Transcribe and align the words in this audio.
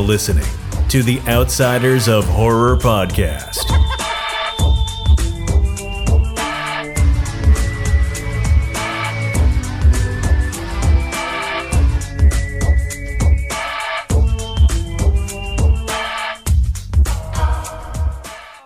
Listening 0.00 0.46
to 0.88 1.02
the 1.02 1.20
Outsiders 1.28 2.08
of 2.08 2.24
Horror 2.24 2.76
podcast. 2.76 3.58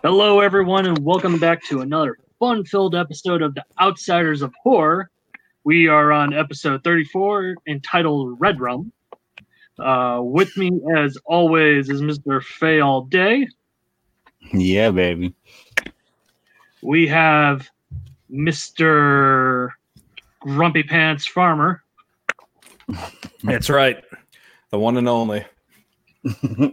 Hello, 0.02 0.40
everyone, 0.40 0.86
and 0.86 0.98
welcome 0.98 1.38
back 1.38 1.62
to 1.64 1.80
another 1.80 2.18
fun 2.38 2.64
filled 2.64 2.94
episode 2.96 3.40
of 3.40 3.54
the 3.54 3.64
Outsiders 3.80 4.42
of 4.42 4.52
Horror. 4.62 5.10
We 5.64 5.86
are 5.86 6.10
on 6.10 6.34
episode 6.34 6.82
34 6.82 7.54
entitled 7.68 8.40
Red 8.40 8.60
Rum. 8.60 8.92
Uh, 9.78 10.20
with 10.22 10.56
me, 10.56 10.70
as 10.96 11.16
always, 11.24 11.88
is 11.88 12.02
Mr. 12.02 12.42
Fay 12.42 12.80
All 12.80 13.02
Day. 13.02 13.48
Yeah, 14.52 14.90
baby. 14.90 15.34
We 16.82 17.06
have 17.08 17.68
Mr. 18.30 19.70
Grumpy 20.40 20.82
Pants 20.82 21.26
Farmer. 21.26 21.82
That's 23.42 23.70
right. 23.70 24.04
The 24.70 24.78
one 24.78 24.96
and 24.96 25.08
only. 25.08 25.44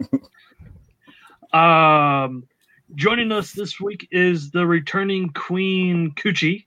Um, 1.54 2.48
joining 2.96 3.32
us 3.32 3.54
this 3.54 3.80
week 3.80 4.08
is 4.12 4.52
the 4.52 4.66
returning 4.66 5.30
Queen 5.30 6.12
Coochie. 6.16 6.66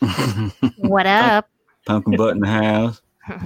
What 0.78 1.06
up? 1.06 1.48
Pumpkin 1.86 2.16
butt 2.16 2.34
in 2.34 2.40
the 2.40 2.48
house. 2.48 3.02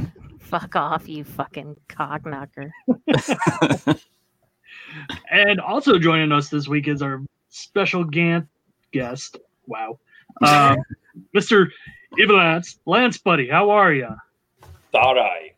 Fuck 0.48 0.76
off, 0.76 1.06
you 1.08 1.24
fucking 1.24 1.76
cock 1.88 2.24
knocker. 2.24 2.72
And 5.30 5.60
also 5.60 5.98
joining 5.98 6.32
us 6.32 6.48
this 6.48 6.68
week 6.68 6.88
is 6.88 7.02
our 7.02 7.22
special 7.50 8.04
Gant 8.04 8.46
guest. 8.92 9.38
Wow. 9.66 9.98
Um, 10.40 10.78
Mr. 11.36 11.68
Evil 12.18 12.36
Lance. 12.36 12.78
Lance, 12.86 13.18
buddy, 13.18 13.48
how 13.48 13.68
are 13.70 13.92
you? 13.92 14.08
All 14.94 15.14
right. 15.14 15.54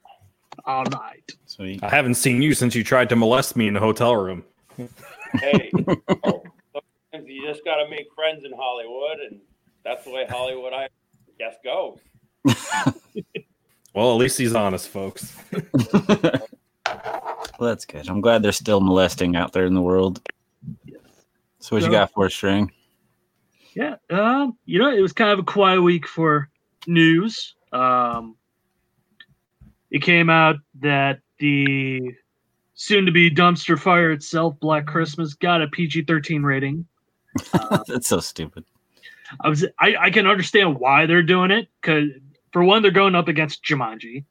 All 0.64 0.84
right. 0.84 1.30
Sweet. 1.46 1.82
I 1.82 1.88
haven't 1.88 2.14
seen 2.14 2.42
you 2.42 2.54
since 2.54 2.74
you 2.74 2.82
tried 2.82 3.08
to 3.10 3.16
molest 3.16 3.56
me 3.56 3.68
in 3.68 3.74
the 3.74 3.80
hotel 3.80 4.16
room. 4.16 4.44
Hey, 5.34 5.70
oh, 6.24 6.42
sometimes 6.72 7.28
you 7.28 7.46
just 7.46 7.64
got 7.64 7.76
to 7.76 7.88
make 7.88 8.06
friends 8.14 8.44
in 8.44 8.52
Hollywood, 8.52 9.20
and 9.20 9.40
that's 9.84 10.04
the 10.04 10.10
way 10.10 10.26
Hollywood, 10.28 10.72
I 10.72 10.88
guess, 11.38 11.54
goes. 11.64 12.00
Well, 14.00 14.12
at 14.12 14.16
least 14.16 14.38
he's 14.38 14.54
honest, 14.54 14.88
folks. 14.88 15.36
well, 15.92 16.40
that's 17.60 17.84
good. 17.84 18.08
I'm 18.08 18.22
glad 18.22 18.42
they're 18.42 18.50
still 18.50 18.80
molesting 18.80 19.36
out 19.36 19.52
there 19.52 19.66
in 19.66 19.74
the 19.74 19.82
world. 19.82 20.26
So 21.58 21.76
what 21.76 21.82
you 21.82 21.90
got 21.90 22.10
for 22.10 22.30
string? 22.30 22.72
Yeah. 23.74 23.96
Um, 24.08 24.56
you 24.64 24.78
know, 24.78 24.90
it 24.90 25.02
was 25.02 25.12
kind 25.12 25.30
of 25.30 25.38
a 25.38 25.42
quiet 25.42 25.82
week 25.82 26.06
for 26.06 26.48
news. 26.86 27.56
Um, 27.74 28.36
it 29.90 30.00
came 30.00 30.30
out 30.30 30.56
that 30.80 31.20
the 31.38 32.14
soon 32.72 33.04
to 33.04 33.12
be 33.12 33.30
dumpster 33.30 33.78
fire 33.78 34.12
itself, 34.12 34.58
Black 34.60 34.86
Christmas, 34.86 35.34
got 35.34 35.60
a 35.60 35.68
PG 35.68 36.04
13 36.04 36.42
rating. 36.42 36.86
Uh, 37.52 37.80
that's 37.86 38.08
so 38.08 38.20
stupid. 38.20 38.64
I 39.42 39.50
was 39.50 39.66
I, 39.78 39.94
I 40.00 40.10
can 40.10 40.26
understand 40.26 40.78
why 40.78 41.04
they're 41.04 41.22
doing 41.22 41.50
it 41.50 41.68
because 41.82 42.08
for 42.52 42.64
one 42.64 42.82
they're 42.82 42.90
going 42.90 43.14
up 43.14 43.28
against 43.28 43.64
Jumanji. 43.64 44.24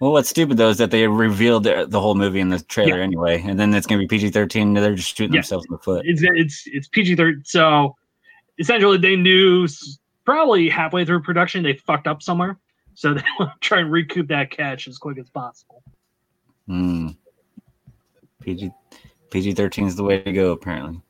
Well, 0.00 0.12
what's 0.12 0.28
stupid 0.28 0.58
though 0.58 0.68
is 0.68 0.78
that 0.78 0.90
they 0.90 1.06
revealed 1.08 1.64
the, 1.64 1.86
the 1.88 2.00
whole 2.00 2.14
movie 2.14 2.40
in 2.40 2.50
the 2.50 2.60
trailer 2.60 3.00
anyway, 3.00 3.42
and 3.42 3.58
then 3.58 3.72
it's 3.72 3.86
gonna 3.86 4.00
be 4.00 4.06
PG-13. 4.06 4.74
They're 4.74 4.94
just 4.94 5.16
shooting 5.16 5.32
Yeah. 5.34 5.40
themselves 5.40 5.66
in 5.66 5.72
the 5.72 5.78
foot. 5.78 6.02
It's 6.04 6.22
it's 6.22 6.64
it's 6.66 6.88
PG 6.88 7.16
thirteen. 7.16 7.44
So 7.44 7.96
essentially, 8.58 8.98
they 8.98 9.16
knew 9.16 9.66
probably 10.24 10.68
halfway 10.68 11.04
through 11.04 11.22
production 11.22 11.62
they 11.62 11.74
fucked 11.74 12.06
up 12.06 12.22
somewhere, 12.22 12.58
so 12.94 13.14
they 13.14 13.22
want 13.38 13.52
to 13.52 13.58
try 13.60 13.80
and 13.80 13.90
recoup 13.90 14.28
that 14.28 14.50
catch 14.50 14.86
as 14.86 14.98
quick 14.98 15.18
as 15.18 15.30
possible. 15.30 15.82
Hmm. 16.66 17.08
PG 18.42 18.70
PG-13 19.30 19.86
is 19.86 19.96
the 19.96 20.04
way 20.04 20.20
to 20.22 20.32
go, 20.32 20.52
apparently. 20.52 21.00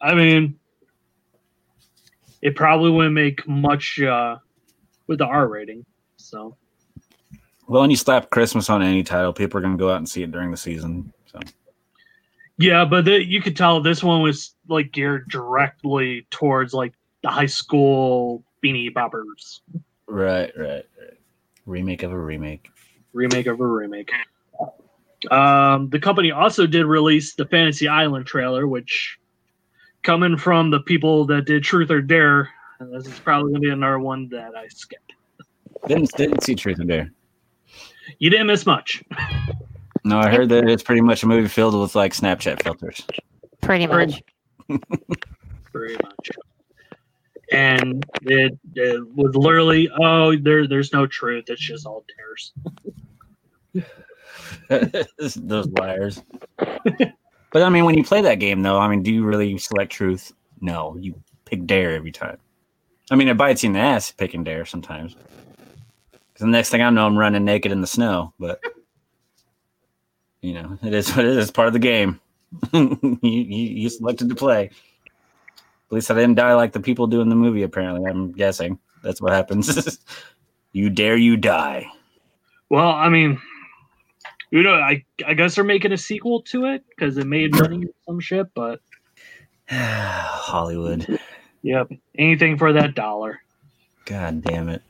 I 0.00 0.14
mean, 0.14 0.58
it 2.42 2.54
probably 2.54 2.90
wouldn't 2.90 3.14
make 3.14 3.46
much 3.48 4.00
uh, 4.00 4.36
with 5.12 5.18
the 5.20 5.26
R 5.26 5.48
rating. 5.48 5.84
So 6.16 6.56
Well, 7.68 7.82
when 7.82 7.90
you 7.90 7.96
slap 7.96 8.30
Christmas 8.30 8.68
on 8.68 8.82
any 8.82 9.02
title, 9.02 9.32
people 9.32 9.58
are 9.58 9.62
gonna 9.62 9.76
go 9.76 9.90
out 9.90 9.98
and 9.98 10.08
see 10.08 10.22
it 10.22 10.32
during 10.32 10.50
the 10.50 10.56
season. 10.56 11.12
So 11.26 11.40
yeah, 12.58 12.84
but 12.84 13.04
the, 13.04 13.24
you 13.24 13.40
could 13.40 13.56
tell 13.56 13.80
this 13.80 14.02
one 14.02 14.22
was 14.22 14.54
like 14.68 14.92
geared 14.92 15.28
directly 15.28 16.26
towards 16.30 16.74
like 16.74 16.92
the 17.22 17.28
high 17.28 17.46
school 17.46 18.44
beanie 18.62 18.92
boppers. 18.92 19.60
right, 20.06 20.52
right, 20.56 20.84
right. 21.00 21.18
Remake 21.66 22.02
of 22.02 22.12
a 22.12 22.18
remake. 22.18 22.68
remake 23.12 23.46
of 23.46 23.60
a 23.60 23.66
remake. 23.66 24.10
Um, 25.30 25.88
the 25.90 26.00
company 26.00 26.32
also 26.32 26.66
did 26.66 26.84
release 26.84 27.34
the 27.34 27.46
Fantasy 27.46 27.86
Island 27.86 28.26
trailer, 28.26 28.66
which 28.66 29.18
coming 30.02 30.36
from 30.36 30.70
the 30.70 30.80
people 30.80 31.26
that 31.26 31.46
did 31.46 31.62
Truth 31.62 31.90
or 31.90 32.00
Dare, 32.00 32.50
this 32.90 33.06
is 33.06 33.18
probably 33.20 33.52
gonna 33.52 33.60
be 33.60 33.70
another 33.70 33.98
one 33.98 34.28
that 34.30 34.54
I 34.56 34.68
skipped. 34.68 35.12
Didn't 35.86 36.10
didn't 36.16 36.42
see 36.42 36.54
Truth 36.54 36.80
or 36.80 36.84
Dare. 36.84 37.10
You 38.18 38.30
didn't 38.30 38.46
miss 38.46 38.66
much. 38.66 39.02
No, 40.04 40.18
I 40.18 40.28
heard 40.30 40.48
that 40.48 40.68
it's 40.68 40.82
pretty 40.82 41.00
much 41.00 41.22
a 41.22 41.26
movie 41.26 41.48
filled 41.48 41.80
with 41.80 41.94
like 41.94 42.12
Snapchat 42.12 42.62
filters. 42.62 43.06
Pretty 43.60 43.86
Pretty- 43.86 44.22
much. 44.68 44.80
Very 45.72 45.96
much. 46.02 46.30
And 47.52 48.04
it, 48.22 48.58
it 48.74 49.06
was 49.14 49.34
literally, 49.36 49.90
oh, 50.00 50.36
there, 50.36 50.66
there's 50.66 50.92
no 50.92 51.06
truth. 51.06 51.44
It's 51.48 51.60
just 51.60 51.86
all 51.86 52.04
dares. 52.16 52.52
Those 55.36 55.66
liars. 55.68 56.22
but 56.56 57.62
I 57.62 57.68
mean, 57.68 57.84
when 57.84 57.96
you 57.96 58.04
play 58.04 58.22
that 58.22 58.36
game, 58.36 58.62
though, 58.62 58.78
I 58.78 58.88
mean, 58.88 59.02
do 59.02 59.12
you 59.12 59.24
really 59.24 59.58
select 59.58 59.92
truth? 59.92 60.32
No, 60.60 60.96
you 60.98 61.14
pick 61.44 61.66
dare 61.66 61.94
every 61.94 62.12
time. 62.12 62.38
I 63.12 63.14
mean, 63.14 63.28
it 63.28 63.36
bites 63.36 63.62
you 63.62 63.66
in 63.66 63.74
the 63.74 63.78
ass 63.78 64.10
picking 64.10 64.42
dare 64.42 64.64
sometimes. 64.64 65.14
Because 66.10 66.40
the 66.40 66.46
next 66.46 66.70
thing 66.70 66.80
I 66.80 66.88
know, 66.88 67.06
I'm 67.06 67.18
running 67.18 67.44
naked 67.44 67.70
in 67.70 67.82
the 67.82 67.86
snow. 67.86 68.32
But 68.40 68.58
you 70.40 70.54
know, 70.54 70.78
it 70.82 70.94
is 70.94 71.14
what 71.14 71.26
it 71.26 71.36
is. 71.36 71.50
Part 71.50 71.66
of 71.66 71.74
the 71.74 71.78
game. 71.78 72.18
you, 72.72 73.18
you 73.22 73.38
you 73.42 73.88
selected 73.90 74.30
to 74.30 74.34
play. 74.34 74.64
At 74.64 75.92
least 75.92 76.10
I 76.10 76.14
didn't 76.14 76.36
die 76.36 76.54
like 76.54 76.72
the 76.72 76.80
people 76.80 77.06
do 77.06 77.20
in 77.20 77.28
the 77.28 77.34
movie. 77.34 77.62
Apparently, 77.64 78.10
I'm 78.10 78.32
guessing 78.32 78.78
that's 79.04 79.20
what 79.20 79.32
happens. 79.34 79.98
you 80.72 80.88
dare, 80.88 81.18
you 81.18 81.36
die. 81.36 81.86
Well, 82.70 82.92
I 82.92 83.10
mean, 83.10 83.38
you 84.50 84.62
know, 84.62 84.72
I, 84.72 85.04
I 85.26 85.34
guess 85.34 85.54
they're 85.54 85.64
making 85.64 85.92
a 85.92 85.98
sequel 85.98 86.40
to 86.44 86.64
it 86.64 86.82
because 86.88 87.18
it 87.18 87.26
made 87.26 87.52
money 87.52 87.84
or 87.84 87.92
some 88.06 88.20
shit, 88.20 88.46
but 88.54 88.80
Hollywood. 89.68 91.20
Yep, 91.62 91.88
anything 92.16 92.58
for 92.58 92.72
that 92.74 92.94
dollar. 92.94 93.40
God 94.04 94.42
damn 94.42 94.68
it. 94.68 94.82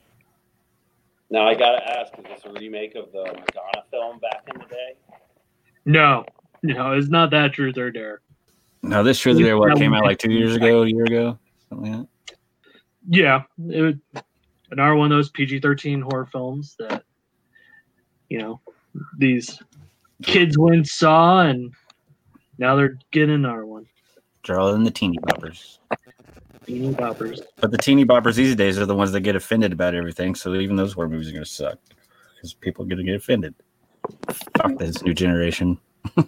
Now, 1.30 1.48
I 1.48 1.54
got 1.54 1.78
to 1.78 1.98
ask 1.98 2.12
is 2.18 2.24
this 2.24 2.44
a 2.44 2.52
remake 2.52 2.94
of 2.94 3.10
the 3.12 3.24
Madonna 3.24 3.84
film 3.90 4.18
back 4.18 4.42
in 4.52 4.60
the 4.60 4.66
day? 4.66 4.96
No, 5.84 6.24
no, 6.62 6.92
it's 6.92 7.08
not 7.08 7.30
that 7.30 7.54
truth 7.54 7.78
or 7.78 7.90
dare. 7.90 8.20
No, 8.82 9.02
this 9.02 9.18
trailer 9.18 9.42
there 9.42 9.56
what 9.56 9.76
came 9.78 9.94
out 9.94 10.04
like 10.04 10.18
two 10.18 10.32
years 10.32 10.56
ago, 10.56 10.82
a 10.82 10.86
year 10.86 11.04
ago, 11.04 11.38
something 11.68 11.92
like 11.92 12.06
that. 12.26 12.36
Yeah, 13.08 13.42
it 13.70 13.80
would, 13.80 14.00
another 14.70 14.94
one 14.94 15.10
of 15.10 15.16
those 15.16 15.30
PG 15.30 15.60
thirteen 15.60 16.00
horror 16.00 16.26
films 16.26 16.76
that 16.78 17.04
you 18.28 18.38
know 18.38 18.60
these 19.18 19.60
kids 20.22 20.58
went 20.58 20.86
saw, 20.88 21.40
and 21.40 21.72
now 22.58 22.76
they're 22.76 22.98
getting 23.10 23.34
another 23.34 23.66
one. 23.66 23.86
Draw 24.42 24.74
in 24.74 24.84
the 24.84 24.90
teeny 24.90 25.18
boppers. 25.18 25.78
Beanie 26.66 26.94
boppers. 26.94 27.40
But 27.56 27.70
the 27.70 27.78
teeny 27.78 28.04
boppers 28.04 28.34
these 28.34 28.56
days 28.56 28.78
are 28.78 28.86
the 28.86 28.94
ones 28.94 29.12
that 29.12 29.20
get 29.20 29.36
offended 29.36 29.72
about 29.72 29.94
everything. 29.94 30.34
So 30.34 30.54
even 30.54 30.76
those 30.76 30.92
horror 30.92 31.08
movies 31.08 31.28
are 31.28 31.32
gonna 31.32 31.44
suck 31.44 31.78
because 32.34 32.54
people 32.54 32.84
are 32.84 32.88
gonna 32.88 33.04
get 33.04 33.14
offended. 33.14 33.54
Fuck 34.56 34.78
this 34.78 35.02
new 35.02 35.14
generation. 35.14 35.78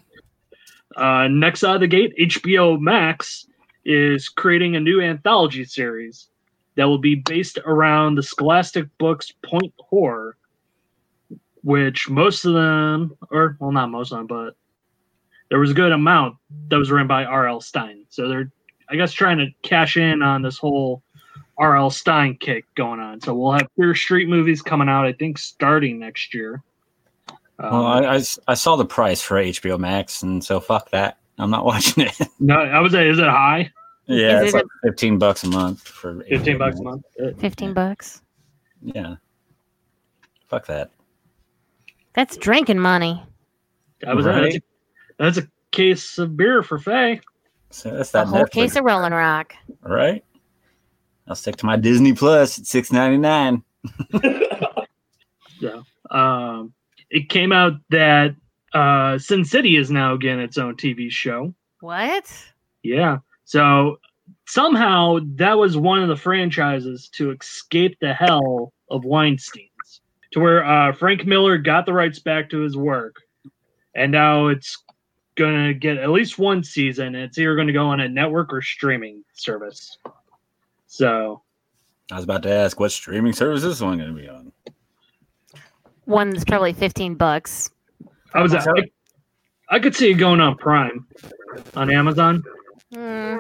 Uh, 0.96 1.28
next 1.28 1.64
out 1.64 1.74
of 1.74 1.80
the 1.80 1.88
gate, 1.88 2.14
HBO 2.20 2.80
Max 2.80 3.46
is 3.84 4.28
creating 4.28 4.76
a 4.76 4.80
new 4.80 5.00
anthology 5.00 5.64
series 5.64 6.28
that 6.76 6.84
will 6.84 6.98
be 6.98 7.16
based 7.16 7.58
around 7.66 8.14
the 8.14 8.22
Scholastic 8.22 8.86
books 8.98 9.32
Point 9.44 9.72
Horror, 9.78 10.36
which 11.62 12.08
most 12.08 12.44
of 12.44 12.54
them, 12.54 13.16
or 13.30 13.56
well, 13.60 13.72
not 13.72 13.90
most 13.90 14.12
of 14.12 14.18
them, 14.18 14.26
but 14.26 14.56
there 15.50 15.58
was 15.58 15.70
a 15.70 15.74
good 15.74 15.92
amount 15.92 16.36
that 16.68 16.76
was 16.76 16.90
written 16.90 17.06
by 17.06 17.24
R.L. 17.24 17.60
Stine. 17.60 18.04
So 18.08 18.28
they're, 18.28 18.52
I 18.88 18.96
guess, 18.96 19.12
trying 19.12 19.38
to 19.38 19.46
cash 19.62 19.96
in 19.96 20.22
on 20.22 20.42
this 20.42 20.58
whole 20.58 21.02
R.L. 21.58 21.90
Stine 21.90 22.36
kick 22.36 22.64
going 22.74 23.00
on. 23.00 23.20
So 23.20 23.34
we'll 23.34 23.52
have 23.52 23.68
Fear 23.76 23.94
Street 23.94 24.28
movies 24.28 24.60
coming 24.62 24.88
out, 24.88 25.06
I 25.06 25.12
think, 25.12 25.38
starting 25.38 25.98
next 25.98 26.34
year. 26.34 26.62
Um, 27.58 27.70
Well, 27.72 27.86
I, 27.86 28.00
I 28.02 28.16
s- 28.16 28.38
I 28.48 28.54
saw 28.54 28.74
the 28.76 28.84
price 28.84 29.22
for 29.22 29.36
HBO 29.36 29.78
Max, 29.78 30.22
and 30.22 30.42
so 30.44 30.58
fuck 30.60 30.90
that. 30.90 31.18
I'm 31.38 31.50
not 31.50 31.64
watching 31.66 32.04
it. 32.06 32.16
no, 32.40 32.56
I 32.56 32.80
was 32.80 32.92
say, 32.92 33.08
is 33.08 33.18
it 33.18 33.24
high? 33.28 33.70
yeah, 34.06 34.40
Is 34.42 34.46
it's 34.48 34.54
it 34.54 34.56
like 34.58 34.66
15 34.84 35.18
bucks 35.18 35.44
a 35.44 35.48
month 35.48 35.80
for 35.86 36.22
15 36.28 36.58
bucks 36.58 36.78
a 36.80 36.82
month. 36.82 37.04
Uh, 37.22 37.30
Fifteen 37.38 37.72
bucks. 37.72 38.20
Yeah. 38.82 39.16
Fuck 40.48 40.66
that. 40.66 40.90
That's 42.12 42.36
drinking 42.36 42.78
money. 42.80 43.22
I 44.06 44.12
was 44.14 44.26
Right. 44.26 44.42
that's, 44.42 44.56
a, 44.56 44.60
that's 45.18 45.38
a 45.38 45.48
case 45.70 46.18
of 46.18 46.36
beer 46.36 46.62
for 46.62 46.78
Faye. 46.78 47.20
So 47.74 47.90
that's 47.90 48.10
A 48.10 48.12
that 48.12 48.26
whole 48.28 48.44
Netflix, 48.44 48.50
case 48.52 48.76
of 48.76 48.84
Rolling 48.84 49.12
Rock. 49.12 49.52
right? 49.82 50.24
I'll 51.26 51.34
stick 51.34 51.56
to 51.56 51.66
my 51.66 51.76
Disney 51.76 52.12
Plus 52.12 52.56
at 52.56 52.64
6.99. 52.66 53.62
yeah. 55.60 55.82
Um, 56.08 56.72
it 57.10 57.28
came 57.28 57.50
out 57.50 57.72
that 57.90 58.36
uh, 58.74 59.18
Sin 59.18 59.44
City 59.44 59.76
is 59.76 59.90
now 59.90 60.14
again 60.14 60.38
its 60.38 60.56
own 60.56 60.76
TV 60.76 61.10
show. 61.10 61.52
What? 61.80 62.32
Yeah. 62.84 63.18
So 63.44 63.98
somehow 64.46 65.18
that 65.34 65.58
was 65.58 65.76
one 65.76 66.00
of 66.00 66.08
the 66.08 66.16
franchises 66.16 67.08
to 67.14 67.32
escape 67.32 67.98
the 68.00 68.14
hell 68.14 68.72
of 68.88 69.04
Weinstein's, 69.04 70.00
to 70.32 70.38
where 70.38 70.64
uh, 70.64 70.92
Frank 70.92 71.26
Miller 71.26 71.58
got 71.58 71.86
the 71.86 71.92
rights 71.92 72.20
back 72.20 72.50
to 72.50 72.60
his 72.60 72.76
work, 72.76 73.16
and 73.96 74.12
now 74.12 74.46
it's 74.46 74.83
gonna 75.36 75.74
get 75.74 75.98
at 75.98 76.10
least 76.10 76.38
one 76.38 76.62
season. 76.62 77.14
It's 77.14 77.38
either 77.38 77.54
going 77.54 77.66
to 77.66 77.72
go 77.72 77.86
on 77.86 78.00
a 78.00 78.08
network 78.08 78.52
or 78.52 78.62
streaming 78.62 79.24
service. 79.34 79.98
So 80.86 81.42
I 82.10 82.16
was 82.16 82.24
about 82.24 82.42
to 82.44 82.52
ask, 82.52 82.78
what 82.78 82.92
streaming 82.92 83.32
service 83.32 83.62
is 83.62 83.78
this 83.78 83.80
one 83.80 83.98
going 83.98 84.14
to 84.14 84.20
be 84.20 84.28
on? 84.28 84.52
One 86.04 86.30
that's 86.30 86.44
probably 86.44 86.72
fifteen 86.72 87.14
bucks. 87.14 87.70
I 88.34 88.42
was 88.42 88.54
I, 88.54 88.66
I 89.70 89.78
could 89.78 89.94
see 89.94 90.10
it 90.10 90.14
going 90.14 90.40
on 90.40 90.56
Prime 90.56 91.06
on 91.74 91.90
Amazon. 91.90 92.42
Hmm. 92.92 93.36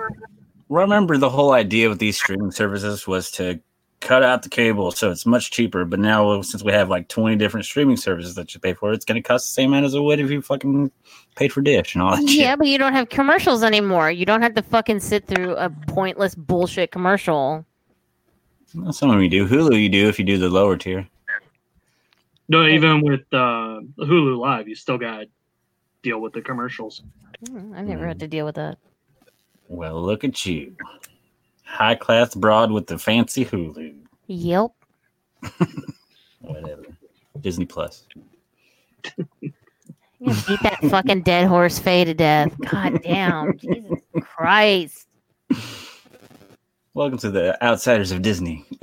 Remember, 0.70 1.18
the 1.18 1.28
whole 1.28 1.52
idea 1.52 1.88
with 1.88 1.98
these 1.98 2.16
streaming 2.16 2.50
services 2.50 3.06
was 3.06 3.30
to 3.32 3.60
cut 4.00 4.22
out 4.22 4.42
the 4.42 4.48
cable 4.48 4.90
so 4.90 5.10
it's 5.10 5.26
much 5.26 5.50
cheaper. 5.50 5.84
But 5.84 6.00
now, 6.00 6.40
since 6.42 6.62
we 6.62 6.72
have 6.72 6.88
like 6.88 7.08
20 7.08 7.36
different 7.36 7.66
streaming 7.66 7.96
services 7.96 8.34
that 8.34 8.54
you 8.54 8.60
pay 8.60 8.74
for, 8.74 8.92
it's 8.92 9.04
going 9.04 9.20
to 9.20 9.26
cost 9.26 9.46
the 9.46 9.52
same 9.52 9.70
amount 9.70 9.86
as 9.86 9.94
it 9.94 10.00
would 10.00 10.20
if 10.20 10.30
you 10.30 10.42
fucking 10.42 10.90
paid 11.34 11.52
for 11.52 11.60
Dish 11.60 11.94
and 11.94 12.02
all 12.02 12.16
that 12.16 12.22
Yeah, 12.30 12.50
shit. 12.52 12.58
but 12.58 12.68
you 12.68 12.78
don't 12.78 12.92
have 12.92 13.08
commercials 13.08 13.62
anymore. 13.62 14.10
You 14.10 14.24
don't 14.26 14.42
have 14.42 14.54
to 14.54 14.62
fucking 14.62 15.00
sit 15.00 15.26
through 15.26 15.54
a 15.56 15.70
pointless 15.88 16.34
bullshit 16.34 16.90
commercial. 16.90 17.64
Well, 18.74 18.92
some 18.92 19.10
of 19.10 19.14
them 19.14 19.22
you 19.22 19.28
do. 19.28 19.46
Hulu, 19.46 19.80
you 19.80 19.88
do 19.88 20.08
if 20.08 20.18
you 20.18 20.24
do 20.24 20.38
the 20.38 20.48
lower 20.48 20.76
tier. 20.76 21.08
No, 22.48 22.66
even 22.66 23.00
with 23.02 23.22
uh, 23.32 23.80
Hulu 23.98 24.36
Live, 24.38 24.68
you 24.68 24.74
still 24.74 24.98
got 24.98 25.20
to 25.20 25.26
deal 26.02 26.20
with 26.20 26.32
the 26.34 26.42
commercials. 26.42 27.02
Hmm, 27.48 27.72
I've 27.74 27.86
never 27.86 28.06
had 28.06 28.20
to 28.20 28.28
deal 28.28 28.44
with 28.44 28.56
that. 28.56 28.78
Well, 29.68 30.02
look 30.02 30.24
at 30.24 30.44
you. 30.44 30.76
High 31.64 31.94
class 31.94 32.34
broad 32.34 32.70
with 32.70 32.86
the 32.86 32.98
fancy 32.98 33.44
Hulu. 33.44 33.94
Yep. 34.26 34.70
Whatever. 36.42 36.82
Disney 37.40 37.64
Plus. 37.64 38.06
You 40.24 40.32
beat 40.48 40.62
that 40.62 40.78
fucking 40.88 41.20
dead 41.20 41.46
horse 41.46 41.78
Faye 41.78 42.04
to 42.04 42.14
death. 42.14 42.50
God 42.70 43.02
damn. 43.02 43.58
Jesus 43.58 44.00
Christ. 44.22 45.06
Welcome 46.94 47.18
to 47.18 47.30
the 47.30 47.62
Outsiders 47.62 48.10
of 48.10 48.22
Disney. 48.22 48.64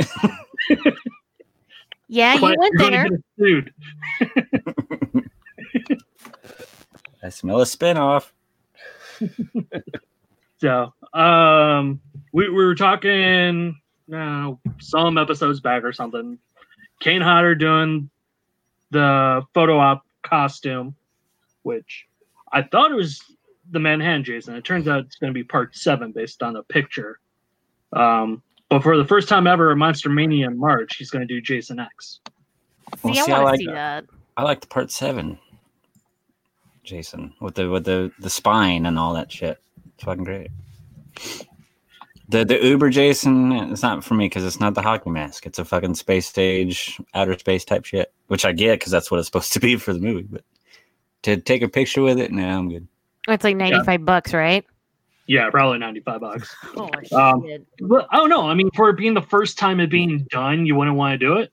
Yeah, 2.14 2.36
you 2.36 2.42
went 2.42 2.58
you're 2.60 2.90
there. 2.92 3.08
get 3.10 3.22
sued. 3.40 3.74
I 7.24 7.30
smell 7.30 7.62
a 7.62 7.64
spinoff. 7.64 8.32
So, 10.58 10.94
um, 11.14 12.02
we, 12.34 12.50
we 12.50 12.66
were 12.66 12.76
talking 12.76 13.80
uh, 14.14 14.52
some 14.82 15.18
episodes 15.18 15.62
back 15.62 15.86
or 15.86 15.94
something. 15.94 16.38
Kane 17.00 17.22
Hodder 17.22 17.56
doing 17.56 18.10
the 18.90 19.44
photo 19.54 19.80
op 19.80 20.06
costume, 20.22 20.94
which 21.64 22.06
I 22.52 22.62
thought 22.64 22.92
it 22.92 22.96
was 22.96 23.22
the 23.70 23.80
Manhattan 23.80 24.24
Jason. 24.24 24.56
It 24.56 24.64
turns 24.64 24.88
out 24.88 25.06
it's 25.06 25.16
going 25.18 25.32
to 25.32 25.38
be 25.38 25.44
part 25.44 25.76
seven 25.76 26.12
based 26.12 26.44
on 26.44 26.56
a 26.56 26.64
picture. 26.64 27.20
Um, 27.94 28.42
but 28.70 28.84
for 28.84 28.98
the 28.98 29.06
first 29.06 29.28
time 29.30 29.48
ever 29.48 29.72
at 29.72 29.78
Monster 29.78 30.10
Mania 30.10 30.48
in 30.48 30.58
March, 30.58 30.96
he's 30.98 31.10
going 31.12 31.28
to 31.28 31.34
do 31.34 31.42
Jason 31.42 31.80
X. 31.80 32.20
Well, 33.04 33.14
See, 33.14 33.20
I 33.20 33.24
see, 33.26 33.32
I 33.32 33.36
want 33.40 33.46
like 33.46 33.60
see 33.60 33.66
that. 33.68 33.74
that. 33.74 34.06
I 34.38 34.44
like 34.44 34.62
the 34.62 34.68
part 34.68 34.92
seven. 34.92 35.38
Jason 36.84 37.34
with 37.40 37.56
the 37.56 37.70
with 37.70 37.86
the 37.86 38.12
the 38.20 38.30
spine 38.30 38.86
and 38.86 38.98
all 38.98 39.14
that 39.14 39.32
shit. 39.32 39.60
It's 39.96 40.04
fucking 40.04 40.24
great. 40.24 40.50
The 42.30 42.44
the 42.46 42.66
Uber 42.66 42.90
Jason, 42.90 43.52
it's 43.52 43.84
not 43.84 44.04
for 44.04 44.14
me 44.16 44.26
because 44.26 44.44
it's 44.46 44.60
not 44.60 44.74
the 44.74 44.82
hockey 44.82 45.10
mask. 45.10 45.46
It's 45.46 45.60
a 45.60 45.66
fucking 45.66 45.96
space 45.96 46.28
stage, 46.28 47.00
outer 47.14 47.38
space 47.38 47.66
type 47.66 47.86
shit, 47.86 48.12
which 48.28 48.46
I 48.46 48.52
get 48.52 48.80
because 48.80 48.92
that's 48.92 49.12
what 49.12 49.20
it's 49.20 49.28
supposed 49.28 49.54
to 49.54 49.60
be 49.60 49.76
for 49.76 49.94
the 49.94 50.00
movie. 50.00 50.28
But 50.30 50.44
to 51.24 51.38
take 51.38 51.62
a 51.62 51.68
picture 51.68 52.02
with 52.02 52.20
it, 52.20 52.32
no, 52.32 52.46
I'm 52.48 52.70
good. 52.70 52.88
It's 53.28 53.44
like 53.44 53.56
95 53.56 54.06
bucks, 54.06 54.34
right? 54.34 54.66
Yeah, 55.28 55.50
probably 55.50 55.78
95 55.78 56.20
bucks. 56.22 56.56
Oh, 56.76 56.90
Um, 57.16 57.44
shit. 57.46 57.66
But 57.82 58.08
I 58.12 58.18
don't 58.18 58.30
know. 58.30 58.50
I 58.50 58.54
mean, 58.54 58.70
for 58.76 58.90
it 58.90 58.98
being 58.98 59.14
the 59.14 59.22
first 59.22 59.58
time 59.58 59.80
it 59.80 59.90
being 59.90 60.26
done, 60.30 60.66
you 60.66 60.76
wouldn't 60.76 60.98
want 60.98 61.14
to 61.14 61.18
do 61.26 61.38
it. 61.38 61.52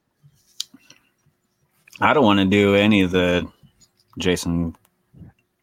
I 2.01 2.13
don't 2.15 2.25
want 2.25 2.39
to 2.41 2.45
do 2.47 2.75
any 2.75 3.03
of 3.03 3.11
the 3.11 3.47
Jason 4.19 4.75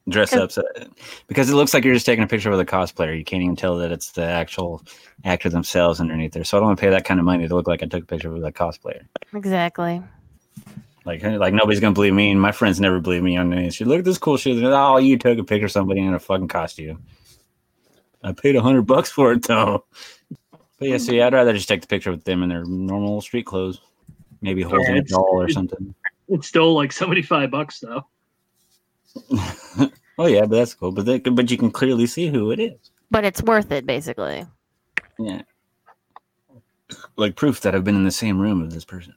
dress 0.08 0.34
ups 0.34 0.58
uh, 0.58 0.62
because 1.28 1.50
it 1.50 1.56
looks 1.56 1.74
like 1.74 1.84
you're 1.84 1.94
just 1.94 2.06
taking 2.06 2.24
a 2.24 2.28
picture 2.28 2.52
with 2.52 2.60
a 2.60 2.66
cosplayer. 2.66 3.18
You 3.18 3.24
can't 3.24 3.42
even 3.42 3.56
tell 3.56 3.78
that 3.78 3.92
it's 3.92 4.12
the 4.12 4.24
actual 4.26 4.84
actor 5.24 5.50
themselves 5.50 6.00
underneath 6.00 6.34
there. 6.34 6.44
So 6.44 6.58
I 6.58 6.60
don't 6.60 6.68
want 6.68 6.78
to 6.80 6.82
pay 6.86 6.90
that 6.92 7.06
kind 7.06 7.20
of 7.20 7.26
money 7.26 7.48
to 7.48 7.56
look 7.56 7.68
like 7.68 7.82
I 7.82 7.88
took 7.88 8.04
a 8.04 8.06
picture 8.06 8.30
with 8.32 8.44
a 8.44 8.52
cosplayer. 8.52 9.06
Exactly. 9.34 10.04
Like, 11.06 11.22
like 11.22 11.54
nobody's 11.54 11.80
gonna 11.80 11.94
believe 11.94 12.14
me, 12.14 12.32
and 12.32 12.42
my 12.42 12.52
friends 12.52 12.80
never 12.80 13.00
believe 13.00 13.22
me 13.22 13.38
on 13.38 13.52
this. 13.52 13.76
shit. 13.76 13.88
Look 13.88 14.00
at 14.00 14.06
this 14.06 14.18
cool 14.18 14.38
shit. 14.38 14.64
Oh, 14.64 14.98
you 14.98 15.18
took 15.18 15.38
a 15.38 15.44
picture 15.44 15.66
of 15.66 15.72
somebody 15.72 16.02
in 16.02 16.14
a 16.14 16.20
fucking 16.20 16.48
costume. 16.48 17.04
I 18.24 18.32
paid 18.32 18.56
a 18.56 18.62
hundred 18.62 18.84
bucks 18.84 19.12
for 19.12 19.32
it 19.32 19.44
though. 19.44 19.86
But 20.80 20.90
yeah, 20.90 20.98
see, 20.98 21.22
I'd 21.22 21.34
rather 21.34 21.54
just 21.54 21.68
take 21.68 21.82
the 21.82 21.88
picture 21.88 22.12
with 22.12 22.24
them 22.24 22.42
in 22.44 22.50
their 22.50 22.66
normal 22.66 23.22
street 23.22 23.46
clothes, 23.46 23.80
maybe 24.42 24.64
holding 24.64 24.98
a 24.98 25.02
doll 25.04 25.30
or 25.32 25.48
something. 25.48 25.94
It's 26.28 26.48
still 26.48 26.74
like 26.74 26.92
75 26.92 27.52
bucks 27.52 27.80
though. 27.80 28.04
oh 30.18 30.26
yeah, 30.26 30.42
but 30.42 30.56
that's 30.56 30.74
cool. 30.74 30.92
But 30.92 31.06
they, 31.06 31.20
but 31.20 31.50
you 31.52 31.58
can 31.58 31.72
clearly 31.72 32.08
see 32.08 32.28
who 32.28 32.52
it 32.52 32.60
is. 32.60 32.92
But 33.12 33.24
it's 33.24 33.44
worth 33.44 33.72
it, 33.72 33.86
basically. 33.86 34.46
Yeah, 35.20 35.44
like 37.16 37.36
proof 37.36 37.62
that 37.62 37.76
I've 37.76 37.84
been 37.84 37.96
in 37.96 38.04
the 38.04 38.12
same 38.12 38.40
room 38.40 38.62
with 38.62 38.72
this 38.72 38.86
person. 38.86 39.14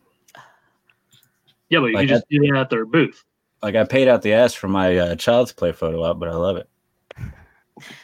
Yeah, 1.71 1.81
but 1.81 1.87
you 1.87 1.95
Like 1.95 2.09
can 2.09 2.17
just 2.17 2.29
do 2.31 2.41
that 2.41 2.57
at 2.57 2.71
their 2.71 2.87
booth. 2.87 3.25
Like 3.63 3.75
I 3.75 3.85
paid 3.85 4.09
out 4.09 4.23
the 4.23 4.33
ass 4.33 4.55
for 4.55 4.69
my 4.69 4.97
uh, 4.97 5.15
child's 5.17 5.53
play 5.53 5.73
photo 5.73 6.03
op, 6.03 6.19
but 6.19 6.29
I 6.29 6.35
love 6.35 6.57
it. 6.57 6.69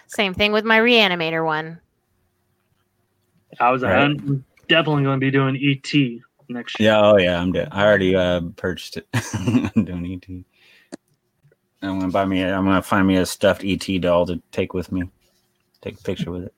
Same 0.06 0.34
thing 0.34 0.52
with 0.52 0.64
my 0.64 0.78
reanimator 0.78 1.44
one. 1.44 1.80
I 3.60 3.70
was 3.70 3.82
Right. 3.82 3.96
I'm 3.96 4.44
definitely 4.68 5.04
going 5.04 5.20
to 5.20 5.24
be 5.24 5.30
doing 5.30 5.56
ET 5.56 6.20
next 6.48 6.78
year. 6.78 6.90
Yeah, 6.90 7.00
oh 7.00 7.16
yeah, 7.16 7.40
I'm 7.40 7.52
dead. 7.52 7.68
I 7.70 7.84
already 7.84 8.14
uh, 8.14 8.40
purchased 8.56 8.96
it. 8.96 9.06
I'm 9.74 9.84
doing 9.84 10.12
ET. 10.12 10.44
I'm 11.82 12.00
gonna 12.00 12.12
buy 12.12 12.24
me. 12.24 12.42
A, 12.42 12.56
I'm 12.56 12.64
gonna 12.64 12.82
find 12.82 13.06
me 13.06 13.16
a 13.16 13.26
stuffed 13.26 13.62
ET 13.64 13.86
doll 14.00 14.26
to 14.26 14.40
take 14.52 14.72
with 14.72 14.90
me. 14.90 15.04
Take 15.82 16.00
a 16.00 16.02
picture 16.02 16.30
with 16.30 16.44
it. 16.44 16.54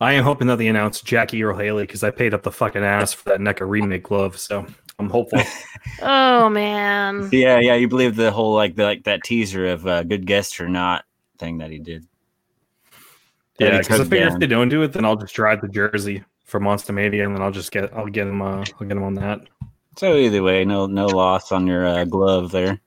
I 0.00 0.12
am 0.14 0.24
hoping 0.24 0.48
that 0.48 0.56
they 0.56 0.66
announce 0.66 1.00
Jackie 1.00 1.42
Earle 1.42 1.56
Haley 1.56 1.84
because 1.84 2.02
I 2.02 2.10
paid 2.10 2.34
up 2.34 2.42
the 2.42 2.50
fucking 2.50 2.82
ass 2.82 3.12
for 3.12 3.30
that 3.30 3.40
NECA 3.40 3.66
remake 3.66 4.02
glove. 4.02 4.36
So 4.36 4.66
I'm 5.02 5.10
hopeful. 5.10 5.42
Oh, 6.00 6.48
man. 6.48 7.28
Yeah, 7.32 7.58
yeah. 7.58 7.74
You 7.74 7.88
believe 7.88 8.16
the 8.16 8.30
whole 8.30 8.54
like 8.54 8.76
the, 8.76 8.84
like 8.84 9.04
that 9.04 9.22
teaser 9.24 9.66
of 9.66 9.86
uh, 9.86 10.02
good 10.04 10.26
guest 10.26 10.60
or 10.60 10.68
not 10.68 11.04
thing 11.38 11.58
that 11.58 11.70
he 11.70 11.78
did. 11.78 12.06
That 13.58 13.72
yeah, 13.72 13.78
because 13.78 14.00
I 14.00 14.04
figure 14.04 14.26
down. 14.26 14.34
if 14.34 14.40
they 14.40 14.46
don't 14.46 14.68
do 14.68 14.82
it, 14.82 14.92
then 14.92 15.04
I'll 15.04 15.16
just 15.16 15.34
drive 15.34 15.60
to 15.60 15.68
Jersey 15.68 16.24
for 16.44 16.60
Monster 16.60 16.92
Mania, 16.92 17.26
and 17.26 17.34
then 17.34 17.42
I'll 17.42 17.50
just 17.50 17.72
get 17.72 17.92
I'll 17.94 18.06
get 18.06 18.26
him 18.26 18.40
uh, 18.42 18.64
I'll 18.80 18.86
get 18.86 18.96
him 18.96 19.02
on 19.02 19.14
that. 19.14 19.40
So 19.96 20.16
either 20.16 20.42
way, 20.42 20.64
no 20.64 20.86
no 20.86 21.06
loss 21.06 21.52
on 21.52 21.66
your 21.66 21.86
uh, 21.86 22.04
glove 22.04 22.50
there. 22.50 22.80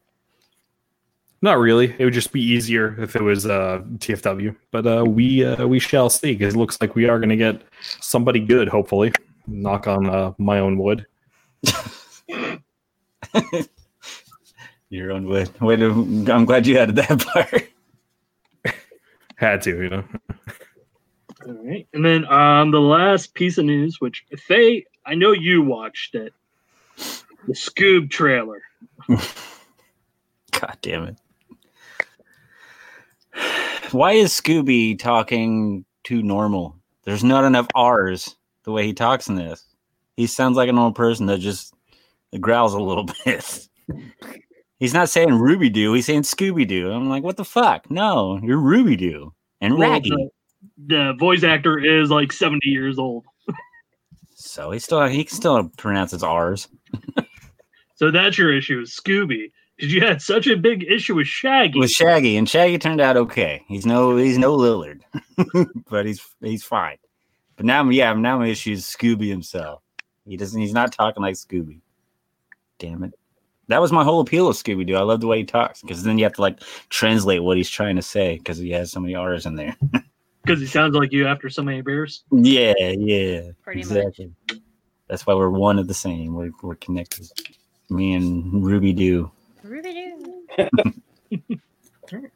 Not 1.41 1.59
really. 1.59 1.95
It 1.99 2.03
would 2.03 2.13
just 2.13 2.31
be 2.31 2.41
easier 2.41 2.99
if 2.99 3.15
it 3.15 3.21
was 3.21 3.45
uh, 3.45 3.81
TFW, 3.97 4.55
but 4.71 4.87
uh, 4.87 5.05
we 5.05 5.45
uh, 5.45 5.67
we 5.67 5.79
shall 5.79 6.09
see. 6.09 6.33
Because 6.33 6.55
it 6.55 6.57
looks 6.57 6.81
like 6.81 6.95
we 6.95 7.07
are 7.07 7.19
going 7.19 7.29
to 7.29 7.35
get 7.35 7.61
somebody 8.01 8.39
good. 8.39 8.67
Hopefully, 8.67 9.11
knock 9.47 9.87
on 9.87 10.09
uh, 10.09 10.33
my 10.37 10.59
own 10.59 10.77
wood. 10.77 11.05
Your 14.89 15.11
own 15.11 15.27
way. 15.27 15.45
Way 15.59 15.75
to. 15.77 15.91
I'm 16.31 16.45
glad 16.45 16.65
you 16.67 16.77
added 16.77 16.95
that 16.95 17.25
part. 17.25 17.69
Had 19.35 19.61
to, 19.63 19.83
you 19.83 19.89
know. 19.89 20.03
All 21.45 21.53
right. 21.65 21.87
And 21.93 22.05
then 22.05 22.25
um, 22.25 22.71
the 22.71 22.79
last 22.79 23.33
piece 23.33 23.57
of 23.57 23.65
news, 23.65 23.99
which 23.99 24.25
Faye, 24.37 24.85
I 25.05 25.15
know 25.15 25.31
you 25.33 25.61
watched 25.61 26.15
it. 26.15 26.33
The 27.47 27.53
Scoob 27.53 28.09
trailer. 28.09 28.61
God 29.07 30.77
damn 30.81 31.03
it. 31.03 31.17
Why 33.91 34.13
is 34.13 34.31
Scooby 34.31 34.97
talking 34.97 35.85
too 36.03 36.23
normal? 36.23 36.75
There's 37.03 37.23
not 37.23 37.43
enough 37.43 37.67
R's 37.75 38.35
the 38.63 38.71
way 38.71 38.85
he 38.85 38.93
talks 38.93 39.27
in 39.27 39.35
this. 39.35 39.63
He 40.17 40.25
sounds 40.25 40.57
like 40.57 40.69
a 40.69 40.73
normal 40.73 40.93
person 40.93 41.27
that 41.27 41.39
just 41.39 41.74
growls 42.41 42.73
a 42.73 42.79
little 42.79 43.05
bit. 43.25 43.67
He's 44.79 44.93
not 44.93 45.09
saying 45.09 45.33
Ruby 45.33 45.69
Doo, 45.69 45.93
he's 45.93 46.05
saying 46.05 46.23
Scooby 46.23 46.67
Doo. 46.67 46.91
I'm 46.91 47.09
like, 47.09 47.23
what 47.23 47.37
the 47.37 47.45
fuck? 47.45 47.89
No, 47.89 48.39
you're 48.43 48.59
Ruby 48.59 48.95
Doo 48.95 49.33
and 49.61 49.77
Well, 49.77 49.91
Raggy. 49.91 50.09
the, 50.09 50.29
the 50.87 51.13
voice 51.19 51.43
actor 51.43 51.79
is 51.79 52.09
like 52.09 52.31
70 52.33 52.67
years 52.67 52.99
old. 52.99 53.25
So 54.35 54.71
he 54.71 54.79
still 54.79 55.05
he 55.07 55.23
can 55.23 55.35
still 55.35 55.71
pronounce 55.77 56.11
his 56.11 56.23
R's. 56.23 56.67
So 57.97 58.11
that's 58.11 58.37
your 58.37 58.51
issue 58.53 58.79
with 58.81 58.89
Scooby. 58.89 59.51
Because 59.77 59.93
you 59.93 60.01
had 60.01 60.21
such 60.21 60.47
a 60.47 60.57
big 60.57 60.83
issue 60.83 61.15
with 61.15 61.27
Shaggy. 61.27 61.79
with 61.79 61.89
Shaggy, 61.91 62.35
and 62.35 62.47
Shaggy 62.47 62.77
turned 62.77 62.99
out 62.99 63.15
okay. 63.15 63.63
He's 63.69 63.85
no 63.85 64.17
he's 64.17 64.37
no 64.37 64.57
Lillard, 64.57 64.99
but 65.89 66.05
he's 66.05 66.21
he's 66.41 66.61
fine. 66.63 66.97
But 67.55 67.65
now, 67.65 67.89
yeah, 67.89 68.11
now 68.13 68.37
my 68.39 68.47
issue 68.47 68.73
is 68.73 68.83
Scooby 68.83 69.29
himself. 69.29 69.81
He 70.25 70.35
doesn't. 70.35 70.59
He's 70.59 70.73
not 70.73 70.91
talking 70.91 71.23
like 71.23 71.35
Scooby. 71.35 71.79
Damn 72.79 73.03
it. 73.03 73.13
That 73.67 73.81
was 73.81 73.91
my 73.91 74.03
whole 74.03 74.19
appeal 74.21 74.47
of 74.47 74.55
Scooby 74.55 74.85
Doo. 74.85 74.95
I 74.95 75.01
love 75.01 75.21
the 75.21 75.27
way 75.27 75.39
he 75.39 75.43
talks 75.43 75.81
because 75.81 76.03
then 76.03 76.17
you 76.17 76.23
have 76.25 76.33
to 76.33 76.41
like 76.41 76.59
translate 76.89 77.41
what 77.43 77.57
he's 77.57 77.69
trying 77.69 77.95
to 77.95 78.01
say 78.01 78.37
because 78.37 78.57
he 78.57 78.69
has 78.71 78.91
so 78.91 78.99
many 78.99 79.15
R's 79.15 79.45
in 79.45 79.55
there. 79.55 79.75
Because 80.43 80.59
he 80.59 80.67
sounds 80.67 80.93
like 80.93 81.11
you 81.11 81.25
after 81.25 81.49
so 81.49 81.63
many 81.63 81.81
beers. 81.81 82.23
yeah, 82.29 82.75
yeah, 82.79 83.49
Pretty 83.63 83.79
exactly. 83.79 84.31
That's 85.07 85.25
why 85.25 85.33
we're 85.33 85.49
one 85.49 85.79
of 85.79 85.87
the 85.87 85.93
same. 85.95 86.35
We're 86.35 86.51
we're 86.61 86.75
connected. 86.75 87.31
Me 87.89 88.13
and 88.13 88.63
Ruby 88.63 88.93
Doo. 88.93 89.31
Ruby 89.63 90.13
Doo. 90.59 90.93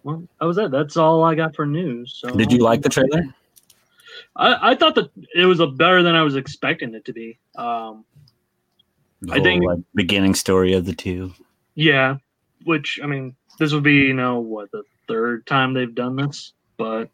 Well, 0.03 0.27
that 0.39 0.45
was 0.45 0.57
it. 0.57 0.71
That's 0.71 0.97
all 0.97 1.23
I 1.23 1.35
got 1.35 1.55
for 1.55 1.67
news. 1.67 2.17
So 2.19 2.31
Did 2.31 2.51
you 2.51 2.57
like 2.57 2.81
the 2.81 2.89
trailer? 2.89 3.23
I, 4.35 4.71
I 4.71 4.75
thought 4.75 4.95
that 4.95 5.11
it 5.35 5.45
was 5.45 5.59
a 5.59 5.67
better 5.67 6.01
than 6.01 6.15
I 6.15 6.23
was 6.23 6.35
expecting 6.35 6.95
it 6.95 7.05
to 7.05 7.13
be. 7.13 7.37
Um, 7.55 8.03
The 9.21 9.33
I 9.33 9.35
whole, 9.35 9.43
think- 9.43 9.65
like, 9.65 9.79
beginning 9.95 10.33
story 10.35 10.73
of 10.73 10.85
the 10.85 10.93
two. 10.93 11.33
yeah, 11.75 12.17
which 12.65 12.99
I 13.03 13.07
mean, 13.07 13.35
this 13.59 13.73
would 13.73 13.83
be 13.83 13.95
you 13.95 14.13
know 14.13 14.39
what 14.39 14.71
the 14.71 14.83
third 15.07 15.45
time 15.45 15.73
they've 15.73 15.93
done 15.95 16.15
this, 16.15 16.53
but 16.77 17.09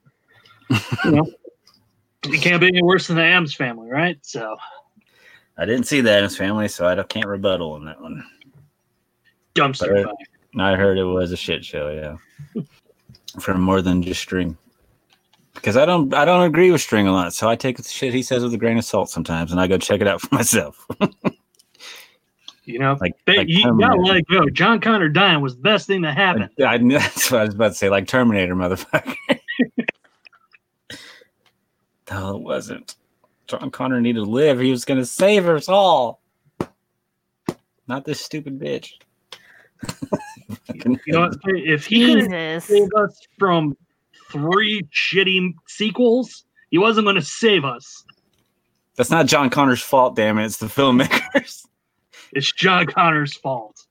you 1.04 1.12
know, 1.12 1.32
it 2.26 2.42
can't 2.42 2.60
be 2.62 2.68
any 2.68 2.84
worse 2.84 3.08
than 3.08 3.16
the 3.18 3.24
Addams 3.24 3.54
family, 3.56 3.90
right? 3.90 4.18
So 4.22 4.56
I 5.58 5.66
didn't 5.66 5.86
see 5.86 6.02
that 6.02 6.18
in 6.20 6.24
his 6.26 6.38
family, 6.38 6.68
so 6.68 6.86
I 6.88 6.96
don't, 6.96 7.08
can't 7.10 7.26
rebuttal 7.28 7.72
on 7.74 7.86
that 7.86 8.02
one. 8.02 8.24
dumpster 9.56 10.04
fire. 10.04 10.14
I 10.58 10.76
heard 10.76 10.98
it 10.98 11.04
was 11.04 11.32
a 11.32 11.38
shit 11.38 11.66
show, 11.66 12.18
yeah. 12.56 12.64
For 13.40 13.54
more 13.56 13.82
than 13.82 14.02
just 14.02 14.22
string. 14.22 14.58
Because 15.54 15.76
I 15.78 15.86
don't 15.86 16.14
I 16.14 16.26
don't 16.26 16.44
agree 16.44 16.72
with 16.72 16.82
string 16.82 17.08
a 17.08 17.12
lot, 17.14 17.34
so 17.34 17.50
I 17.50 17.56
take 17.56 17.78
the 17.78 17.84
shit 17.84 18.14
he 18.14 18.22
says 18.24 18.44
with 18.44 18.54
a 18.54 18.58
grain 18.58 18.78
of 18.78 18.84
salt 18.86 19.10
sometimes 19.10 19.52
and 19.52 19.60
I 19.60 19.68
go 19.68 19.78
check 19.78 20.02
it 20.02 20.08
out 20.08 20.22
for 20.22 20.28
myself. 20.36 20.86
You 22.66 22.80
know, 22.80 22.98
Like- 23.00 23.14
they, 23.26 23.38
like 23.38 23.48
you 23.50 23.64
gotta 23.80 24.00
let 24.00 24.18
it 24.18 24.28
go. 24.28 24.50
John 24.50 24.80
Connor 24.80 25.10
dying 25.10 25.42
was 25.42 25.56
the 25.56 25.62
best 25.62 25.88
thing 25.88 26.02
that 26.02 26.16
happened. 26.18 26.50
I 26.66 26.78
knew 26.78 26.98
that's 27.00 27.32
what 27.32 27.42
I 27.42 27.46
was 27.46 27.54
about 27.54 27.70
to 27.70 27.74
say, 27.76 27.90
like 27.90 28.08
Terminator, 28.08 28.56
motherfucker. 28.56 29.16
no, 32.12 32.36
it 32.38 32.42
wasn't. 32.42 32.96
John 33.48 33.70
Connor 33.72 34.02
needed 34.02 34.20
to 34.26 34.30
live. 34.30 34.60
He 34.60 34.72
was 34.72 34.86
gonna 34.86 35.06
save 35.06 35.48
us 35.48 35.70
all. 35.70 36.22
Not 37.88 38.04
this 38.06 38.20
stupid 38.22 38.60
bitch. 38.60 38.92
You 40.78 40.98
know, 41.08 41.32
if 41.46 41.86
he 41.88 42.14
could 42.14 42.62
save 42.62 42.90
us 42.96 43.20
from 43.40 43.76
three 44.32 44.84
shitty 44.94 45.54
sequels, 45.68 46.46
he 46.70 46.78
wasn't 46.78 47.06
going 47.06 47.16
to 47.16 47.22
save 47.22 47.66
us. 47.66 48.04
That's 48.96 49.10
not 49.10 49.26
John 49.26 49.50
Connor's 49.50 49.82
fault, 49.82 50.16
damn 50.16 50.38
it. 50.38 50.46
It's 50.46 50.58
the 50.58 50.68
filmmakers. 50.68 51.66
It's 52.34 52.51
John 52.51 52.86
Connor's 52.88 53.34
fault. 53.36 53.86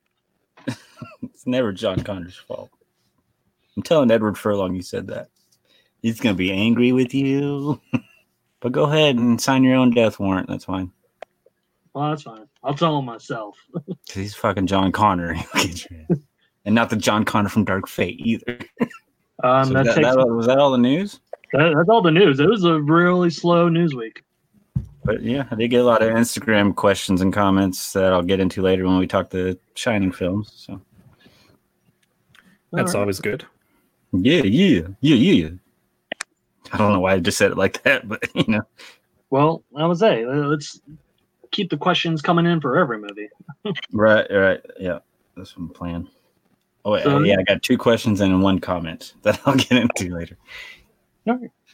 It's 1.23 1.47
never 1.47 1.73
John 1.73 2.01
Connor's 2.03 2.37
fault. 2.37 2.71
I'm 3.77 3.83
telling 3.83 4.11
Edward 4.11 4.37
Furlong 4.39 4.75
you 4.75 4.83
said 4.83 5.07
that. 5.09 5.29
He's 6.03 6.21
gonna 6.21 6.35
be 6.35 6.53
angry 6.53 6.93
with 6.93 7.15
you. 7.15 7.81
but 8.61 8.73
go 8.73 8.85
ahead 8.85 9.17
and 9.17 9.41
sign 9.41 9.65
your 9.65 9.77
own 9.77 9.91
death 9.91 10.19
warrant. 10.21 10.49
That's 10.49 10.65
fine. 10.67 10.93
Well, 11.95 12.11
that's 12.11 12.23
fine. 12.23 12.47
I'll 12.63 12.75
tell 12.75 12.99
him 12.99 13.05
myself. 13.07 13.57
'Cause 13.75 13.89
he's 14.15 14.35
fucking 14.35 14.67
John 14.67 14.93
Connor. 14.93 15.33
He'll 15.35 15.63
get 15.65 15.91
your 15.91 16.01
ass. 16.11 16.19
and 16.67 16.75
not 16.75 16.91
the 16.91 16.97
John 16.97 17.25
Connor 17.25 17.49
from 17.49 17.65
Dark 17.65 17.89
Fate 17.89 18.21
either. 18.21 18.59
Um, 19.43 19.65
So 19.67 19.73
that 19.75 19.85
that- 19.87 20.03
that- 20.03 20.29
was 20.29 20.47
that 20.47 20.59
all 20.59 20.71
the 20.71 20.79
news? 20.79 21.21
that, 21.53 21.75
that's 21.77 21.89
all 21.89 22.03
the 22.03 22.11
news. 22.11 22.39
It 22.41 22.49
was 22.49 22.65
a 22.65 22.81
really 22.81 23.31
slow 23.31 23.69
news 23.69 23.95
week. 23.95 24.23
But 25.05 25.23
yeah, 25.23 25.45
I 25.51 25.55
did 25.55 25.69
get 25.69 25.83
a 25.83 25.85
lot 25.85 26.03
of 26.03 26.09
Instagram 26.11 26.75
questions 26.75 27.21
and 27.21 27.33
comments 27.33 27.93
that 27.93 28.13
I'll 28.13 28.23
get 28.23 28.41
into 28.41 28.63
later 28.63 28.87
when 28.87 28.99
we 28.99 29.07
talk 29.07 29.29
the 29.31 29.59
Shining 29.75 30.13
films. 30.13 30.51
So 30.57 30.81
That's 32.73 32.95
All 32.95 33.01
right. 33.01 33.05
always 33.05 33.21
good. 33.21 33.45
yeah, 34.13 34.43
yeah, 34.43 34.83
yeah, 35.01 35.15
yeah. 35.17 35.49
I 36.73 36.79
don't 36.79 36.93
know 36.93 37.01
why 37.01 37.13
I 37.15 37.21
just 37.21 37.37
said 37.39 37.51
it 37.53 37.59
like 37.59 37.83
that, 37.83 38.09
but 38.09 38.25
you 38.35 38.45
know. 38.49 38.63
Well, 39.31 39.63
I 39.77 39.87
was 39.87 39.99
say 40.01 40.25
uh, 40.25 40.29
let's 40.47 40.81
keep 41.51 41.69
the 41.71 41.77
questions 41.77 42.23
coming 42.23 42.47
in 42.47 42.61
for 42.61 42.77
every 42.79 42.99
movie. 42.99 43.29
Right, 43.93 44.27
right. 44.31 44.61
Yeah, 44.79 44.99
that's 45.37 45.57
what 45.57 45.65
I'm 45.65 45.69
playing. 45.71 46.09
Oh, 46.85 46.93
wait, 46.93 47.03
So- 47.05 47.21
yeah, 47.21 47.37
I 47.39 47.43
got 47.43 47.63
two 47.63 47.79
questions 47.79 48.21
and 48.21 48.43
one 48.43 48.59
comment 48.59 49.15
that 49.23 49.41
I'll 49.47 49.55
get 49.55 49.73
into 49.73 50.15
later. 50.15 50.37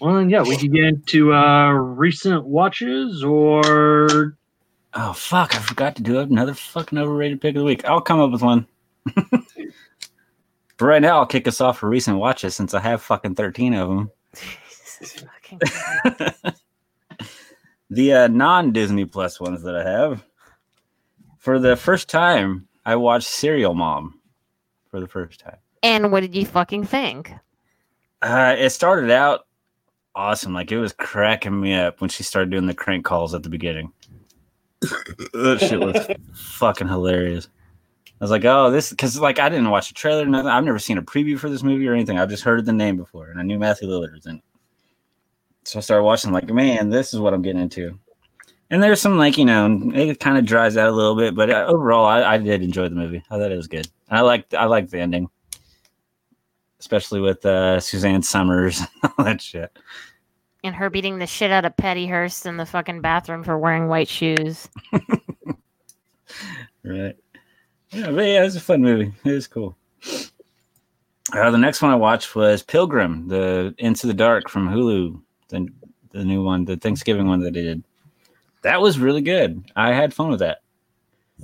Well, 0.00 0.14
then, 0.14 0.30
yeah, 0.30 0.42
we 0.42 0.56
could 0.56 0.72
get 0.72 0.84
into 0.84 1.34
uh, 1.34 1.70
recent 1.72 2.44
watches 2.46 3.22
or 3.22 4.36
Oh, 4.94 5.12
fuck, 5.12 5.54
I 5.54 5.60
forgot 5.60 5.94
to 5.96 6.02
do 6.02 6.18
another 6.18 6.54
fucking 6.54 6.98
overrated 6.98 7.40
pick 7.40 7.54
of 7.54 7.60
the 7.60 7.64
week. 7.64 7.84
I'll 7.84 8.00
come 8.00 8.18
up 8.18 8.32
with 8.32 8.42
one. 8.42 8.66
but 9.14 9.44
right 10.80 11.00
now, 11.02 11.18
I'll 11.18 11.26
kick 11.26 11.46
us 11.46 11.60
off 11.60 11.78
for 11.78 11.88
recent 11.88 12.18
watches 12.18 12.56
since 12.56 12.74
I 12.74 12.80
have 12.80 13.02
fucking 13.02 13.36
13 13.36 13.74
of 13.74 13.88
them. 13.88 14.10
Jesus 14.34 15.24
fucking 15.24 15.58
Christ. 15.60 16.62
the 17.90 18.14
uh, 18.14 18.28
non 18.28 18.72
Disney 18.72 19.04
Plus 19.04 19.40
ones 19.40 19.62
that 19.62 19.76
I 19.76 19.88
have. 19.88 20.24
For 21.38 21.58
the 21.58 21.76
first 21.76 22.08
time, 22.08 22.66
I 22.84 22.96
watched 22.96 23.28
Serial 23.28 23.74
Mom 23.74 24.20
for 24.90 24.98
the 24.98 25.06
first 25.08 25.40
time. 25.40 25.56
and 25.84 26.10
what 26.10 26.20
did 26.20 26.34
you 26.34 26.44
fucking 26.44 26.84
think? 26.84 27.32
Uh, 28.22 28.56
it 28.58 28.70
started 28.70 29.10
out 29.10 29.46
awesome. 30.14 30.52
Like 30.52 30.72
it 30.72 30.78
was 30.78 30.92
cracking 30.92 31.60
me 31.60 31.74
up 31.74 32.00
when 32.00 32.10
she 32.10 32.22
started 32.22 32.50
doing 32.50 32.66
the 32.66 32.74
crank 32.74 33.04
calls 33.04 33.34
at 33.34 33.42
the 33.42 33.48
beginning. 33.48 33.92
that 34.80 35.58
shit 35.60 35.80
was 35.80 36.06
fucking 36.34 36.88
hilarious. 36.88 37.48
I 38.20 38.24
was 38.24 38.30
like, 38.30 38.44
oh, 38.44 38.70
this 38.70 38.90
because 38.90 39.18
like 39.18 39.38
I 39.38 39.48
didn't 39.48 39.70
watch 39.70 39.88
the 39.88 39.94
trailer, 39.94 40.26
nothing. 40.26 40.50
I've 40.50 40.64
never 40.64 40.78
seen 40.78 40.98
a 40.98 41.02
preview 41.02 41.38
for 41.38 41.48
this 41.48 41.62
movie 41.62 41.88
or 41.88 41.94
anything. 41.94 42.18
I've 42.18 42.28
just 42.28 42.44
heard 42.44 42.66
the 42.66 42.72
name 42.72 42.96
before, 42.96 43.30
and 43.30 43.40
I 43.40 43.42
knew 43.42 43.58
Matthew 43.58 43.88
Lillard 43.88 44.12
was 44.12 44.26
in 44.26 44.36
it. 44.36 44.42
So 45.64 45.78
I 45.78 45.82
started 45.82 46.04
watching, 46.04 46.32
like, 46.32 46.48
man, 46.50 46.90
this 46.90 47.14
is 47.14 47.20
what 47.20 47.32
I'm 47.32 47.42
getting 47.42 47.62
into. 47.62 47.98
And 48.68 48.82
there's 48.82 49.00
some 49.00 49.16
like 49.16 49.38
you 49.38 49.46
know, 49.46 49.90
it 49.94 50.20
kind 50.20 50.36
of 50.36 50.44
dries 50.44 50.76
out 50.76 50.88
a 50.88 50.92
little 50.92 51.16
bit, 51.16 51.34
but 51.34 51.50
uh, 51.50 51.64
overall, 51.66 52.04
I, 52.04 52.34
I 52.34 52.38
did 52.38 52.62
enjoy 52.62 52.88
the 52.88 52.94
movie. 52.94 53.22
I 53.30 53.38
thought 53.38 53.52
it 53.52 53.56
was 53.56 53.66
good. 53.66 53.88
And 54.08 54.18
I 54.18 54.20
liked 54.20 54.54
I 54.54 54.66
liked 54.66 54.90
the 54.90 55.00
ending, 55.00 55.28
especially 56.80 57.20
with 57.20 57.46
uh, 57.46 57.78
Suzanne 57.78 58.22
Somers 58.22 58.80
and 58.80 59.12
all 59.18 59.24
that 59.24 59.40
shit. 59.40 59.78
And 60.64 60.74
her 60.74 60.90
beating 60.90 61.18
the 61.18 61.26
shit 61.26 61.50
out 61.50 61.64
of 61.64 61.76
Patty 61.76 62.06
Hearst 62.06 62.44
in 62.44 62.56
the 62.56 62.66
fucking 62.66 63.00
bathroom 63.00 63.44
for 63.44 63.56
wearing 63.58 63.86
white 63.86 64.08
shoes. 64.08 64.68
Right. 66.84 67.16
Yeah, 67.90 68.10
but 68.10 68.24
yeah, 68.24 68.40
it 68.40 68.44
was 68.44 68.56
a 68.56 68.60
fun 68.60 68.82
movie. 68.82 69.12
It 69.24 69.32
was 69.32 69.46
cool. 69.46 69.76
Uh, 71.32 71.50
the 71.50 71.58
next 71.58 71.82
one 71.82 71.90
I 71.90 71.96
watched 71.96 72.34
was 72.34 72.62
Pilgrim, 72.62 73.28
the 73.28 73.74
Into 73.78 74.06
the 74.06 74.14
Dark 74.14 74.48
from 74.48 74.68
Hulu, 74.68 75.20
the 75.48 75.68
the 76.10 76.24
new 76.24 76.42
one, 76.42 76.64
the 76.64 76.76
Thanksgiving 76.76 77.28
one 77.28 77.40
that 77.40 77.54
they 77.54 77.62
did. 77.62 77.84
That 78.62 78.80
was 78.80 78.98
really 78.98 79.20
good. 79.20 79.70
I 79.76 79.92
had 79.92 80.12
fun 80.12 80.30
with 80.30 80.40
that. 80.40 80.62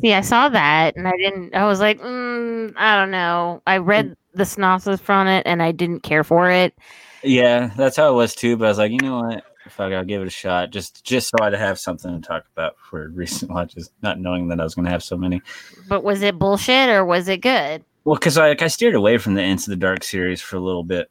See, 0.01 0.13
I 0.13 0.21
saw 0.21 0.49
that 0.49 0.97
and 0.97 1.07
I 1.07 1.17
didn't. 1.17 1.55
I 1.55 1.65
was 1.67 1.81
like, 1.81 2.01
mm, 2.01 2.73
I 2.77 2.97
don't 2.97 3.11
know. 3.11 3.63
I 3.67 3.79
read 3.79 4.17
the 4.37 4.45
synopsis 4.45 5.01
from 5.01 5.27
it 5.27 5.43
and 5.47 5.63
I 5.63 5.73
didn't 5.73 6.01
care 6.01 6.25
for 6.25 6.51
it. 6.51 6.75
Yeah, 7.23 7.71
that's 7.77 7.97
how 7.97 8.11
it 8.11 8.15
was 8.15 8.35
too. 8.35 8.57
But 8.57 8.67
I 8.67 8.69
was 8.69 8.79
like, 8.79 8.93
you 8.93 8.99
know 8.99 9.21
what? 9.21 9.45
Fuck, 9.69 9.93
I'll 9.93 10.05
give 10.05 10.23
it 10.23 10.29
a 10.29 10.31
shot. 10.31 10.71
Just 10.71 11.05
just 11.05 11.29
so 11.29 11.45
I'd 11.45 11.53
have 11.55 11.79
something 11.79 12.21
to 12.21 12.27
talk 12.27 12.45
about 12.53 12.77
for 12.79 13.09
recent 13.15 13.51
watches, 13.51 13.91
not 14.03 14.21
knowing 14.21 14.49
that 14.49 14.61
I 14.61 14.65
was 14.65 14.75
going 14.75 14.85
to 14.85 14.91
have 14.91 15.03
so 15.03 15.17
many. 15.17 15.43
But 15.89 16.05
was 16.05 16.23
it 16.23 16.39
bullshit 16.39 16.89
or 16.89 17.05
was 17.05 17.27
it 17.29 17.41
good? 17.41 17.85
Well, 18.05 18.15
because 18.15 18.39
I, 18.39 18.51
like, 18.51 18.63
I 18.63 18.69
steered 18.69 18.95
away 18.95 19.19
from 19.19 19.35
the 19.35 19.43
Into 19.43 19.71
the 19.71 19.77
Dark 19.77 20.05
series 20.05 20.41
for 20.41 20.57
a 20.57 20.61
little 20.61 20.85
bit 20.85 21.11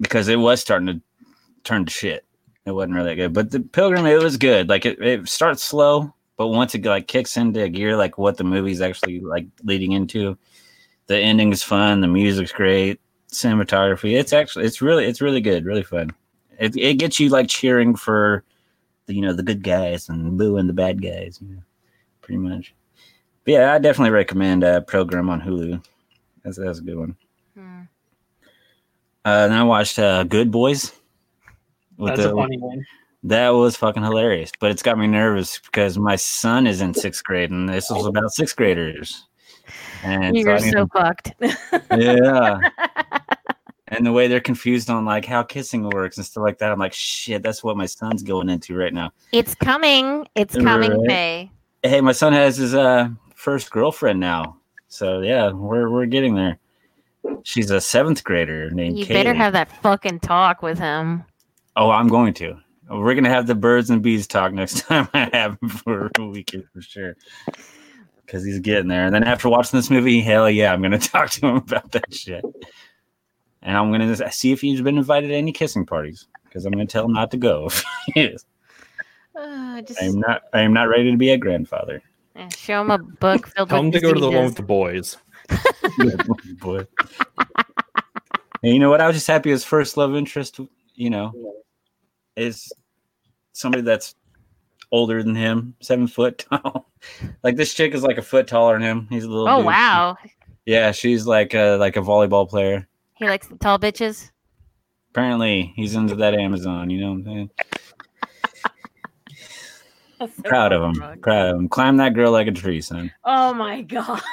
because 0.00 0.28
it 0.28 0.36
was 0.36 0.60
starting 0.60 0.86
to 0.86 1.00
turn 1.64 1.84
to 1.86 1.90
shit. 1.90 2.24
It 2.64 2.70
wasn't 2.72 2.94
really 2.94 3.08
that 3.10 3.16
good, 3.16 3.32
but 3.32 3.50
the 3.50 3.60
Pilgrim 3.60 4.06
it 4.06 4.22
was 4.22 4.36
good. 4.36 4.68
Like 4.68 4.86
it, 4.86 5.00
it 5.00 5.28
starts 5.28 5.64
slow 5.64 6.14
but 6.36 6.48
once 6.48 6.74
it 6.74 6.84
like 6.84 7.08
kicks 7.08 7.36
into 7.36 7.68
gear, 7.68 7.96
like 7.96 8.18
what 8.18 8.36
the 8.36 8.44
movie's 8.44 8.80
actually 8.80 9.20
like 9.20 9.46
leading 9.64 9.92
into, 9.92 10.36
the 11.06 11.18
ending 11.18 11.52
is 11.52 11.62
fun, 11.62 12.00
the 12.00 12.08
music's 12.08 12.52
great, 12.52 13.00
cinematography. 13.30 14.18
It's 14.18 14.32
actually 14.32 14.64
it's 14.66 14.82
really 14.82 15.04
it's 15.04 15.20
really 15.20 15.40
good, 15.40 15.64
really 15.64 15.82
fun. 15.82 16.10
It 16.58 16.76
it 16.76 16.94
gets 16.94 17.20
you 17.20 17.28
like 17.28 17.48
cheering 17.48 17.94
for 17.96 18.44
the 19.06 19.14
you 19.14 19.22
know 19.22 19.32
the 19.32 19.42
good 19.42 19.62
guys 19.62 20.08
and 20.08 20.36
booing 20.36 20.66
the 20.66 20.72
bad 20.72 21.02
guys, 21.02 21.38
you 21.40 21.54
know, 21.54 21.62
pretty 22.22 22.38
much. 22.38 22.74
But 23.44 23.52
yeah, 23.52 23.74
I 23.74 23.78
definitely 23.78 24.10
recommend 24.10 24.64
a 24.64 24.80
program 24.80 25.30
on 25.30 25.40
Hulu. 25.40 25.84
That's 26.42 26.58
that's 26.58 26.78
a 26.80 26.82
good 26.82 26.96
one. 26.96 27.16
Hmm. 27.54 27.82
Uh, 29.24 29.48
then 29.48 29.58
I 29.58 29.62
watched 29.64 29.98
uh, 29.98 30.24
Good 30.24 30.50
Boys. 30.50 30.92
with 31.96 32.16
That's 32.16 32.26
a 32.26 32.34
funny 32.34 32.58
one. 32.58 32.84
that 33.24 33.50
was 33.50 33.76
fucking 33.76 34.02
hilarious, 34.02 34.52
but 34.60 34.70
it's 34.70 34.82
got 34.82 34.98
me 34.98 35.06
nervous 35.06 35.58
because 35.58 35.98
my 35.98 36.16
son 36.16 36.66
is 36.66 36.80
in 36.80 36.94
sixth 36.94 37.24
grade 37.24 37.50
and 37.50 37.68
this 37.68 37.90
was 37.90 38.06
about 38.06 38.30
sixth 38.32 38.56
graders. 38.56 39.25
And 40.02 40.34
so 40.36 40.40
You're 40.40 40.58
need 40.58 40.72
so 40.72 40.86
fucked. 40.92 41.32
yeah. 41.96 42.58
And 43.88 44.04
the 44.04 44.10
way 44.10 44.26
they're 44.26 44.40
confused 44.40 44.90
on 44.90 45.04
like 45.04 45.24
how 45.24 45.44
kissing 45.44 45.88
works 45.90 46.16
and 46.16 46.26
stuff 46.26 46.42
like 46.42 46.58
that, 46.58 46.72
I'm 46.72 46.78
like, 46.78 46.92
shit, 46.92 47.40
that's 47.42 47.62
what 47.62 47.76
my 47.76 47.86
son's 47.86 48.24
going 48.24 48.48
into 48.48 48.76
right 48.76 48.92
now. 48.92 49.12
it's 49.30 49.54
coming. 49.54 50.26
It's 50.34 50.56
coming, 50.56 50.90
Right. 50.90 51.08
Faye. 51.08 51.50
Hey, 51.84 52.00
my 52.00 52.10
son 52.10 52.32
has 52.32 52.56
his 52.56 52.74
uh 52.74 53.10
first 53.36 53.70
girlfriend 53.70 54.18
now, 54.18 54.56
so 54.88 55.20
yeah, 55.20 55.52
we're 55.52 55.88
we're 55.88 56.06
getting 56.06 56.34
there. 56.34 56.58
She's 57.44 57.70
a 57.70 57.80
seventh 57.80 58.24
grader 58.24 58.70
named. 58.70 58.98
You 58.98 59.06
better 59.06 59.34
have 59.34 59.52
that 59.52 59.70
fucking 59.82 60.18
talk 60.18 60.62
with 60.62 60.80
him. 60.80 61.22
Oh, 61.76 61.90
I'm 61.90 62.08
going 62.08 62.34
to. 62.34 62.56
We're 62.90 63.14
gonna 63.14 63.28
have 63.28 63.46
the 63.46 63.54
birds 63.54 63.88
and 63.88 64.02
bees 64.02 64.26
talk 64.26 64.52
next 64.52 64.80
time 64.88 65.08
I 65.14 65.30
have 65.32 65.58
him 65.62 65.68
for 65.68 66.10
a 66.18 66.26
weekend 66.26 66.64
for 66.72 66.82
sure. 66.82 67.16
Because 68.26 68.44
he's 68.44 68.58
getting 68.58 68.88
there. 68.88 69.06
And 69.06 69.14
then 69.14 69.24
after 69.24 69.48
watching 69.48 69.78
this 69.78 69.88
movie, 69.88 70.20
hell 70.20 70.50
yeah, 70.50 70.72
I'm 70.72 70.82
gonna 70.82 70.98
talk 70.98 71.30
to 71.30 71.46
him 71.46 71.56
about 71.56 71.92
that 71.92 72.12
shit. 72.12 72.44
And 73.62 73.76
I'm 73.76 73.90
gonna 73.92 74.32
see 74.32 74.52
if 74.52 74.60
he's 74.60 74.80
been 74.82 74.98
invited 74.98 75.28
to 75.28 75.34
any 75.34 75.52
kissing 75.52 75.86
parties. 75.86 76.26
Because 76.44 76.66
I'm 76.66 76.72
gonna 76.72 76.86
tell 76.86 77.04
him 77.04 77.12
not 77.12 77.30
to 77.30 77.36
go. 77.36 77.66
if 77.66 77.84
he 78.06 78.20
is. 78.22 78.44
Uh, 79.34 79.82
just 79.82 80.00
I 80.02 80.06
am 80.06 80.20
not. 80.20 80.42
I 80.52 80.60
am 80.60 80.72
not 80.72 80.88
ready 80.88 81.10
to 81.10 81.16
be 81.16 81.30
a 81.30 81.36
grandfather. 81.38 82.02
show 82.56 82.80
him 82.80 82.90
a 82.90 82.98
book 82.98 83.46
filled 83.54 83.68
Tell 83.68 83.80
him 83.80 83.86
with 83.86 83.94
to 83.94 84.00
go 84.00 84.14
to 84.14 84.20
the 84.20 84.30
one 84.30 84.44
with 84.44 84.56
the 84.56 84.62
boys. 84.62 85.18
Boy. 86.60 86.86
And 88.62 88.72
you 88.72 88.78
know 88.78 88.90
what? 88.90 89.00
I 89.00 89.06
was 89.06 89.16
just 89.16 89.26
happy 89.26 89.50
his 89.50 89.64
first 89.64 89.96
love 89.96 90.16
interest, 90.16 90.58
you 90.94 91.10
know, 91.10 91.32
is 92.36 92.72
somebody 93.52 93.82
that's 93.82 94.14
older 94.92 95.22
than 95.22 95.34
him, 95.34 95.74
seven 95.80 96.06
foot 96.06 96.38
tall. 96.50 96.90
like 97.42 97.56
this 97.56 97.74
chick 97.74 97.94
is 97.94 98.02
like 98.02 98.18
a 98.18 98.22
foot 98.22 98.46
taller 98.46 98.74
than 98.74 98.82
him. 98.82 99.06
He's 99.10 99.24
a 99.24 99.28
little. 99.28 99.48
Oh 99.48 99.56
dude. 99.58 99.66
wow, 99.66 100.16
Yeah, 100.64 100.92
she's 100.92 101.26
like 101.26 101.54
a 101.54 101.76
like 101.76 101.96
a 101.96 102.00
volleyball 102.00 102.48
player. 102.48 102.86
he 103.14 103.26
likes 103.26 103.46
the 103.48 103.56
tall 103.56 103.78
bitches. 103.78 104.30
Apparently, 105.10 105.72
he's 105.76 105.94
into 105.94 106.14
that 106.16 106.34
Amazon. 106.34 106.90
You 106.90 107.00
know 107.00 107.10
what 107.12 107.16
I'm 107.18 107.24
saying? 107.24 107.50
So 110.18 110.28
Proud 110.44 110.72
of 110.72 110.82
him. 110.82 111.00
wrong. 111.00 111.18
Proud 111.20 111.50
of 111.50 111.56
him. 111.60 111.68
Climb 111.68 111.98
that 111.98 112.14
girl 112.14 112.32
like 112.32 112.46
a 112.46 112.52
tree, 112.52 112.80
son. 112.80 113.12
Oh 113.24 113.52
my 113.52 113.82
god. 113.82 114.20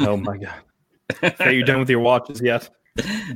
Oh 0.00 0.16
my 0.18 0.36
god. 0.36 1.34
Are 1.40 1.50
you 1.50 1.64
done 1.64 1.78
with 1.80 1.88
your 1.88 2.00
watches 2.00 2.42
yet? 2.42 2.68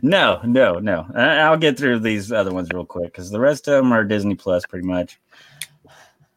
no, 0.02 0.40
no, 0.44 0.74
no. 0.74 1.06
I'll 1.16 1.56
get 1.56 1.78
through 1.78 2.00
these 2.00 2.30
other 2.30 2.52
ones 2.52 2.68
real 2.72 2.84
quick 2.84 3.06
because 3.12 3.30
the 3.30 3.40
rest 3.40 3.68
of 3.68 3.74
them 3.74 3.90
are 3.92 4.04
Disney 4.04 4.34
Plus, 4.34 4.66
pretty 4.66 4.86
much. 4.86 5.18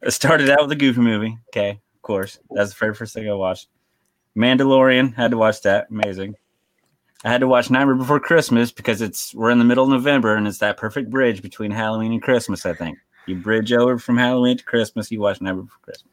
It 0.02 0.10
started 0.10 0.50
out 0.50 0.62
with 0.62 0.72
a 0.72 0.76
Goofy 0.76 1.00
movie. 1.00 1.38
Okay, 1.48 1.70
of 1.70 2.02
course, 2.02 2.38
that's 2.50 2.70
the 2.70 2.78
very 2.78 2.94
first 2.94 3.14
thing 3.14 3.28
I 3.28 3.34
watched. 3.34 3.68
Mandalorian 4.36 5.14
had 5.14 5.30
to 5.30 5.36
watch 5.36 5.62
that. 5.62 5.88
Amazing. 5.90 6.34
I 7.24 7.30
had 7.30 7.40
to 7.42 7.46
watch 7.46 7.70
Nightmare 7.70 7.94
Before 7.94 8.18
Christmas 8.18 8.72
because 8.72 9.00
it's 9.00 9.32
we're 9.34 9.50
in 9.50 9.58
the 9.58 9.64
middle 9.64 9.84
of 9.84 9.90
November 9.90 10.34
and 10.34 10.48
it's 10.48 10.58
that 10.58 10.76
perfect 10.76 11.08
bridge 11.08 11.40
between 11.40 11.70
Halloween 11.70 12.12
and 12.12 12.22
Christmas. 12.22 12.66
I 12.66 12.72
think 12.72 12.98
you 13.26 13.36
bridge 13.36 13.72
over 13.72 13.98
from 13.98 14.16
Halloween 14.16 14.56
to 14.56 14.64
Christmas. 14.64 15.10
You 15.10 15.20
watch 15.20 15.40
Nightmare 15.40 15.62
Before 15.62 15.78
Christmas. 15.82 16.12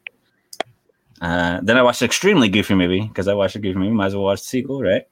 Uh, 1.20 1.60
then 1.62 1.76
I 1.76 1.82
watched 1.82 2.00
an 2.02 2.06
extremely 2.06 2.48
goofy 2.48 2.74
movie 2.74 3.06
because 3.06 3.26
I 3.26 3.34
watched 3.34 3.56
a 3.56 3.58
goofy 3.58 3.78
movie. 3.78 3.90
Might 3.90 4.06
as 4.06 4.14
well 4.14 4.24
watch 4.24 4.40
the 4.40 4.46
sequel, 4.46 4.82
right? 4.82 5.02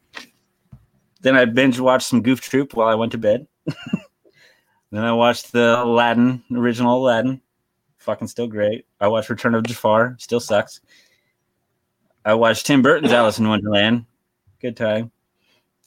Then 1.21 1.37
I 1.37 1.45
binge 1.47 1.81
watched 1.81 2.07
some 2.07 2.23
Goof 2.23 2.41
Troop 2.41 2.75
while 2.75 2.89
I 2.89 2.95
went 2.95 3.13
to 3.13 3.19
bed. 3.19 3.47
then 3.67 5.05
I 5.05 5.13
watched 5.13 5.53
the 5.53 5.83
Aladdin, 5.83 6.45
original 6.53 6.99
Aladdin. 6.99 7.41
Fucking 7.99 8.29
still 8.29 8.47
great. 8.47 8.87
I 9.01 9.09
watched 9.09 9.29
Return 9.29 9.55
of 9.55 9.65
Jafar. 9.65 10.17
Still 10.19 10.41
sucks. 10.41 10.81
I 12.25 12.35
watched 12.35 12.67
Tim 12.67 12.83
Burton's 12.83 13.13
Alice 13.13 13.39
in 13.39 13.49
Wonderland. 13.49 14.07
Good 14.61 14.77
time. 14.77 15.11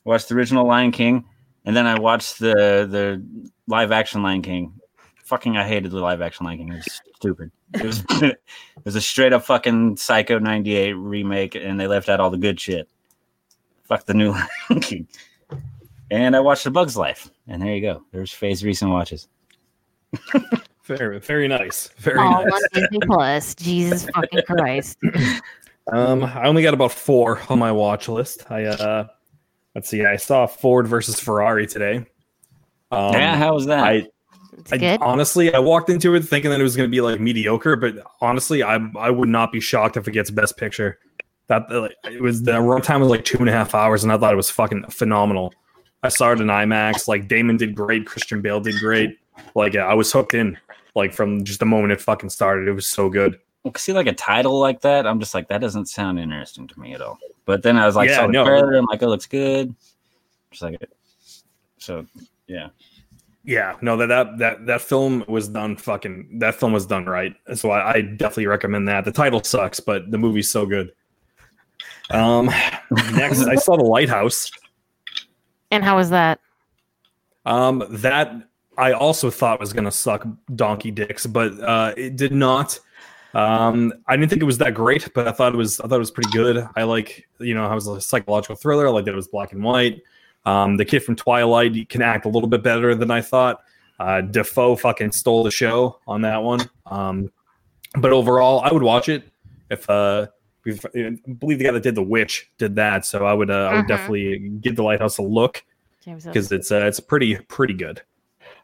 Watched 0.03 0.29
the 0.29 0.35
original 0.35 0.65
Lion 0.65 0.91
King. 0.91 1.25
And 1.65 1.75
then 1.75 1.85
I 1.85 1.99
watched 1.99 2.39
the 2.39 2.53
the 2.89 3.23
live 3.67 3.91
action 3.91 4.23
Lion 4.23 4.41
King. 4.41 4.73
Fucking 5.23 5.55
I 5.55 5.67
hated 5.67 5.91
the 5.91 5.99
live 5.99 6.21
action 6.21 6.45
Lion 6.45 6.57
King. 6.57 6.73
It 6.73 6.75
was 6.75 7.01
stupid. 7.15 7.51
It 7.73 7.83
was, 7.83 8.03
it 8.09 8.41
was 8.83 8.95
a 8.95 9.01
straight 9.01 9.33
up 9.33 9.43
fucking 9.43 9.97
Psycho 9.97 10.39
98 10.39 10.93
remake 10.93 11.55
and 11.55 11.79
they 11.79 11.87
left 11.87 12.09
out 12.09 12.19
all 12.19 12.29
the 12.29 12.37
good 12.37 12.59
shit. 12.59 12.89
Fuck 13.83 14.05
the 14.05 14.13
new 14.13 14.31
Lion 14.69 14.81
King. 14.81 15.07
And 16.09 16.35
I 16.35 16.41
watched 16.41 16.65
The 16.65 16.71
Bug's 16.71 16.97
Life. 16.97 17.29
And 17.47 17.61
there 17.61 17.73
you 17.73 17.81
go. 17.81 18.03
There's 18.11 18.33
Faye's 18.33 18.65
recent 18.65 18.91
watches. 18.91 19.29
Very, 20.97 21.19
very 21.19 21.47
nice. 21.47 21.89
Very 21.97 22.19
All 22.19 22.45
nice. 22.45 22.61
Disney 22.73 22.99
Plus. 23.05 23.55
Jesus 23.55 24.07
fucking 24.13 24.41
Christ. 24.47 24.97
Um, 25.91 26.23
I 26.23 26.43
only 26.45 26.61
got 26.61 26.73
about 26.73 26.91
four 26.91 27.41
on 27.49 27.59
my 27.59 27.71
watch 27.71 28.07
list. 28.07 28.49
I 28.51 28.65
uh, 28.65 29.07
let's 29.75 29.89
see. 29.89 30.05
I 30.05 30.15
saw 30.15 30.45
Ford 30.45 30.87
versus 30.87 31.19
Ferrari 31.19 31.65
today. 31.65 32.05
Um, 32.91 33.13
yeah, 33.13 33.35
how 33.35 33.55
was 33.55 33.65
that? 33.65 33.83
I, 33.83 34.07
It's 34.57 34.71
I 34.71 34.77
good. 34.77 35.01
honestly, 35.01 35.53
I 35.53 35.59
walked 35.59 35.89
into 35.89 36.13
it 36.15 36.21
thinking 36.23 36.51
that 36.51 36.59
it 36.59 36.63
was 36.63 36.77
going 36.77 36.87
to 36.87 36.91
be 36.91 37.01
like 37.01 37.19
mediocre, 37.19 37.75
but 37.75 37.95
honestly, 38.21 38.61
I 38.63 38.75
I 38.97 39.09
would 39.09 39.27
not 39.27 39.51
be 39.51 39.59
shocked 39.59 39.97
if 39.97 40.07
it 40.07 40.11
gets 40.11 40.29
Best 40.29 40.55
Picture. 40.55 40.99
That 41.47 41.69
like, 41.69 41.95
it 42.05 42.21
was 42.21 42.43
the 42.43 42.53
runtime 42.53 42.99
was 42.99 43.09
like 43.09 43.25
two 43.25 43.39
and 43.39 43.49
a 43.49 43.51
half 43.51 43.73
hours, 43.73 44.03
and 44.03 44.13
I 44.13 44.17
thought 44.17 44.33
it 44.33 44.37
was 44.37 44.51
fucking 44.51 44.83
phenomenal. 44.91 45.53
I 46.03 46.09
saw 46.09 46.31
it 46.31 46.39
in 46.39 46.47
IMAX. 46.47 47.07
Like 47.07 47.27
Damon 47.27 47.57
did 47.57 47.75
great, 47.75 48.05
Christian 48.05 48.41
Bale 48.41 48.61
did 48.61 48.75
great. 48.79 49.17
Like 49.55 49.75
I 49.75 49.95
was 49.95 50.11
hooked 50.11 50.35
in. 50.35 50.57
Like 50.95 51.13
from 51.13 51.43
just 51.43 51.59
the 51.59 51.65
moment 51.65 51.93
it 51.93 52.01
fucking 52.01 52.29
started, 52.29 52.67
it 52.67 52.73
was 52.73 52.87
so 52.87 53.09
good. 53.09 53.39
Well, 53.63 53.73
see 53.75 53.93
like 53.93 54.07
a 54.07 54.13
title 54.13 54.59
like 54.59 54.81
that, 54.81 55.05
I'm 55.07 55.19
just 55.19 55.33
like 55.33 55.47
that 55.49 55.61
doesn't 55.61 55.85
sound 55.87 56.19
interesting 56.19 56.67
to 56.67 56.79
me 56.79 56.93
at 56.93 57.01
all. 57.01 57.19
But 57.45 57.63
then 57.63 57.77
I 57.77 57.85
was 57.85 57.95
like, 57.95 58.09
Yeah, 58.09 58.17
saw 58.17 58.27
the 58.27 58.33
no. 58.33 58.45
trailer, 58.45 58.73
I'm 58.75 58.85
like, 58.85 59.01
it 59.01 59.07
looks 59.07 59.25
good. 59.27 59.73
Just 60.51 60.63
like 60.63 60.81
it. 60.81 60.91
So 61.77 62.05
yeah, 62.47 62.69
Yeah, 63.43 63.77
no 63.81 63.97
that 63.97 64.07
that 64.07 64.37
that 64.39 64.65
that 64.65 64.81
film 64.81 65.23
was 65.27 65.47
done 65.47 65.77
fucking. 65.77 66.39
That 66.39 66.55
film 66.55 66.73
was 66.73 66.85
done 66.85 67.05
right. 67.05 67.35
So 67.55 67.71
I, 67.71 67.93
I 67.93 68.01
definitely 68.01 68.47
recommend 68.47 68.87
that. 68.87 69.05
The 69.05 69.11
title 69.11 69.43
sucks, 69.43 69.79
but 69.79 70.11
the 70.11 70.17
movie's 70.17 70.51
so 70.51 70.65
good. 70.65 70.91
Um, 72.09 72.47
next 73.13 73.45
I 73.45 73.55
saw 73.55 73.77
the 73.77 73.83
Lighthouse. 73.83 74.51
And 75.71 75.83
how 75.83 75.95
was 75.95 76.09
that? 76.09 76.39
Um, 77.45 77.83
that 77.89 78.33
I 78.77 78.93
also 78.93 79.29
thought 79.29 79.59
was 79.59 79.73
gonna 79.73 79.91
suck 79.91 80.25
donkey 80.55 80.91
dicks, 80.91 81.25
but 81.25 81.59
uh, 81.59 81.93
it 81.97 82.15
did 82.15 82.31
not. 82.31 82.79
Um, 83.33 83.93
I 84.07 84.17
didn't 84.17 84.29
think 84.29 84.41
it 84.41 84.45
was 84.45 84.57
that 84.57 84.73
great, 84.73 85.07
but 85.13 85.27
I 85.27 85.31
thought 85.31 85.53
it 85.53 85.57
was. 85.57 85.79
I 85.79 85.87
thought 85.87 85.95
it 85.95 85.99
was 85.99 86.11
pretty 86.11 86.31
good. 86.31 86.67
I 86.75 86.83
like, 86.83 87.27
you 87.39 87.53
know, 87.53 87.65
I 87.65 87.73
was 87.75 87.87
a 87.87 88.01
psychological 88.01 88.55
thriller. 88.55 88.87
I 88.87 88.91
like 88.91 89.05
that 89.05 89.11
it 89.13 89.15
was 89.15 89.27
black 89.27 89.51
and 89.53 89.63
white. 89.63 90.01
Um, 90.45 90.75
the 90.77 90.85
kid 90.85 91.01
from 91.03 91.15
Twilight 91.15 91.87
can 91.89 92.01
act 92.01 92.25
a 92.25 92.29
little 92.29 92.49
bit 92.49 92.63
better 92.63 92.95
than 92.95 93.11
I 93.11 93.21
thought. 93.21 93.61
Uh, 93.99 94.21
Defoe 94.21 94.75
fucking 94.75 95.11
stole 95.11 95.43
the 95.43 95.51
show 95.51 95.99
on 96.07 96.21
that 96.21 96.41
one. 96.41 96.61
Um, 96.87 97.31
but 97.99 98.11
overall, 98.11 98.61
I 98.61 98.73
would 98.73 98.81
watch 98.83 99.07
it 99.09 99.23
if 99.69 99.87
uh, 99.89 100.27
if, 100.65 100.83
I 100.95 101.15
believe 101.39 101.59
the 101.59 101.65
guy 101.65 101.71
that 101.71 101.83
did 101.83 101.95
The 101.95 102.01
Witch 102.03 102.49
did 102.57 102.75
that. 102.75 103.05
So 103.05 103.25
I 103.25 103.33
would, 103.33 103.49
uh, 103.51 103.53
I 103.71 103.75
would 103.75 103.85
Mhm. 103.85 103.87
definitely 103.87 104.49
give 104.61 104.75
the 104.75 104.83
Lighthouse 104.83 105.17
a 105.19 105.21
look 105.23 105.63
because 106.33 106.51
it's 106.51 106.71
uh, 106.71 106.85
it's 106.87 106.99
pretty 106.99 107.35
pretty 107.35 107.73
good. 107.75 108.01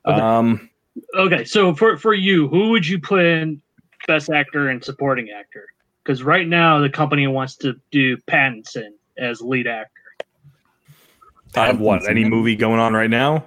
Okay. 0.07 0.19
Um, 0.21 0.69
Okay, 1.15 1.43
so 1.45 1.75
for 1.75 1.95
for 1.97 2.15
you, 2.15 2.47
who 2.47 2.69
would 2.71 2.85
you 2.87 2.99
put 2.99 3.23
in 3.23 3.61
best 4.07 4.31
actor 4.31 4.69
and 4.69 4.83
supporting 4.83 5.29
actor? 5.29 5.67
Because 6.03 6.23
right 6.23 6.47
now 6.47 6.79
the 6.79 6.89
company 6.89 7.27
wants 7.27 7.55
to 7.57 7.75
do 7.91 8.17
Pattinson 8.27 8.89
as 9.17 9.39
lead 9.39 9.67
actor. 9.67 9.91
I 11.55 11.67
have 11.67 11.79
what 11.79 12.09
any 12.09 12.25
movie 12.25 12.55
going 12.55 12.79
on 12.79 12.93
right 12.93 13.09
now? 13.11 13.45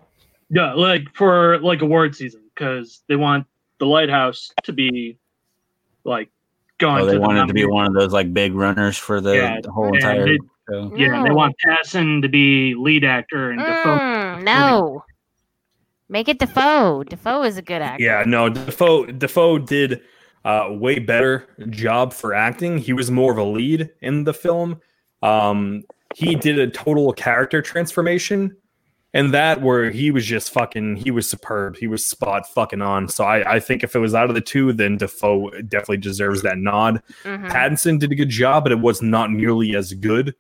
Yeah, 0.48 0.74
like 0.74 1.02
for 1.14 1.58
like 1.58 1.82
award 1.82 2.14
season, 2.14 2.42
because 2.54 3.02
they 3.08 3.16
want 3.16 3.46
the 3.78 3.86
Lighthouse 3.86 4.52
to 4.64 4.72
be 4.72 5.16
like 6.04 6.30
going 6.78 7.02
Oh, 7.02 7.06
to 7.06 7.06
they 7.06 7.14
the 7.14 7.20
wanted 7.20 7.48
to 7.48 7.52
be 7.54 7.66
one 7.66 7.86
of 7.86 7.94
those 7.94 8.12
like 8.12 8.32
big 8.32 8.54
runners 8.54 8.96
for 8.96 9.20
the, 9.20 9.34
Yeah, 9.34 9.60
the 9.60 9.72
whole 9.72 9.92
entire 9.92 10.24
they- 10.24 10.38
show. 10.70 10.92
Yeah, 10.96 11.22
they 11.24 11.30
want 11.32 11.56
Pattinson 11.66 12.22
to 12.22 12.28
be 12.28 12.74
lead 12.76 13.02
actor 13.04 13.50
and 13.50 13.58
Defoe. 13.60 13.98
Mm, 13.98 14.42
no. 14.44 15.04
Make 16.10 16.28
it 16.28 16.38
Defoe. 16.38 17.04
Defoe 17.04 17.44
is 17.44 17.56
a 17.56 17.62
good 17.62 17.80
actor. 17.82 18.02
Yeah, 18.02 18.24
no, 18.26 18.48
Defoe 18.48 19.06
Defoe 19.06 19.58
did 19.58 20.02
uh, 20.44 20.68
way 20.70 20.98
better 20.98 21.46
job 21.70 22.12
for 22.12 22.34
acting. 22.34 22.78
He 22.78 22.92
was 22.92 23.10
more 23.10 23.30
of 23.32 23.38
a 23.38 23.44
lead 23.44 23.90
in 24.00 24.24
the 24.24 24.34
film. 24.34 24.80
Um, 25.22 25.84
he 26.14 26.34
did 26.34 26.58
a 26.58 26.68
total 26.68 27.12
character 27.12 27.62
transformation 27.62 28.56
and 29.12 29.34
that 29.34 29.60
where 29.62 29.90
he 29.90 30.10
was 30.10 30.24
just 30.24 30.52
fucking 30.52 30.96
he 30.96 31.10
was 31.10 31.28
superb 31.28 31.76
he 31.76 31.86
was 31.86 32.06
spot 32.06 32.48
fucking 32.48 32.80
on 32.82 33.08
so 33.08 33.24
i 33.24 33.54
i 33.54 33.60
think 33.60 33.82
if 33.82 33.94
it 33.96 33.98
was 33.98 34.14
out 34.14 34.28
of 34.28 34.34
the 34.34 34.40
two 34.40 34.72
then 34.72 34.96
defoe 34.96 35.50
definitely 35.68 35.96
deserves 35.96 36.42
that 36.42 36.58
nod 36.58 37.02
Mhm. 37.24 37.48
pattinson 37.50 37.98
did 37.98 38.12
a 38.12 38.14
good 38.14 38.28
job 38.28 38.64
but 38.64 38.72
it 38.72 38.78
was 38.80 39.02
not 39.02 39.30
nearly 39.30 39.74
as 39.76 39.92
good 39.94 40.34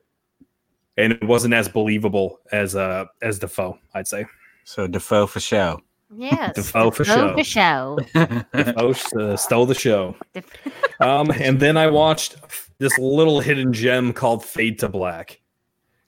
and 0.96 1.12
it 1.12 1.24
wasn't 1.24 1.52
as 1.54 1.68
believable 1.68 2.38
as 2.52 2.74
uh 2.76 3.06
as 3.22 3.38
defoe 3.40 3.76
i'd 3.94 4.06
say 4.08 4.24
So 4.70 4.86
Defoe 4.86 5.26
for 5.26 5.40
show. 5.40 5.80
Yes. 6.16 6.54
Defoe 6.54 6.92
for 6.92 7.02
Defoe 7.02 7.34
show. 7.44 7.98
for 8.06 8.14
show. 8.14 8.44
defoe 8.54 8.94
uh, 9.18 9.36
stole 9.36 9.66
the 9.66 9.74
show 9.74 10.14
Def- 10.32 10.46
um 11.00 11.30
and 11.32 11.58
then 11.58 11.76
i 11.76 11.86
watched 11.86 12.36
this 12.78 12.96
little 12.98 13.38
hidden 13.40 13.72
gem 13.72 14.12
called 14.12 14.44
fade 14.44 14.78
to 14.80 14.88
black 14.88 15.40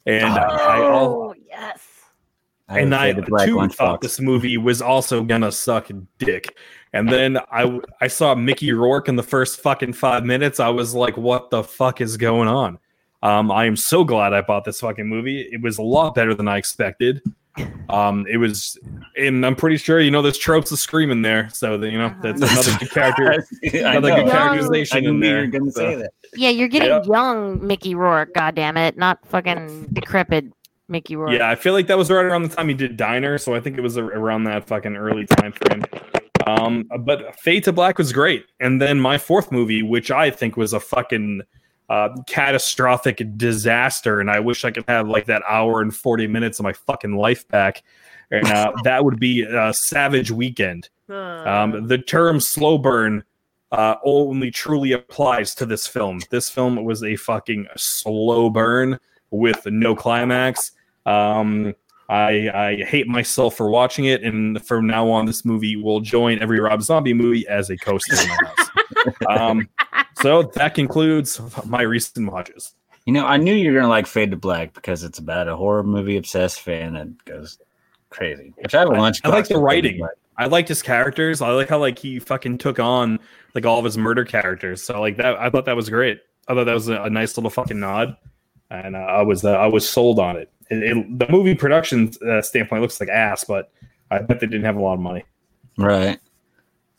and 0.07 0.27
i 0.27 0.81
all 0.81 1.31
oh, 1.31 1.35
yes. 1.48 1.81
and 2.68 2.94
I 2.94 3.12
played 3.12 3.25
the 3.25 3.31
Black 3.31 3.46
too 3.46 3.57
Lunchbox. 3.57 3.75
thought 3.75 4.01
this 4.01 4.20
movie 4.20 4.57
was 4.57 4.81
also 4.81 5.22
gonna 5.22 5.53
suck 5.53 5.90
dick. 6.18 6.57
And 6.92 7.09
then 7.09 7.38
I 7.51 7.81
I 8.01 8.07
saw 8.07 8.35
Mickey 8.35 8.72
Rourke 8.72 9.09
in 9.09 9.16
the 9.16 9.22
first 9.22 9.61
fucking 9.61 9.94
five 9.94 10.25
minutes. 10.25 10.61
I 10.61 10.68
was 10.68 10.94
like, 10.94 11.16
what 11.16 11.51
the 11.51 11.64
fuck 11.64 12.01
is 12.01 12.16
going 12.16 12.48
on? 12.48 12.79
Um, 13.22 13.51
I 13.51 13.64
am 13.66 13.77
so 13.77 14.05
glad 14.05 14.33
I 14.35 14.42
bought 14.42 14.64
this 14.64 14.81
fucking 14.81 15.09
movie. 15.09 15.40
It 15.40 15.62
was 15.62 15.79
a 15.79 15.83
lot 15.83 16.14
better 16.14 16.35
than 16.35 16.48
I 16.48 16.59
expected. 16.59 17.22
Um, 17.88 18.27
it 18.31 18.38
was, 18.38 18.79
and 19.17 19.45
I'm 19.45 19.55
pretty 19.57 19.77
sure 19.77 20.01
you 20.01 20.11
know 20.11 20.23
there's 20.23 20.38
tropes 20.38 20.73
of 20.73 20.79
scream 20.79 21.11
in 21.11 21.23
there, 21.23 21.51
so 21.51 21.77
that 21.77 21.91
you 21.91 21.99
know 21.99 22.15
that's 22.23 22.41
another 22.41 22.79
good 22.79 22.91
character. 22.91 23.47
Another 23.75 24.15
good 24.15 24.31
characterization 24.31 25.05
in 25.07 25.21
there. 25.21 25.41
were 25.43 25.47
going 25.49 25.71
so- 25.71 25.81
say 25.81 25.95
that. 25.97 26.12
Yeah, 26.35 26.49
you're 26.49 26.69
getting 26.69 26.88
Yeah. 26.88 27.03
young 27.05 27.67
Mickey 27.67 27.95
Rourke, 27.95 28.33
God 28.35 28.55
damn 28.55 28.79
it, 28.79 28.97
not 28.97 29.19
fucking 29.27 29.88
decrepit 29.93 30.47
Mickey 30.88 31.15
Rourke. 31.15 31.33
Yeah, 31.33 31.51
I 31.51 31.55
feel 31.57 31.75
like 31.75 31.88
that 31.88 31.99
was 31.99 32.11
right 32.11 32.25
around 32.25 32.43
the 32.43 32.49
time 32.49 32.69
he 32.69 32.75
did 32.75 32.97
Diner, 32.97 33.37
so 33.37 33.55
I 33.55 33.61
think 33.61 33.77
it 33.77 33.83
was 33.83 33.99
around 33.99 34.45
that 34.45 34.67
fucking 34.67 34.97
early 34.97 35.27
time 35.27 35.53
frame. 35.53 35.83
Um, 36.47 36.88
but 37.01 37.38
Fade 37.38 37.65
to 37.65 37.73
Black 37.73 37.99
was 37.99 38.12
great, 38.12 38.47
and 38.61 38.81
then 38.81 38.99
my 38.99 39.19
fourth 39.19 39.53
movie, 39.53 39.83
which 39.83 40.11
I 40.11 40.31
think 40.31 40.57
was 40.57 40.73
a 40.73 40.81
fucking 40.81 41.43
uh, 41.92 42.09
catastrophic 42.26 43.22
disaster, 43.37 44.18
and 44.18 44.31
I 44.31 44.40
wish 44.40 44.64
I 44.64 44.70
could 44.70 44.85
have 44.88 45.09
like 45.09 45.26
that 45.26 45.42
hour 45.46 45.83
and 45.83 45.94
forty 45.94 46.26
minutes 46.26 46.59
of 46.59 46.62
my 46.62 46.72
fucking 46.72 47.14
life 47.16 47.46
back, 47.48 47.83
and 48.31 48.46
uh, 48.46 48.72
that 48.85 49.05
would 49.05 49.20
be 49.20 49.42
a 49.42 49.74
Savage 49.74 50.31
Weekend. 50.31 50.88
Um, 51.11 51.88
the 51.88 51.98
term 51.98 52.40
slow 52.40 52.78
burn 52.78 53.22
uh, 53.72 53.96
only 54.05 54.50
truly 54.50 54.92
applies 54.92 55.55
to 55.57 55.66
this 55.66 55.87
film. 55.87 56.20
This 56.31 56.48
film 56.48 56.83
was 56.83 57.05
a 57.05 57.16
fucking 57.16 57.66
slow 57.76 58.48
burn 58.48 58.98
with 59.31 59.66
no 59.66 59.94
climax. 59.94 60.72
Um, 61.05 61.74
I, 62.09 62.48
I 62.48 62.85
hate 62.85 63.07
myself 63.07 63.55
for 63.55 63.68
watching 63.68 64.07
it, 64.07 64.22
and 64.22 64.64
from 64.64 64.87
now 64.87 65.11
on, 65.11 65.26
this 65.26 65.44
movie 65.44 65.76
will 65.76 66.00
join 66.00 66.38
every 66.38 66.59
Rob 66.59 66.81
Zombie 66.81 67.12
movie 67.12 67.46
as 67.48 67.68
a 67.68 67.76
coaster 67.76 68.16
in 68.22 68.28
my 68.28 68.37
house. 68.46 68.70
um, 69.28 69.68
so 70.20 70.42
that 70.55 70.75
concludes 70.75 71.40
my 71.64 71.83
recent 71.83 72.31
watches. 72.31 72.75
You 73.07 73.12
know, 73.12 73.27
I 73.27 73.37
knew 73.37 73.53
you 73.55 73.68
were 73.70 73.75
going 73.75 73.85
to 73.85 73.88
like 73.88 74.07
Fade 74.07 74.31
to 74.31 74.37
Black 74.37 74.75
because 74.75 75.03
it's 75.03 75.18
about 75.18 75.48
a 75.48 75.57
horror 75.57 75.83
movie 75.83 76.16
obsessed 76.16 76.61
fan 76.61 76.94
that 76.94 77.25
goes 77.25 77.59
crazy. 78.11 78.53
Which 78.59 78.75
I 78.75 78.81
have 78.81 78.88
a 78.88 78.92
lunch. 78.92 79.20
I 79.25 79.29
like 79.29 79.48
the 79.48 79.59
writing. 79.59 80.07
I 80.38 80.46
liked 80.46 80.68
his 80.68 80.83
characters. 80.83 81.42
I 81.42 81.51
like 81.51 81.68
how 81.68 81.79
like 81.79 81.98
he 81.98 82.18
fucking 82.18 82.59
took 82.59 82.79
on 82.79 83.18
like 83.55 83.66
all 83.66 83.79
of 83.79 83.85
his 83.85 83.98
murder 83.98 84.25
characters. 84.25 84.83
So 84.83 85.01
like 85.01 85.16
that, 85.16 85.37
I 85.38 85.51
thought 85.51 85.64
that 85.66 85.77
was 85.77 85.88
great. 85.90 86.20
I 86.48 86.55
thought 86.55 86.64
that 86.64 86.75
was 86.75 86.88
a, 86.88 87.03
a 87.03 87.11
nice 87.11 87.37
little 87.37 87.51
fucking 87.51 87.79
nod, 87.79 88.16
and 88.70 88.96
uh, 88.96 89.01
I 89.01 89.22
was 89.22 89.44
uh, 89.44 89.53
I 89.53 89.66
was 89.66 89.88
sold 89.88 90.18
on 90.18 90.37
it. 90.37 90.51
It- 90.70 90.83
it- 90.96 91.18
the 91.18 91.27
movie 91.29 91.55
production 91.55 92.12
uh, 92.27 92.40
standpoint 92.42 92.83
looks 92.83 92.98
like 93.01 93.09
ass, 93.09 93.44
but 93.44 93.70
I 94.11 94.18
bet 94.20 94.40
they 94.40 94.46
didn't 94.46 94.64
have 94.64 94.77
a 94.77 94.81
lot 94.81 94.94
of 94.94 95.01
money. 95.01 95.25
Right. 95.77 96.18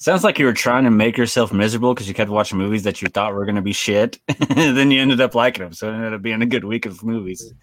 Sounds 0.04 0.26
like 0.26 0.38
you 0.38 0.44
were 0.44 0.52
trying 0.52 0.84
to 0.84 0.92
make 0.92 1.16
yourself 1.16 1.54
miserable 1.54 1.94
because 1.94 2.10
you 2.10 2.14
kept 2.14 2.30
watching 2.30 2.58
movies 2.58 2.84
that 2.84 3.02
you 3.02 3.08
thought 3.08 3.34
were 3.34 3.46
going 3.46 3.56
to 3.56 3.62
be 3.62 3.72
shit. 3.72 4.20
and 4.50 4.76
then 4.76 4.92
you 4.92 5.00
ended 5.00 5.22
up 5.22 5.34
liking 5.34 5.64
them. 5.64 5.72
So 5.72 5.88
it 5.88 5.94
ended 5.94 6.14
up 6.14 6.22
being 6.22 6.42
a 6.42 6.46
good 6.46 6.66
week 6.66 6.86
of 6.86 7.06
movies. 7.06 7.54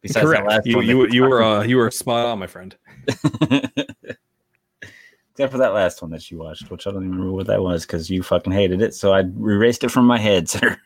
Besides 0.00 0.24
the 0.24 0.30
Correct. 0.30 0.48
last 0.48 0.66
You 0.66 0.82
you, 0.82 1.08
you 1.08 1.22
were 1.24 1.42
uh, 1.42 1.64
you 1.64 1.78
were 1.78 1.90
spot 1.90 2.26
on, 2.26 2.38
my 2.38 2.46
friend. 2.46 2.76
Except 5.32 5.50
for 5.50 5.58
that 5.58 5.74
last 5.74 6.00
one 6.00 6.12
that 6.12 6.30
you 6.30 6.38
watched, 6.38 6.70
which 6.70 6.86
I 6.86 6.92
don't 6.92 7.02
even 7.02 7.10
remember 7.10 7.32
what 7.32 7.48
that 7.48 7.60
was 7.60 7.84
because 7.84 8.08
you 8.08 8.22
fucking 8.22 8.52
hated 8.52 8.80
it. 8.82 8.94
So 8.94 9.12
I 9.12 9.22
erased 9.22 9.82
it 9.82 9.88
from 9.88 10.04
my 10.04 10.18
head, 10.18 10.48
sir. 10.48 10.76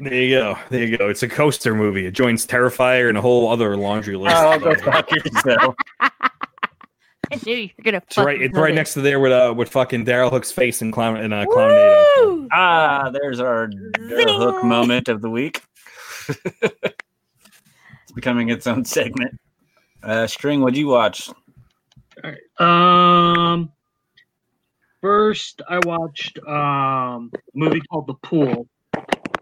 There 0.00 0.14
you 0.14 0.38
go. 0.38 0.58
There 0.70 0.84
you 0.84 0.96
go. 0.96 1.10
It's 1.10 1.22
a 1.22 1.28
coaster 1.28 1.74
movie. 1.74 2.06
It 2.06 2.12
joins 2.12 2.46
Terrifier 2.46 3.10
and 3.10 3.18
a 3.18 3.20
whole 3.20 3.50
other 3.50 3.76
laundry 3.76 4.16
list. 4.16 4.36
oh, 4.38 4.58
go 4.58 4.74
fuck 4.76 5.10
yourself. 5.10 5.74
I 7.30 7.40
knew 7.44 7.56
you 7.56 7.70
were 7.76 7.84
gonna. 7.84 7.98
It's 7.98 8.16
right. 8.16 8.40
It's 8.40 8.56
right 8.56 8.74
next 8.74 8.94
to 8.94 9.00
there 9.00 9.20
with 9.20 9.32
uh 9.32 9.52
with 9.56 9.68
fucking 9.68 10.04
Daryl 10.04 10.30
Hook's 10.30 10.52
face 10.52 10.82
in 10.82 10.92
clown 10.92 11.16
in 11.16 11.32
uh, 11.32 11.44
Clownado. 11.44 12.04
Woo! 12.18 12.48
Ah, 12.52 13.10
there's 13.10 13.40
our 13.40 13.68
Daryl 13.68 14.38
Hook 14.38 14.64
moment 14.64 15.08
of 15.08 15.22
the 15.22 15.30
week. 15.30 15.62
it's 16.62 18.12
becoming 18.14 18.48
its 18.50 18.66
own 18.66 18.84
segment. 18.84 19.38
Uh, 20.02 20.26
String, 20.26 20.60
what'd 20.60 20.76
you 20.76 20.88
watch? 20.88 21.28
All 22.22 22.30
right. 22.30 23.42
Um, 23.50 23.72
first 25.00 25.62
I 25.68 25.80
watched 25.84 26.38
um 26.46 27.30
a 27.34 27.38
movie 27.54 27.80
called 27.90 28.06
The 28.06 28.14
Pool. 28.14 28.68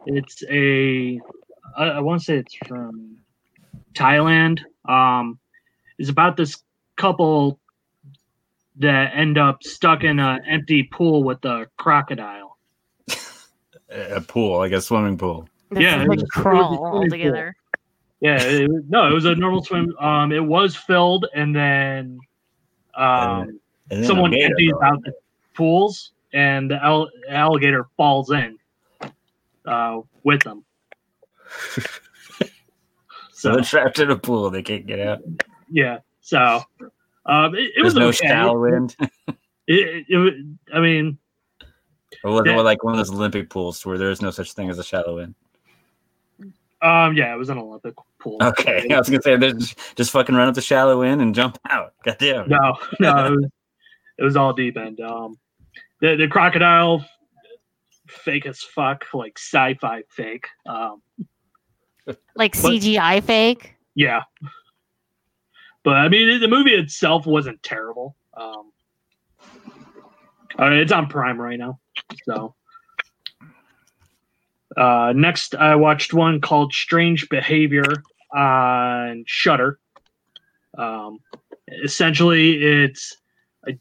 It's 0.07 0.43
a 0.51 1.21
I, 1.77 1.85
I 1.85 2.01
want 2.01 2.21
to 2.21 2.25
say 2.25 2.37
it's 2.37 2.55
from 2.67 3.19
Thailand. 3.95 4.61
Um, 4.89 5.39
it's 5.99 6.11
about 6.11 6.37
this 6.37 6.63
couple 6.97 7.61
that 8.77 9.13
end 9.15 9.39
up 9.39 9.63
stuck 9.63 10.03
in 10.05 10.19
an 10.19 10.41
empty 10.47 10.83
pool 10.85 11.23
with 11.25 11.45
a 11.45 11.67
crocodile. 11.77 12.57
A 13.91 14.21
pool, 14.21 14.59
like 14.59 14.73
a 14.73 14.81
swimming 14.81 15.17
pool. 15.19 15.49
This 15.71 15.83
Yeah, 15.83 15.97
is 16.01 16.05
it 16.05 16.09
like 16.09 16.09
was- 16.09 16.19
it 16.19 16.23
was 16.23 16.23
a 16.23 16.41
crawl 16.43 16.77
swimming 17.09 17.33
pool. 17.33 17.51
Yeah, 18.21 18.41
it, 18.43 18.71
no, 18.89 19.09
it 19.09 19.13
was 19.13 19.25
a 19.27 19.35
normal 19.35 19.63
swim. 19.63 19.95
Um, 19.99 20.33
it 20.33 20.43
was 20.45 20.75
filled, 20.75 21.27
and 21.35 21.55
then 21.55 22.19
um, 22.95 23.61
And 23.91 24.01
then 24.01 24.05
someone 24.05 24.33
a 24.33 24.37
gator 24.37 24.47
empties 24.53 24.73
goes. 24.73 24.81
out 24.83 25.03
the 25.05 25.13
pools, 25.55 26.13
and 26.33 26.71
the 26.71 26.83
al- 26.83 27.11
alligator 27.29 27.87
falls 27.97 28.31
in 28.31 28.57
uh, 29.67 30.01
with 30.23 30.43
them. 30.43 30.65
So 31.71 31.83
so 33.33 33.53
they're 33.53 33.63
trapped 33.63 33.99
in 33.99 34.11
a 34.11 34.17
pool. 34.17 34.49
They 34.51 34.63
can't 34.63 34.87
get 34.87 35.01
out. 35.01 35.21
yeah, 35.71 35.99
so 36.21 36.63
um, 37.27 37.55
it, 37.55 37.73
it 37.77 37.83
was 37.83 37.95
no 37.95 38.09
okay. 38.09 38.27
shallow 38.29 38.61
wind. 38.61 38.97
It, 38.99 39.35
it, 39.67 40.05
it, 40.09 40.35
I 40.75 40.81
mean, 40.81 41.19
Or 42.23 42.33
was 42.33 42.43
Yeah. 42.47 42.59
it 42.59 42.63
like 42.63 42.83
one 42.85 42.95
of 42.95 42.99
those 42.99 43.11
Olympic 43.11 43.49
pools 43.51 43.85
where 43.87 43.97
there's 43.99 44.21
no 44.23 44.31
such 44.31 44.53
thing 44.53 44.69
as 44.71 44.79
a 44.79 44.85
shallow 44.85 45.17
wind? 45.17 45.35
um, 46.83 47.17
yeah, 47.17 47.33
it 47.35 47.39
was 47.39 47.49
an 47.49 47.57
Olympic 47.59 47.95
pool. 48.21 48.37
Okay, 48.43 48.87
I 48.93 48.99
was 48.99 49.09
gonna 49.09 49.23
say 49.23 49.37
there's 49.37 49.75
just 49.97 50.11
fucking 50.11 50.35
run 50.35 50.49
up 50.49 50.55
the 50.55 50.61
shallow 50.61 51.01
end 51.03 51.23
and 51.23 51.35
jump 51.35 51.59
out. 51.71 51.95
Goddamn. 52.05 52.49
No, 52.49 52.77
no, 53.01 53.27
it 53.27 53.31
was, 53.31 53.45
it 54.19 54.25
was 54.25 54.37
all 54.37 54.53
deep 54.53 54.77
end. 54.77 55.01
Um, 55.01 55.39
the 56.03 56.17
the 56.17 56.29
crocodile, 56.29 57.03
fake 58.07 58.45
as 58.45 58.61
fuck, 58.61 59.07
like 59.15 59.39
sci-fi 59.39 60.03
fake. 60.11 60.47
Um, 60.67 61.01
Like 62.37 62.53
CGI 62.53 63.23
fake. 63.23 63.77
yeah, 63.95 64.25
but 65.85 65.97
I 65.97 66.09
mean, 66.09 66.41
the 66.41 66.49
movie 66.49 66.75
itself 66.75 67.27
wasn't 67.27 67.63
terrible. 67.63 68.17
Um, 68.35 68.73
uh, 70.59 70.71
it's 70.71 70.93
on 70.93 71.09
Prime 71.09 71.41
right 71.41 71.59
now, 71.59 71.79
so. 72.25 72.55
Uh, 74.77 75.13
next, 75.15 75.55
I 75.55 75.77
watched 75.77 76.13
one 76.13 76.41
called 76.41 76.73
Strange 76.73 77.29
Behavior 77.29 77.85
on 78.35 79.25
Shudder. 79.27 79.79
Um, 80.77 81.21
essentially, 81.85 82.57
it's 82.57 83.17
a, 83.69 83.79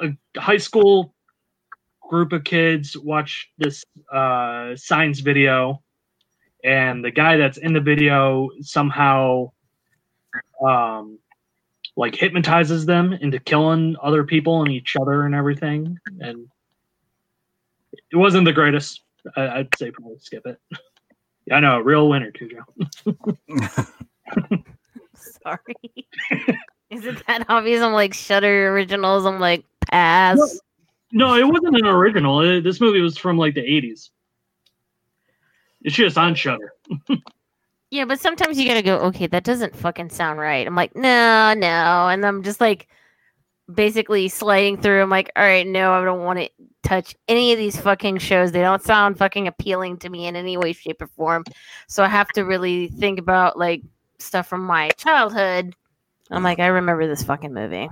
a 0.00 0.40
high 0.40 0.56
school 0.56 1.14
group 2.08 2.32
of 2.32 2.44
kids 2.44 2.96
watch 2.96 3.50
this 3.58 3.84
uh, 4.12 4.74
science 4.76 5.20
video, 5.20 5.82
and 6.64 7.04
the 7.04 7.10
guy 7.10 7.36
that's 7.36 7.58
in 7.58 7.74
the 7.74 7.80
video 7.80 8.48
somehow 8.60 9.52
um, 10.64 11.18
like 11.96 12.14
hypnotizes 12.14 12.86
them 12.86 13.12
into 13.12 13.38
killing 13.38 13.96
other 14.02 14.24
people 14.24 14.62
and 14.62 14.70
each 14.70 14.96
other 14.96 15.24
and 15.24 15.34
everything. 15.34 15.98
And 16.20 16.48
it 18.10 18.16
wasn't 18.16 18.44
the 18.44 18.52
greatest. 18.52 19.02
I, 19.36 19.48
I'd 19.48 19.68
say 19.76 19.90
probably 19.90 20.18
skip 20.18 20.46
it. 20.46 20.60
Yeah, 21.46 21.54
I 21.56 21.60
know, 21.60 21.76
a 21.78 21.82
real 21.82 22.08
winner 22.08 22.30
too, 22.30 22.50
Sorry. 25.14 25.76
Is 26.90 27.04
it 27.04 27.26
that 27.26 27.44
obvious? 27.48 27.82
I'm 27.82 27.92
like 27.92 28.14
Shudder 28.14 28.72
Originals. 28.72 29.26
I'm 29.26 29.40
like 29.40 29.64
pass. 29.90 30.60
No, 31.12 31.34
it 31.34 31.46
wasn't 31.46 31.76
an 31.76 31.86
original. 31.86 32.40
It- 32.40 32.62
this 32.64 32.80
movie 32.80 33.00
was 33.00 33.18
from 33.18 33.36
like 33.36 33.54
the 33.54 33.60
eighties. 33.62 34.10
It's 35.82 35.94
just 35.96 36.16
on 36.18 36.34
Shudder. 36.34 36.72
Yeah, 37.90 38.04
but 38.04 38.20
sometimes 38.20 38.58
you 38.58 38.66
gotta 38.68 38.82
go, 38.82 38.98
okay, 38.98 39.26
that 39.28 39.44
doesn't 39.44 39.74
fucking 39.74 40.10
sound 40.10 40.38
right. 40.38 40.66
I'm 40.66 40.74
like, 40.74 40.94
no, 40.94 41.54
no. 41.54 42.08
And 42.08 42.24
I'm 42.26 42.42
just 42.42 42.60
like 42.60 42.88
basically 43.72 44.28
sliding 44.28 44.80
through. 44.80 45.02
I'm 45.02 45.10
like, 45.10 45.30
all 45.36 45.42
right, 45.42 45.66
no, 45.66 45.92
I 45.92 46.04
don't 46.04 46.24
want 46.24 46.38
to 46.38 46.50
touch 46.82 47.14
any 47.28 47.52
of 47.52 47.58
these 47.58 47.80
fucking 47.80 48.18
shows. 48.18 48.52
They 48.52 48.60
don't 48.60 48.82
sound 48.82 49.18
fucking 49.18 49.46
appealing 49.46 49.98
to 49.98 50.08
me 50.08 50.26
in 50.26 50.36
any 50.36 50.56
way, 50.56 50.72
shape, 50.72 51.00
or 51.02 51.06
form. 51.06 51.44
So 51.86 52.02
I 52.02 52.08
have 52.08 52.28
to 52.30 52.44
really 52.44 52.88
think 52.88 53.18
about 53.18 53.58
like 53.58 53.82
stuff 54.18 54.46
from 54.48 54.62
my 54.62 54.90
childhood. 54.90 55.74
I'm 56.30 56.42
like, 56.42 56.58
I 56.58 56.66
remember 56.66 57.06
this 57.06 57.22
fucking 57.22 57.54
movie. 57.54 57.88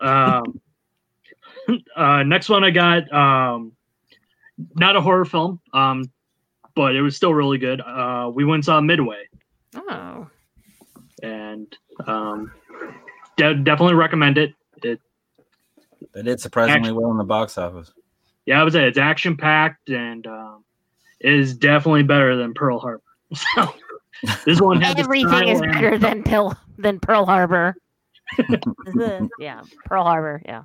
Um, 0.00 0.60
uh, 1.96 2.22
next 2.24 2.48
one 2.48 2.64
I 2.64 2.70
got, 2.70 3.12
um, 3.12 3.72
not 4.74 4.96
a 4.96 5.00
horror 5.00 5.24
film, 5.24 5.60
um, 5.72 6.10
but 6.74 6.94
it 6.96 7.02
was 7.02 7.16
still 7.16 7.34
really 7.34 7.58
good. 7.58 7.80
Uh, 7.80 8.30
we 8.32 8.44
went 8.44 8.56
and 8.56 8.64
saw 8.64 8.80
Midway, 8.80 9.24
Oh. 9.74 10.28
and 11.22 11.76
um, 12.06 12.50
de- 13.36 13.54
definitely 13.56 13.94
recommend 13.94 14.38
it. 14.38 14.54
It 14.82 15.00
They 16.14 16.22
did 16.22 16.40
surprisingly 16.40 16.92
well 16.92 17.10
in 17.10 17.18
the 17.18 17.24
box 17.24 17.58
office. 17.58 17.92
yeah, 18.46 18.60
I 18.60 18.64
would 18.64 18.72
say 18.72 18.86
it's 18.88 18.98
action 18.98 19.36
packed 19.36 19.90
and 19.90 20.26
um, 20.26 20.64
is 21.20 21.54
definitely 21.54 22.02
better 22.04 22.36
than 22.36 22.54
Pearl 22.54 22.78
Harbor. 22.78 23.02
So 23.54 23.74
this 24.44 24.60
one 24.60 24.80
had 24.80 24.98
Everything 24.98 25.48
is 25.48 25.58
style 25.58 25.62
and- 25.62 25.72
better 25.72 25.98
than 25.98 26.22
Pearl 26.24 26.58
than 26.78 26.98
Pearl 27.00 27.24
Harbor. 27.26 27.76
yeah, 29.38 29.62
Pearl 29.86 30.04
Harbor. 30.04 30.42
Yeah. 30.44 30.64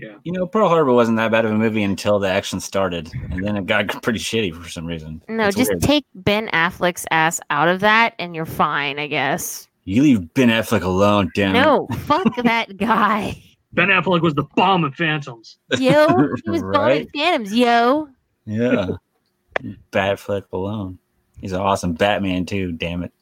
Yeah, 0.00 0.14
You 0.22 0.30
know, 0.32 0.46
Pearl 0.46 0.68
Harbor 0.68 0.92
wasn't 0.92 1.16
that 1.16 1.30
bad 1.32 1.44
of 1.44 1.50
a 1.50 1.54
movie 1.54 1.82
until 1.82 2.18
the 2.20 2.28
action 2.30 2.60
started, 2.60 3.10
and 3.30 3.44
then 3.44 3.56
it 3.56 3.66
got 3.66 3.88
pretty 4.02 4.20
shitty 4.20 4.54
for 4.54 4.68
some 4.68 4.86
reason. 4.86 5.20
No, 5.28 5.48
It's 5.48 5.56
just 5.56 5.70
weird. 5.70 5.82
take 5.82 6.04
Ben 6.14 6.48
Affleck's 6.48 7.04
ass 7.10 7.40
out 7.50 7.66
of 7.68 7.80
that, 7.80 8.14
and 8.20 8.34
you're 8.36 8.44
fine, 8.46 8.98
I 9.00 9.08
guess. 9.08 9.66
you 9.84 10.02
leave 10.02 10.32
Ben 10.34 10.50
Affleck 10.50 10.82
alone, 10.82 11.30
damn. 11.34 11.56
it. 11.56 11.60
No, 11.60 11.88
fuck 12.04 12.34
that 12.44 12.76
guy. 12.76 13.42
Ben 13.72 13.88
Affleck 13.88 14.22
was 14.22 14.34
the 14.34 14.44
bomb 14.54 14.84
in 14.84 14.92
Phantoms. 14.92 15.58
Yo, 15.78 16.06
he 16.44 16.50
was 16.50 16.62
Right? 16.62 16.78
right? 16.78 17.08
Phantoms. 17.14 17.52
Yo, 17.54 18.08
Yeah. 18.46 18.86
Batfleck 19.92 20.44
alone. 20.52 20.98
He's 21.40 21.52
an 21.52 21.60
awesome 21.60 21.94
Batman 21.94 22.46
too. 22.46 22.72
Damn 22.72 23.02
it, 23.02 23.12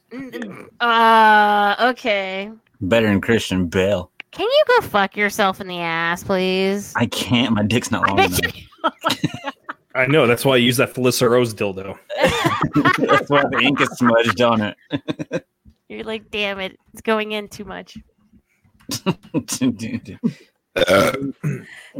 uh, 0.80 1.76
okay. 1.90 2.50
better 2.80 3.06
than 3.06 3.20
Christian 3.20 3.66
Bale. 3.68 4.10
Can 4.36 4.46
you 4.46 4.64
go 4.68 4.86
fuck 4.86 5.16
yourself 5.16 5.62
in 5.62 5.66
the 5.66 5.78
ass, 5.78 6.22
please? 6.22 6.92
I 6.94 7.06
can't. 7.06 7.54
My 7.54 7.62
dick's 7.62 7.90
not 7.90 8.06
long 8.06 8.16
bet 8.18 8.38
enough. 8.38 8.54
you- 8.54 9.50
I 9.94 10.06
know. 10.06 10.26
That's 10.26 10.44
why 10.44 10.54
I 10.54 10.58
use 10.58 10.76
that 10.76 10.92
Felissa 10.92 11.30
Rose 11.30 11.54
dildo. 11.54 11.98
That's 12.98 13.30
why 13.30 13.44
the 13.50 13.60
ink 13.62 13.80
is 13.80 13.88
smudged 13.96 14.42
on 14.42 14.60
it. 14.60 15.46
You're 15.88 16.04
like, 16.04 16.30
damn 16.30 16.60
it, 16.60 16.78
it's 16.92 17.00
going 17.00 17.32
in 17.32 17.48
too 17.48 17.64
much. 17.64 17.96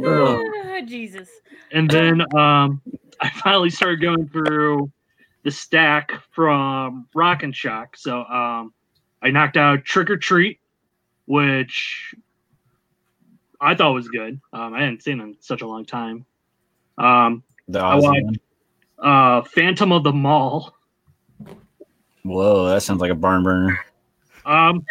Ah, 0.05 0.81
Jesus. 0.85 1.29
And 1.71 1.89
then 1.89 2.21
um, 2.35 2.81
I 3.19 3.31
finally 3.41 3.71
started 3.71 3.99
going 3.99 4.27
through 4.29 4.91
the 5.43 5.49
stack 5.49 6.11
from 6.29 7.07
Rock 7.15 7.41
and 7.41 7.55
Shock. 7.55 7.97
So 7.97 8.19
um, 8.25 8.75
I 9.23 9.31
knocked 9.31 9.57
out 9.57 9.83
Trick 9.85 10.11
or 10.11 10.17
Treat, 10.17 10.59
which 11.25 12.13
I 13.59 13.75
thought 13.75 13.93
was 13.93 14.07
good. 14.07 14.39
Um, 14.53 14.73
I 14.73 14.81
hadn't 14.81 15.01
seen 15.03 15.19
it 15.19 15.23
in 15.23 15.35
such 15.39 15.61
a 15.61 15.67
long 15.67 15.85
time. 15.85 16.25
Um, 16.97 17.43
the 17.67 17.79
I 17.79 17.95
watched- 17.95 18.37
uh, 18.99 19.41
Phantom 19.43 19.91
of 19.91 20.03
the 20.03 20.11
Mall. 20.13 20.73
Whoa, 22.23 22.67
that 22.69 22.81
sounds 22.83 22.99
like 23.01 23.11
a 23.11 23.15
barn 23.15 23.43
burner. 23.43 23.79
Um, 24.45 24.85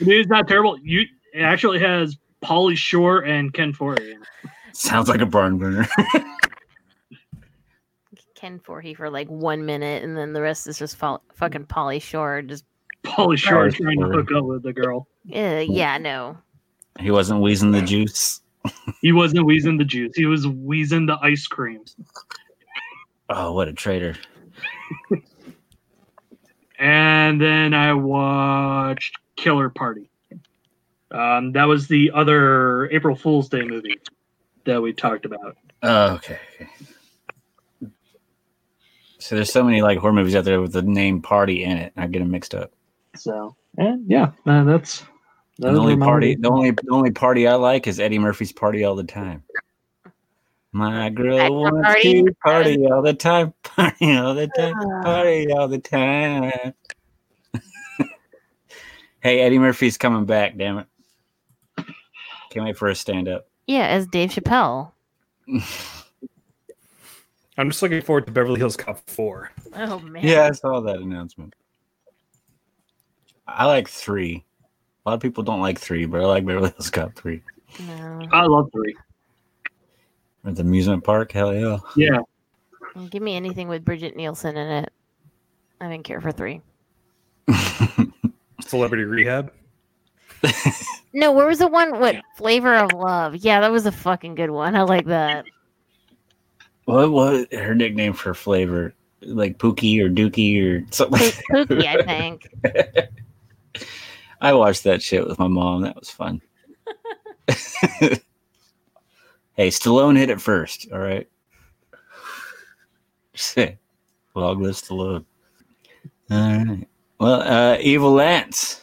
it 0.00 0.08
is 0.08 0.26
not 0.26 0.46
terrible. 0.48 0.78
You 0.82 1.06
it 1.32 1.42
actually 1.42 1.78
has 1.80 2.16
Pauly 2.42 2.76
Shore 2.76 3.20
and 3.24 3.52
Ken 3.52 3.72
Foree. 3.72 3.98
in 4.00 4.22
it. 4.22 4.28
Sounds 4.72 5.08
like 5.08 5.20
a 5.20 5.26
barn 5.26 5.58
burner. 5.58 5.86
Ken 8.34 8.58
Foree 8.60 8.96
for 8.96 9.08
like 9.10 9.28
one 9.28 9.64
minute, 9.64 10.02
and 10.04 10.16
then 10.16 10.32
the 10.32 10.42
rest 10.42 10.66
is 10.66 10.78
just 10.78 10.96
fo- 10.96 11.22
fucking 11.34 11.64
Pauly 11.66 12.00
Shore. 12.00 12.42
Just, 12.42 12.64
Pauly 13.04 13.38
Shore 13.38 13.70
trying 13.70 13.98
to 14.00 14.06
hook 14.08 14.30
up 14.32 14.44
with 14.44 14.62
the 14.62 14.72
girl. 14.72 15.08
uh, 15.34 15.64
yeah, 15.66 15.96
no. 15.98 16.36
He 17.00 17.10
wasn't 17.10 17.40
wheezing 17.40 17.72
the 17.72 17.82
juice. 17.82 18.40
He 19.00 19.12
wasn't 19.12 19.46
wheezing 19.46 19.78
the 19.78 19.84
juice. 19.84 20.12
He 20.16 20.26
was 20.26 20.46
wheezing 20.46 21.06
the 21.06 21.18
ice 21.22 21.46
cream. 21.46 21.84
Oh, 23.28 23.52
what 23.52 23.68
a 23.68 23.72
traitor! 23.72 24.16
And 26.78 27.40
then 27.40 27.74
I 27.74 27.94
watched 27.94 29.16
Killer 29.36 29.70
Party. 29.70 30.10
Um, 31.10 31.52
that 31.52 31.64
was 31.64 31.88
the 31.88 32.10
other 32.12 32.90
April 32.90 33.16
Fool's 33.16 33.48
Day 33.48 33.62
movie 33.62 34.00
that 34.64 34.82
we 34.82 34.92
talked 34.92 35.24
about. 35.24 35.56
Oh, 35.82 36.14
okay. 36.14 36.38
okay. 36.60 36.70
So 39.18 39.34
there's 39.34 39.52
so 39.52 39.64
many 39.64 39.82
like 39.82 39.98
horror 39.98 40.12
movies 40.12 40.36
out 40.36 40.44
there 40.44 40.60
with 40.60 40.72
the 40.72 40.82
name 40.82 41.22
party 41.22 41.64
in 41.64 41.78
it. 41.78 41.92
I 41.96 42.06
get 42.06 42.20
them 42.20 42.30
mixed 42.30 42.54
up. 42.54 42.72
So, 43.16 43.56
and 43.78 44.08
yeah, 44.08 44.32
uh, 44.46 44.64
that's 44.64 45.04
And 45.62 45.74
the 45.74 45.80
only 45.80 45.96
party, 45.96 46.36
movies. 46.36 46.42
the 46.42 46.50
only, 46.50 46.70
the 46.72 46.90
only 46.90 47.10
party 47.10 47.46
I 47.48 47.54
like 47.54 47.86
is 47.86 47.98
Eddie 47.98 48.18
Murphy's 48.18 48.52
"Party 48.52 48.84
All 48.84 48.94
the 48.94 49.04
Time." 49.04 49.42
My 50.72 51.08
girl 51.08 51.38
Back 51.38 51.50
wants 51.50 51.86
party. 51.86 52.22
to 52.24 52.34
party 52.44 52.86
all 52.86 53.00
the 53.02 53.14
time, 53.14 53.54
party 53.62 54.14
all 54.16 54.34
the 54.34 54.48
time, 54.48 54.74
Ah. 54.76 55.02
party 55.02 55.50
all 55.52 55.68
the 55.68 55.78
time. 55.78 56.74
hey, 59.20 59.40
Eddie 59.40 59.58
Murphy's 59.58 59.96
coming 59.96 60.26
back. 60.26 60.58
Damn 60.58 60.78
it! 60.78 60.86
Can't 62.50 62.66
wait 62.66 62.76
for 62.76 62.88
a 62.88 62.94
stand 62.94 63.26
up. 63.28 63.48
Yeah, 63.66 63.86
as 63.86 64.06
Dave 64.06 64.30
Chappelle. 64.30 64.92
I'm 67.58 67.70
just 67.70 67.80
looking 67.80 68.02
forward 68.02 68.26
to 68.26 68.32
Beverly 68.32 68.58
Hills 68.58 68.76
Cop 68.76 68.98
4. 69.08 69.50
Oh 69.76 69.98
man. 70.00 70.22
Yeah, 70.22 70.44
I 70.44 70.50
saw 70.52 70.80
that 70.80 70.96
announcement. 70.98 71.54
I 73.46 73.64
like 73.64 73.88
three. 73.88 74.44
A 75.06 75.10
lot 75.10 75.14
of 75.14 75.20
people 75.20 75.44
don't 75.44 75.60
like 75.60 75.78
three, 75.78 76.04
but 76.04 76.20
I 76.20 76.24
like 76.24 76.44
Beverly 76.44 76.70
Hills 76.70 76.90
Cop 76.90 77.14
three. 77.14 77.40
No. 77.86 78.26
I 78.32 78.44
love 78.44 78.70
three. 78.72 78.96
At 80.44 80.56
the 80.56 80.62
amusement 80.62 81.04
park, 81.04 81.30
hell 81.30 81.54
yeah. 81.54 81.78
Yeah, 81.94 82.18
Give 83.10 83.22
me 83.22 83.36
anything 83.36 83.68
with 83.68 83.84
Brigitte 83.84 84.16
Nielsen 84.16 84.56
in 84.56 84.84
it. 84.84 84.92
I 85.80 85.88
didn't 85.88 86.04
care 86.04 86.20
for 86.20 86.32
three. 86.32 86.60
Celebrity 88.60 89.04
Rehab. 89.04 89.52
No, 91.12 91.30
where 91.30 91.46
was 91.46 91.60
the 91.60 91.68
one? 91.68 92.00
What 92.00 92.16
flavor 92.36 92.74
of 92.74 92.92
love? 92.92 93.36
Yeah, 93.36 93.60
that 93.60 93.70
was 93.70 93.86
a 93.86 93.92
fucking 93.92 94.34
good 94.34 94.50
one. 94.50 94.74
I 94.74 94.82
like 94.82 95.06
that. 95.06 95.44
What 96.86 97.12
was 97.12 97.46
her 97.52 97.76
nickname 97.76 98.12
for 98.12 98.34
flavor? 98.34 98.92
Like 99.20 99.58
Pookie 99.58 100.00
or 100.00 100.08
Dookie 100.10 100.60
or 100.62 100.84
something. 100.90 101.30
Po- 101.48 101.64
Pookie, 101.64 101.86
I 101.86 102.02
think. 102.02 102.48
I 104.40 104.52
watched 104.52 104.84
that 104.84 105.02
shit 105.02 105.26
with 105.26 105.38
my 105.38 105.48
mom. 105.48 105.82
That 105.82 105.96
was 105.96 106.10
fun. 106.10 106.40
hey, 107.48 108.20
Stallone 109.68 110.16
hit 110.16 110.30
it 110.30 110.40
first. 110.40 110.88
All 110.92 110.98
right. 110.98 111.28
Long 114.34 114.62
list 114.62 114.88
Stallone. 114.88 115.24
All 116.30 116.64
right. 116.64 116.88
Well, 117.18 117.42
uh, 117.42 117.78
Evil 117.80 118.12
Lance. 118.12 118.82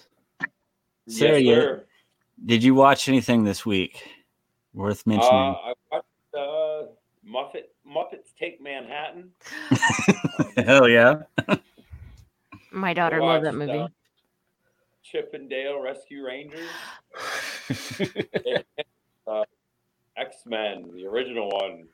Sarah, 1.07 1.39
yes, 1.39 1.43
you- 1.43 1.55
sir. 1.61 1.85
Did 2.45 2.61
you 2.61 2.75
watch 2.75 3.07
anything 3.07 3.45
this 3.45 3.65
week 3.65 4.03
worth 4.73 5.03
Uh, 5.07 5.11
mentioning? 5.11 5.31
I 5.31 5.73
watched 5.91 6.05
uh, 6.33 6.83
Muppet 7.25 7.67
Muppets 7.87 8.33
Take 8.37 8.59
Manhattan. 8.61 9.31
Hell 10.65 10.89
yeah. 10.89 11.21
My 12.71 12.93
daughter 12.93 13.21
I 13.21 13.25
loved 13.25 13.45
that 13.45 13.53
watched, 13.53 13.71
movie. 13.71 13.93
Uh, 15.13 15.17
Chip 15.17 15.33
and 15.33 15.49
Dale 15.49 15.81
Rescue 15.81 16.25
Rangers. 16.25 16.69
uh, 19.27 19.43
X 20.17 20.37
Men, 20.45 20.91
the 20.93 21.05
original 21.05 21.49
one. 21.49 21.87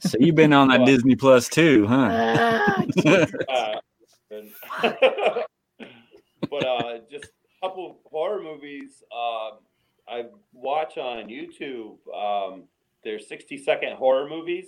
so 0.00 0.16
you've 0.20 0.34
been 0.34 0.52
on 0.52 0.68
that 0.68 0.84
Disney 0.86 1.16
Plus 1.16 1.48
too, 1.48 1.86
huh? 1.86 2.08
Ah, 3.48 3.76
Uh, 4.32 5.42
but 6.48 6.64
uh, 6.64 6.98
just 7.10 7.24
a 7.24 7.66
couple 7.66 7.98
horror 8.04 8.40
movies 8.40 9.02
uh, 9.12 9.56
I 10.08 10.24
watch 10.52 10.98
on 10.98 11.28
YouTube. 11.28 11.96
Um, 12.14 12.64
they're 13.04 13.18
60 13.18 13.58
second 13.58 13.96
horror 13.96 14.28
movies. 14.28 14.66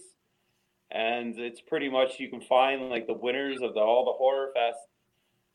And 0.91 1.39
it's 1.39 1.61
pretty 1.61 1.89
much 1.89 2.21
you 2.21 2.29
can 2.29 2.41
find 2.41 2.91
like 2.91 3.07
the 3.07 3.15
winners 3.15 3.63
of 3.63 3.75
the, 3.75 3.81
all 3.81 4.05
the 4.05 4.13
horror 4.13 4.51
fest. 4.55 4.79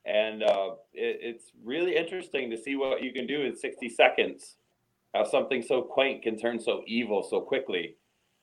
And 0.07 0.41
uh, 0.41 0.71
it, 0.93 1.19
it's 1.21 1.51
really 1.63 1.95
interesting 1.97 2.49
to 2.49 2.57
see 2.57 2.75
what 2.77 3.03
you 3.03 3.11
can 3.11 3.27
do 3.27 3.41
in 3.41 3.55
60 3.55 3.89
seconds. 3.89 4.55
how 5.13 5.23
something 5.25 5.61
so 5.61 5.81
quaint 5.81 6.23
can 6.23 6.37
turn 6.37 6.59
so 6.59 6.81
evil 6.87 7.21
so 7.23 7.41
quickly. 7.41 7.95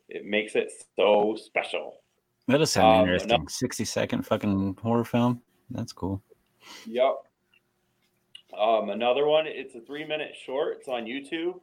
It 0.09 0.25
makes 0.27 0.55
it 0.57 0.71
so 0.97 1.37
special. 1.37 2.01
That 2.49 2.59
does 2.59 2.73
sound 2.73 2.97
Um, 2.97 3.01
interesting. 3.05 3.31
another- 3.33 3.49
60 3.49 3.85
second 3.87 4.27
fucking 4.27 4.77
horror 4.83 5.05
film. 5.05 5.41
That's 5.71 5.93
cool. 5.93 6.23
Yep. 6.87 7.15
Um, 8.59 8.91
another 8.91 9.27
one, 9.27 9.47
it's 9.47 9.75
a 9.75 9.81
three 9.81 10.05
minute 10.05 10.35
short. 10.45 10.77
It's 10.79 10.89
on 10.89 11.05
YouTube. 11.07 11.61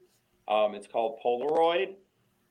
Um, 0.47 0.73
it's 0.75 0.87
called 0.87 1.19
Polaroid. 1.23 1.95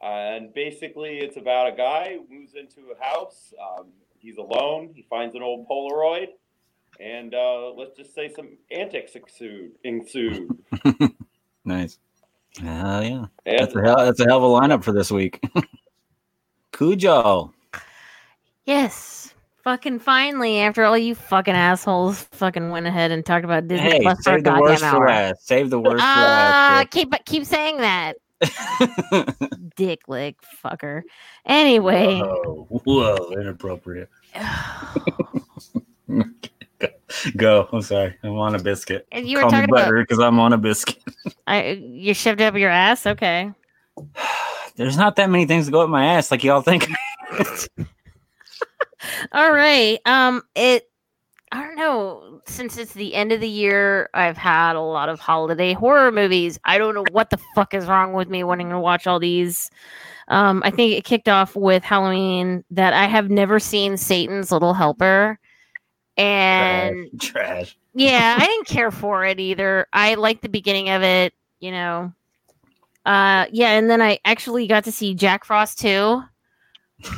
And 0.02 0.54
basically, 0.54 1.18
it's 1.18 1.36
about 1.36 1.66
a 1.72 1.76
guy 1.76 2.16
who 2.16 2.26
moves 2.34 2.54
into 2.54 2.92
a 2.92 3.04
house. 3.04 3.52
Um, 3.60 3.88
he's 4.18 4.38
alone. 4.38 4.92
He 4.94 5.02
finds 5.10 5.34
an 5.34 5.42
old 5.42 5.66
Polaroid. 5.68 6.28
And 7.02 7.34
uh, 7.34 7.70
let's 7.76 7.96
just 7.96 8.14
say 8.14 8.30
some 8.34 8.56
antics 8.70 9.12
ensued. 9.16 9.72
ensued. 9.84 10.56
Nice. 11.64 11.98
Hell 12.58 13.04
yeah. 13.04 13.26
And 13.44 13.58
That's 13.60 13.76
a 13.76 13.80
hell, 13.82 13.96
that's 13.98 14.18
a 14.20 14.24
hell 14.24 14.38
of 14.38 14.42
a 14.42 14.46
lineup 14.46 14.82
for 14.82 14.92
this 14.92 15.10
week. 15.10 15.38
Cujo. 16.72 17.52
Yes. 18.64 19.34
Fucking 19.62 19.98
finally, 19.98 20.58
after 20.60 20.84
all 20.84 20.96
you 20.96 21.14
fucking 21.14 21.52
assholes 21.54 22.22
fucking 22.32 22.70
went 22.70 22.86
ahead 22.86 23.10
and 23.10 23.24
talked 23.26 23.44
about 23.44 23.68
Disney 23.68 23.90
Hey, 23.90 24.00
Plus 24.00 24.18
for 24.24 24.30
a 24.30 24.34
save 24.36 24.44
the 24.44 24.50
goddamn 24.50 24.62
worst 24.62 24.80
for 24.80 24.86
hour. 24.86 25.06
last. 25.06 25.46
Save 25.46 25.68
the 25.70 25.78
worst 25.78 26.02
Ah, 26.02 26.80
for 26.82 26.88
keep 26.88 27.14
keep 27.26 27.44
saying 27.44 27.76
that, 27.76 28.14
dick 29.76 30.08
lick 30.08 30.36
fucker. 30.64 31.02
Anyway, 31.44 32.20
whoa, 32.20 32.80
whoa, 32.84 33.30
inappropriate. 33.38 34.08
Go. 37.36 37.68
I'm 37.72 37.82
sorry. 37.82 38.16
I'm 38.22 38.38
on 38.38 38.54
a 38.54 38.58
biscuit. 38.58 39.06
and 39.12 39.26
you 39.26 39.36
were 39.36 39.42
Call 39.42 39.50
me 39.50 39.56
talking 39.58 39.70
about 39.70 39.84
butter 39.84 40.00
because 40.02 40.18
I'm 40.18 40.38
on 40.38 40.52
a 40.52 40.58
biscuit. 40.58 41.02
I, 41.46 41.70
you 41.82 42.14
shoved 42.14 42.40
it 42.40 42.44
up 42.44 42.54
your 42.54 42.70
ass. 42.70 43.06
Okay. 43.06 43.52
There's 44.76 44.96
not 44.96 45.16
that 45.16 45.28
many 45.30 45.46
things 45.46 45.66
to 45.66 45.72
go 45.72 45.82
up 45.82 45.90
my 45.90 46.06
ass 46.06 46.30
like 46.30 46.44
y'all 46.44 46.62
think. 46.62 46.88
All 49.32 49.52
right. 49.52 49.98
Um, 50.06 50.42
it. 50.54 50.88
I 51.52 51.62
don't 51.62 51.76
know. 51.76 52.40
Since 52.46 52.78
it's 52.78 52.92
the 52.92 53.14
end 53.14 53.32
of 53.32 53.40
the 53.40 53.48
year, 53.48 54.08
I've 54.14 54.36
had 54.36 54.76
a 54.76 54.80
lot 54.80 55.08
of 55.08 55.18
holiday 55.18 55.72
horror 55.72 56.12
movies. 56.12 56.60
I 56.64 56.78
don't 56.78 56.94
know 56.94 57.04
what 57.10 57.30
the 57.30 57.40
fuck 57.54 57.74
is 57.74 57.86
wrong 57.86 58.12
with 58.12 58.28
me 58.28 58.44
wanting 58.44 58.70
to 58.70 58.78
watch 58.78 59.06
all 59.08 59.18
these. 59.18 59.68
Um, 60.28 60.62
I 60.64 60.70
think 60.70 60.92
it 60.92 61.04
kicked 61.04 61.28
off 61.28 61.56
with 61.56 61.82
Halloween 61.82 62.64
that 62.70 62.92
I 62.92 63.06
have 63.06 63.30
never 63.30 63.58
seen 63.58 63.96
Satan's 63.96 64.52
Little 64.52 64.74
Helper, 64.74 65.40
and 66.20 67.20
Trash. 67.20 67.76
yeah, 67.94 68.36
I 68.38 68.46
didn't 68.46 68.66
care 68.66 68.90
for 68.90 69.24
it 69.24 69.40
either. 69.40 69.86
I 69.92 70.14
liked 70.14 70.42
the 70.42 70.48
beginning 70.48 70.90
of 70.90 71.02
it, 71.02 71.34
you 71.60 71.70
know. 71.70 72.12
Uh 73.06 73.46
yeah, 73.50 73.70
and 73.70 73.88
then 73.88 74.02
I 74.02 74.18
actually 74.24 74.66
got 74.66 74.84
to 74.84 74.92
see 74.92 75.14
Jack 75.14 75.44
Frost 75.44 75.78
too. 75.78 76.22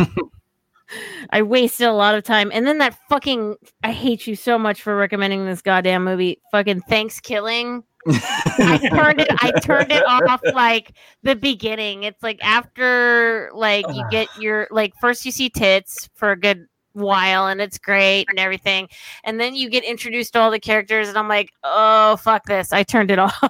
I 1.31 1.43
wasted 1.43 1.87
a 1.87 1.93
lot 1.93 2.15
of 2.15 2.23
time. 2.23 2.51
And 2.53 2.67
then 2.67 2.79
that 2.79 2.97
fucking 3.09 3.57
I 3.83 3.93
hate 3.93 4.27
you 4.27 4.37
so 4.37 4.59
much 4.59 4.83
for 4.83 4.97
recommending 4.97 5.45
this 5.45 5.63
goddamn 5.63 6.05
movie. 6.05 6.41
Fucking 6.53 6.83
Thanksgiving. 6.83 7.83
I 8.07 8.91
turned 8.93 9.21
it 9.21 9.29
I 9.31 9.53
turned 9.61 9.93
it 9.93 10.05
off 10.07 10.41
like 10.55 10.93
the 11.23 11.35
beginning. 11.35 12.03
It's 12.05 12.23
like 12.23 12.43
after 12.45 13.51
like 13.55 13.87
you 13.95 14.05
get 14.11 14.29
your 14.39 14.69
like 14.71 14.95
first 15.01 15.25
you 15.25 15.33
see 15.33 15.49
tits 15.49 16.09
for 16.15 16.33
a 16.33 16.39
good 16.39 16.67
while 16.93 17.47
and 17.47 17.61
it's 17.61 17.79
great 17.79 18.27
and 18.29 18.39
everything. 18.39 18.89
And 19.25 19.41
then 19.41 19.55
you 19.55 19.69
get 19.69 19.85
introduced 19.85 20.33
to 20.35 20.41
all 20.41 20.51
the 20.51 20.61
characters 20.61 21.09
and 21.09 21.19
I'm 21.19 21.29
like, 21.29 21.51
"Oh, 21.65 22.17
fuck 22.17 22.45
this." 22.47 22.73
I 22.73 22.83
turned 22.83 23.11
it 23.11 23.19
off. 23.19 23.43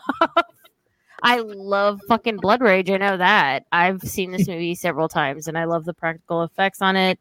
I 1.23 1.39
love 1.39 2.01
fucking 2.09 2.39
Blood 2.39 2.61
Rage. 2.61 2.91
I 2.91 2.97
know 2.97 3.17
that. 3.17 3.65
I've 3.73 4.03
seen 4.03 4.33
this 4.33 4.49
movie 4.49 4.75
several 4.75 5.09
times 5.09 5.49
and 5.49 5.57
I 5.57 5.65
love 5.65 5.85
the 5.85 5.95
practical 5.95 6.43
effects 6.43 6.83
on 6.83 6.97
it. 6.97 7.19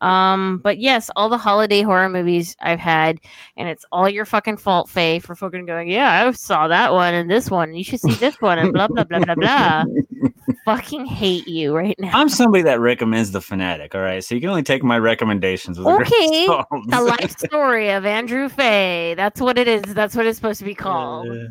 Um, 0.00 0.60
but 0.62 0.78
yes, 0.78 1.10
all 1.16 1.28
the 1.28 1.38
holiday 1.38 1.82
horror 1.82 2.08
movies 2.08 2.56
I've 2.60 2.78
had, 2.78 3.18
and 3.56 3.68
it's 3.68 3.84
all 3.90 4.08
your 4.08 4.24
fucking 4.24 4.58
fault, 4.58 4.88
Faye, 4.88 5.18
for 5.18 5.34
fucking 5.34 5.66
going, 5.66 5.90
yeah, 5.90 6.26
I 6.26 6.30
saw 6.32 6.68
that 6.68 6.92
one 6.92 7.14
and 7.14 7.30
this 7.30 7.50
one. 7.50 7.74
You 7.74 7.82
should 7.82 8.00
see 8.00 8.14
this 8.14 8.40
one 8.40 8.58
and 8.58 8.72
blah 8.72 8.88
blah 8.88 9.04
blah 9.04 9.24
blah 9.24 9.34
blah. 9.34 9.84
fucking 10.68 11.06
hate 11.06 11.48
you 11.48 11.74
right 11.74 11.98
now. 11.98 12.10
I'm 12.12 12.28
somebody 12.28 12.62
that 12.64 12.78
recommends 12.78 13.30
the 13.30 13.40
fanatic. 13.40 13.94
All 13.94 14.02
right, 14.02 14.22
so 14.22 14.34
you 14.34 14.40
can 14.42 14.50
only 14.50 14.62
take 14.62 14.82
my 14.82 14.98
recommendations 14.98 15.78
with 15.78 15.86
a 15.86 15.90
Okay. 15.90 16.46
The 16.46 17.00
life 17.00 17.38
story 17.38 17.90
of 17.90 18.04
Andrew 18.04 18.50
Faye. 18.50 19.14
That's 19.14 19.40
what 19.40 19.56
it 19.56 19.66
is. 19.66 19.82
That's 19.94 20.14
what 20.14 20.26
it's 20.26 20.36
supposed 20.36 20.58
to 20.58 20.66
be 20.66 20.74
called. 20.74 21.30
Uh, 21.30 21.46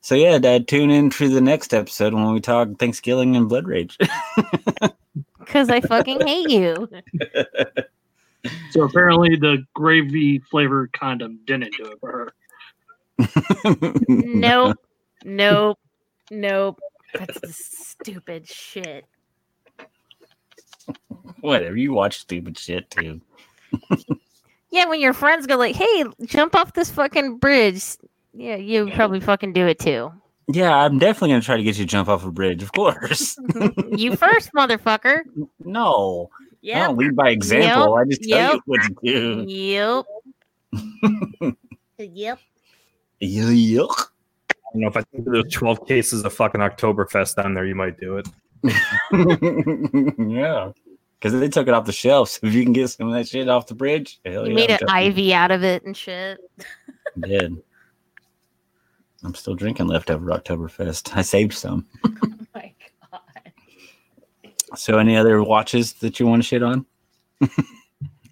so 0.00 0.16
yeah, 0.16 0.36
Dad, 0.38 0.66
tune 0.66 0.90
in 0.90 1.10
to 1.10 1.28
the 1.28 1.40
next 1.40 1.72
episode 1.72 2.12
when 2.12 2.32
we 2.32 2.40
talk 2.40 2.68
Thanksgiving 2.78 3.36
and 3.36 3.48
Blood 3.48 3.66
Rage. 3.66 3.96
Because 5.38 5.70
I 5.70 5.80
fucking 5.80 6.26
hate 6.26 6.50
you. 6.50 6.90
So 8.70 8.82
apparently 8.82 9.34
the 9.34 9.64
gravy 9.74 10.40
flavored 10.40 10.92
condom 10.92 11.40
didn't 11.46 11.74
do 11.74 11.86
it 11.86 11.98
for 12.00 12.32
her. 13.18 13.92
Nope. 14.08 14.76
Nope. 15.24 15.78
Nope. 16.30 16.78
That's 17.14 17.40
the 17.40 17.52
stupid 17.52 18.48
shit. 18.48 19.04
Whatever. 21.40 21.76
You 21.76 21.92
watch 21.92 22.18
stupid 22.20 22.58
shit 22.58 22.90
too. 22.90 23.20
Yeah, 24.70 24.86
when 24.86 25.00
your 25.00 25.12
friends 25.12 25.46
go 25.46 25.56
like, 25.56 25.76
"Hey, 25.76 26.04
jump 26.24 26.54
off 26.54 26.72
this 26.74 26.90
fucking 26.90 27.38
bridge," 27.38 27.82
yeah, 28.34 28.56
you 28.56 28.90
probably 28.90 29.20
fucking 29.20 29.52
do 29.52 29.66
it 29.66 29.78
too. 29.78 30.12
Yeah, 30.48 30.74
I'm 30.74 30.98
definitely 30.98 31.30
gonna 31.30 31.42
try 31.42 31.56
to 31.56 31.62
get 31.62 31.76
you 31.78 31.84
to 31.84 31.90
jump 31.90 32.08
off 32.08 32.24
a 32.24 32.30
bridge. 32.30 32.62
Of 32.62 32.72
course. 32.72 33.36
you 33.92 34.16
first, 34.16 34.50
motherfucker. 34.54 35.20
no, 35.64 36.30
I 36.32 36.34
Yep. 36.62 36.86
don't 36.88 36.98
lead 36.98 37.16
by 37.16 37.30
example. 37.30 37.94
I 37.94 38.04
just 38.04 38.22
tell 38.24 38.38
Yep. 38.38 38.52
you 38.54 38.60
what 38.66 38.82
to 38.82 38.94
do. 39.02 39.44
Yep. 39.48 40.04
yep. 41.98 42.38
Yuck. 43.22 44.08
I 44.68 44.72
don't 44.74 44.82
know 44.82 44.88
if 44.88 44.96
I 44.96 45.02
think 45.02 45.24
there's 45.24 45.52
12 45.52 45.86
cases 45.86 46.24
of 46.24 46.32
fucking 46.34 46.60
Oktoberfest 46.60 47.36
down 47.36 47.54
there, 47.54 47.64
you 47.64 47.74
might 47.74 47.98
do 47.98 48.18
it. 48.18 48.28
yeah, 50.18 50.72
because 51.18 51.38
they 51.40 51.48
took 51.48 51.68
it 51.68 51.74
off 51.74 51.84
the 51.86 51.92
shelves. 51.92 52.38
If 52.42 52.52
you 52.54 52.64
can 52.64 52.72
get 52.72 52.88
some 52.88 53.08
of 53.08 53.14
that 53.14 53.28
shit 53.28 53.48
off 53.48 53.66
the 53.66 53.74
bridge, 53.74 54.20
hell 54.26 54.44
You 54.46 54.50
yeah, 54.50 54.54
made 54.54 54.70
I'm 54.70 54.74
an 54.74 54.86
definitely- 54.86 55.28
IV 55.28 55.32
out 55.34 55.50
of 55.52 55.62
it 55.64 55.84
and 55.84 55.96
shit. 55.96 56.38
I 57.24 57.26
did. 57.28 57.56
I'm 59.24 59.34
still 59.34 59.54
drinking 59.54 59.86
leftover 59.88 60.26
Oktoberfest. 60.26 61.16
I 61.16 61.22
saved 61.22 61.54
some. 61.54 61.86
Oh 62.06 62.46
my 62.54 62.72
god. 63.10 63.52
So, 64.76 64.98
any 64.98 65.16
other 65.16 65.42
watches 65.42 65.94
that 65.94 66.18
you 66.20 66.26
want 66.26 66.42
to 66.42 66.46
shit 66.46 66.62
on, 66.62 66.84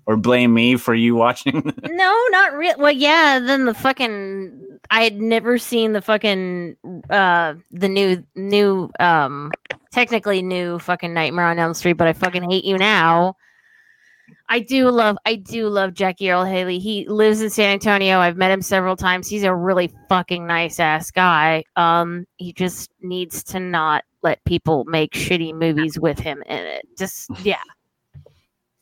or 0.07 0.17
blame 0.17 0.55
me 0.55 0.77
for 0.77 0.95
you 0.95 1.15
watching? 1.15 1.73
No, 1.97 2.25
not 2.31 2.55
real. 2.55 2.75
Well, 2.79 2.93
yeah. 2.93 3.39
Then 3.39 3.65
the 3.65 3.75
fucking 3.75 4.79
I 4.91 5.03
had 5.03 5.21
never 5.21 5.59
seen 5.59 5.93
the 5.93 6.03
fucking 6.03 6.77
uh 7.11 7.55
the 7.71 7.89
new 7.89 8.23
new 8.35 8.91
um 9.01 9.51
technically 9.91 10.43
new 10.43 10.79
fucking 10.79 11.15
Nightmare 11.15 11.47
on 11.47 11.59
Elm 11.59 11.75
Street, 11.75 11.95
but 11.95 12.07
I 12.07 12.13
fucking 12.13 12.49
hate 12.51 12.65
you 12.65 12.77
now. 12.77 13.35
I 14.49 14.61
do 14.61 14.91
love 14.91 15.17
I 15.25 15.37
do 15.37 15.69
love 15.69 15.95
Jackie 15.95 16.31
Earle 16.31 16.45
Haley. 16.45 16.79
He 16.79 17.09
lives 17.09 17.41
in 17.41 17.51
San 17.51 17.73
Antonio. 17.73 18.19
I've 18.19 18.37
met 18.37 18.51
him 18.51 18.63
several 18.63 18.97
times. 18.97 19.29
He's 19.29 19.43
a 19.43 19.55
really 19.55 19.93
fucking 20.09 20.47
nice 20.47 20.79
ass 20.79 21.11
guy. 21.11 21.65
Um 21.77 22.27
he 22.37 22.53
just 22.53 22.91
needs 23.01 23.43
to 23.45 23.61
not 23.61 24.05
let 24.23 24.45
people 24.45 24.85
make 24.87 25.13
shitty 25.13 25.55
movies 25.55 25.99
with 25.99 26.19
him 26.19 26.43
in 26.47 26.59
it. 26.59 26.87
Just 26.99 27.31
yeah. 27.43 27.57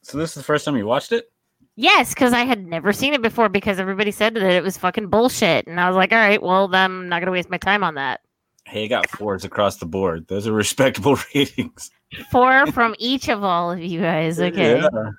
So, 0.05 0.18
this 0.18 0.30
is 0.30 0.34
the 0.34 0.42
first 0.42 0.64
time 0.64 0.76
you 0.76 0.86
watched 0.86 1.12
it. 1.12 1.30
Yes, 1.76 2.14
because 2.14 2.32
I 2.32 2.44
had 2.44 2.66
never 2.66 2.92
seen 2.92 3.14
it 3.14 3.22
before 3.22 3.48
because 3.48 3.80
everybody 3.80 4.12
said 4.12 4.34
that 4.34 4.42
it 4.42 4.62
was 4.62 4.76
fucking 4.78 5.09
bullshit. 5.09 5.66
And 5.66 5.80
I 5.80 5.88
was 5.88 5.96
like, 5.96 6.12
all 6.12 6.18
right, 6.18 6.40
well, 6.40 6.68
then 6.68 6.84
I'm 6.84 7.09
not 7.09 7.16
going 7.16 7.26
to 7.26 7.32
waste 7.32 7.50
my 7.50 7.59
time 7.59 7.82
on 7.82 7.96
that. 7.96 8.20
Hey, 8.66 8.84
it 8.84 8.88
got 8.88 9.09
fours 9.11 9.44
across 9.44 9.76
the 9.78 9.86
board. 9.86 10.28
Those 10.28 10.46
are 10.46 10.52
respectable 10.52 11.18
ratings. 11.34 11.90
Four 12.30 12.66
from 12.68 12.94
each 12.98 13.28
of 13.28 13.42
all 13.42 13.72
of 13.72 13.80
you 13.80 14.00
guys. 14.00 14.40
Okay. 14.40 14.80
Yeah. 14.80 15.11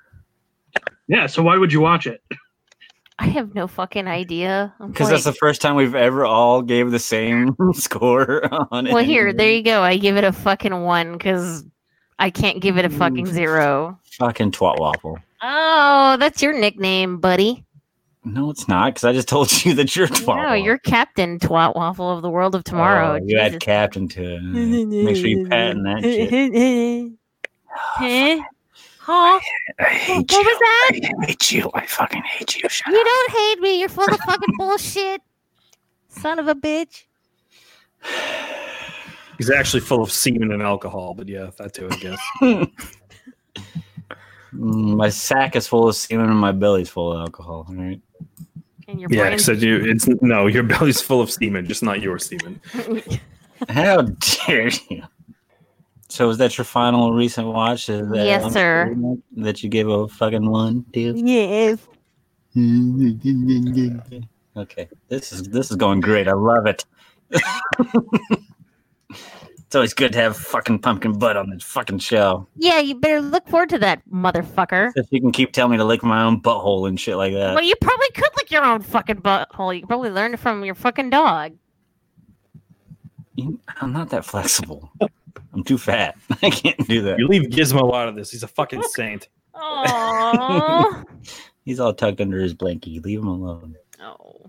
Yeah, 1.08 1.26
so 1.26 1.42
why 1.42 1.56
would 1.56 1.72
you 1.72 1.80
watch 1.80 2.06
it? 2.06 2.22
I 3.18 3.26
have 3.26 3.54
no 3.54 3.66
fucking 3.66 4.08
idea. 4.08 4.74
I'm 4.80 4.90
Because 4.90 5.08
that's 5.08 5.24
the 5.24 5.32
first 5.32 5.62
time 5.62 5.74
we've 5.74 5.94
ever 5.94 6.26
all 6.26 6.60
gave 6.62 6.90
the 6.90 6.98
same 6.98 7.56
score 7.72 8.42
on 8.72 8.86
it. 8.86 8.92
well, 8.92 9.04
here, 9.04 9.32
there 9.32 9.52
you 9.52 9.62
go. 9.62 9.82
I 9.82 9.96
give 9.96 10.16
it 10.16 10.24
a 10.24 10.32
fucking 10.32 10.82
one 10.82 11.12
because 11.12 11.64
I 12.18 12.30
can't 12.30 12.60
give 12.60 12.78
it 12.78 12.84
a 12.84 12.90
fucking 12.90 13.26
mm. 13.26 13.30
zero. 13.30 13.98
Fucking 14.12 14.52
twat 14.52 14.78
waffle. 14.78 15.18
Oh, 15.42 16.16
that's 16.18 16.42
your 16.42 16.58
nickname, 16.58 17.18
buddy. 17.18 17.64
No, 18.24 18.50
it's 18.50 18.66
not. 18.66 18.94
Because 18.94 19.04
I 19.04 19.12
just 19.12 19.28
told 19.28 19.64
you 19.64 19.74
that 19.74 19.94
you're 19.94 20.08
twat. 20.08 20.26
No, 20.26 20.42
waffle. 20.42 20.56
you're 20.56 20.78
Captain 20.78 21.38
Twat 21.38 21.76
Waffle 21.76 22.10
of 22.10 22.22
the 22.22 22.30
world 22.30 22.54
of 22.54 22.64
tomorrow. 22.64 23.18
Oh, 23.20 23.24
you 23.24 23.38
add 23.38 23.60
captain 23.60 24.08
to 24.08 24.36
it. 24.36 24.42
Make 24.42 25.16
sure 25.16 25.26
you 25.26 25.46
patent 25.46 25.84
that 25.84 26.02
shit. 26.02 27.12
Huh? 27.68 28.42
Huh? 28.98 29.12
I 29.12 29.40
What 29.78 29.88
hate 29.92 30.32
what 30.32 30.44
was 30.46 30.58
that? 30.58 30.90
I 31.22 31.26
hate 31.26 31.52
you. 31.52 31.70
I 31.74 31.86
fucking 31.86 32.22
hate 32.22 32.60
you. 32.60 32.68
Shut 32.68 32.92
You 32.92 32.98
up. 32.98 33.04
don't 33.04 33.30
hate 33.32 33.60
me. 33.60 33.78
You're 33.78 33.88
full 33.88 34.12
of 34.12 34.18
fucking 34.20 34.54
bullshit. 34.58 35.22
Son 36.08 36.40
of 36.40 36.48
a 36.48 36.54
bitch. 36.54 37.04
He's 39.38 39.50
actually 39.50 39.80
full 39.80 40.02
of 40.02 40.10
semen 40.10 40.52
and 40.52 40.62
alcohol, 40.62 41.14
but 41.14 41.28
yeah, 41.28 41.50
that 41.58 41.74
too, 41.74 41.88
I 41.90 41.96
guess. 41.96 42.20
Mm, 44.54 44.96
my 44.96 45.08
sack 45.08 45.56
is 45.56 45.66
full 45.66 45.88
of 45.88 45.96
semen 45.96 46.30
and 46.30 46.38
my 46.38 46.52
belly's 46.52 46.88
full 46.88 47.12
of 47.12 47.20
alcohol. 47.20 47.66
All 47.68 47.74
right. 47.74 48.00
And 48.88 49.00
your 49.00 49.10
yeah, 49.10 49.22
brain. 49.22 49.32
except 49.34 49.60
you, 49.60 49.76
it's 49.84 50.06
no, 50.22 50.46
your 50.46 50.62
belly's 50.62 51.00
full 51.00 51.20
of 51.20 51.30
semen, 51.30 51.66
just 51.66 51.82
not 51.82 52.00
your 52.00 52.18
semen. 52.18 52.60
How 53.68 54.02
dare 54.02 54.68
you? 54.88 55.02
So 56.08 56.30
is 56.30 56.38
that 56.38 56.56
your 56.56 56.64
final 56.64 57.12
recent 57.12 57.48
watch? 57.48 57.88
Is 57.88 58.08
that 58.08 58.26
Yes, 58.26 58.52
sir. 58.52 58.94
That 59.36 59.62
you 59.62 59.68
gave 59.68 59.88
a 59.88 60.08
fucking 60.08 60.48
one 60.48 60.84
to? 60.92 61.00
yes. 61.16 61.86
Okay, 64.56 64.88
this 65.08 65.32
is 65.32 65.42
this 65.42 65.70
is 65.70 65.76
going 65.76 66.00
great. 66.00 66.28
I 66.28 66.32
love 66.32 66.64
it. 66.64 66.86
It's 69.66 69.74
always 69.74 69.94
good 69.94 70.12
to 70.12 70.18
have 70.20 70.36
fucking 70.36 70.78
pumpkin 70.78 71.18
butt 71.18 71.36
on 71.36 71.50
this 71.50 71.62
fucking 71.64 71.98
show. 71.98 72.46
Yeah, 72.56 72.78
you 72.78 72.94
better 72.94 73.20
look 73.20 73.48
forward 73.48 73.68
to 73.70 73.78
that, 73.78 74.00
motherfucker. 74.10 74.92
If 74.94 75.06
you 75.10 75.20
can 75.20 75.32
keep 75.32 75.52
telling 75.52 75.72
me 75.72 75.76
to 75.78 75.84
lick 75.84 76.02
my 76.04 76.22
own 76.22 76.40
butthole 76.40 76.88
and 76.88 76.98
shit 76.98 77.16
like 77.16 77.32
that. 77.32 77.54
Well, 77.54 77.64
you 77.64 77.74
probably 77.80 78.08
could 78.14 78.30
lick 78.36 78.50
your 78.50 78.64
own 78.64 78.82
fucking 78.82 79.22
butthole. 79.22 79.74
You 79.74 79.80
could 79.82 79.88
probably 79.88 80.10
learn 80.10 80.34
it 80.34 80.40
from 80.40 80.64
your 80.64 80.76
fucking 80.76 81.10
dog. 81.10 81.52
You- 83.34 83.60
I'm 83.80 83.92
not 83.92 84.10
that 84.10 84.24
flexible. 84.24 84.90
I'm 85.52 85.64
too 85.64 85.78
fat. 85.78 86.16
I 86.42 86.50
can't 86.50 86.86
do 86.88 87.02
that. 87.02 87.18
You 87.18 87.26
leave 87.26 87.50
Gizmo 87.50 87.92
out 87.94 88.08
of 88.08 88.14
this. 88.14 88.30
He's 88.30 88.42
a 88.44 88.48
fucking 88.48 88.82
saint. 88.82 89.28
Oh. 89.54 91.02
He's 91.64 91.80
all 91.80 91.92
tucked 91.92 92.20
under 92.20 92.38
his 92.38 92.54
blankie. 92.54 93.02
Leave 93.04 93.18
him 93.18 93.26
alone. 93.26 93.74
oh. 94.00 94.46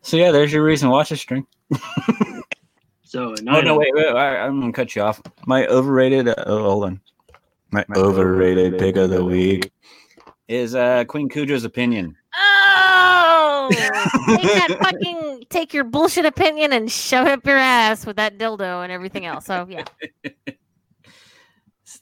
So 0.00 0.16
yeah, 0.16 0.30
there's 0.32 0.52
your 0.52 0.62
reason. 0.64 0.88
watch 0.88 1.10
a 1.12 1.16
string. 1.16 1.46
So 3.14 3.32
Oh 3.46 3.60
no, 3.60 3.78
wait, 3.78 3.92
wait, 3.94 4.08
I, 4.08 4.38
I'm 4.38 4.58
gonna 4.58 4.72
cut 4.72 4.96
you 4.96 5.02
off. 5.02 5.22
My 5.46 5.68
overrated. 5.68 6.26
Uh, 6.26 6.34
oh, 6.46 6.64
hold 6.64 6.84
on. 6.86 7.00
My 7.70 7.84
overrated 7.94 8.76
pick 8.76 8.96
of 8.96 9.10
the 9.10 9.24
week 9.24 9.70
is 10.48 10.74
uh 10.74 11.04
Queen 11.04 11.28
Cujo's 11.28 11.62
opinion. 11.62 12.16
Oh! 12.36 13.68
take 13.72 14.42
that 14.42 14.78
fucking 14.82 15.44
take 15.48 15.72
your 15.72 15.84
bullshit 15.84 16.24
opinion 16.24 16.72
and 16.72 16.90
shove 16.90 17.28
it 17.28 17.30
up 17.30 17.46
your 17.46 17.56
ass 17.56 18.04
with 18.04 18.16
that 18.16 18.36
dildo 18.36 18.82
and 18.82 18.90
everything 18.90 19.26
else. 19.26 19.46
So 19.46 19.64
yeah. 19.70 19.84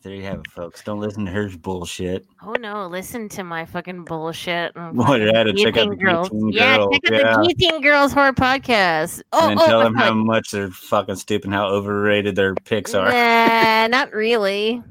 So 0.02 0.08
there 0.08 0.18
you 0.18 0.24
have 0.24 0.40
it, 0.40 0.50
folks. 0.50 0.82
Don't 0.82 0.98
listen 0.98 1.26
to 1.26 1.30
her 1.30 1.48
bullshit. 1.48 2.26
Oh 2.44 2.54
no, 2.54 2.88
listen 2.88 3.28
to 3.28 3.44
my 3.44 3.64
fucking 3.64 4.02
bullshit. 4.02 4.74
and 4.74 4.96
What, 4.96 5.06
fucking 5.06 5.32
I 5.32 5.38
had 5.38 5.44
to 5.44 5.52
check 5.52 5.76
out 5.76 5.84
G-Teen 5.84 5.90
the 5.90 5.96
girls. 5.96 6.28
G-Teen 6.28 6.48
Yeah, 6.48 6.76
girls, 6.78 6.98
check 7.04 7.12
out 7.12 7.20
yeah. 7.20 7.36
the 7.36 7.54
G-Teen 7.54 7.80
Girls 7.82 8.12
Horror 8.12 8.32
Podcast. 8.32 9.22
Oh, 9.32 9.48
and 9.48 9.60
oh, 9.60 9.64
tell 9.66 9.80
oh, 9.80 9.84
them 9.84 9.94
how 9.94 10.10
oh, 10.10 10.14
much 10.14 10.50
they're 10.50 10.70
fucking 10.70 11.14
stupid 11.14 11.44
and 11.44 11.54
how 11.54 11.68
overrated 11.68 12.34
their 12.34 12.56
picks 12.56 12.94
are. 12.94 13.12
Nah, 13.12 13.86
not 13.86 14.12
really. 14.12 14.82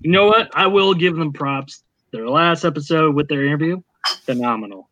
You 0.00 0.10
know 0.10 0.26
what? 0.26 0.50
I 0.54 0.66
will 0.66 0.92
give 0.92 1.14
them 1.14 1.32
props. 1.32 1.84
Their 2.10 2.28
last 2.28 2.64
episode 2.64 3.14
with 3.14 3.28
their 3.28 3.44
interview, 3.44 3.80
phenomenal. 4.24 4.88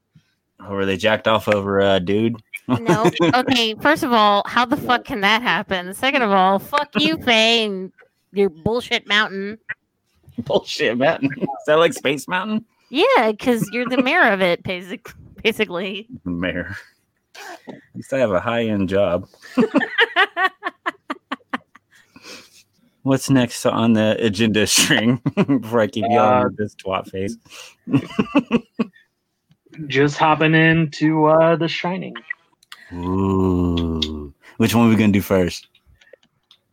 Oh, 0.61 0.75
or 0.75 0.87
they 0.87 0.97
jacked 0.97 1.27
off 1.27 1.49
over 1.49 1.81
a 1.81 1.99
dude. 1.99 2.37
No. 2.69 3.11
Okay, 3.35 3.75
first 3.81 4.05
of 4.05 4.13
all, 4.13 4.45
how 4.47 4.65
the 4.65 4.77
fuck 4.77 5.05
can 5.05 5.23
that 5.23 5.43
happen? 5.43 5.93
Second 5.93 6.23
of 6.23 6.31
all, 6.31 6.61
fuck 6.61 6.91
you, 7.01 7.17
Faye, 7.19 7.65
and 7.65 7.93
your 8.33 8.49
bullshit 8.51 9.07
mountain. 9.07 9.59
Bullshit, 10.39 10.99
Mountain. 10.99 11.31
Is 11.41 11.47
that 11.67 11.77
like 11.79 11.95
Space 11.95 12.29
Mountain? 12.29 12.65
Yeah, 12.91 13.31
because 13.31 13.69
you're 13.73 13.89
the 13.89 14.03
mayor 14.03 14.31
of 14.31 14.43
it, 14.43 14.63
basic, 14.63 15.11
basically. 15.43 16.07
Mayor. 16.25 16.77
At 17.69 17.75
least 17.95 18.13
I 18.13 18.19
have 18.19 18.33
a 18.33 18.41
high 18.41 18.65
end 18.67 18.89
job. 18.91 19.27
What's 23.03 23.31
next 23.31 23.65
on 23.65 23.93
the 23.93 24.17
agenda 24.25 24.67
string 24.67 25.23
before 25.37 25.81
I 25.81 25.87
keep 25.87 26.05
yelling 26.09 26.45
Uh, 26.45 26.47
at 26.47 26.57
this 26.57 26.75
twat 26.75 27.09
face? 27.09 27.37
Just 29.87 30.17
hopping 30.19 30.55
into 30.55 31.27
uh, 31.27 31.55
The 31.57 31.69
Shining. 31.69 32.15
Ooh. 32.93 34.35
Which 34.57 34.75
one 34.75 34.87
are 34.87 34.91
we 34.91 34.97
going 34.97 35.13
to 35.13 35.19
do 35.19 35.23
first? 35.23 35.69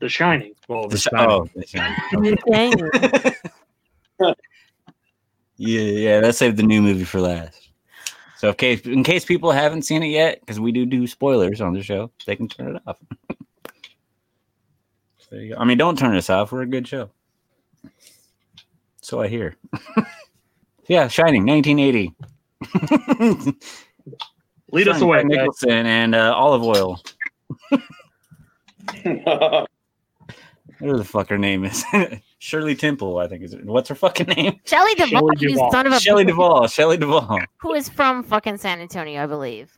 The 0.04 0.10
Shining. 0.10 0.54
Well, 0.68 0.90
The 0.90 0.96
the 0.96 0.98
Shining. 0.98 1.30
oh, 1.30 1.48
The 1.56 1.66
Shining. 1.66 2.38
Dang. 4.20 4.36
Yeah, 5.56 5.82
yeah, 5.82 6.20
let's 6.22 6.40
save 6.40 6.58
the 6.58 6.64
new 6.64 6.82
movie 6.82 7.06
for 7.06 7.22
last. 7.22 7.70
So, 8.38 8.50
in 8.50 8.56
case, 8.56 8.82
in 8.82 9.04
case 9.04 9.24
people 9.24 9.52
haven't 9.52 9.84
seen 9.84 10.02
it 10.04 10.08
yet, 10.08 10.40
because 10.42 10.60
we 10.60 10.72
do 10.74 10.86
do 10.86 11.06
spoilers 11.08 11.62
on 11.62 11.74
the 11.74 11.82
show, 11.84 12.12
they 12.26 12.36
can 12.36 12.50
turn 12.50 12.76
it 12.76 12.82
off. 12.86 12.98
So 15.20 15.28
there 15.32 15.42
you 15.42 15.54
go. 15.54 15.60
I 15.62 15.64
mean, 15.64 15.78
don't 15.78 15.98
turn 15.98 16.18
us 16.18 16.30
off. 16.30 16.52
We're 16.52 16.64
a 16.64 16.66
good 16.66 16.88
show. 16.88 17.12
So 19.00 19.22
I 19.22 19.28
hear. 19.30 19.56
yeah, 20.88 21.08
Shining, 21.08 21.46
1980. 21.46 22.14
Lead 24.72 24.88
us 24.88 25.02
away. 25.02 25.20
Jack 25.20 25.30
guys. 25.30 25.38
Nicholson 25.38 25.86
and 25.86 26.16
uh, 26.16 26.34
olive 26.36 26.64
oil. 26.64 27.00
Whatever 30.84 30.98
the 30.98 31.06
fuck 31.06 31.30
her 31.30 31.38
name 31.38 31.64
is. 31.64 31.84
Shirley 32.40 32.76
Temple, 32.76 33.18
I 33.18 33.28
think 33.28 33.44
is 33.44 33.54
it. 33.54 33.66
What's 33.66 33.90
her 33.90 33.96
fucking 33.96 34.28
name? 34.28 34.60
Shelley 34.66 34.94
Duvall, 34.96 35.08
Shelley 35.10 35.36
you 35.40 35.50
Duvall. 35.50 35.72
son 35.72 35.88
of 35.88 35.94
a 35.94 36.00
Shelley 36.00 36.26
Duvall. 36.26 36.68
Shelley 36.68 36.98
Duvall. 36.98 37.40
who 37.58 37.74
is 37.74 37.88
from 37.90 38.24
fucking 38.24 38.58
San 38.58 38.82
Antonio, 38.82 39.24
I 39.24 39.26
believe. 39.26 39.78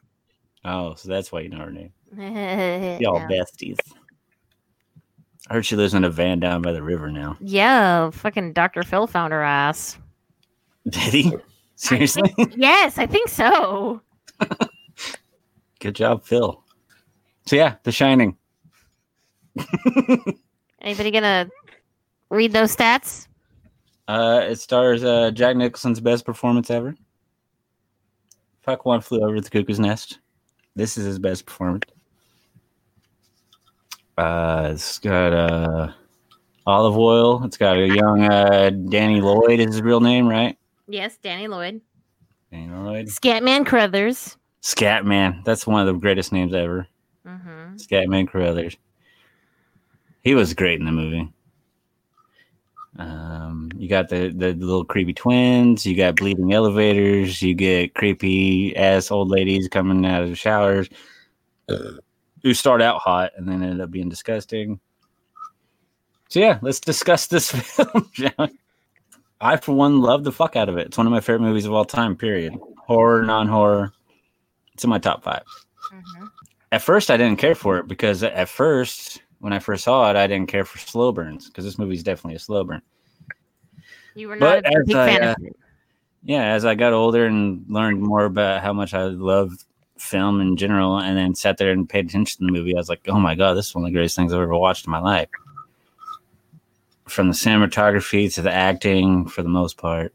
Oh, 0.63 0.95
so 0.95 1.09
that's 1.09 1.31
why 1.31 1.41
you 1.41 1.49
know 1.49 1.59
her 1.59 1.71
name. 1.71 1.91
Y'all 3.01 3.19
besties. 3.29 3.77
I 5.47 5.53
heard 5.53 5.65
she 5.65 5.75
lives 5.75 5.93
in 5.93 6.03
a 6.03 6.09
van 6.09 6.39
down 6.39 6.63
by 6.63 6.71
the 6.71 6.81
river 6.81 7.11
now. 7.11 7.37
yeah, 7.39 8.09
fucking 8.09 8.53
Dr. 8.53 8.81
Phil 8.81 9.05
found 9.05 9.31
her 9.31 9.43
ass. 9.43 9.97
Did 10.89 11.13
he? 11.13 11.33
Seriously? 11.75 12.33
Yes, 12.55 12.97
I 12.97 13.05
think 13.05 13.29
so. 13.29 14.01
Good 15.79 15.95
job, 15.95 16.23
Phil. 16.23 16.63
So 17.45 17.55
yeah, 17.57 17.75
The 17.83 17.91
Shining. 17.91 18.37
Anybody 20.85 21.09
gonna 21.09 21.49
read 22.29 22.53
those 22.53 22.75
stats? 22.75 23.27
Uh, 24.07 24.45
it 24.47 24.59
stars 24.59 25.03
uh, 25.03 25.31
Jack 25.31 25.57
Nicholson's 25.57 25.99
best 25.99 26.25
performance 26.25 26.69
ever. 26.69 26.95
Fuck 28.61 28.85
one 28.85 29.01
flew 29.01 29.21
over 29.21 29.41
the 29.41 29.49
cuckoo's 29.49 29.79
nest. 29.79 30.19
This 30.75 30.97
is 30.97 31.05
his 31.05 31.17
best 31.17 31.47
performance. 31.47 31.85
Uh, 34.15 34.69
it's 34.73 34.99
got 34.99 35.33
uh, 35.33 35.91
olive 36.67 36.97
oil. 36.97 37.43
It's 37.43 37.57
got 37.57 37.77
a 37.77 37.87
young 37.87 38.23
uh, 38.31 38.69
Danny 38.69 39.21
Lloyd 39.21 39.59
is 39.59 39.73
his 39.73 39.81
real 39.81 39.99
name, 39.99 40.27
right? 40.27 40.55
Yes, 40.87 41.17
Danny 41.17 41.47
Lloyd. 41.47 41.81
Danny 42.51 42.71
Lloyd. 42.71 43.07
Scatman 43.07 43.65
Crothers. 43.65 44.37
Scatman. 44.61 45.43
That's 45.45 45.65
one 45.65 45.81
of 45.81 45.87
the 45.87 45.99
greatest 45.99 46.31
names 46.31 46.53
ever. 46.53 46.87
Mm-hmm. 47.25 47.75
Scatman 47.77 48.27
Crothers. 48.27 48.77
He 50.25 50.33
was 50.35 50.53
great 50.55 50.79
in 50.79 50.85
the 50.87 50.91
movie. 50.91 51.31
Um, 52.97 53.69
you 53.77 53.87
got 53.87 54.09
the, 54.09 54.29
the 54.35 54.53
little 54.53 54.83
creepy 54.83 55.13
twins. 55.13 55.85
You 55.85 55.95
got 55.95 56.15
bleeding 56.15 56.51
elevators. 56.51 57.41
You 57.41 57.53
get 57.53 57.93
creepy 57.93 58.75
ass 58.75 59.11
old 59.11 59.29
ladies 59.29 59.67
coming 59.67 60.03
out 60.05 60.23
of 60.23 60.29
the 60.29 60.35
showers 60.35 60.89
who 62.41 62.53
start 62.53 62.81
out 62.81 62.99
hot 62.99 63.31
and 63.37 63.47
then 63.47 63.61
end 63.63 63.81
up 63.81 63.91
being 63.91 64.09
disgusting. 64.09 64.79
So 66.29 66.39
yeah, 66.39 66.57
let's 66.63 66.79
discuss 66.79 67.27
this 67.27 67.51
film. 67.51 68.09
I, 69.39 69.57
for 69.57 69.73
one, 69.75 70.01
love 70.01 70.23
the 70.23 70.31
fuck 70.31 70.55
out 70.55 70.69
of 70.69 70.77
it. 70.77 70.87
It's 70.87 70.97
one 70.97 71.05
of 71.05 71.11
my 71.11 71.19
favorite 71.19 71.47
movies 71.47 71.65
of 71.65 71.73
all 71.73 71.85
time. 71.85 72.15
Period. 72.15 72.57
Horror, 72.79 73.23
non-horror. 73.23 73.93
It's 74.73 74.83
in 74.83 74.89
my 74.89 74.99
top 74.99 75.23
five 75.23 75.43
Mm-hmm. 75.93 76.25
at 76.71 76.81
first 76.81 77.11
I 77.11 77.15
didn't 77.17 77.37
care 77.37 77.53
for 77.53 77.77
it 77.77 77.87
because 77.87 78.23
at 78.23 78.49
first 78.49 79.21
when 79.45 79.53
I 79.53 79.59
first 79.59 79.83
saw 79.83 80.09
it 80.09 80.15
I 80.15 80.25
didn't 80.25 80.49
care 80.49 80.65
for 80.65 80.79
slow 80.79 81.11
burns 81.11 81.45
because 81.45 81.65
this 81.65 81.77
movie 81.77 81.93
is 81.93 82.01
definitely 82.01 82.35
a 82.35 82.39
slow 82.39 82.63
burn. 82.63 82.81
You 84.15 84.27
were 84.27 84.37
But 84.37 84.63
not 84.63 84.73
a 84.73 84.83
big 84.83 84.95
I, 84.95 85.05
fan 85.05 85.23
uh, 85.23 85.31
of 85.33 85.45
it. 85.45 85.55
Yeah, 86.23 86.45
as 86.45 86.65
I 86.65 86.73
got 86.73 86.93
older 86.93 87.27
and 87.27 87.63
learned 87.69 88.01
more 88.01 88.25
about 88.25 88.63
how 88.63 88.73
much 88.73 88.95
I 88.95 89.03
love 89.03 89.63
film 89.99 90.41
in 90.41 90.57
general, 90.57 90.97
and 90.97 91.15
then 91.15 91.35
sat 91.35 91.59
there 91.59 91.69
and 91.69 91.87
paid 91.87 92.07
attention 92.07 92.39
to 92.39 92.45
the 92.47 92.51
movie, 92.57 92.75
I 92.75 92.79
was 92.79 92.89
like, 92.89 93.07
"Oh 93.07 93.19
my 93.19 93.35
god, 93.35 93.53
this 93.53 93.67
is 93.67 93.75
one 93.75 93.83
of 93.83 93.89
the 93.89 93.93
greatest 93.93 94.15
things 94.15 94.33
I've 94.33 94.41
ever 94.41 94.57
watched 94.57 94.87
in 94.87 94.91
my 94.91 94.99
life." 94.99 95.29
From 97.07 97.27
the 97.27 97.35
cinematography 97.35 98.33
to 98.33 98.41
the 98.41 98.51
acting, 98.51 99.27
for 99.27 99.43
the 99.43 99.49
most 99.49 99.77
part, 99.77 100.11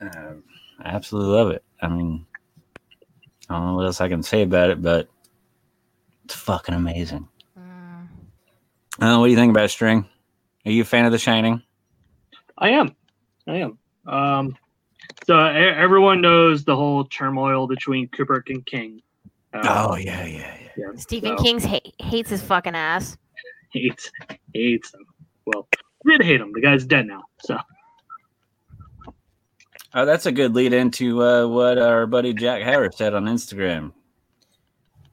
Um 0.00 0.44
I 0.78 0.90
absolutely 0.90 1.32
love 1.32 1.50
it. 1.50 1.64
I 1.82 1.88
mean, 1.88 2.24
I 3.48 3.54
don't 3.54 3.66
know 3.66 3.74
what 3.74 3.86
else 3.86 4.00
I 4.00 4.08
can 4.08 4.22
say 4.22 4.42
about 4.42 4.70
it, 4.70 4.80
but 4.80 5.08
it's 6.24 6.36
fucking 6.36 6.76
amazing. 6.76 7.26
Uh, 9.00 9.16
what 9.18 9.26
do 9.26 9.30
you 9.30 9.36
think 9.36 9.50
about 9.50 9.70
String? 9.70 10.06
Are 10.66 10.70
you 10.70 10.82
a 10.82 10.84
fan 10.84 11.04
of 11.04 11.12
The 11.12 11.18
Shining? 11.18 11.62
I 12.58 12.70
am. 12.70 12.94
I 13.46 13.56
am. 13.56 13.78
Um, 14.06 14.56
so 15.26 15.38
everyone 15.38 16.20
knows 16.20 16.64
the 16.64 16.76
whole 16.76 17.04
turmoil 17.04 17.66
between 17.66 18.08
Kubrick 18.08 18.48
and 18.50 18.64
King. 18.64 19.02
Uh, 19.52 19.86
Oh 19.90 19.96
yeah, 19.96 20.24
yeah, 20.24 20.38
yeah. 20.60 20.68
yeah, 20.76 20.86
Stephen 20.96 21.36
so 21.36 21.42
King 21.44 21.60
ha- 21.60 21.92
hates 21.98 22.30
his 22.30 22.42
fucking 22.42 22.74
ass. 22.74 23.16
hates 23.72 24.10
hates 24.54 24.92
him. 24.94 25.04
Well, 25.46 25.68
did 26.06 26.22
hate 26.22 26.40
him. 26.40 26.52
The 26.52 26.60
guy's 26.60 26.84
dead 26.84 27.06
now. 27.06 27.24
So 27.40 27.56
Oh, 29.96 30.04
that's 30.04 30.26
a 30.26 30.32
good 30.32 30.54
lead 30.54 30.72
into 30.72 31.22
uh, 31.22 31.46
what 31.46 31.78
our 31.78 32.06
buddy 32.06 32.34
Jack 32.34 32.62
Harris 32.62 32.96
said 32.96 33.14
on 33.14 33.26
Instagram. 33.26 33.92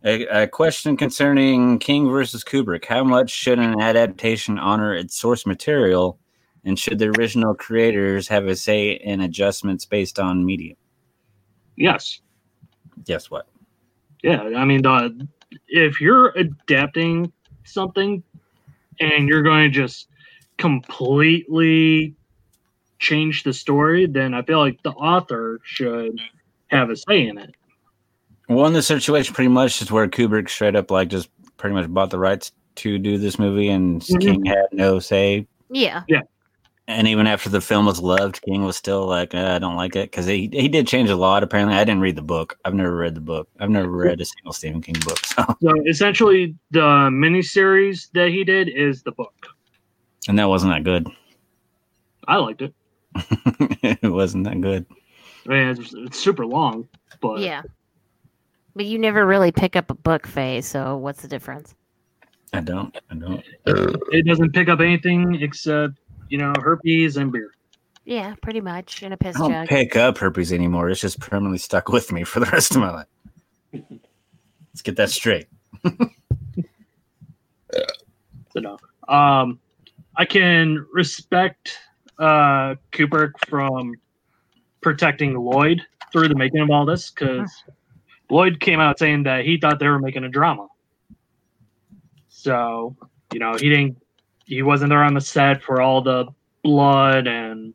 A, 0.04 0.26
a 0.44 0.48
question 0.48 0.98
concerning 0.98 1.78
King 1.80 2.10
versus 2.10 2.44
Kubrick: 2.44 2.86
How 2.86 3.04
much 3.04 3.30
should 3.30 3.60
an 3.60 3.80
adaptation 3.80 4.58
honor 4.58 4.96
its 4.96 5.16
source 5.16 5.46
material, 5.46 6.20
and 6.66 6.78
should 6.80 6.98
the 7.00 7.10
original 7.20 7.54
creators 7.54 8.28
have 8.28 8.48
a 8.48 8.56
say 8.56 8.92
in 8.92 9.22
adjustments 9.22 9.86
based 9.86 10.20
on 10.20 10.46
medium? 10.46 10.78
yes, 11.78 12.20
Guess 13.06 13.32
what? 13.32 13.48
yeah. 14.24 14.42
I 14.56 14.66
mean, 14.66 14.82
the, 14.84 15.28
if 15.68 16.00
you're 16.02 16.30
adapting 16.38 17.32
something 17.64 18.22
and 19.00 19.28
you're 19.28 19.42
going 19.42 19.72
to 19.72 19.80
just 19.80 20.08
completely 20.58 22.16
change 23.00 23.44
the 23.44 23.54
story, 23.54 24.06
then 24.06 24.34
I 24.36 24.44
feel 24.44 24.60
like 24.60 24.82
the 24.84 24.92
author 24.92 25.60
should 25.64 26.20
have 26.68 26.90
a 26.92 26.96
say 26.96 27.28
in 27.28 27.38
it. 27.40 27.56
Well, 28.56 28.66
in 28.66 28.74
the 28.74 28.82
situation, 28.84 29.34
pretty 29.34 29.48
much 29.50 29.82
is 29.82 29.92
where 29.92 30.08
Kubrick 30.08 30.50
straight 30.50 30.76
up 30.76 30.92
like 30.92 31.08
just 31.10 31.30
pretty 31.58 31.74
much 31.74 31.88
bought 31.90 32.10
the 32.10 32.20
rights 32.20 32.52
to 32.76 32.98
do 32.98 33.18
this 33.18 33.40
movie, 33.40 33.70
and 33.70 34.02
Mhm. 34.02 34.22
King 34.22 34.46
had 34.46 34.66
no 34.72 35.00
say. 35.00 35.48
Yeah. 35.70 36.04
Yeah. 36.08 36.22
And 36.88 37.08
even 37.08 37.28
after 37.28 37.48
the 37.50 37.62
film 37.62 37.86
was 37.86 38.02
loved, 38.02 38.42
King 38.42 38.64
was 38.66 38.76
still 38.76 39.06
like, 39.08 39.34
"Uh, 39.34 39.54
I 39.56 39.60
don't 39.60 39.76
like 39.78 39.96
it 39.96 40.12
because 40.12 40.26
he 40.26 40.50
he 40.52 40.68
did 40.68 40.86
change 40.88 41.10
a 41.10 41.16
lot. 41.16 41.44
Apparently, 41.44 41.76
I 41.76 41.84
didn't 41.86 42.02
read 42.02 42.18
the 42.18 42.22
book. 42.22 42.58
I've 42.66 42.74
never 42.74 42.94
read 42.96 43.16
the 43.16 43.22
book. 43.22 43.48
I've 43.60 43.70
never 43.70 43.88
read 43.90 44.20
a 44.20 44.26
single 44.26 44.52
Stephen 44.52 44.82
King 44.82 44.96
book. 45.06 45.26
So, 45.26 45.46
So 45.62 45.72
essentially, 45.88 46.56
the 46.72 46.82
miniseries 46.82 48.10
that 48.14 48.30
he 48.30 48.44
did 48.44 48.68
is 48.68 49.04
the 49.04 49.12
book. 49.14 49.48
and 50.28 50.38
that 50.38 50.50
wasn't 50.50 50.74
that 50.74 50.84
good. 50.84 51.08
I 52.28 52.36
liked 52.38 52.62
it. 52.62 52.74
it 54.04 54.12
wasn't 54.12 54.44
that 54.46 54.60
good. 54.60 54.86
I 55.48 55.50
mean, 55.50 55.68
it's, 55.70 55.94
it's 55.96 56.20
super 56.20 56.46
long, 56.46 56.88
but 57.22 57.40
Yeah. 57.40 57.62
But 58.76 58.86
you 58.86 58.98
never 58.98 59.26
really 59.26 59.52
pick 59.52 59.76
up 59.76 59.90
a 59.92 59.94
book, 59.94 60.26
Faye, 60.26 60.62
so 60.62 60.98
what's 60.98 61.22
the 61.22 61.28
difference? 61.28 61.76
I 62.54 62.62
don't. 62.62 62.96
I 63.10 63.16
don't. 63.16 63.44
it 63.66 64.26
doesn't 64.26 64.54
pick 64.54 64.70
up 64.70 64.80
anything 64.80 65.42
except 65.42 65.94
you 66.30 66.38
know 66.38 66.54
herpes 66.62 67.18
and 67.18 67.32
beer. 67.32 67.52
Yeah, 68.06 68.36
pretty 68.42 68.62
much. 68.62 69.04
In 69.04 69.14
a 69.14 69.18
piss 69.18 69.36
I 69.36 69.40
don't 69.40 69.52
jug. 69.52 69.68
pick 69.68 69.96
up 69.96 70.18
herpes 70.18 70.52
anymore. 70.52 70.90
It's 70.90 71.00
just 71.02 71.20
permanently 71.20 71.60
stuck 71.60 71.90
with 71.90 72.12
me 72.12 72.24
for 72.24 72.40
the 72.40 72.46
rest 72.48 72.72
of 72.72 72.82
my 72.82 72.92
life. 72.92 73.08
Let's 73.74 74.82
get 74.84 74.96
that 74.98 75.10
straight. 75.10 75.48
So 78.54 78.60
no. 78.60 78.78
Um, 79.08 79.60
I 80.18 80.26
can 80.26 80.86
respect 80.92 81.78
uh 82.20 82.76
Kubrick 82.92 83.32
from 83.48 83.96
protecting 84.82 85.36
Lloyd 85.36 85.82
through 86.12 86.28
the 86.28 86.36
making 86.36 86.60
of 86.60 86.70
all 86.70 86.86
this 86.86 87.10
because 87.12 87.64
Lloyd 88.32 88.60
came 88.60 88.80
out 88.80 88.98
saying 88.98 89.24
that 89.24 89.46
he 89.46 89.58
thought 89.58 89.80
they 89.80 89.88
were 89.88 90.00
making 90.00 90.24
a 90.24 90.30
drama. 90.30 90.68
So 92.30 92.96
you 93.34 93.40
know 93.40 93.54
he 93.54 93.70
didn't. 93.70 94.02
He 94.46 94.64
wasn't 94.64 94.90
there 94.90 95.04
on 95.04 95.14
the 95.14 95.22
set 95.22 95.62
for 95.62 95.82
all 95.82 96.02
the 96.02 96.28
blood 96.64 97.28
and 97.28 97.74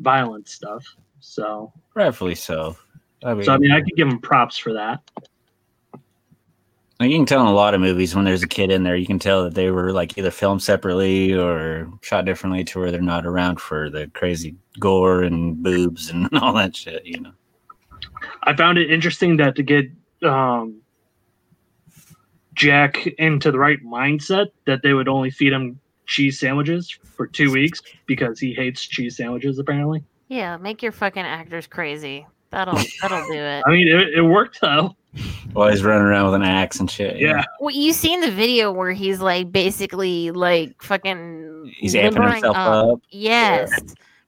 violent 0.00 0.48
stuff. 0.48 0.84
So, 1.20 1.72
Rightfully 1.94 2.34
so. 2.34 2.76
I 3.24 3.34
mean, 3.34 3.44
so 3.44 3.52
I 3.52 3.58
mean, 3.58 3.72
I 3.72 3.80
could 3.80 3.96
give 3.96 4.08
him 4.08 4.20
props 4.20 4.58
for 4.58 4.72
that. 4.74 5.00
You 7.00 7.10
can 7.10 7.26
tell 7.26 7.42
in 7.42 7.46
a 7.46 7.52
lot 7.52 7.74
of 7.74 7.80
movies 7.80 8.14
when 8.14 8.24
there's 8.24 8.42
a 8.42 8.48
kid 8.48 8.70
in 8.70 8.82
there, 8.82 8.96
you 8.96 9.06
can 9.06 9.18
tell 9.18 9.44
that 9.44 9.54
they 9.54 9.70
were 9.70 9.92
like 9.92 10.16
either 10.16 10.30
filmed 10.30 10.62
separately 10.62 11.34
or 11.34 11.90
shot 12.00 12.24
differently 12.24 12.64
to 12.64 12.78
where 12.78 12.90
they're 12.90 13.02
not 13.02 13.26
around 13.26 13.60
for 13.60 13.90
the 13.90 14.06
crazy 14.14 14.54
gore 14.80 15.22
and 15.22 15.62
boobs 15.62 16.08
and 16.08 16.28
all 16.40 16.54
that 16.54 16.74
shit, 16.74 17.04
you 17.04 17.20
know. 17.20 17.32
I 18.46 18.54
found 18.54 18.78
it 18.78 18.90
interesting 18.90 19.36
that 19.38 19.56
to 19.56 19.62
get 19.62 19.90
um, 20.22 20.80
Jack 22.54 23.06
into 23.18 23.50
the 23.50 23.58
right 23.58 23.82
mindset, 23.84 24.46
that 24.64 24.82
they 24.82 24.94
would 24.94 25.08
only 25.08 25.30
feed 25.30 25.52
him 25.52 25.78
cheese 26.06 26.38
sandwiches 26.38 26.88
for 26.90 27.26
two 27.26 27.52
weeks 27.52 27.82
because 28.06 28.38
he 28.38 28.54
hates 28.54 28.84
cheese 28.84 29.16
sandwiches. 29.16 29.58
Apparently, 29.58 30.02
Yeah, 30.28 30.56
make 30.56 30.82
your 30.82 30.92
fucking 30.92 31.24
actors 31.24 31.66
crazy. 31.66 32.26
That'll 32.50 32.78
that'll 33.02 33.26
do 33.26 33.34
it. 33.34 33.64
I 33.66 33.70
mean, 33.70 33.88
it, 33.88 34.14
it 34.14 34.22
worked 34.22 34.60
though. 34.60 34.96
While 35.54 35.70
he's 35.70 35.82
running 35.82 36.02
around 36.06 36.26
with 36.26 36.34
an 36.34 36.42
axe 36.42 36.78
and 36.78 36.90
shit. 36.90 37.16
you 37.16 37.28
know. 37.28 37.36
Yeah, 37.36 37.44
Well, 37.58 37.74
you 37.74 37.94
seen 37.94 38.20
the 38.20 38.30
video 38.30 38.70
where 38.70 38.92
he's 38.92 39.20
like 39.20 39.50
basically 39.50 40.30
like 40.30 40.82
fucking 40.82 41.72
He's 41.74 41.94
amping 41.94 42.12
limbering 42.12 42.32
himself 42.34 42.56
up. 42.56 42.98
Yes. 43.10 43.70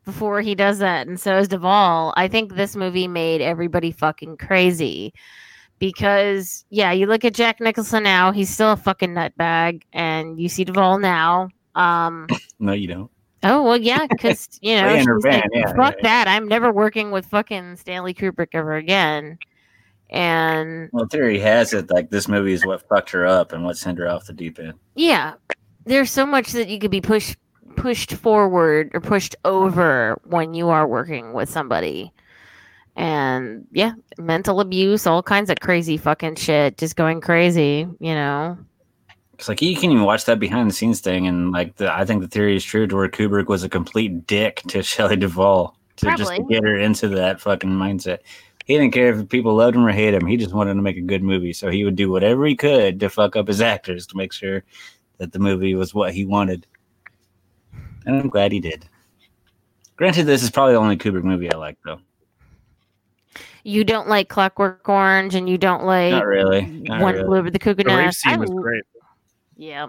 Before 0.09 0.41
he 0.41 0.55
does 0.55 0.79
that, 0.79 1.07
and 1.07 1.21
so 1.21 1.37
is 1.37 1.49
Duvall. 1.49 2.15
I 2.17 2.29
think 2.29 2.55
this 2.55 2.75
movie 2.75 3.07
made 3.07 3.43
everybody 3.43 3.91
fucking 3.93 4.39
crazy 4.39 5.13
because 5.79 6.65
yeah, 6.71 6.93
you 6.93 7.05
look 7.05 7.27
at 7.27 7.35
Jack 7.35 7.61
Nicholson 7.61 8.05
now; 8.05 8.33
he's 8.33 8.49
still 8.49 8.73
a 8.73 8.77
fucking 8.79 9.11
nutbag, 9.11 9.83
and 9.93 10.41
you 10.41 10.49
see 10.49 10.65
Duvall 10.65 10.99
now. 10.99 11.51
Um, 11.75 12.27
No, 12.59 12.73
you 12.73 12.89
don't. 12.89 13.11
oh 13.43 13.63
well, 13.63 13.77
yeah, 13.77 14.07
because 14.09 14.49
you 14.63 14.77
know, 14.77 15.19
like, 15.23 15.45
yeah, 15.53 15.75
fuck 15.75 15.97
yeah. 15.99 16.03
that. 16.05 16.27
I'm 16.27 16.49
never 16.49 16.73
working 16.73 17.11
with 17.11 17.27
fucking 17.27 17.77
Stanley 17.77 18.15
Kubrick 18.15 18.49
ever 18.55 18.77
again. 18.77 19.37
And 20.09 20.89
Well, 20.91 21.05
theory 21.05 21.39
has 21.41 21.75
it 21.75 21.91
like 21.91 22.09
this 22.09 22.29
movie 22.29 22.55
is 22.55 22.65
what 22.65 22.89
fucked 22.89 23.11
her 23.11 23.27
up 23.27 23.53
and 23.53 23.63
what 23.63 23.77
sent 23.77 23.99
her 23.99 24.09
off 24.09 24.25
the 24.25 24.33
deep 24.33 24.59
end. 24.59 24.73
yeah 24.95 25.35
there's 25.85 26.11
so 26.11 26.25
much 26.25 26.53
that 26.53 26.69
you 26.69 26.79
could 26.79 26.91
be 26.91 27.03
pushed 27.03 27.37
pushed 27.81 28.13
forward 28.13 28.91
or 28.95 29.01
pushed 29.01 29.37
over 29.45 30.21
when 30.25 30.55
you 30.55 30.69
are 30.69 30.87
working 30.87 31.33
with 31.33 31.49
somebody 31.49 32.13
and 32.97 33.65
yeah 33.73 33.93
mental 34.19 34.61
abuse 34.61 35.07
all 35.07 35.23
kinds 35.23 35.49
of 35.51 35.61
crazy 35.61 35.97
fucking 35.97 36.35
shit 36.35 36.77
just 36.77 36.97
going 36.97 37.21
crazy 37.21 37.87
you 38.01 38.15
know 38.15 38.59
It's 39.35 39.49
like 39.49 39.63
you 39.63 39.77
can 39.77 39.93
even 39.93 40.03
watch 40.03 40.25
that 40.25 40.41
behind 40.41 40.69
the 40.69 40.75
scenes 40.75 41.01
thing, 41.01 41.29
and 41.29 41.53
like 41.53 41.77
the, 41.77 41.95
I 41.95 42.05
think 42.05 42.23
the 42.23 42.29
theory 42.29 42.57
is 42.57 42.65
true 42.65 42.89
to 42.89 42.97
where 42.97 43.09
Kubrick 43.09 43.47
was 43.47 43.63
a 43.63 43.69
complete 43.69 44.27
dick 44.27 44.63
to 44.67 44.83
Shelley 44.93 45.15
Duvall 45.15 45.77
to 45.99 46.17
just 46.17 46.35
to 46.35 46.43
get 46.43 46.65
her 46.65 46.77
into 46.77 47.09
that 47.11 47.41
fucking 47.41 47.71
mindset. 47.71 48.19
He 48.65 48.77
didn't 48.77 48.93
care 48.93 49.15
if 49.15 49.29
people 49.29 49.55
loved 49.55 49.77
him 49.77 49.87
or 49.87 49.93
hate 49.93 50.13
him. 50.13 50.27
He 50.27 50.37
just 50.37 50.53
wanted 50.53 50.75
to 50.75 50.83
make 50.83 50.97
a 50.97 51.01
good 51.13 51.23
movie, 51.23 51.53
so 51.53 51.71
he 51.71 51.85
would 51.85 51.95
do 51.95 52.11
whatever 52.11 52.45
he 52.47 52.57
could 52.57 52.99
to 52.99 53.09
fuck 53.09 53.37
up 53.37 53.47
his 53.47 53.61
actors 53.61 54.09
to 54.09 54.17
make 54.17 54.33
sure 54.33 54.65
that 55.19 55.31
the 55.31 55.39
movie 55.39 55.77
was 55.77 55.95
what 55.95 56.13
he 56.13 56.25
wanted. 56.25 56.67
And 58.09 58.21
I'm 58.21 58.29
glad 58.29 58.51
he 58.53 58.59
did. 58.61 58.85
Granted, 59.97 60.25
this 60.25 60.43
is 60.43 60.51
probably 60.51 60.73
the 60.75 60.81
only 60.81 60.97
Kubrick 60.97 61.23
movie 61.25 61.53
I 61.53 61.57
like, 61.57 61.77
though. 61.85 62.01
you 63.65 63.85
don't 63.85 64.09
like 64.09 64.29
clockwork 64.29 64.89
orange 64.89 65.35
and 65.35 65.49
you 65.49 65.59
don't 65.59 65.85
like 65.85 66.13
Not 66.13 66.27
really. 66.27 66.63
Not 66.67 67.01
one 67.03 67.15
really. 67.15 67.27
flew 67.27 67.37
over 67.37 67.51
the 67.51 67.59
cuckoo 67.59 67.83
The 67.85 67.91
rape 67.91 68.07
nest 68.07 68.27
I 68.27 68.31
scene 68.33 68.41
was 68.41 68.51
great. 68.51 68.85
yeah 69.57 69.87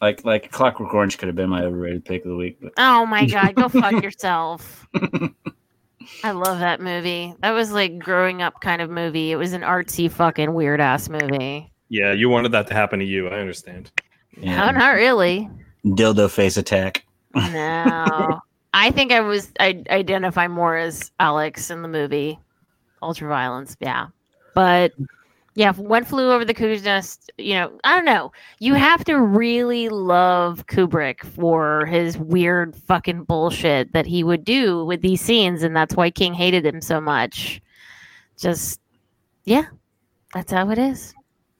Like 0.00 0.24
like 0.24 0.50
Clockwork 0.50 0.92
Orange 0.92 1.16
could 1.18 1.28
have 1.28 1.36
been 1.36 1.48
my 1.48 1.62
overrated 1.64 2.04
pick 2.04 2.24
of 2.24 2.30
the 2.30 2.36
week, 2.36 2.58
but 2.60 2.72
oh 2.76 3.06
my 3.06 3.24
god 3.26 3.54
go 3.54 3.68
fuck 3.80 4.02
yourself 4.02 4.86
I 6.24 6.32
love 6.32 6.58
that 6.58 6.80
movie. 6.80 7.32
That 7.42 7.52
was 7.52 7.70
like 7.70 7.98
growing 8.00 8.42
up 8.42 8.60
kind 8.60 8.82
of 8.82 8.90
movie. 8.90 9.30
It 9.30 9.36
was 9.36 9.52
an 9.52 9.60
artsy 9.62 10.10
fucking 10.10 10.52
weird 10.52 10.80
ass 10.80 11.08
movie. 11.08 11.70
Yeah, 11.90 12.12
you 12.12 12.28
wanted 12.28 12.50
that 12.52 12.66
to 12.66 12.74
happen 12.74 12.98
to 12.98 13.04
you. 13.04 13.28
I 13.28 13.38
understand. 13.38 13.92
yeah. 14.36 14.66
No, 14.72 14.78
not 14.78 14.94
really. 14.96 15.48
Dildo 15.84 16.30
face 16.30 16.56
attack. 16.56 17.04
No. 17.34 18.40
I 18.74 18.90
think 18.90 19.12
I 19.12 19.20
was 19.20 19.52
I 19.60 19.82
identify 19.90 20.48
more 20.48 20.76
as 20.76 21.10
Alex 21.20 21.70
in 21.70 21.82
the 21.82 21.88
movie. 21.88 22.38
Ultraviolence, 23.02 23.76
yeah. 23.80 24.06
But 24.54 24.92
yeah, 25.54 25.72
One 25.72 26.04
Flew 26.04 26.30
Over 26.30 26.44
the 26.44 26.54
Cuckoo's 26.54 26.84
Nest, 26.84 27.30
you 27.36 27.54
know, 27.54 27.70
I 27.84 27.94
don't 27.94 28.06
know. 28.06 28.32
You 28.58 28.74
have 28.74 29.04
to 29.04 29.18
really 29.18 29.90
love 29.90 30.66
Kubrick 30.66 31.24
for 31.24 31.84
his 31.86 32.16
weird 32.16 32.74
fucking 32.74 33.24
bullshit 33.24 33.92
that 33.92 34.06
he 34.06 34.24
would 34.24 34.44
do 34.44 34.84
with 34.86 35.02
these 35.02 35.20
scenes, 35.20 35.62
and 35.62 35.76
that's 35.76 35.94
why 35.94 36.10
King 36.10 36.32
hated 36.32 36.64
him 36.64 36.80
so 36.80 37.00
much. 37.00 37.60
Just 38.38 38.80
yeah, 39.44 39.66
that's 40.32 40.52
how 40.52 40.70
it 40.70 40.78
is. 40.78 41.12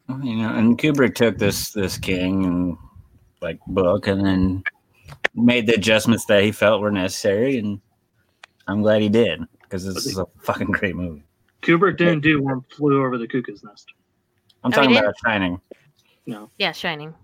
You 0.08 0.36
know, 0.36 0.54
and 0.54 0.78
Kubrick 0.78 1.14
took 1.14 1.36
this 1.36 1.72
this 1.72 1.98
King 1.98 2.46
and 2.46 2.78
like 3.42 3.58
book 3.66 4.06
and 4.06 4.24
then 4.24 4.62
made 5.34 5.66
the 5.66 5.74
adjustments 5.74 6.24
that 6.26 6.42
he 6.42 6.52
felt 6.52 6.80
were 6.80 6.90
necessary, 6.90 7.58
and 7.58 7.80
I'm 8.68 8.82
glad 8.82 9.02
he 9.02 9.08
did 9.08 9.40
because 9.62 9.84
this 9.84 10.06
is 10.06 10.18
a 10.18 10.26
fucking 10.40 10.68
great 10.68 10.94
movie. 10.96 11.24
Kubrick 11.62 11.96
didn't 11.96 12.20
do 12.20 12.42
one 12.42 12.60
flew 12.74 13.04
over 13.04 13.18
the 13.18 13.26
cuckoo's 13.26 13.62
nest. 13.62 13.92
I'm 14.64 14.68
Oh, 14.68 14.70
he 14.70 14.74
talking 14.76 14.90
did? 14.94 14.98
about 15.02 15.14
Shining. 15.24 15.60
No. 16.26 16.50
Yeah, 16.58 16.72
Shining. 16.72 17.14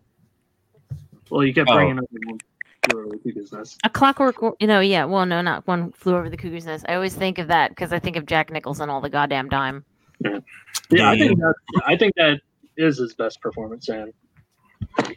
Well, 1.30 1.44
you 1.44 1.52
kept 1.54 1.70
Oh. 1.70 1.74
bringing 1.74 1.98
up 1.98 2.04
one 2.10 2.38
flew 2.88 3.00
over 3.00 3.10
the 3.10 3.18
cuckoo's 3.18 3.52
nest. 3.52 3.78
A 3.84 3.90
clockwork, 3.90 4.36
you 4.60 4.66
know, 4.66 4.80
yeah. 4.80 5.04
Well, 5.04 5.26
no, 5.26 5.40
not 5.40 5.66
one 5.66 5.92
flew 5.92 6.16
over 6.16 6.30
the 6.30 6.36
cuckoo's 6.36 6.66
nest. 6.66 6.84
I 6.88 6.94
always 6.94 7.14
think 7.14 7.38
of 7.38 7.48
that 7.48 7.70
because 7.70 7.92
I 7.92 7.98
think 7.98 8.16
of 8.16 8.26
Jack 8.26 8.50
Nicholson 8.50 8.88
all 8.90 9.00
the 9.00 9.10
goddamn 9.10 9.50
time. 9.50 9.84
Yeah, 10.90 11.10
I 11.10 11.18
think 11.18 11.38
that 11.38 11.54
I 11.86 11.96
think 11.96 12.14
that 12.16 12.40
is 12.76 12.98
his 12.98 13.14
best 13.14 13.40
performance, 13.40 13.88
and 13.88 14.12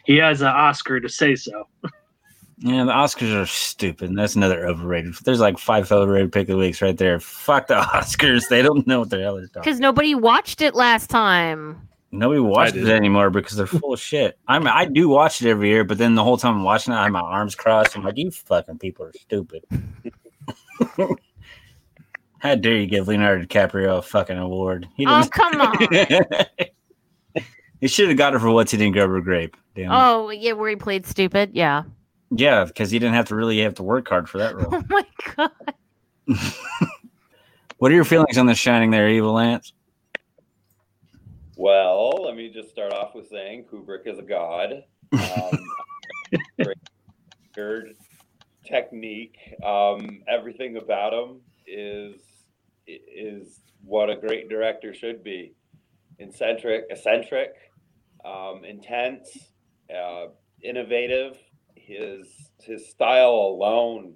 He 0.06 0.18
has 0.18 0.42
an 0.42 0.48
Oscar 0.48 1.00
to 1.00 1.10
say 1.10 1.36
so. 1.36 1.68
Yeah, 2.64 2.84
the 2.84 2.92
Oscars 2.92 3.34
are 3.42 3.48
stupid. 3.48 4.16
That's 4.16 4.36
another 4.36 4.68
overrated. 4.68 5.16
There's 5.24 5.40
like 5.40 5.58
five 5.58 5.92
overrated 5.92 6.32
pick 6.32 6.44
of 6.44 6.54
the 6.54 6.58
weeks 6.58 6.80
right 6.82 6.96
there. 6.96 7.20
Fuck 7.20 7.68
the 7.68 7.74
Oscars. 7.82 8.48
They 8.50 8.62
don't 8.62 8.86
know 8.86 9.00
what 9.00 9.10
the 9.10 9.20
hell 9.20 9.36
they're 9.38 9.48
talking. 9.48 9.62
Because 9.64 9.80
nobody 9.80 10.14
watched 10.14 10.62
it 10.62 10.76
last 10.76 11.10
time. 11.10 11.88
Nobody 12.12 12.40
watched 12.42 12.76
it 12.76 12.88
anymore 12.90 13.30
because 13.30 13.56
they're 13.58 13.66
full 13.66 13.94
of 13.94 14.00
shit. 14.00 14.38
I 14.48 14.60
mean, 14.60 14.68
I 14.68 14.86
do 14.86 15.08
watch 15.10 15.42
it 15.42 15.50
every 15.50 15.70
year, 15.70 15.84
but 15.86 15.98
then 15.98 16.14
the 16.14 16.24
whole 16.24 16.38
time 16.38 16.56
I'm 16.58 16.64
watching 16.64 16.94
it, 16.94 16.98
I 16.98 17.04
have 17.04 17.12
my 17.14 17.22
arms 17.22 17.56
crossed. 17.56 17.96
I'm 17.98 18.04
like, 18.04 18.18
you 18.18 18.30
fucking 18.30 18.80
people 18.80 19.06
are 19.06 19.14
stupid. 19.14 19.64
How 22.40 22.56
dare 22.56 22.76
you 22.78 22.88
give 22.88 23.08
Leonardo 23.08 23.46
DiCaprio 23.46 24.00
a 24.00 24.02
fucking 24.02 24.38
award? 24.38 24.88
He 24.98 25.06
Oh, 25.08 25.22
didn't. 25.22 25.32
come 25.32 25.62
on. 25.62 25.78
He 27.82 27.88
should 27.88 28.08
have 28.08 28.18
got 28.18 28.34
it 28.34 28.40
for 28.40 28.52
what's 28.52 28.74
eating 28.74 28.94
rubber 28.94 29.20
grape. 29.22 29.58
Damn. 29.76 29.92
Oh, 29.92 30.30
yeah, 30.30 30.54
where 30.54 30.70
he 30.70 30.76
played 30.76 31.06
stupid. 31.06 31.52
Yeah. 31.54 31.84
Yeah, 32.30 32.64
because 32.64 32.92
he 32.92 33.00
didn't 33.00 33.16
have 33.16 33.28
to 33.28 33.36
really 33.36 33.60
have 33.60 33.76
to 33.76 33.84
work 33.84 34.08
hard 34.08 34.30
for 34.30 34.38
that 34.38 34.56
role. 34.58 34.70
Oh 34.72 34.84
my 34.90 35.06
god. 35.36 35.74
what 37.78 37.92
are 37.92 37.96
your 37.96 38.06
feelings 38.06 38.38
on 38.38 38.46
The 38.46 38.56
Shining 38.56 38.92
there, 38.92 39.10
Evil 39.10 39.34
Lance? 39.34 39.74
Well, 41.58 42.24
let 42.24 42.36
me 42.36 42.50
just 42.50 42.70
start 42.70 42.94
off 42.94 43.14
with 43.14 43.28
saying 43.28 43.66
Kubrick 43.72 44.08
is 44.08 44.18
a 44.18 44.24
god. 44.24 44.84
Um, 45.12 45.66
great 46.64 46.78
record, 47.56 47.96
technique, 48.66 49.38
um, 49.64 50.22
everything 50.28 50.78
about 50.78 51.14
him 51.14 51.42
is 51.68 52.22
is 52.88 53.60
what 53.84 54.10
a 54.10 54.16
great 54.16 54.50
director 54.50 54.94
should 54.94 55.24
be. 55.24 55.54
Eccentric, 56.20 56.86
eccentric, 56.90 57.54
um, 58.26 58.64
intense, 58.66 59.52
uh, 59.94 60.28
innovative. 60.64 61.38
His 61.76 62.28
his 62.64 62.88
style 62.90 63.32
alone 63.32 64.14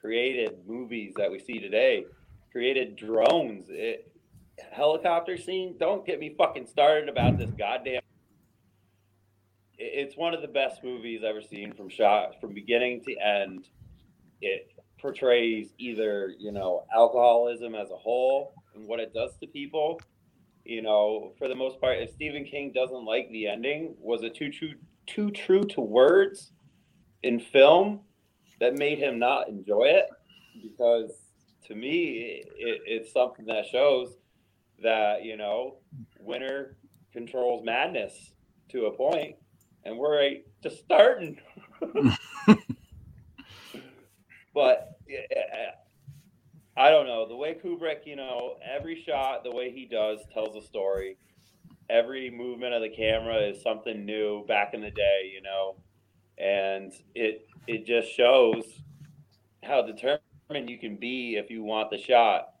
created 0.00 0.58
movies 0.66 1.14
that 1.16 1.30
we 1.30 1.38
see 1.38 1.58
today. 1.58 2.04
Created 2.52 2.96
drones. 2.96 3.66
It, 3.68 4.12
helicopter 4.72 5.36
scene. 5.36 5.76
Don't 5.78 6.06
get 6.06 6.18
me 6.20 6.34
fucking 6.38 6.66
started 6.66 7.08
about 7.08 7.38
this 7.38 7.50
goddamn. 7.50 8.00
It- 9.78 9.92
It's 10.06 10.16
one 10.16 10.34
of 10.34 10.42
the 10.42 10.48
best 10.48 10.82
movies 10.84 11.22
ever 11.24 11.40
seen 11.42 11.72
from 11.72 11.88
shot 11.88 12.40
from 12.40 12.54
beginning 12.54 13.02
to 13.04 13.16
end. 13.16 13.68
It 14.40 14.72
portrays 15.00 15.74
either 15.78 16.34
you 16.38 16.52
know 16.52 16.84
alcoholism 16.94 17.74
as 17.74 17.90
a 17.90 17.96
whole 17.96 18.54
and 18.74 18.86
what 18.88 19.00
it 19.00 19.12
does 19.12 19.36
to 19.38 19.46
people. 19.46 20.00
You 20.68 20.82
know, 20.82 21.32
for 21.38 21.48
the 21.48 21.54
most 21.54 21.80
part, 21.80 21.96
if 21.96 22.10
Stephen 22.10 22.44
King 22.44 22.72
doesn't 22.74 23.06
like 23.06 23.30
the 23.30 23.48
ending, 23.48 23.94
was 23.98 24.22
it 24.22 24.34
too 24.34 24.52
true 24.52 24.74
too 25.06 25.30
true 25.30 25.64
to 25.64 25.80
words 25.80 26.52
in 27.22 27.40
film 27.40 28.00
that 28.60 28.74
made 28.74 28.98
him 28.98 29.18
not 29.18 29.48
enjoy 29.48 29.84
it? 29.84 30.04
Because 30.62 31.10
to 31.68 31.74
me, 31.74 32.42
it, 32.58 32.82
it's 32.84 33.10
something 33.10 33.46
that 33.46 33.64
shows 33.64 34.18
that 34.82 35.24
you 35.24 35.38
know 35.38 35.78
winter 36.20 36.76
controls 37.14 37.64
madness 37.64 38.34
to 38.68 38.84
a 38.86 38.92
point 38.92 39.34
and 39.84 39.96
we're 39.96 40.14
right 40.16 40.44
just 40.62 40.78
starting 40.78 41.38
but 44.54 44.98
yeah, 45.08 45.22
i 46.78 46.90
don't 46.90 47.06
know. 47.06 47.26
The 47.28 47.36
way 47.36 47.54
kubrick 47.54 48.06
you 48.06 48.16
know 48.16 48.56
every 48.64 49.02
shot 49.02 49.44
the 49.44 49.50
way 49.50 49.70
he 49.70 49.84
does 49.84 50.20
tells 50.32 50.56
a 50.56 50.66
story. 50.66 51.18
Every 51.90 52.30
movement 52.30 52.74
of 52.74 52.82
the 52.82 52.88
camera 52.88 53.36
is 53.36 53.62
something 53.62 54.04
new 54.04 54.44
back 54.46 54.74
in 54.74 54.80
the 54.80 54.90
day 54.90 55.32
you 55.34 55.42
know? 55.42 55.76
And 56.38 56.92
it 57.14 57.46
it 57.66 57.84
just 57.84 58.10
shows 58.12 58.64
how 59.62 59.82
determined 59.82 60.70
you 60.70 60.78
can 60.78 60.96
be 60.96 61.36
if 61.36 61.50
you 61.50 61.62
want 61.62 61.90
the 61.90 61.98
shot. 61.98 62.54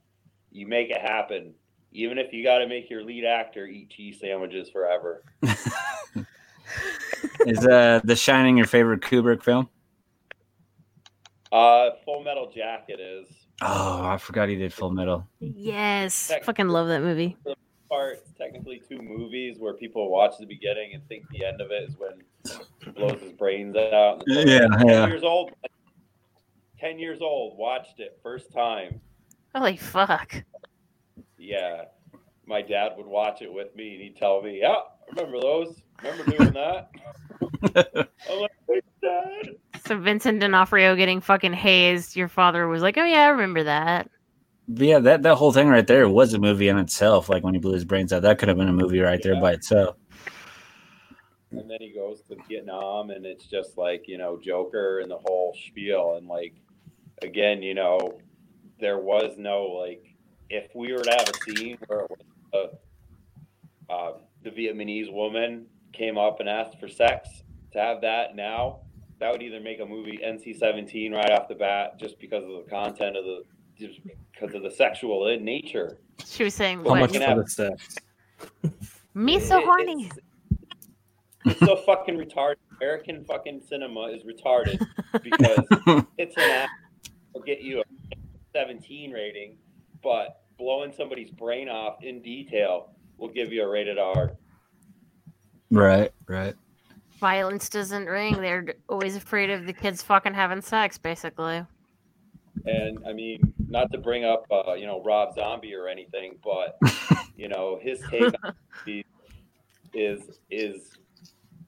You 0.50 0.66
make 0.66 0.90
it 0.90 1.00
happen. 1.00 1.54
Even 1.92 2.18
if 2.18 2.32
you 2.32 2.42
got 2.44 2.58
to 2.58 2.66
make 2.66 2.90
your 2.90 3.02
lead 3.02 3.24
actor 3.24 3.66
eat 3.66 3.88
cheese 3.90 4.18
sandwiches 4.20 4.68
forever. 4.68 5.22
Is 7.46 7.64
uh, 7.66 8.00
The 8.04 8.16
Shining 8.16 8.56
your 8.56 8.66
favorite 8.66 9.00
Kubrick 9.00 9.42
film? 9.42 9.68
Uh, 11.50 11.90
Full 12.04 12.22
Metal 12.22 12.50
Jacket 12.54 13.00
is 13.00 13.26
Oh, 13.60 14.04
I 14.04 14.18
forgot 14.18 14.48
he 14.48 14.56
did 14.56 14.72
Full 14.72 14.90
Metal. 14.90 15.26
Yes. 15.40 16.32
Fucking 16.44 16.68
love 16.68 16.88
that 16.88 17.02
movie. 17.02 17.36
part 17.88 18.20
technically 18.36 18.80
two 18.88 18.98
movies 19.02 19.56
where 19.58 19.74
people 19.74 20.10
watch 20.10 20.34
the 20.38 20.46
beginning 20.46 20.92
and 20.94 21.06
think 21.08 21.24
the 21.30 21.44
end 21.44 21.60
of 21.60 21.70
it 21.70 21.88
is 21.88 21.96
when 21.98 22.22
he 22.84 22.90
blows 22.92 23.20
his 23.20 23.32
brains 23.32 23.74
out. 23.76 24.22
Yeah, 24.26 24.66
Ten 24.68 24.88
yeah. 24.88 25.06
years 25.06 25.22
old. 25.24 25.50
Ten 26.78 26.98
years 26.98 27.20
old. 27.20 27.58
Watched 27.58 27.98
it 27.98 28.18
first 28.22 28.52
time. 28.52 29.00
Holy 29.54 29.76
fuck. 29.76 30.34
Yeah, 31.36 31.84
my 32.46 32.62
dad 32.62 32.92
would 32.96 33.06
watch 33.06 33.42
it 33.42 33.52
with 33.52 33.74
me 33.74 33.94
and 33.94 34.02
he'd 34.02 34.16
tell 34.16 34.40
me, 34.42 34.60
"Yeah, 34.60 34.76
remember 35.10 35.40
those? 35.40 35.82
Remember 36.02 36.30
doing 36.30 36.52
that?" 36.52 36.90
I'm 38.30 38.40
like, 38.40 38.84
Dad." 39.02 39.56
So 39.88 39.96
Vincent 39.96 40.40
D'Onofrio 40.40 40.94
getting 40.96 41.22
fucking 41.22 41.54
hazed. 41.54 42.14
Your 42.14 42.28
father 42.28 42.68
was 42.68 42.82
like, 42.82 42.98
"Oh 42.98 43.04
yeah, 43.04 43.22
I 43.22 43.28
remember 43.28 43.64
that." 43.64 44.10
Yeah, 44.66 44.98
that, 44.98 45.22
that 45.22 45.36
whole 45.36 45.50
thing 45.50 45.66
right 45.68 45.86
there 45.86 46.06
was 46.06 46.34
a 46.34 46.38
movie 46.38 46.68
in 46.68 46.76
itself. 46.76 47.30
Like 47.30 47.42
when 47.42 47.54
he 47.54 47.60
blew 47.60 47.72
his 47.72 47.86
brains 47.86 48.12
out, 48.12 48.20
that 48.20 48.38
could 48.38 48.48
have 48.48 48.58
been 48.58 48.68
a 48.68 48.72
movie 48.72 49.00
right 49.00 49.22
there 49.22 49.40
by 49.40 49.52
itself. 49.52 49.96
and 51.52 51.70
then 51.70 51.78
he 51.80 51.90
goes 51.94 52.20
to 52.28 52.36
Vietnam, 52.46 53.08
and 53.08 53.24
it's 53.24 53.46
just 53.46 53.78
like 53.78 54.04
you 54.06 54.18
know 54.18 54.38
Joker 54.38 55.00
and 55.00 55.10
the 55.10 55.16
whole 55.16 55.56
spiel, 55.66 56.16
and 56.18 56.26
like 56.26 56.52
again, 57.22 57.62
you 57.62 57.72
know, 57.72 58.20
there 58.78 58.98
was 58.98 59.38
no 59.38 59.62
like 59.62 60.04
if 60.50 60.70
we 60.74 60.92
were 60.92 61.02
to 61.02 61.10
have 61.16 61.30
a 61.30 61.56
scene 61.56 61.78
where 61.86 62.00
it 62.00 62.10
was 62.10 62.70
a, 63.88 63.90
uh, 63.90 64.12
the 64.42 64.50
Vietnamese 64.50 65.10
woman 65.10 65.64
came 65.94 66.18
up 66.18 66.40
and 66.40 66.48
asked 66.48 66.78
for 66.78 66.88
sex, 66.88 67.42
to 67.72 67.78
have 67.78 68.02
that 68.02 68.36
now, 68.36 68.80
that 69.20 69.32
would 69.32 69.42
either 69.42 69.60
make 69.60 69.80
a 69.80 69.86
movie 69.86 70.18
NC-17 70.24 71.12
right 71.12 71.30
off 71.32 71.48
the 71.48 71.54
bat, 71.54 71.98
just 71.98 72.18
because 72.18 72.44
of 72.44 72.64
the 72.64 72.70
content 72.70 73.16
of 73.16 73.24
the, 73.24 73.42
just 73.78 74.00
because 74.32 74.54
of 74.54 74.62
the 74.62 74.70
sexual 74.70 75.28
in 75.28 75.44
nature. 75.44 75.98
She 76.24 76.44
was 76.44 76.54
saying, 76.54 76.78
How 76.78 76.90
"What? 76.90 77.00
much 77.00 77.12
Can 77.12 77.22
for 77.22 77.42
the 77.42 77.48
sex? 77.48 77.96
Me 79.14 79.40
so 79.40 79.60
horny." 79.60 80.06
It's, 80.06 80.18
it's 81.44 81.60
so 81.60 81.76
fucking 81.76 82.16
retarded. 82.16 82.56
American 82.80 83.24
fucking 83.24 83.62
cinema 83.68 84.06
is 84.06 84.22
retarded 84.22 84.84
because 85.22 86.04
it's 86.18 86.36
an 86.36 86.50
app 86.50 86.70
will 87.34 87.42
get 87.42 87.60
you 87.60 87.80
a 87.80 87.84
17 88.52 89.10
rating, 89.10 89.56
but 90.02 90.42
blowing 90.58 90.92
somebody's 90.96 91.30
brain 91.30 91.68
off 91.68 92.02
in 92.02 92.22
detail 92.22 92.90
will 93.16 93.28
give 93.28 93.52
you 93.52 93.62
a 93.62 93.68
rated 93.68 93.98
R. 93.98 94.32
Right, 95.70 96.12
right. 96.28 96.54
Violence 97.18 97.68
doesn't 97.68 98.06
ring. 98.06 98.40
They're 98.40 98.74
always 98.88 99.16
afraid 99.16 99.50
of 99.50 99.66
the 99.66 99.72
kids 99.72 100.02
fucking 100.02 100.34
having 100.34 100.60
sex, 100.60 100.98
basically. 100.98 101.64
And 102.64 102.98
I 103.06 103.12
mean, 103.12 103.52
not 103.68 103.90
to 103.92 103.98
bring 103.98 104.24
up, 104.24 104.44
uh, 104.50 104.74
you 104.74 104.86
know, 104.86 105.02
Rob 105.02 105.34
Zombie 105.34 105.74
or 105.74 105.88
anything, 105.88 106.38
but 106.44 106.78
you 107.36 107.48
know, 107.48 107.78
his 107.80 108.00
take 108.10 108.34
is 109.94 110.40
is 110.50 110.90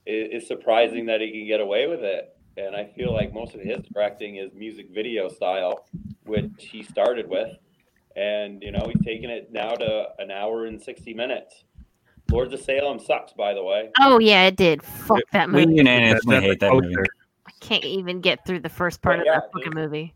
is 0.06 0.46
surprising 0.46 1.06
that 1.06 1.20
he 1.20 1.30
can 1.30 1.46
get 1.46 1.60
away 1.60 1.86
with 1.86 2.02
it. 2.02 2.36
And 2.56 2.74
I 2.74 2.84
feel 2.84 3.12
like 3.12 3.32
most 3.32 3.54
of 3.54 3.60
his 3.60 3.80
directing 3.92 4.36
is 4.36 4.52
music 4.54 4.88
video 4.92 5.28
style, 5.28 5.86
which 6.24 6.50
he 6.58 6.82
started 6.82 7.28
with. 7.28 7.56
And 8.16 8.62
you 8.62 8.72
know, 8.72 8.86
he's 8.86 9.04
taking 9.04 9.30
it 9.30 9.52
now 9.52 9.70
to 9.70 10.08
an 10.18 10.30
hour 10.30 10.66
and 10.66 10.80
sixty 10.80 11.14
minutes. 11.14 11.64
Lords 12.30 12.54
of 12.54 12.60
Salem 12.60 12.98
sucks, 12.98 13.32
by 13.32 13.54
the 13.54 13.62
way. 13.62 13.90
Oh 14.00 14.18
yeah, 14.18 14.46
it 14.46 14.56
did. 14.56 14.82
Fuck 14.82 15.22
that 15.32 15.50
movie. 15.50 15.66
We 15.66 15.74
unanimously 15.74 16.34
That's 16.34 16.46
hate 16.46 16.60
that 16.60 16.72
movie. 16.72 16.94
I 17.46 17.50
can't 17.60 17.84
even 17.84 18.20
get 18.20 18.44
through 18.46 18.60
the 18.60 18.68
first 18.68 19.02
part 19.02 19.18
Well, 19.18 19.20
of 19.20 19.26
yeah, 19.26 19.40
that 19.40 19.52
fucking 19.52 19.74
movie. 19.74 20.14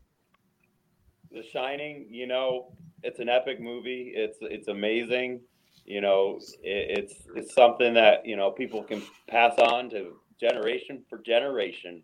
The 1.33 1.43
Shining, 1.43 2.07
you 2.09 2.27
know, 2.27 2.73
it's 3.03 3.19
an 3.19 3.29
epic 3.29 3.61
movie. 3.61 4.13
It's 4.15 4.39
it's 4.41 4.69
amazing. 4.69 5.41
You 5.85 6.01
know, 6.01 6.39
it, 6.63 6.99
it's 6.99 7.15
it's 7.35 7.55
something 7.55 7.95
that 7.95 8.25
you 8.25 8.37
know 8.37 8.51
people 8.51 8.83
can 8.83 9.03
pass 9.29 9.59
on 9.59 9.91
to 9.91 10.17
generation 10.41 11.03
for 11.09 11.19
generation. 11.19 12.03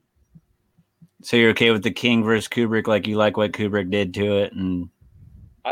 So 1.23 1.37
you're 1.37 1.51
okay 1.51 1.71
with 1.71 1.83
the 1.83 1.91
King 1.91 2.25
versus 2.25 2.49
Kubrick? 2.49 2.87
Like 2.87 3.07
you 3.07 3.17
like 3.17 3.37
what 3.37 3.53
Kubrick 3.53 3.91
did 3.91 4.15
to 4.15 4.39
it 4.39 4.53
and 4.53 4.89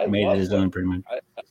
I 0.02 0.06
made 0.06 0.26
it 0.26 0.38
his 0.38 0.50
what- 0.50 0.60
own, 0.60 0.70
pretty 0.70 0.88
much. 0.88 1.02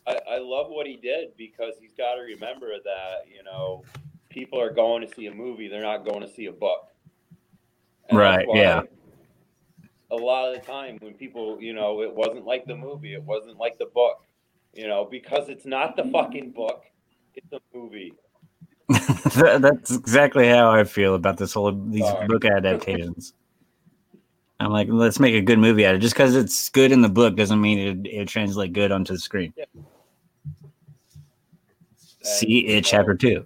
I, 0.08 0.18
I 0.32 0.38
love 0.40 0.68
what 0.70 0.88
he 0.88 0.96
did 0.96 1.36
because 1.38 1.74
he's 1.82 1.94
got 1.98 2.16
to 2.16 2.22
remember 2.22 2.68
that 2.84 3.26
you 3.34 3.44
know 3.44 3.84
people 4.30 4.60
are 4.62 4.72
going 4.72 5.06
to 5.08 5.14
see 5.14 5.26
a 5.28 5.34
movie; 5.34 5.68
they're 5.68 5.82
not 5.82 6.06
going 6.06 6.22
to 6.22 6.28
see 6.30 6.46
a 6.46 6.52
book. 6.52 6.88
And 8.10 8.18
Right, 8.18 8.48
yeah. 8.54 8.82
A 10.12 10.16
lot 10.16 10.48
of 10.48 10.56
the 10.56 10.66
time, 10.66 10.98
when 11.02 11.14
people, 11.14 11.62
you 11.62 11.74
know, 11.74 12.02
it 12.02 12.14
wasn't 12.16 12.46
like 12.46 12.66
the 12.66 12.76
movie, 12.76 13.14
it 13.14 13.22
wasn't 13.24 13.58
like 13.58 13.78
the 13.78 13.88
book, 13.88 14.24
you 14.74 14.88
know, 14.88 15.04
because 15.04 15.50
it's 15.50 15.66
not 15.66 15.98
the 15.98 16.06
fucking 16.06 16.52
book; 16.52 16.86
it's 17.36 17.52
a 17.52 17.60
movie. 17.76 18.14
That- 19.36 19.60
That's 19.62 19.94
exactly 19.94 20.48
how 20.48 20.72
I 20.72 20.86
feel 20.86 21.16
about 21.16 21.38
this 21.38 21.54
whole 21.54 21.74
these 21.74 22.06
Sorry. 22.06 22.28
book 22.28 22.46
adaptations. 22.46 23.34
I'm 24.60 24.72
like, 24.72 24.88
let's 24.90 25.20
make 25.20 25.36
a 25.36 25.42
good 25.42 25.60
movie 25.60 25.86
out 25.86 25.94
of 25.94 26.00
it. 26.00 26.02
Just 26.02 26.16
because 26.16 26.36
it's 26.36 26.70
good 26.70 26.92
in 26.92 27.02
the 27.02 27.10
book 27.10 27.36
doesn't 27.36 27.62
mean 27.62 28.06
it, 28.06 28.10
it 28.10 28.28
translate 28.28 28.74
good 28.74 28.92
onto 28.92 29.14
the 29.14 29.20
screen. 29.20 29.54
See 32.24 32.68
it, 32.68 32.86
so- 32.86 32.92
chapter 32.92 33.14
two. 33.14 33.46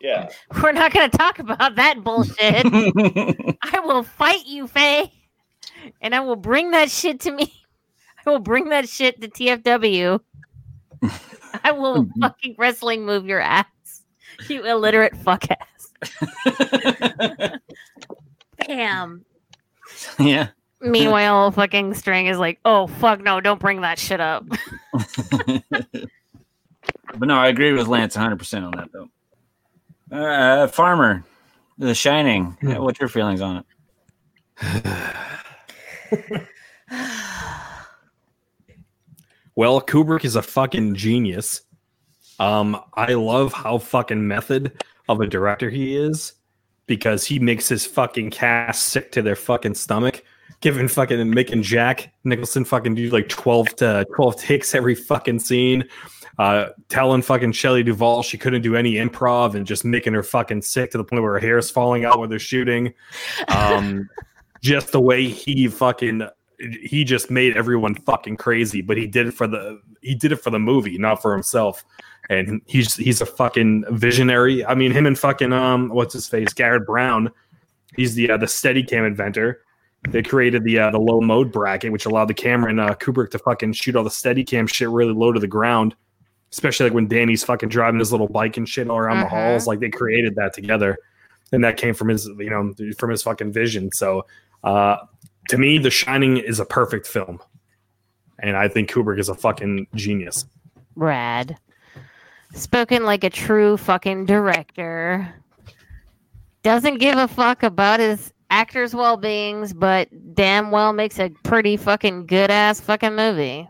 Yeah. 0.00 0.28
We're 0.62 0.72
not 0.72 0.92
going 0.92 1.10
to 1.10 1.16
talk 1.16 1.38
about 1.38 1.76
that 1.76 2.04
bullshit. 2.04 2.38
I 3.62 3.80
will 3.80 4.02
fight 4.02 4.46
you, 4.46 4.66
Faye. 4.66 5.12
And 6.00 6.14
I 6.14 6.20
will 6.20 6.36
bring 6.36 6.70
that 6.72 6.90
shit 6.90 7.20
to 7.20 7.30
me. 7.30 7.52
I 8.26 8.30
will 8.30 8.38
bring 8.38 8.68
that 8.68 8.88
shit 8.88 9.20
to 9.20 9.28
TFW. 9.28 10.20
I 11.64 11.72
will 11.72 12.08
fucking 12.20 12.56
wrestling 12.58 13.06
move 13.06 13.26
your 13.26 13.40
ass. 13.40 13.66
You 14.48 14.64
illiterate 14.64 15.16
fuck 15.16 15.44
ass. 15.50 15.92
Damn. 18.66 19.24
yeah. 20.18 20.48
Meanwhile, 20.80 21.50
fucking 21.50 21.94
string 21.94 22.26
is 22.26 22.38
like, 22.38 22.60
oh 22.64 22.86
fuck 22.86 23.20
no, 23.20 23.40
don't 23.40 23.60
bring 23.60 23.80
that 23.80 23.98
shit 23.98 24.20
up. 24.20 24.46
but 24.92 26.08
no, 27.20 27.34
I 27.34 27.48
agree 27.48 27.72
with 27.72 27.88
Lance 27.88 28.16
100% 28.16 28.64
on 28.64 28.72
that, 28.76 28.90
though. 28.92 29.08
Uh, 30.16 30.68
Farmer, 30.68 31.24
The 31.78 31.94
Shining. 31.94 32.56
Hmm. 32.60 32.74
What's 32.76 33.00
your 33.00 33.08
feelings 33.08 33.40
on 33.40 33.64
it? 34.60 34.94
Well, 39.58 39.80
Kubrick 39.80 40.24
is 40.24 40.36
a 40.36 40.42
fucking 40.42 40.94
genius. 40.94 41.62
Um, 42.38 42.80
I 42.94 43.14
love 43.14 43.52
how 43.52 43.78
fucking 43.78 44.28
method 44.28 44.84
of 45.08 45.20
a 45.20 45.26
director 45.26 45.68
he 45.68 45.96
is 45.96 46.34
because 46.88 47.24
he 47.24 47.38
makes 47.38 47.68
his 47.68 47.86
fucking 47.86 48.30
cast 48.30 48.86
sick 48.86 49.12
to 49.12 49.22
their 49.22 49.36
fucking 49.36 49.74
stomach, 49.74 50.24
giving 50.60 50.88
fucking 50.88 51.30
making 51.30 51.62
Jack 51.62 52.12
Nicholson 52.24 52.64
fucking 52.64 52.96
do 52.96 53.08
like 53.10 53.28
twelve 53.28 53.68
to 53.76 54.04
twelve 54.16 54.36
takes 54.36 54.74
every 54.74 54.96
fucking 54.96 55.38
scene. 55.38 55.84
Uh, 56.38 56.70
telling 56.88 57.20
fucking 57.20 57.50
Shelley 57.50 57.82
Duvall 57.82 58.22
she 58.22 58.38
couldn't 58.38 58.62
do 58.62 58.76
any 58.76 58.94
improv 58.94 59.54
and 59.54 59.66
just 59.66 59.84
making 59.84 60.14
her 60.14 60.22
fucking 60.22 60.62
sick 60.62 60.92
to 60.92 60.98
the 60.98 61.02
point 61.04 61.22
where 61.22 61.32
her 61.32 61.40
hair 61.40 61.58
is 61.58 61.68
falling 61.68 62.04
out 62.04 62.18
when 62.18 62.30
they're 62.30 62.38
shooting. 62.38 62.94
Um, 63.48 64.08
just 64.62 64.92
the 64.92 65.00
way 65.00 65.28
he 65.28 65.68
fucking 65.68 66.28
he 66.58 67.04
just 67.04 67.30
made 67.30 67.56
everyone 67.56 67.94
fucking 67.94 68.36
crazy, 68.36 68.82
but 68.82 68.96
he 68.96 69.06
did 69.06 69.28
it 69.28 69.32
for 69.32 69.46
the 69.46 69.80
he 70.02 70.14
did 70.14 70.32
it 70.32 70.36
for 70.36 70.50
the 70.50 70.58
movie, 70.58 70.98
not 70.98 71.20
for 71.22 71.32
himself. 71.32 71.84
And 72.30 72.60
he's 72.66 72.94
he's 72.96 73.20
a 73.22 73.26
fucking 73.26 73.84
visionary. 73.90 74.64
I 74.64 74.74
mean, 74.74 74.92
him 74.92 75.06
and 75.06 75.18
fucking 75.18 75.52
um, 75.52 75.88
what's 75.88 76.12
his 76.12 76.28
face, 76.28 76.52
Garrett 76.52 76.86
Brown. 76.86 77.30
He's 77.96 78.14
the 78.14 78.30
uh, 78.32 78.36
the 78.36 78.46
Steadicam 78.46 79.06
inventor. 79.06 79.62
They 80.08 80.22
created 80.22 80.62
the 80.62 80.78
uh, 80.78 80.90
the 80.90 80.98
low 81.00 81.20
mode 81.22 81.50
bracket, 81.50 81.90
which 81.90 82.04
allowed 82.06 82.26
the 82.26 82.34
camera 82.34 82.70
and 82.70 82.80
uh, 82.80 82.94
Kubrick 82.96 83.30
to 83.30 83.38
fucking 83.38 83.72
shoot 83.72 83.96
all 83.96 84.04
the 84.04 84.10
Steadicam 84.10 84.72
shit 84.72 84.88
really 84.90 85.14
low 85.14 85.32
to 85.32 85.40
the 85.40 85.46
ground. 85.48 85.94
Especially 86.52 86.84
like 86.84 86.94
when 86.94 87.08
Danny's 87.08 87.44
fucking 87.44 87.68
driving 87.70 87.98
his 87.98 88.10
little 88.12 88.28
bike 88.28 88.56
and 88.56 88.68
shit 88.68 88.88
all 88.88 88.96
around 88.98 89.20
the 89.20 89.26
Mhm. 89.26 89.30
halls. 89.30 89.66
Like 89.66 89.80
they 89.80 89.90
created 89.90 90.34
that 90.36 90.52
together, 90.54 90.98
and 91.52 91.64
that 91.64 91.76
came 91.78 91.94
from 91.94 92.08
his 92.08 92.26
you 92.26 92.50
know 92.50 92.74
from 92.98 93.10
his 93.10 93.22
fucking 93.22 93.52
vision. 93.52 93.90
So 93.92 94.26
uh, 94.64 94.96
to 95.48 95.56
me, 95.58 95.78
The 95.78 95.90
Shining 95.90 96.36
is 96.36 96.60
a 96.60 96.64
perfect 96.66 97.06
film, 97.06 97.40
and 98.38 98.54
I 98.56 98.68
think 98.68 98.90
Kubrick 98.90 99.18
is 99.18 99.28
a 99.30 99.34
fucking 99.34 99.86
genius. 99.94 100.44
Rad. 100.94 101.56
Spoken 102.54 103.04
like 103.04 103.24
a 103.24 103.30
true 103.30 103.76
fucking 103.76 104.26
director. 104.26 105.34
Doesn't 106.62 106.98
give 106.98 107.16
a 107.16 107.28
fuck 107.28 107.62
about 107.62 108.00
his 108.00 108.32
actors' 108.50 108.94
well 108.94 109.16
beings, 109.16 109.72
but 109.72 110.08
damn 110.34 110.70
well 110.70 110.92
makes 110.92 111.18
a 111.18 111.30
pretty 111.42 111.76
fucking 111.76 112.26
good 112.26 112.50
ass 112.50 112.80
fucking 112.80 113.14
movie. 113.14 113.68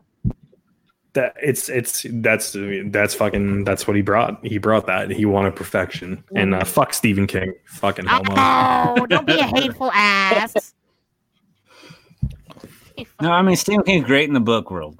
That 1.14 1.34
it's 1.42 1.68
it's 1.68 2.06
that's 2.08 2.54
that's 2.86 3.14
fucking 3.14 3.64
that's 3.64 3.86
what 3.86 3.96
he 3.96 4.02
brought. 4.02 4.44
He 4.46 4.58
brought 4.58 4.86
that. 4.86 5.10
He 5.10 5.24
wanted 5.24 5.56
perfection. 5.56 6.22
And 6.34 6.54
uh, 6.54 6.64
fuck 6.64 6.94
Stephen 6.94 7.26
King, 7.26 7.54
fucking 7.64 8.06
homo. 8.06 8.34
Oh, 8.36 9.06
don't 9.06 9.26
be 9.26 9.38
a 9.38 9.42
hateful 9.46 9.90
ass. 9.92 10.74
No, 13.20 13.32
I 13.32 13.42
mean 13.42 13.56
Stephen 13.56 13.84
King's 13.84 14.06
great 14.06 14.28
in 14.28 14.34
the 14.34 14.40
book 14.40 14.70
world, 14.70 14.98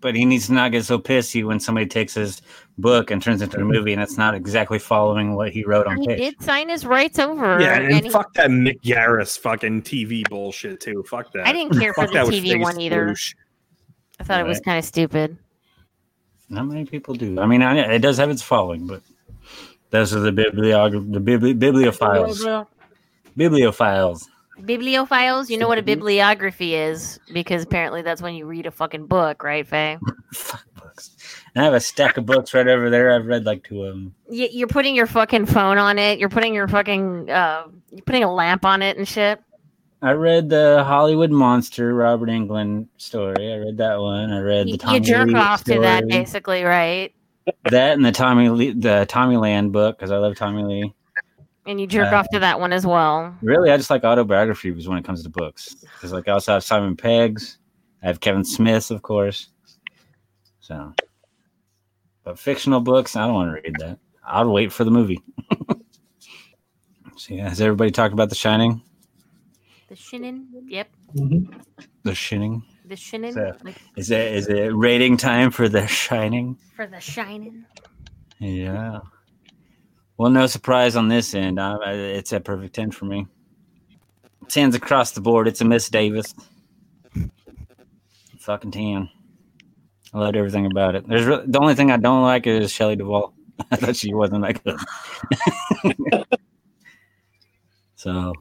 but 0.00 0.14
he 0.14 0.24
needs 0.24 0.46
to 0.46 0.52
not 0.52 0.72
get 0.72 0.84
so 0.84 0.98
pissy 0.98 1.44
when 1.44 1.60
somebody 1.60 1.86
takes 1.86 2.14
his 2.14 2.42
book 2.78 3.10
and 3.10 3.22
turns 3.22 3.42
it 3.42 3.44
into 3.44 3.58
a 3.58 3.60
mm-hmm. 3.60 3.72
movie 3.72 3.92
and 3.92 4.02
it's 4.02 4.16
not 4.16 4.34
exactly 4.34 4.78
following 4.78 5.34
what 5.34 5.50
he 5.50 5.64
wrote 5.64 5.86
on 5.86 5.98
He 5.98 6.06
page. 6.06 6.18
did 6.18 6.42
sign 6.42 6.68
his 6.68 6.86
rights 6.86 7.18
over. 7.18 7.60
Yeah, 7.60 7.76
and, 7.76 7.92
and 7.92 8.04
he- 8.04 8.10
fuck 8.10 8.32
that 8.34 8.50
Mick 8.50 8.80
Garris 8.82 9.38
fucking 9.38 9.82
TV 9.82 10.28
bullshit 10.28 10.80
too. 10.80 11.04
Fuck 11.08 11.32
that. 11.32 11.46
I 11.46 11.52
didn't 11.52 11.78
care 11.78 11.92
for 11.94 12.06
the 12.08 12.12
TV 12.12 12.60
one 12.60 12.80
either. 12.80 13.08
Swoosh. 13.08 13.34
I 14.18 14.24
thought 14.24 14.40
it 14.40 14.46
was 14.46 14.60
kind 14.60 14.78
of 14.78 14.84
stupid. 14.84 15.38
Not 16.48 16.66
many 16.66 16.84
people 16.84 17.14
do. 17.14 17.40
I 17.40 17.46
mean, 17.46 17.62
I, 17.62 17.78
it 17.94 18.00
does 18.00 18.18
have 18.18 18.28
its 18.28 18.42
following, 18.42 18.86
but 18.86 19.02
those 19.90 20.14
are 20.14 20.20
the 20.20 20.32
bibliog 20.32 21.12
the 21.12 21.20
bibli- 21.20 21.58
bibliophiles. 21.58 22.66
Bibliophiles. 23.38 24.24
Bibliophiles, 24.62 25.50
you 25.50 25.58
know 25.58 25.68
what 25.68 25.78
a 25.78 25.82
bibliography 25.82 26.74
is 26.74 27.18
because 27.32 27.62
apparently 27.62 28.02
that's 28.02 28.22
when 28.22 28.34
you 28.34 28.46
read 28.46 28.66
a 28.66 28.70
fucking 28.70 29.06
book, 29.06 29.42
right, 29.42 29.66
Faye? 29.66 29.98
Fuck 30.32 30.64
books. 30.74 31.10
And 31.54 31.62
I 31.62 31.64
have 31.64 31.74
a 31.74 31.80
stack 31.80 32.16
of 32.16 32.26
books 32.26 32.54
right 32.54 32.66
over 32.66 32.90
there. 32.90 33.12
I've 33.12 33.26
read 33.26 33.44
like 33.44 33.64
two 33.64 33.84
of 33.84 33.94
them. 33.94 34.14
You're 34.28 34.68
putting 34.68 34.94
your 34.94 35.06
fucking 35.06 35.46
phone 35.46 35.78
on 35.78 35.98
it. 35.98 36.18
You're 36.18 36.28
putting 36.28 36.54
your 36.54 36.68
fucking, 36.68 37.30
uh, 37.30 37.64
you're 37.90 38.02
putting 38.02 38.24
a 38.24 38.32
lamp 38.32 38.64
on 38.64 38.82
it 38.82 38.96
and 38.96 39.06
shit. 39.06 39.40
I 40.02 40.12
read 40.12 40.48
the 40.48 40.82
Hollywood 40.86 41.30
Monster 41.30 41.94
Robert 41.94 42.30
Englund 42.30 42.86
story. 42.96 43.52
I 43.52 43.56
read 43.56 43.76
that 43.78 44.00
one. 44.00 44.32
I 44.32 44.40
read 44.40 44.66
the 44.66 44.78
Tommy 44.78 44.94
you 44.94 45.00
jerk 45.00 45.28
Lee 45.28 45.34
off 45.34 45.64
to 45.64 45.80
that, 45.80 46.08
basically, 46.08 46.62
right? 46.62 47.12
That 47.70 47.94
and 47.94 48.04
the 48.04 48.12
Tommy 48.12 48.48
Lee, 48.48 48.72
the 48.72 49.06
Tommyland 49.08 49.72
book 49.72 49.98
because 49.98 50.10
I 50.10 50.16
love 50.16 50.36
Tommy 50.36 50.62
Lee. 50.62 50.94
And 51.66 51.80
you 51.80 51.86
jerk 51.86 52.12
Uh, 52.12 52.16
off 52.16 52.26
to 52.32 52.38
that 52.40 52.58
one 52.58 52.72
as 52.72 52.86
well. 52.86 53.34
Really, 53.42 53.70
I 53.70 53.76
just 53.76 53.90
like 53.90 54.02
autobiographies 54.04 54.88
when 54.88 54.98
it 54.98 55.04
comes 55.04 55.22
to 55.22 55.28
books. 55.28 55.74
Because 55.74 56.12
like 56.12 56.26
I 56.28 56.32
also 56.32 56.54
have 56.54 56.64
Simon 56.64 56.96
Pegg's, 56.96 57.58
I 58.02 58.06
have 58.06 58.20
Kevin 58.20 58.44
Smith, 58.44 58.90
of 58.90 59.02
course. 59.02 59.48
So, 60.60 60.92
but 62.24 62.38
fictional 62.38 62.80
books, 62.80 63.14
I 63.16 63.26
don't 63.26 63.34
want 63.34 63.50
to 63.50 63.54
read 63.62 63.76
that. 63.80 63.98
I'll 64.24 64.50
wait 64.50 64.72
for 64.72 64.84
the 64.84 64.90
movie. 64.90 65.20
so 67.16 67.34
yeah, 67.34 67.48
has 67.48 67.60
everybody 67.60 67.90
talked 67.90 68.12
about 68.14 68.28
The 68.30 68.34
Shining? 68.34 68.82
The 69.88 69.96
Shining, 69.96 70.46
yep. 70.66 70.88
The 72.04 72.14
Shining. 72.14 72.62
The 72.86 72.96
Shining. 72.96 73.32
So- 73.34 73.56
Is 73.96 74.10
it 74.10 74.32
is 74.32 74.48
it 74.48 74.74
rating 74.74 75.16
time 75.16 75.50
for 75.50 75.68
The 75.68 75.86
Shining? 75.86 76.56
for 76.74 76.86
the 76.86 77.00
shining. 77.00 77.64
Yeah. 78.38 79.00
Well, 80.20 80.30
no 80.30 80.46
surprise 80.46 80.96
on 80.96 81.08
this 81.08 81.34
end. 81.34 81.58
I, 81.58 81.76
I, 81.76 81.92
it's 81.92 82.34
a 82.34 82.40
perfect 82.40 82.74
10 82.74 82.90
for 82.90 83.06
me. 83.06 83.26
Tens 84.48 84.74
across 84.74 85.12
the 85.12 85.22
board. 85.22 85.48
It's 85.48 85.62
a 85.62 85.64
Miss 85.64 85.88
Davis. 85.88 86.34
Fucking 88.38 88.70
10. 88.70 89.08
I 90.12 90.18
loved 90.18 90.36
everything 90.36 90.66
about 90.66 90.94
it. 90.94 91.08
There's 91.08 91.24
re- 91.24 91.42
the 91.46 91.58
only 91.58 91.74
thing 91.74 91.90
I 91.90 91.96
don't 91.96 92.20
like 92.20 92.46
is 92.46 92.70
Shelley 92.70 92.96
Duvall. 92.96 93.32
I 93.70 93.76
thought 93.76 93.96
she 93.96 94.12
wasn't 94.12 94.42
that 94.42 94.62
good. 94.62 96.26
so, 97.94 98.34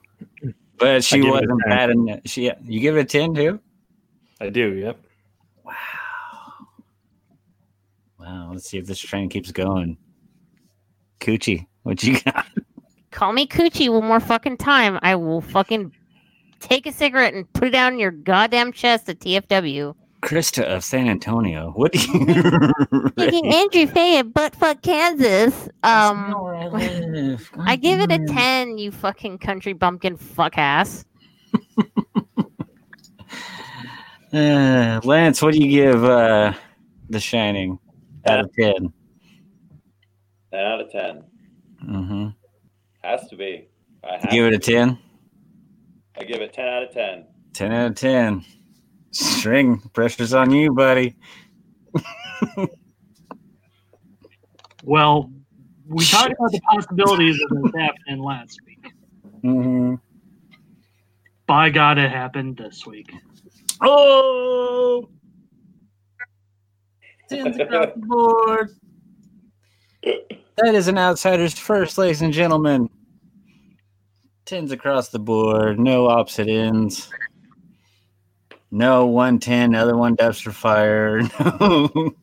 but 0.80 1.02
she 1.02 1.22
give 1.22 1.28
it 1.28 1.30
a 1.30 1.32
wasn't 1.32 1.62
bad. 1.66 1.92
In, 1.92 2.22
she, 2.26 2.52
you 2.66 2.82
give 2.82 2.98
it 2.98 3.00
a 3.00 3.06
10 3.06 3.36
too? 3.36 3.58
I 4.42 4.50
do. 4.50 4.74
Yep. 4.74 5.00
Wow. 5.64 5.74
Wow. 8.20 8.50
Let's 8.52 8.70
see 8.70 8.80
if 8.80 8.86
this 8.86 9.00
train 9.00 9.30
keeps 9.30 9.54
going. 9.54 9.98
Coochie, 11.20 11.68
what 11.84 12.04
you 12.04 12.20
got? 12.22 12.46
Call 13.12 13.34
me 13.34 13.48
Coochie 13.48 13.92
one 13.92 14.06
more 14.06 14.20
fucking 14.20 14.58
time. 14.58 15.00
I 15.02 15.16
will 15.16 15.42
fucking 15.42 15.92
take 16.60 16.86
a 16.86 16.92
cigarette 16.92 17.34
and 17.34 17.52
put 17.54 17.70
it 17.70 17.72
down 17.72 18.00
your 18.00 18.12
goddamn 18.12 18.72
chest 18.72 19.10
at 19.10 19.20
TFW. 19.20 19.96
Krista 20.22 20.64
of 20.64 20.84
San 20.84 21.08
Antonio. 21.08 21.72
What 21.72 21.94
do 21.94 22.00
you 22.00 22.26
Fucking 23.18 23.46
Andrew 23.54 23.88
Faye 23.88 24.20
at 24.20 24.28
Buttfuck, 24.28 24.82
Kansas. 24.82 25.70
Um, 25.84 26.36
I 27.60 27.78
give 27.78 28.00
it 28.02 28.12
a 28.12 28.20
10, 28.26 28.78
you 28.78 28.92
fucking 28.92 29.40
country 29.40 29.74
bumpkin 29.74 30.18
fuck 30.18 30.58
ass. 30.58 31.06
Uh, 34.32 35.00
Lance, 35.04 35.42
what 35.42 35.54
do 35.54 35.60
you 35.60 35.70
give 35.70 36.04
uh, 36.04 36.54
The 37.10 37.20
Shining 37.20 37.80
out 38.28 38.42
of 38.42 38.54
10? 38.54 38.94
10 40.52 40.60
out 40.60 40.82
of 40.82 40.92
10. 40.92 41.24
Mm-hmm. 41.86 42.28
Has 43.04 43.28
to 43.30 43.36
be. 43.36 43.68
I 44.04 44.18
have 44.18 44.30
Give 44.30 44.46
it 44.46 44.54
a 44.54 44.60
10? 44.60 44.98
I 46.18 46.24
give 46.24 46.42
it 46.42 46.54
10 46.54 46.68
out 46.68 46.84
of 46.84 46.92
10. 46.92 47.26
10 47.54 47.72
out 47.72 47.92
of 47.92 47.96
10. 47.96 48.46
String, 49.12 49.80
pressure's 49.94 50.34
on 50.34 50.52
you, 50.52 50.74
buddy. 50.74 51.16
Well, 54.84 55.32
we 55.88 56.06
talked 56.06 56.32
about 56.32 56.52
the 56.52 56.62
possibilities 56.62 57.40
of 57.42 57.62
this 57.62 57.72
happening 57.78 58.24
last 58.24 58.60
week. 58.66 58.92
Mm-hmm. 59.44 59.96
By 61.46 61.70
God, 61.70 61.98
it 61.98 62.12
happened 62.12 62.58
this 62.58 62.86
week. 62.86 63.12
Oh, 63.82 65.10
tens 67.30 67.60
across 67.60 67.88
the 67.96 68.02
board. 68.06 68.70
That 70.04 70.76
is 70.76 70.88
an 70.88 70.98
outsider's 70.98 71.58
first, 71.58 71.98
ladies 71.98 72.22
and 72.22 72.34
gentlemen. 72.34 72.90
Tens 74.46 74.72
across 74.72 75.10
the 75.10 75.20
board, 75.20 75.80
no 75.80 76.08
opposite 76.08 76.48
ends. 76.48 77.10
No 78.72 79.08
110, 79.08 79.74
other 79.74 79.98
one 79.98 80.16
dumpster 80.16 80.54
fire. 80.54 81.22
No. 81.60 82.14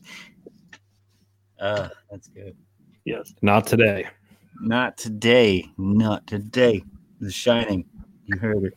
Uh, 1.58 1.88
that's 2.10 2.28
good. 2.28 2.54
Yes. 3.06 3.32
Not 3.40 3.66
today. 3.66 4.06
Not 4.60 4.98
today. 4.98 5.64
Not 5.78 6.26
today. 6.26 6.84
The 7.20 7.30
Shining. 7.30 7.86
You 8.26 8.38
heard 8.38 8.64
it. 8.64 8.74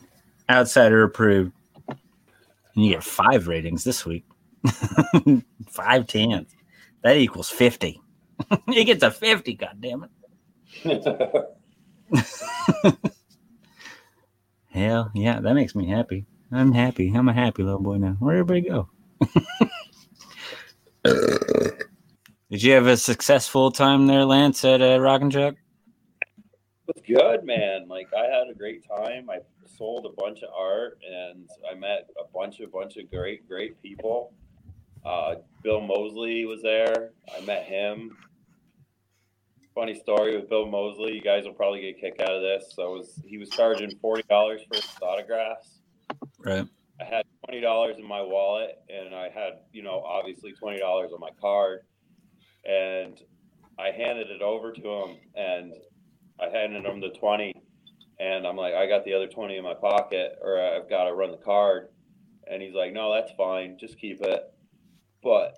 Outsider 0.49 1.03
approved. 1.03 1.51
And 1.89 2.85
you 2.85 2.93
get 2.93 3.03
five 3.03 3.47
ratings 3.47 3.83
this 3.83 4.05
week. 4.05 4.23
five 5.67 6.07
tens. 6.07 6.55
That 7.03 7.17
equals 7.17 7.49
50. 7.49 8.01
he 8.69 8.83
gets 8.83 9.03
a 9.03 9.11
50, 9.11 9.53
God 9.55 9.77
damn 9.79 10.05
it. 10.05 10.09
Hell 14.71 15.11
yeah, 15.13 15.39
that 15.39 15.53
makes 15.53 15.75
me 15.75 15.87
happy. 15.87 16.25
I'm 16.51 16.71
happy. 16.71 17.11
I'm 17.13 17.29
a 17.29 17.33
happy 17.33 17.63
little 17.63 17.81
boy 17.81 17.97
now. 17.97 18.15
Where'd 18.19 18.39
everybody 18.39 18.61
go? 18.61 18.89
Did 22.51 22.63
you 22.63 22.73
have 22.73 22.87
a 22.87 22.97
successful 22.97 23.71
time 23.71 24.07
there, 24.07 24.25
Lance, 24.25 24.65
at 24.65 24.81
uh, 24.81 24.99
Rock 24.99 25.21
and 25.21 25.31
Chuck? 25.31 25.55
was 26.95 27.03
good, 27.07 27.45
man. 27.45 27.87
Like 27.87 28.07
I 28.13 28.25
had 28.25 28.49
a 28.49 28.53
great 28.53 28.83
time. 28.87 29.29
I 29.29 29.39
sold 29.77 30.05
a 30.05 30.21
bunch 30.21 30.41
of 30.43 30.49
art, 30.55 30.99
and 31.07 31.49
I 31.69 31.75
met 31.75 32.09
a 32.19 32.27
bunch 32.33 32.59
of 32.59 32.71
bunch 32.71 32.97
of 32.97 33.09
great 33.09 33.47
great 33.47 33.81
people. 33.81 34.33
Uh, 35.05 35.35
Bill 35.63 35.81
Moseley 35.81 36.45
was 36.45 36.61
there. 36.61 37.11
I 37.35 37.41
met 37.41 37.65
him. 37.65 38.17
Funny 39.79 39.95
story 39.95 40.35
with 40.35 40.49
Bill 40.49 40.65
Moseley. 40.65 41.13
You 41.13 41.21
guys 41.21 41.45
will 41.45 41.53
probably 41.53 41.79
get 41.79 41.95
a 41.95 42.01
kick 42.01 42.19
out 42.21 42.35
of 42.35 42.41
this. 42.41 42.73
So 42.75 42.91
was 42.91 43.21
he 43.25 43.37
was 43.37 43.47
charging 43.47 43.89
forty 43.99 44.23
dollars 44.23 44.59
for 44.67 44.75
his 44.75 44.85
autographs. 45.01 45.79
Right. 46.37 46.67
I 46.99 47.03
had 47.05 47.23
twenty 47.45 47.61
dollars 47.61 47.95
in 47.97 48.05
my 48.05 48.21
wallet, 48.21 48.71
and 48.89 49.15
I 49.15 49.29
had, 49.29 49.61
you 49.71 49.81
know, 49.81 50.03
obviously 50.05 50.51
twenty 50.51 50.79
dollars 50.79 51.11
on 51.13 51.21
my 51.21 51.29
card, 51.39 51.83
and 52.65 53.17
I 53.79 53.91
handed 53.91 54.29
it 54.31 54.41
over 54.41 54.73
to 54.73 54.81
him, 54.81 55.15
and 55.35 55.73
I 56.41 56.49
handed 56.49 56.83
him 56.83 56.99
the 56.99 57.17
twenty, 57.17 57.53
and 58.19 58.45
I'm 58.45 58.57
like, 58.57 58.73
I 58.73 58.85
got 58.85 59.05
the 59.05 59.13
other 59.13 59.27
twenty 59.27 59.55
in 59.55 59.63
my 59.63 59.75
pocket, 59.75 60.39
or 60.41 60.59
I've 60.59 60.89
got 60.89 61.05
to 61.05 61.13
run 61.13 61.31
the 61.31 61.37
card, 61.37 61.87
and 62.51 62.61
he's 62.61 62.73
like, 62.73 62.91
No, 62.91 63.13
that's 63.13 63.31
fine, 63.37 63.77
just 63.79 63.97
keep 63.97 64.19
it. 64.19 64.43
But 65.23 65.57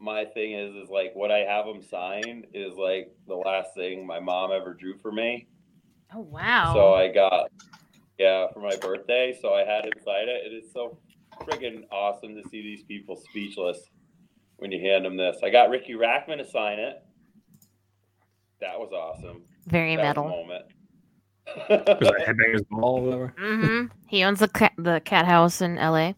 my 0.00 0.24
thing 0.24 0.52
is, 0.54 0.74
is 0.74 0.88
like 0.90 1.12
what 1.14 1.30
I 1.30 1.40
have 1.40 1.66
them 1.66 1.82
sign 1.82 2.44
is 2.54 2.74
like 2.74 3.12
the 3.28 3.34
last 3.34 3.74
thing 3.74 4.06
my 4.06 4.18
mom 4.18 4.50
ever 4.50 4.74
drew 4.74 4.96
for 4.98 5.12
me. 5.12 5.46
Oh 6.14 6.20
wow. 6.20 6.72
So 6.74 6.94
I 6.94 7.08
got, 7.08 7.50
yeah, 8.18 8.46
for 8.52 8.60
my 8.60 8.76
birthday. 8.76 9.36
So 9.40 9.54
I 9.54 9.60
had 9.60 9.84
him 9.84 9.92
sign 10.04 10.28
it. 10.28 10.42
It 10.50 10.54
is 10.54 10.72
so 10.72 10.98
friggin' 11.42 11.84
awesome 11.92 12.34
to 12.34 12.42
see 12.48 12.62
these 12.62 12.82
people 12.84 13.16
speechless 13.16 13.78
when 14.56 14.72
you 14.72 14.80
hand 14.80 15.04
them 15.04 15.16
this. 15.16 15.36
I 15.42 15.50
got 15.50 15.70
Riki 15.70 15.92
Rachtman 15.94 16.38
to 16.38 16.46
sign 16.46 16.78
it. 16.78 17.02
That 18.60 18.78
was 18.78 18.92
awesome. 18.92 19.42
Very 19.66 19.96
That 19.96 20.02
metal. 20.02 20.28
moment. 20.28 20.64
Was 21.68 21.68
that 21.68 22.24
Headbangers 22.26 22.68
Ball 22.68 22.98
or 22.98 23.02
whatever? 23.02 23.34
hmm 23.38 23.86
He 24.08 24.24
owns 24.24 24.40
the 24.40 24.48
cat, 24.48 24.72
the 24.76 25.00
cat 25.04 25.26
house 25.26 25.60
in 25.60 25.78
L.A. 25.78 26.14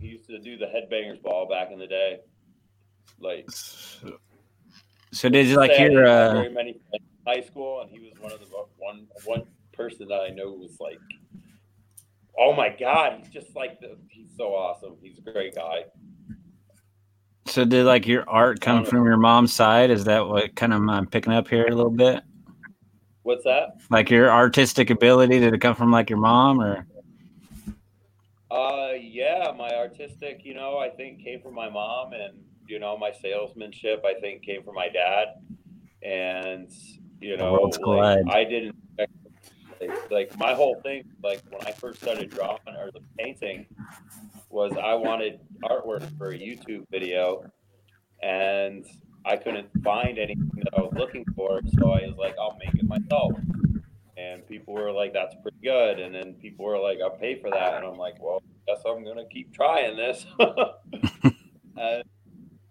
he 0.00 0.08
used 0.08 0.26
to 0.28 0.38
do 0.38 0.56
the 0.56 0.66
headbangers 0.66 1.22
ball 1.22 1.46
back 1.48 1.70
in 1.70 1.78
the 1.78 1.86
day. 1.86 2.18
Like 3.18 3.46
So 5.12 5.28
did 5.28 5.46
you 5.46 5.56
like 5.56 5.78
your 5.78 6.06
uh 6.06 6.32
very 6.34 6.50
many 6.52 6.80
high 7.26 7.42
school, 7.42 7.82
and 7.82 7.90
he 7.90 7.98
was 8.00 8.12
one 8.20 8.32
of 8.32 8.40
the 8.40 8.46
one 8.78 9.06
one 9.24 9.42
person 9.72 10.08
that 10.08 10.20
I 10.20 10.30
know 10.30 10.52
was 10.52 10.78
like, 10.80 10.98
oh 12.38 12.52
my 12.54 12.74
god, 12.78 13.18
he's 13.18 13.28
just 13.28 13.54
like 13.54 13.80
the, 13.80 13.96
he's 14.08 14.30
so 14.36 14.54
awesome. 14.54 14.96
He's 15.02 15.18
a 15.18 15.32
great 15.32 15.54
guy. 15.54 15.84
so 17.46 17.64
did 17.64 17.84
like 17.84 18.06
your 18.06 18.28
art 18.28 18.60
come 18.60 18.84
from 18.84 19.04
your 19.04 19.16
mom's 19.16 19.52
side? 19.52 19.90
Is 19.90 20.04
that 20.04 20.26
what 20.26 20.54
kind 20.56 20.72
of 20.72 20.88
I'm 20.88 21.06
picking 21.06 21.32
up 21.32 21.48
here 21.48 21.66
a 21.66 21.74
little 21.74 21.90
bit? 21.90 22.22
What's 23.22 23.44
that? 23.44 23.76
Like 23.90 24.08
your 24.10 24.30
artistic 24.30 24.88
ability, 24.90 25.40
did 25.40 25.52
it 25.52 25.60
come 25.60 25.74
from 25.74 25.90
like 25.90 26.08
your 26.08 26.18
mom 26.18 26.60
or 26.60 26.86
Uh, 28.50 28.89
yeah, 29.20 29.52
my 29.54 29.68
artistic, 29.76 30.40
you 30.44 30.54
know, 30.54 30.78
I 30.78 30.88
think 30.88 31.22
came 31.22 31.42
from 31.42 31.54
my 31.54 31.68
mom, 31.68 32.14
and 32.14 32.38
you 32.66 32.78
know, 32.78 32.96
my 32.96 33.12
salesmanship, 33.12 34.02
I 34.02 34.18
think, 34.18 34.42
came 34.42 34.62
from 34.62 34.74
my 34.76 34.88
dad, 34.88 35.26
and 36.02 36.72
you 37.20 37.36
know, 37.36 37.70
like. 37.82 38.26
I 38.30 38.44
didn't 38.44 38.76
like, 38.98 40.10
like 40.10 40.38
my 40.38 40.54
whole 40.54 40.80
thing, 40.82 41.04
like 41.22 41.42
when 41.50 41.60
I 41.66 41.72
first 41.72 42.00
started 42.00 42.30
drawing 42.30 42.60
or 42.68 42.90
the 42.92 43.02
painting, 43.18 43.66
was 44.48 44.72
I 44.82 44.94
wanted 44.94 45.40
artwork 45.64 46.16
for 46.16 46.30
a 46.30 46.38
YouTube 46.38 46.84
video, 46.90 47.44
and 48.22 48.86
I 49.26 49.36
couldn't 49.36 49.68
find 49.84 50.18
anything 50.18 50.50
that 50.64 50.78
I 50.78 50.80
was 50.80 50.94
looking 50.96 51.26
for, 51.36 51.60
so 51.78 51.92
I 51.92 52.06
was 52.06 52.16
like, 52.16 52.36
I'll 52.40 52.56
make 52.58 52.74
it 52.74 52.88
myself. 52.88 53.32
And 54.16 54.46
people 54.46 54.74
were 54.74 54.92
like, 54.92 55.12
"That's 55.12 55.34
pretty 55.42 55.60
good," 55.62 55.98
and 55.98 56.14
then 56.14 56.34
people 56.34 56.64
were 56.64 56.78
like, 56.78 56.98
"I'll 57.02 57.18
pay 57.26 57.40
for 57.40 57.50
that," 57.50 57.74
and 57.74 57.86
I'm 57.86 57.96
like, 57.96 58.22
"Well, 58.22 58.42
guess 58.70 58.82
I'm 58.86 59.04
gonna 59.04 59.26
keep 59.26 59.52
trying 59.52 59.96
this." 59.96 60.26
and 61.76 62.04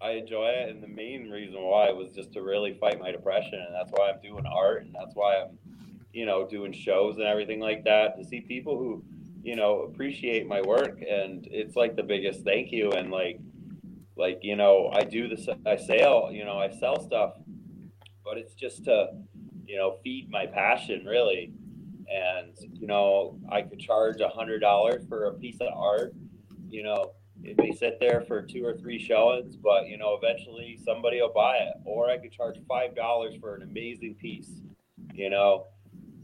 I 0.02 0.12
enjoy 0.12 0.47
it, 0.47 0.70
and 0.70 0.82
the 0.82 0.88
main 0.88 1.30
reason 1.30 1.62
why 1.62 1.91
was 1.91 2.12
just 2.14 2.32
to 2.34 2.41
really 2.41 2.74
fight 2.74 3.00
my 3.00 3.12
depression, 3.12 3.60
and 3.66 3.76
that's 3.76 3.91
why 3.91 4.10
I'm 4.10 4.22
doing 4.22 4.45
art, 4.45 4.84
and 4.86 4.95
that's 4.95 5.14
why 5.14 5.41
I'm, 5.41 5.58
you 6.14 6.26
know, 6.26 6.47
doing 6.47 6.72
shows 6.72 7.18
and 7.18 7.26
everything 7.26 7.60
like 7.60 7.84
that 7.84 8.18
to 8.18 8.24
see 8.24 8.41
people 8.41 8.78
who, 8.78 9.04
you 9.43 9.56
know, 9.56 9.82
appreciate 9.82 10.47
my 10.47 10.62
work, 10.62 11.02
and 11.02 11.47
it's 11.52 11.76
like 11.76 11.95
the 11.95 12.04
biggest 12.04 12.43
thank 12.43 12.72
you, 12.72 12.91
and 12.91 13.12
like, 13.12 13.39
like 14.16 14.39
you 14.41 14.56
know, 14.56 14.89
I 14.93 15.04
do 15.04 15.28
this, 15.28 15.47
I 15.66 15.76
sell, 15.76 16.30
you 16.32 16.45
know, 16.45 16.58
I 16.58 16.70
sell 16.70 17.02
stuff, 17.02 17.34
but 18.24 18.38
it's 18.38 18.54
just 18.54 18.86
to, 18.86 19.08
you 19.66 19.78
know, 19.78 19.97
feed 20.02 20.30
my 20.30 20.45
passion 20.45 21.06
really, 21.06 21.52
and 22.10 22.53
you 22.74 22.88
know, 22.88 23.39
I 23.51 23.62
could 23.62 23.80
charge 23.80 24.22
a 24.22 24.30
hundred 24.30 24.60
dollars 24.60 25.05
for 25.07 25.26
a 25.26 25.34
piece 25.34 25.57
of 25.62 25.68
art, 25.74 26.14
you 26.70 26.84
know 26.84 27.14
it 27.43 27.57
may 27.57 27.72
sit 27.72 27.99
there 27.99 28.24
for 28.28 28.41
two 28.41 28.66
or 28.66 28.76
three 28.76 28.99
showings, 28.99 29.55
but 29.55 29.88
you 29.88 29.97
know, 29.97 30.18
eventually 30.22 30.80
somebody 30.84 31.22
will 31.22 31.32
buy 31.34 31.57
it. 31.57 31.74
Or 31.86 32.10
I 32.10 32.18
could 32.18 32.32
charge 32.32 32.57
five 32.68 32.95
dollars 32.95 33.36
for 33.39 33.55
an 33.55 33.64
amazing 33.64 34.16
piece, 34.16 34.62
you 35.14 35.30
know, 35.30 35.68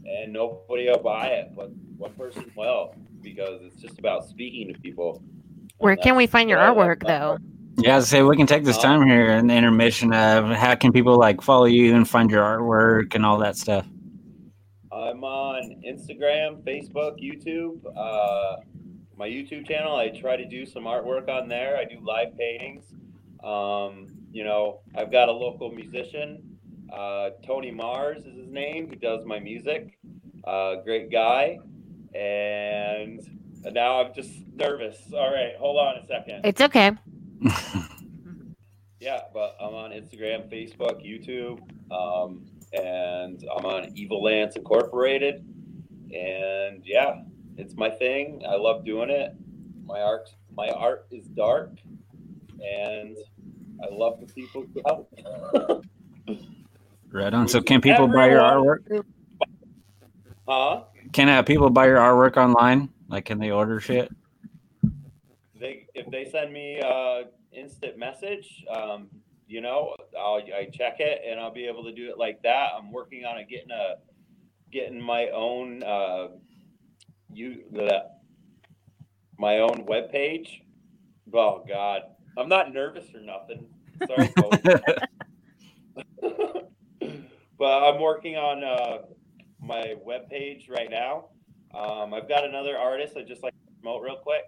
and 0.04 0.32
nobody 0.32 0.88
will 0.88 0.98
buy 0.98 1.28
it, 1.28 1.52
but 1.56 1.70
one 1.96 2.12
person 2.12 2.50
will 2.56 2.94
because 3.22 3.60
it's 3.62 3.80
just 3.80 3.98
about 3.98 4.28
speaking 4.28 4.72
to 4.72 4.78
people. 4.80 5.22
Where 5.78 5.96
can 5.96 6.16
we 6.16 6.26
find 6.26 6.48
your 6.48 6.58
what 6.58 6.66
I 6.66 6.70
love 6.70 6.76
artwork 6.76 7.06
though? 7.06 7.38
Yeah, 7.78 7.94
I 7.94 7.96
was 7.96 8.10
gonna 8.10 8.20
say 8.20 8.22
we 8.22 8.36
can 8.36 8.46
take 8.46 8.64
this 8.64 8.78
uh-huh. 8.78 8.98
time 8.98 9.06
here 9.06 9.32
in 9.32 9.46
the 9.46 9.54
intermission 9.54 10.12
of 10.12 10.48
how 10.50 10.74
can 10.74 10.92
people 10.92 11.18
like 11.18 11.42
follow 11.42 11.66
you 11.66 11.94
and 11.94 12.08
find 12.08 12.30
your 12.30 12.42
artwork 12.42 13.14
and 13.14 13.24
all 13.24 13.38
that 13.38 13.56
stuff. 13.56 13.86
I'm 14.96 15.24
on 15.24 15.82
Instagram, 15.86 16.62
Facebook, 16.62 17.20
YouTube. 17.22 17.80
Uh, 17.96 18.56
my 19.16 19.28
YouTube 19.28 19.66
channel, 19.66 19.96
I 19.96 20.08
try 20.08 20.36
to 20.36 20.44
do 20.44 20.66
some 20.66 20.84
artwork 20.84 21.28
on 21.28 21.48
there. 21.48 21.76
I 21.76 21.84
do 21.84 21.98
live 22.02 22.36
paintings. 22.36 22.84
Um, 23.44 24.08
you 24.32 24.44
know, 24.44 24.80
I've 24.94 25.12
got 25.12 25.28
a 25.28 25.32
local 25.32 25.70
musician, 25.70 26.56
uh, 26.92 27.30
Tony 27.44 27.70
Mars 27.70 28.24
is 28.24 28.36
his 28.36 28.48
name. 28.48 28.88
He 28.90 28.96
does 28.96 29.24
my 29.24 29.38
music. 29.38 29.98
Uh, 30.44 30.76
great 30.76 31.10
guy. 31.10 31.58
And 32.14 33.20
now 33.64 34.02
I'm 34.02 34.14
just 34.14 34.30
nervous. 34.54 34.98
All 35.12 35.32
right, 35.32 35.54
hold 35.58 35.78
on 35.78 35.96
a 35.98 36.06
second. 36.06 36.42
It's 36.44 36.60
okay. 36.60 36.92
Yeah, 38.98 39.20
but 39.32 39.56
I'm 39.60 39.74
on 39.74 39.90
Instagram, 39.90 40.50
Facebook, 40.50 41.04
YouTube, 41.06 41.60
um, 41.92 42.46
and 42.72 43.42
I'm 43.56 43.64
on 43.64 43.92
Evil 43.96 44.22
Lance 44.22 44.56
Incorporated. 44.56 45.44
And 46.14 46.82
yeah, 46.84 47.22
it's 47.56 47.74
my 47.74 47.90
thing. 47.90 48.42
I 48.48 48.56
love 48.56 48.84
doing 48.84 49.10
it. 49.10 49.34
My 49.84 50.00
art, 50.00 50.28
my 50.56 50.68
art 50.68 51.06
is 51.10 51.26
dark, 51.28 51.72
and 52.60 53.16
I 53.82 53.86
love 53.92 54.20
the 54.20 54.26
people 54.32 54.66
who 54.74 54.82
help. 54.86 55.84
Right 57.12 57.32
on. 57.32 57.48
So 57.48 57.62
can 57.62 57.80
people 57.80 58.08
buy 58.08 58.28
your 58.28 58.44
Everyone- 58.44 58.78
artwork? 58.90 59.04
huh? 60.46 60.82
Can 61.12 61.28
uh, 61.30 61.42
people 61.42 61.70
buy 61.70 61.86
your 61.86 61.96
artwork 61.98 62.36
online? 62.36 62.90
Like, 63.08 63.24
can 63.24 63.38
they 63.38 63.52
order 63.52 63.80
shit? 63.80 64.10
They 65.58 65.86
if 65.94 66.10
they 66.10 66.28
send 66.30 66.52
me 66.52 66.80
uh, 66.80 67.22
instant 67.52 67.96
message, 67.96 68.64
um, 68.68 69.08
you 69.46 69.60
know, 69.60 69.94
I'll 70.18 70.42
I 70.54 70.68
check 70.72 70.96
it 70.98 71.22
and 71.26 71.38
I'll 71.38 71.52
be 71.52 71.66
able 71.66 71.84
to 71.84 71.92
do 71.92 72.10
it 72.10 72.18
like 72.18 72.42
that. 72.42 72.70
I'm 72.76 72.90
working 72.90 73.24
on 73.24 73.38
it, 73.38 73.48
getting 73.48 73.70
a 73.70 73.96
getting 74.72 75.00
my 75.00 75.28
own 75.28 75.82
uh, 75.82 76.28
you 77.32 77.62
the 77.72 78.04
my 79.38 79.58
own 79.58 79.84
web 79.86 80.10
page. 80.10 80.62
Oh 81.32 81.64
God, 81.66 82.02
I'm 82.36 82.48
not 82.48 82.72
nervous 82.72 83.06
or 83.14 83.20
nothing. 83.20 83.66
Sorry, 84.06 84.32
but 87.58 87.84
I'm 87.84 88.00
working 88.00 88.36
on 88.36 88.64
uh, 88.64 88.98
my 89.60 89.94
web 90.04 90.28
page 90.28 90.68
right 90.68 90.90
now. 90.90 91.26
Um, 91.74 92.14
I've 92.14 92.28
got 92.28 92.44
another 92.44 92.76
artist 92.76 93.16
I 93.16 93.22
just 93.22 93.42
like 93.42 93.52
to 93.52 93.72
promote 93.80 94.02
real 94.02 94.16
quick. 94.16 94.44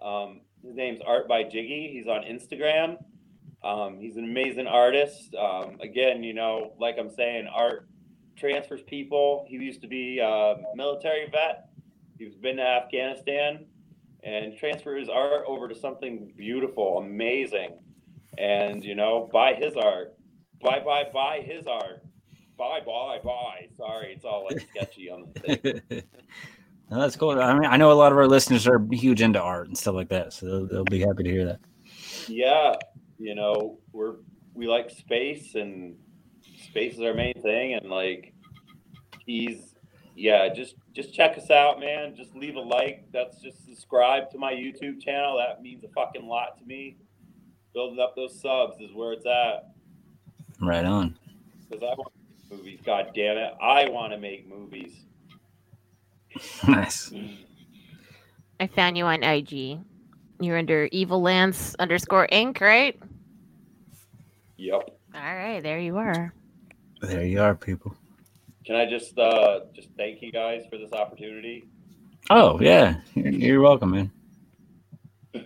Um, 0.00 0.40
his 0.64 0.74
name's 0.74 1.00
Art 1.06 1.28
by 1.28 1.42
Jiggy. 1.42 1.90
He's 1.92 2.06
on 2.06 2.22
Instagram. 2.22 2.96
Um, 3.64 3.98
he's 3.98 4.16
an 4.16 4.24
amazing 4.24 4.66
artist. 4.66 5.34
Um, 5.34 5.78
again, 5.80 6.22
you 6.22 6.34
know, 6.34 6.74
like 6.78 6.96
I'm 6.98 7.10
saying, 7.10 7.48
art 7.52 7.88
transfers 8.36 8.82
people. 8.82 9.46
He 9.48 9.56
used 9.56 9.80
to 9.82 9.88
be 9.88 10.18
a 10.18 10.56
military 10.74 11.28
vet. 11.30 11.70
He's 12.18 12.34
been 12.34 12.56
to 12.56 12.62
Afghanistan 12.62 13.64
and 14.22 14.56
transfer 14.56 14.96
his 14.96 15.08
art 15.08 15.44
over 15.46 15.68
to 15.68 15.74
something 15.74 16.32
beautiful, 16.36 16.98
amazing. 16.98 17.78
And 18.36 18.84
you 18.84 18.94
know, 18.94 19.30
buy 19.32 19.54
his 19.54 19.76
art. 19.76 20.14
Buy, 20.60 20.80
buy, 20.80 21.04
buy 21.12 21.40
his 21.40 21.66
art. 21.66 22.04
Buy, 22.58 22.80
buy, 22.80 23.18
buy. 23.24 23.68
Sorry, 23.76 24.12
it's 24.14 24.24
all 24.24 24.44
like 24.44 24.60
sketchy 24.70 25.10
on 25.10 25.26
the 25.32 25.56
thing. 25.56 26.02
No, 26.90 27.00
that's 27.00 27.16
cool. 27.16 27.40
I 27.40 27.54
mean, 27.54 27.64
I 27.64 27.78
know 27.78 27.90
a 27.90 27.94
lot 27.94 28.12
of 28.12 28.18
our 28.18 28.28
listeners 28.28 28.66
are 28.66 28.86
huge 28.92 29.22
into 29.22 29.40
art 29.40 29.68
and 29.68 29.76
stuff 29.76 29.94
like 29.94 30.10
that, 30.10 30.34
so 30.34 30.44
they'll, 30.46 30.66
they'll 30.66 30.84
be 30.84 31.00
happy 31.00 31.22
to 31.22 31.30
hear 31.30 31.46
that. 31.46 31.60
Yeah, 32.28 32.74
you 33.18 33.34
know, 33.34 33.78
we're 33.92 34.16
we 34.54 34.66
like 34.66 34.90
space 34.90 35.54
and 35.54 35.96
space 36.68 36.94
is 36.94 37.00
our 37.00 37.14
main 37.14 37.40
thing 37.42 37.74
and 37.74 37.90
like 37.90 38.32
he's 39.26 39.74
yeah, 40.16 40.48
just 40.52 40.76
just 40.92 41.12
check 41.12 41.36
us 41.36 41.50
out, 41.50 41.80
man. 41.80 42.14
Just 42.16 42.34
leave 42.36 42.54
a 42.54 42.60
like. 42.60 43.04
That's 43.12 43.40
just 43.40 43.64
subscribe 43.64 44.30
to 44.30 44.38
my 44.38 44.52
YouTube 44.52 45.00
channel. 45.02 45.38
That 45.38 45.62
means 45.62 45.82
a 45.84 45.88
fucking 45.88 46.26
lot 46.26 46.58
to 46.58 46.64
me. 46.64 46.96
Building 47.72 47.98
up 47.98 48.14
those 48.14 48.40
subs 48.40 48.80
is 48.80 48.92
where 48.94 49.12
it's 49.12 49.26
at. 49.26 49.70
Right 50.60 50.84
on. 50.84 51.18
Because 51.68 51.82
I 51.82 51.94
want 51.96 52.12
to 52.14 52.52
make 52.52 52.58
movies. 52.58 52.80
God 52.86 53.10
damn 53.14 53.36
it. 53.36 53.54
I 53.60 53.88
want 53.88 54.12
to 54.12 54.18
make 54.18 54.48
movies. 54.48 54.92
Nice. 56.66 57.12
I 58.58 58.66
found 58.66 58.98
you 58.98 59.04
on 59.04 59.22
IG. 59.22 59.78
You're 60.40 60.58
under 60.58 60.88
Evil 60.92 61.22
Lance 61.22 61.74
underscore 61.78 62.28
Inc. 62.32 62.60
Right? 62.60 62.98
Yep. 64.56 64.90
All 65.14 65.20
right, 65.20 65.62
there 65.62 65.78
you 65.78 65.96
are. 65.96 66.34
There 67.00 67.24
you 67.24 67.40
are, 67.40 67.54
people. 67.54 67.96
Can 68.64 68.76
I 68.76 68.88
just 68.88 69.18
uh 69.18 69.60
just 69.74 69.88
thank 69.96 70.22
you 70.22 70.32
guys 70.32 70.64
for 70.70 70.78
this 70.78 70.92
opportunity? 70.92 71.64
Oh 72.30 72.58
yeah, 72.60 72.96
you're, 73.14 73.32
you're 73.32 73.60
welcome, 73.60 73.90
man. 73.92 74.10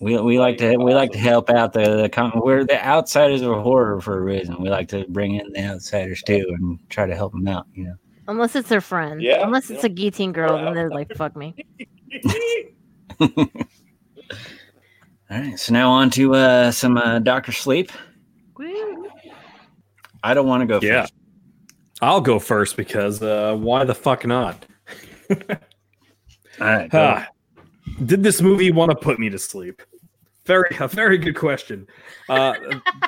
We, 0.00 0.20
we 0.20 0.38
like 0.38 0.58
to 0.58 0.76
we 0.76 0.92
like 0.92 1.12
to 1.12 1.18
help 1.18 1.48
out 1.48 1.72
the, 1.72 2.02
the 2.02 2.08
com- 2.10 2.42
we're 2.44 2.64
the 2.64 2.84
outsiders 2.84 3.40
of 3.40 3.56
horror 3.62 4.02
for 4.02 4.18
a 4.18 4.20
reason. 4.20 4.60
We 4.60 4.68
like 4.68 4.88
to 4.88 5.06
bring 5.08 5.36
in 5.36 5.50
the 5.52 5.64
outsiders 5.64 6.22
too 6.22 6.44
and 6.58 6.78
try 6.90 7.06
to 7.06 7.14
help 7.14 7.32
them 7.32 7.48
out. 7.48 7.66
You 7.72 7.84
know. 7.84 7.94
Unless 8.28 8.56
it's 8.56 8.68
their 8.68 8.82
friend. 8.82 9.22
Yeah, 9.22 9.46
Unless 9.46 9.70
yeah. 9.70 9.76
it's 9.76 9.84
a 9.84 9.88
guillotine 9.88 10.32
girl, 10.32 10.58
then 10.62 10.74
they're 10.74 10.90
like, 10.90 11.14
fuck 11.16 11.36
me. 11.36 11.54
All 15.30 15.38
right, 15.38 15.58
so 15.58 15.72
now 15.72 15.90
on 15.90 16.10
to 16.10 16.34
uh, 16.34 16.70
some 16.70 16.98
uh, 16.98 17.18
Doctor 17.18 17.52
Sleep. 17.52 17.90
I 20.22 20.32
don't 20.32 20.46
want 20.46 20.62
to 20.62 20.66
go 20.66 20.80
Yeah. 20.84 21.02
first. 21.02 21.14
I'll 22.02 22.20
go 22.20 22.38
first 22.38 22.76
because 22.76 23.22
uh, 23.22 23.56
why 23.58 23.84
the 23.84 23.94
fuck 23.94 24.26
not? 24.26 24.66
All 25.30 25.36
right, 26.60 27.26
did 28.04 28.22
this 28.22 28.40
movie 28.40 28.70
want 28.70 28.90
to 28.90 28.96
put 28.96 29.18
me 29.18 29.30
to 29.30 29.38
sleep? 29.38 29.82
Very, 30.46 30.68
a 30.78 30.88
very 30.88 31.18
good 31.18 31.36
question. 31.36 31.86
Uh, 32.28 32.54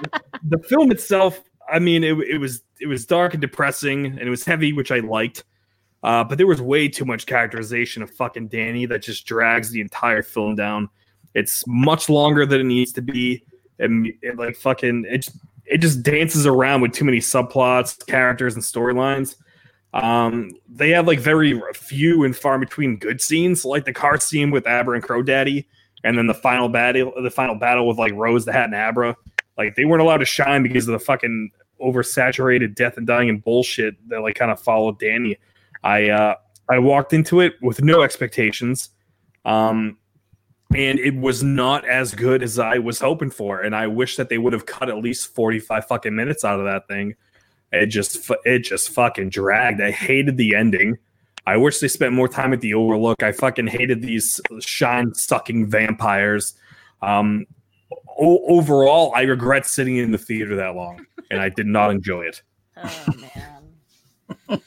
the 0.49 0.59
film 0.69 0.91
itself, 0.91 1.43
I 1.71 1.79
mean, 1.79 2.05
it, 2.05 2.19
it 2.21 2.39
was 2.39 2.62
it 2.81 2.87
was 2.87 3.05
dark 3.07 3.35
and 3.35 3.41
depressing, 3.41 4.07
and 4.07 4.21
it 4.21 4.31
was 4.31 4.45
heavy, 4.45 4.73
which 4.73 4.91
I 4.91 5.01
liked. 5.01 5.45
Uh, 6.03 6.23
but 6.25 6.39
there 6.39 6.47
was 6.47 6.62
way 6.62 6.89
too 6.89 7.05
much 7.05 7.27
characterization 7.27 8.03
of 8.03 8.11
fucking 8.11 8.49
Danny 8.49 8.87
that 8.87 9.03
just 9.03 9.27
drags 9.27 9.71
the 9.71 9.81
entire 9.81 10.23
film 10.23 10.55
down. 10.55 10.89
It's 11.37 11.62
much 11.66 12.09
longer 12.09 12.45
than 12.47 12.61
it 12.62 12.64
needs 12.64 12.93
to 12.95 13.03
be, 13.03 13.45
and 13.78 14.12
it, 14.22 14.37
like 14.37 14.57
fucking 14.57 15.05
it. 15.09 15.18
just- 15.18 15.39
It 15.68 15.78
just 15.78 16.05
dances 16.05 16.47
around 16.47 16.80
with 16.82 16.93
too 16.93 17.05
many 17.05 17.18
subplots, 17.18 18.07
characters, 18.07 18.55
and 18.55 18.62
storylines. 18.62 19.34
Um, 19.93 20.51
they 20.68 20.91
have 20.91 21.09
like 21.09 21.18
very 21.18 21.61
few 21.74 22.22
and 22.22 22.37
far 22.37 22.57
between 22.59 22.99
good 22.99 23.20
scenes, 23.20 23.64
like 23.64 23.84
the 23.84 23.93
car 23.93 24.20
scene 24.20 24.53
with 24.53 24.64
Abra 24.68 24.95
and 24.95 25.03
Crow 25.03 25.22
Daddy, 25.24 25.66
and 26.05 26.16
then 26.16 26.28
the 26.28 26.34
final 26.34 26.68
battle, 26.68 27.12
the 27.20 27.30
final 27.32 27.57
battle 27.57 27.89
with 27.89 27.99
like 27.99 28.12
Rose 28.14 28.45
the 28.45 28.53
Hat 28.53 28.66
and 28.66 28.76
Abra. 28.76 29.16
Like 29.59 29.74
they 29.74 29.84
weren't 29.84 30.03
allowed 30.03 30.18
to 30.18 30.24
shine 30.24 30.62
because 30.62 30.87
of 30.87 30.93
the 30.93 31.05
fucking 31.05 31.51
oversaturated 31.80 32.74
death 32.76 32.97
and 32.97 33.07
dying 33.07 33.28
and 33.28 33.43
bullshit 33.43 33.95
that 34.09 34.20
like 34.20 34.37
kind 34.37 34.53
of 34.53 34.61
followed 34.61 35.01
Danny. 35.01 35.37
I 35.82 36.11
uh, 36.11 36.34
I 36.68 36.78
walked 36.78 37.12
into 37.12 37.41
it 37.41 37.55
with 37.61 37.82
no 37.82 38.03
expectations, 38.03 38.91
um, 39.45 39.99
and 40.75 40.99
it 40.99 41.14
was 41.17 41.43
not 41.43 41.87
as 41.89 42.14
good 42.14 42.43
as 42.43 42.59
I 42.59 42.79
was 42.79 42.99
hoping 43.01 43.31
for. 43.31 43.61
And 43.61 43.75
I 43.75 43.87
wish 43.87 44.17
that 44.17 44.29
they 44.29 44.39
would 44.39 44.53
have 44.53 44.67
cut 44.67 44.89
at 44.89 44.99
least 44.99 45.35
forty 45.35 45.59
five 45.61 45.87
fucking 45.87 46.14
minutes 46.14 46.45
out 46.45 46.59
of 46.59 46.67
that 46.67 46.89
thing. 46.89 47.14
It 47.73 47.87
just 47.87 48.31
it 48.45 48.61
just 48.61 48.91
fucking 48.91 49.31
dragged. 49.31 49.81
I 49.81 49.91
hated 49.91 50.37
the 50.37 50.55
ending. 50.55 50.99
I 51.47 51.57
wish 51.57 51.79
they 51.79 51.89
spent 51.89 52.12
more 52.12 52.29
time 52.29 52.53
at 52.53 52.61
the 52.61 52.75
Overlook. 52.75 53.23
I 53.23 53.31
fucking 53.33 53.69
hated 53.69 54.03
these 54.03 54.41
shine 54.61 55.14
sucking 55.14 55.67
vampires. 55.67 56.55
Um, 57.03 57.47
o- 58.19 58.45
overall, 58.49 59.12
I 59.14 59.23
regret 59.23 59.64
sitting 59.67 59.97
in 59.97 60.11
the 60.11 60.19
theater 60.19 60.57
that 60.57 60.75
long, 60.75 61.07
and 61.31 61.41
I 61.41 61.49
did 61.51 61.67
not 61.67 61.91
enjoy 61.91 62.23
it. 62.23 62.43
Oh, 62.79 63.12
man. 64.49 64.61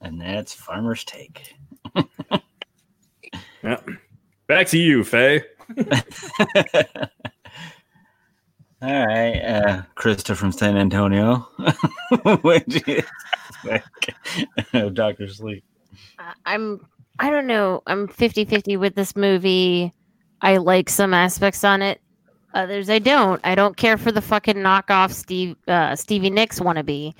and 0.00 0.20
that's 0.20 0.54
Farmer's 0.54 1.04
Take. 1.04 1.54
Yeah. 3.62 3.80
Back 4.48 4.66
to 4.68 4.78
you, 4.78 5.04
Faye. 5.04 5.42
All 8.80 9.06
right, 9.06 9.40
uh, 9.40 9.82
Krista 9.96 10.36
from 10.36 10.52
San 10.52 10.76
Antonio. 10.76 11.36
What'd 12.42 12.86
you 12.86 13.02
of 14.72 14.94
Doctor 14.94 15.28
Sleep? 15.28 15.64
I- 16.18 16.32
I'm 16.46 16.80
I 17.20 17.30
don't 17.30 17.48
know. 17.48 17.82
I'm 17.88 18.06
50-50 18.06 18.78
with 18.78 18.94
this 18.94 19.16
movie. 19.16 19.92
I 20.40 20.58
like 20.58 20.88
some 20.88 21.12
aspects 21.12 21.64
on 21.64 21.82
it. 21.82 22.00
Others 22.54 22.88
I 22.88 23.00
don't. 23.00 23.40
I 23.44 23.56
don't 23.56 23.76
care 23.76 23.98
for 23.98 24.12
the 24.12 24.22
fucking 24.22 24.56
knockoff 24.56 25.12
Steve 25.12 25.56
uh, 25.66 25.96
Stevie 25.96 26.30
Nicks 26.30 26.60
wannabe. 26.60 27.14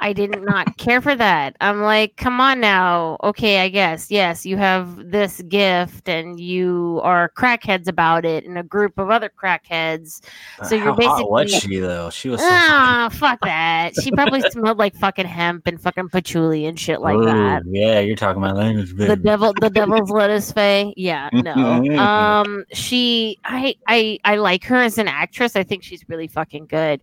I 0.00 0.12
did 0.12 0.40
not 0.42 0.76
care 0.76 1.00
for 1.00 1.14
that. 1.16 1.56
I'm 1.60 1.82
like, 1.82 2.16
come 2.16 2.40
on 2.40 2.60
now. 2.60 3.16
Okay, 3.24 3.60
I 3.60 3.68
guess. 3.68 4.10
Yes, 4.10 4.46
you 4.46 4.56
have 4.56 5.10
this 5.10 5.42
gift 5.42 6.08
and 6.08 6.38
you 6.38 7.00
are 7.02 7.32
crackheads 7.36 7.88
about 7.88 8.24
it 8.24 8.44
and 8.44 8.56
a 8.58 8.62
group 8.62 8.98
of 8.98 9.10
other 9.10 9.28
crackheads. 9.28 10.20
So 10.64 10.76
you're 10.76 10.84
How 10.84 10.94
hot 10.94 11.30
was 11.30 11.50
basically- 11.50 11.76
she 11.76 11.80
though? 11.80 12.10
She 12.10 12.28
was 12.28 12.40
so 12.40 12.46
Ah, 12.48 13.08
fuck 13.12 13.40
that. 13.42 13.92
She 14.02 14.10
probably 14.12 14.40
smelled 14.50 14.78
like 14.78 14.94
fucking 14.96 15.26
hemp 15.26 15.66
and 15.66 15.80
fucking 15.80 16.10
patchouli 16.10 16.66
and 16.66 16.78
shit 16.78 17.00
like 17.00 17.16
Ooh, 17.16 17.24
that 17.24 17.62
Yeah, 17.66 18.00
you're 18.00 18.16
talking 18.16 18.42
about 18.42 18.56
language, 18.56 18.94
the 18.94 19.16
devil 19.16 19.52
the 19.60 19.70
devil's 19.70 20.10
lettuce 20.10 20.52
fay 20.52 20.92
yeah 20.96 21.28
no 21.32 21.52
um 21.98 22.64
she 22.72 23.38
i 23.44 23.74
i 23.86 24.18
i 24.24 24.36
like 24.36 24.64
her 24.64 24.76
as 24.76 24.98
an 24.98 25.08
actress 25.08 25.56
i 25.56 25.62
think 25.62 25.82
she's 25.82 26.04
really 26.08 26.26
fucking 26.26 26.66
good 26.66 27.00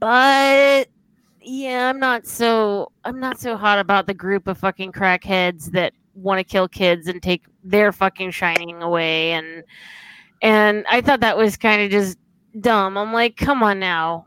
but 0.00 0.88
yeah 1.46 1.88
i'm 1.88 1.98
not 1.98 2.26
so 2.26 2.90
i'm 3.04 3.20
not 3.20 3.38
so 3.38 3.56
hot 3.56 3.78
about 3.78 4.06
the 4.06 4.14
group 4.14 4.46
of 4.46 4.58
fucking 4.58 4.92
crackheads 4.92 5.70
that 5.70 5.92
want 6.14 6.38
to 6.38 6.44
kill 6.44 6.66
kids 6.66 7.06
and 7.06 7.22
take 7.22 7.44
their 7.62 7.92
fucking 7.92 8.30
shining 8.30 8.82
away 8.82 9.32
and 9.32 9.62
and 10.42 10.84
i 10.90 11.00
thought 11.00 11.20
that 11.20 11.36
was 11.36 11.56
kind 11.56 11.82
of 11.82 11.90
just 11.90 12.18
dumb 12.60 12.98
i'm 12.98 13.12
like 13.12 13.36
come 13.36 13.62
on 13.62 13.78
now 13.78 14.26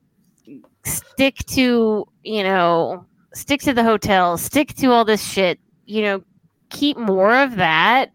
stick 0.85 1.35
to 1.45 2.07
you 2.23 2.43
know 2.43 3.05
stick 3.33 3.61
to 3.61 3.73
the 3.73 3.83
hotel 3.83 4.37
stick 4.37 4.73
to 4.73 4.91
all 4.91 5.03
this 5.03 5.23
shit 5.23 5.59
you 5.85 6.01
know 6.01 6.23
keep 6.69 6.97
more 6.97 7.35
of 7.35 7.55
that. 7.55 8.11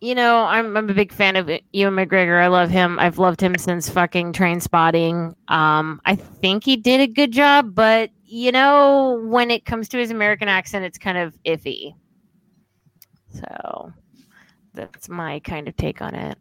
You 0.00 0.14
know, 0.14 0.44
I'm, 0.44 0.76
I'm 0.76 0.90
a 0.90 0.94
big 0.94 1.12
fan 1.12 1.36
of 1.36 1.50
Ewan 1.72 1.94
McGregor. 1.94 2.42
I 2.42 2.48
love 2.48 2.68
him. 2.68 2.98
I've 2.98 3.18
loved 3.18 3.40
him 3.40 3.56
since 3.56 3.88
fucking 3.88 4.34
Trainspotting. 4.34 5.34
Um, 5.48 6.00
I 6.04 6.16
think 6.16 6.64
he 6.64 6.76
did 6.76 7.00
a 7.00 7.06
good 7.06 7.32
job, 7.32 7.74
but 7.74 8.10
you 8.24 8.52
know, 8.52 9.20
when 9.24 9.50
it 9.50 9.64
comes 9.64 9.88
to 9.90 9.98
his 9.98 10.10
American 10.10 10.48
accent, 10.48 10.84
it's 10.84 10.98
kind 10.98 11.16
of 11.16 11.34
iffy. 11.44 11.94
So 13.32 13.92
that's 14.74 15.08
my 15.08 15.40
kind 15.40 15.68
of 15.68 15.76
take 15.76 16.02
on 16.02 16.14
it. 16.14 16.38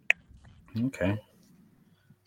Okay. 0.78 1.18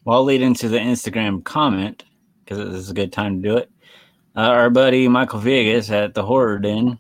Well, 0.05 0.19
I'll 0.19 0.25
lead 0.25 0.41
into 0.41 0.69
the 0.69 0.79
Instagram 0.79 1.45
comment 1.45 2.05
because 2.45 2.59
this 2.59 2.81
is 2.81 2.91
a 2.91 2.95
good 2.95 3.13
time 3.13 3.43
to 3.43 3.49
do 3.49 3.57
it. 3.59 3.71
Uh, 4.37 4.41
our 4.41 4.71
buddy 4.71 5.09
Michael 5.09 5.41
Vegas 5.41 5.91
at 5.91 6.15
the 6.15 6.25
Horror 6.25 6.59
Den 6.59 6.99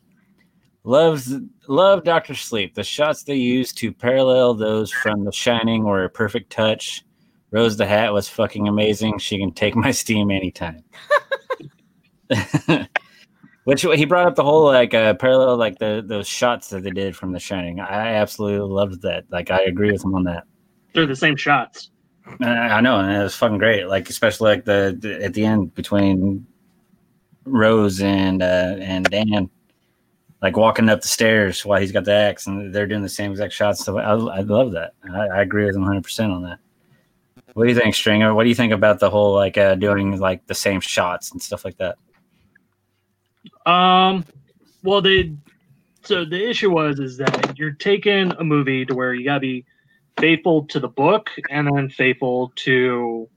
loves 0.88 1.34
love 1.68 2.02
Doctor 2.02 2.34
Sleep. 2.34 2.74
The 2.74 2.82
shots 2.82 3.22
they 3.22 3.36
used 3.36 3.76
to 3.78 3.92
parallel 3.92 4.54
those 4.54 4.90
from 4.90 5.24
The 5.24 5.32
Shining 5.32 5.84
were 5.84 6.04
a 6.04 6.10
perfect 6.10 6.50
touch. 6.50 7.04
Rose 7.50 7.76
the 7.76 7.86
Hat 7.86 8.12
was 8.12 8.28
fucking 8.28 8.66
amazing. 8.66 9.18
She 9.18 9.38
can 9.38 9.52
take 9.52 9.76
my 9.76 9.90
steam 9.90 10.30
anytime. 10.30 10.82
Which 13.64 13.82
he 13.82 14.06
brought 14.06 14.26
up 14.26 14.34
the 14.34 14.42
whole 14.42 14.64
like 14.64 14.94
uh, 14.94 15.12
parallel, 15.14 15.58
like 15.58 15.78
the 15.78 16.02
those 16.04 16.26
shots 16.26 16.70
that 16.70 16.82
they 16.82 16.90
did 16.90 17.14
from 17.14 17.32
The 17.32 17.38
Shining. 17.38 17.80
I 17.80 18.14
absolutely 18.14 18.66
loved 18.66 19.02
that. 19.02 19.24
Like 19.30 19.50
I 19.50 19.60
agree 19.64 19.92
with 19.92 20.02
him 20.02 20.14
on 20.14 20.24
that. 20.24 20.44
They're 20.94 21.06
the 21.06 21.14
same 21.14 21.36
shots. 21.36 21.90
Uh, 22.42 22.46
I 22.46 22.80
know, 22.80 22.98
and 22.98 23.14
it 23.14 23.22
was 23.22 23.34
fucking 23.34 23.58
great. 23.58 23.84
Like 23.86 24.08
especially 24.08 24.50
like 24.50 24.64
the, 24.64 24.96
the 24.98 25.22
at 25.22 25.34
the 25.34 25.44
end 25.44 25.74
between 25.74 26.46
Rose 27.44 28.00
and 28.00 28.42
uh, 28.42 28.76
and 28.78 29.04
Dan, 29.04 29.50
like 30.42 30.56
walking 30.56 30.88
up 30.88 31.02
the 31.02 31.08
stairs 31.08 31.64
while 31.64 31.80
he's 31.80 31.92
got 31.92 32.04
the 32.04 32.12
axe, 32.12 32.46
and 32.46 32.74
they're 32.74 32.86
doing 32.86 33.02
the 33.02 33.08
same 33.08 33.32
exact 33.32 33.52
shots. 33.52 33.84
So 33.84 33.98
I, 33.98 34.12
I 34.12 34.40
love 34.40 34.72
that. 34.72 34.94
I, 35.10 35.26
I 35.26 35.42
agree 35.42 35.64
with 35.64 35.74
him 35.74 35.82
100 35.82 36.02
percent 36.04 36.32
on 36.32 36.42
that. 36.42 36.58
What 37.54 37.64
do 37.64 37.70
you 37.70 37.78
think, 37.78 37.94
Stringer? 37.94 38.34
What 38.34 38.44
do 38.44 38.48
you 38.48 38.54
think 38.54 38.72
about 38.72 39.00
the 39.00 39.10
whole 39.10 39.34
like 39.34 39.58
uh, 39.58 39.74
doing 39.74 40.18
like 40.18 40.46
the 40.46 40.54
same 40.54 40.80
shots 40.80 41.32
and 41.32 41.42
stuff 41.42 41.64
like 41.64 41.76
that? 41.78 41.96
Um, 43.70 44.24
well, 44.82 45.00
they 45.00 45.34
so 46.02 46.24
the 46.24 46.48
issue 46.48 46.70
was 46.70 47.00
is 47.00 47.16
that 47.16 47.58
you're 47.58 47.72
taking 47.72 48.32
a 48.38 48.44
movie 48.44 48.84
to 48.86 48.94
where 48.94 49.14
you 49.14 49.24
gotta 49.24 49.40
be 49.40 49.64
faithful 50.18 50.64
to 50.66 50.80
the 50.80 50.88
book 50.88 51.30
and 51.50 51.68
then 51.74 51.88
faithful 51.88 52.52
to 52.56 53.28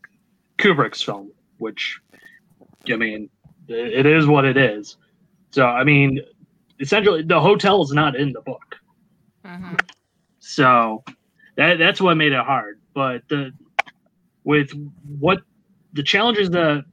Kubrick's 0.57 1.01
film, 1.01 1.31
which 1.57 1.99
I 2.91 2.95
mean, 2.95 3.29
it 3.67 4.05
is 4.05 4.27
what 4.27 4.45
it 4.45 4.57
is. 4.57 4.97
So 5.51 5.65
I 5.65 5.83
mean, 5.83 6.21
essentially, 6.81 7.23
the 7.23 7.39
hotel 7.39 7.81
is 7.83 7.91
not 7.91 8.15
in 8.15 8.33
the 8.33 8.41
book, 8.41 8.77
Mhm. 9.45 9.79
so 10.39 11.03
that 11.55 11.77
that's 11.77 12.01
what 12.01 12.15
made 12.17 12.33
it 12.33 12.43
hard. 12.43 12.81
But 12.93 13.23
the 13.29 13.53
with 14.43 14.71
what 15.19 15.41
the 15.93 16.03
challenges 16.03 16.49
that 16.51 16.83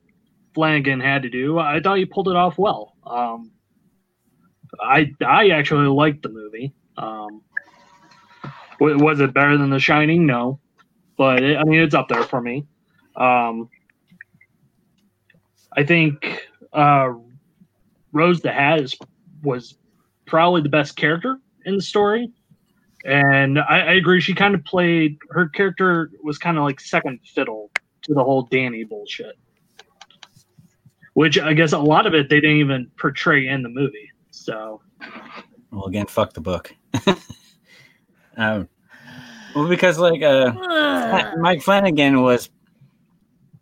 Flanagan 0.55 1.01
had 1.01 1.22
to 1.22 1.30
do, 1.30 1.59
I 1.59 1.80
thought 1.80 1.99
he 1.99 2.05
pulled 2.05 2.28
it 2.28 2.36
off 2.36 2.59
well. 2.59 2.95
Um, 3.05 3.51
I 4.80 5.12
I 5.26 5.49
actually 5.51 5.86
liked 5.89 6.22
the 6.22 6.28
movie. 6.28 6.72
Um, 6.97 7.43
was 8.80 9.20
it 9.20 9.32
better 9.34 9.57
than 9.57 9.70
The 9.70 9.80
Shining? 9.80 10.26
No, 10.26 10.61
but 11.16 11.43
it, 11.43 11.57
I 11.57 11.64
mean 11.64 11.80
it's 11.80 11.95
up 11.95 12.09
there 12.09 12.22
for 12.22 12.41
me. 12.41 12.66
Um, 13.16 13.68
I 15.76 15.84
think 15.84 16.49
uh, 16.72 17.12
Rose 18.12 18.41
the 18.41 18.53
Hat 18.53 18.80
is 18.80 18.97
was 19.43 19.76
probably 20.26 20.62
the 20.62 20.68
best 20.68 20.97
character 20.97 21.39
in 21.64 21.76
the 21.76 21.82
story, 21.82 22.30
and 23.05 23.59
I, 23.59 23.80
I 23.80 23.93
agree. 23.93 24.20
She 24.20 24.34
kind 24.34 24.55
of 24.55 24.64
played 24.64 25.18
her 25.30 25.49
character 25.49 26.11
was 26.22 26.39
kind 26.39 26.59
of 26.59 26.64
like 26.64 26.80
second 26.80 27.20
fiddle 27.24 27.70
to 28.03 28.14
the 28.14 28.22
whole 28.22 28.43
Danny 28.43 28.84
bullshit 28.84 29.36
which 31.18 31.36
I 31.36 31.53
guess 31.53 31.72
a 31.72 31.78
lot 31.78 32.07
of 32.07 32.14
it 32.14 32.30
they 32.30 32.41
didn't 32.41 32.59
even 32.59 32.93
portray 32.97 33.49
in 33.49 33.64
the 33.64 33.68
movie. 33.68 34.09
So 34.30 34.80
Well, 35.72 35.86
again, 35.86 36.07
fuck 36.07 36.32
the 36.32 36.41
book. 36.41 36.72
um, 38.36 38.68
well, 39.53 39.68
because 39.68 39.99
like 39.99 40.22
uh, 40.22 40.53
Ugh. 40.57 41.34
Mike 41.39 41.61
Flanagan 41.62 42.22
was 42.22 42.51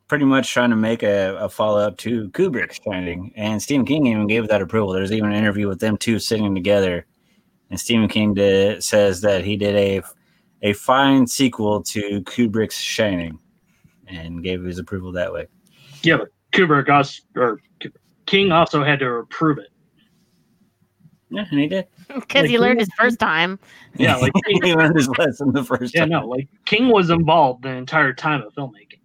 pretty 0.09 0.25
much 0.25 0.53
trying 0.53 0.71
to 0.71 0.77
make 0.77 1.03
a, 1.03 1.37
a 1.37 1.49
follow 1.49 1.81
up 1.81 1.97
to 1.99 2.29
Kubrick's 2.31 2.81
Shining, 2.83 3.33
and 3.37 3.61
Stephen 3.61 3.85
King 3.87 4.07
even 4.07 4.27
gave 4.27 4.49
that 4.49 4.63
approval. 4.63 4.93
There's 4.93 5.13
even 5.13 5.31
an 5.31 5.37
interview 5.37 5.69
with 5.69 5.81
them 5.81 5.97
two 5.97 6.19
sitting 6.19 6.55
together, 6.55 7.07
and 7.71 7.79
Stephen 7.81 8.09
King 8.09 8.35
did, 8.35 8.83
says 8.85 9.21
that 9.23 9.45
he 9.45 9.57
did 9.57 9.75
a 9.77 10.03
a 10.63 10.73
fine 10.73 11.27
sequel 11.27 11.83
to 11.83 12.23
Kubrick's 12.23 12.79
Shining, 12.79 13.39
and 14.07 14.43
gave 14.43 14.63
his 14.65 14.79
approval 14.79 15.13
that 15.13 15.33
way. 15.33 15.47
yeah, 16.03 16.17
but 16.17 16.29
Kubrick 16.53 16.89
also, 16.89 17.23
or 17.35 17.61
King 18.27 18.53
also 18.53 18.83
had 18.83 18.99
to 19.01 19.09
approve 19.17 19.59
it. 19.59 19.69
Yeah, 21.31 21.45
and 21.51 21.61
he 21.61 21.67
did. 21.69 21.87
Because 22.09 22.43
Like, 22.43 22.51
he 22.51 22.59
learned 22.59 22.79
he- 22.81 22.85
his 22.85 22.95
first 22.97 23.19
time. 23.19 23.59
Yeah, 23.99 24.15
like 24.17 24.33
he 24.47 24.75
learned 24.75 24.95
his 24.97 25.09
lesson 25.09 25.53
the 25.53 25.65
first 25.65 25.93
yeah, 25.95 26.03
time. 26.03 26.11
Yeah, 26.13 26.21
no, 26.21 26.29
like 26.29 26.49
King 26.65 26.89
was 26.89 27.11
involved 27.11 27.65
the 27.65 27.71
entire 27.71 28.13
time 28.13 28.43
of 28.43 28.55
filmmaking. 28.55 28.96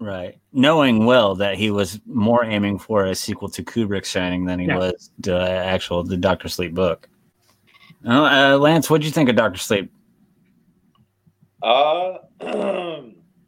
Right. 0.00 0.38
Knowing 0.52 1.06
well 1.06 1.34
that 1.36 1.56
he 1.56 1.70
was 1.70 2.00
more 2.06 2.44
aiming 2.44 2.78
for 2.78 3.06
a 3.06 3.14
sequel 3.14 3.48
to 3.50 3.62
Kubrick's 3.64 4.08
Shining 4.10 4.44
than 4.44 4.58
he 4.60 4.66
Yeah. 4.66 4.76
was 4.78 5.10
the 5.18 5.40
actual 5.40 6.04
the 6.04 6.16
Doctor 6.16 6.48
Sleep 6.48 6.72
book. 6.74 7.08
Oh, 8.06 8.24
uh, 8.24 8.56
Lance, 8.58 8.88
what 8.88 8.96
would 9.00 9.04
you 9.04 9.10
think 9.10 9.28
of 9.28 9.34
Doctor 9.36 9.58
Sleep? 9.58 9.90
Uh, 11.62 12.18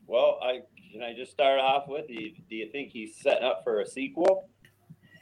well, 0.06 0.38
I 0.42 0.60
can 0.92 1.02
I 1.02 1.14
just 1.14 1.30
start 1.30 1.60
off 1.60 1.84
with 1.86 2.06
you. 2.08 2.32
Do 2.48 2.56
you 2.56 2.68
think 2.72 2.90
he's 2.90 3.16
setting 3.20 3.44
up 3.44 3.62
for 3.62 3.80
a 3.80 3.86
sequel? 3.86 4.48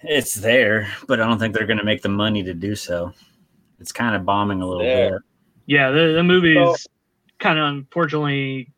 It's 0.02 0.34
there, 0.34 0.88
but 1.06 1.20
I 1.20 1.26
don't 1.26 1.38
think 1.38 1.54
they're 1.54 1.66
going 1.66 1.78
to 1.78 1.84
make 1.84 2.02
the 2.02 2.08
money 2.08 2.42
to 2.44 2.54
do 2.54 2.74
so. 2.74 3.12
It's 3.80 3.92
kind 3.92 4.16
of 4.16 4.24
bombing 4.24 4.62
a 4.62 4.66
little 4.66 4.82
There. 4.84 5.10
bit. 5.10 5.22
Yeah, 5.66 5.90
the, 5.90 6.12
the 6.14 6.22
movie 6.22 6.54
So- 6.54 6.74
is 6.74 6.86
kind 7.38 7.58
of 7.58 7.66
unfortunately 7.66 8.70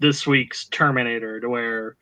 this 0.00 0.26
week's 0.26 0.64
Terminator, 0.66 1.40
to 1.40 1.48
where 1.48 1.96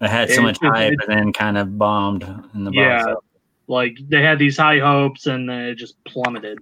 It 0.00 0.08
had 0.08 0.30
so 0.30 0.40
It- 0.40 0.44
much 0.44 0.58
it- 0.62 0.66
hype 0.68 0.92
it- 0.92 0.98
and 1.08 1.18
then 1.18 1.32
kind 1.32 1.56
of 1.56 1.78
bombed 1.78 2.22
in 2.54 2.64
the 2.64 2.70
box. 2.70 2.76
Yeah. 2.76 3.02
office. 3.12 3.22
like 3.68 3.96
they 4.08 4.22
had 4.22 4.38
these 4.38 4.56
high 4.58 4.78
hopes 4.78 5.26
and 5.26 5.48
then 5.48 5.60
it 5.62 5.74
just 5.76 6.02
plummeted. 6.04 6.58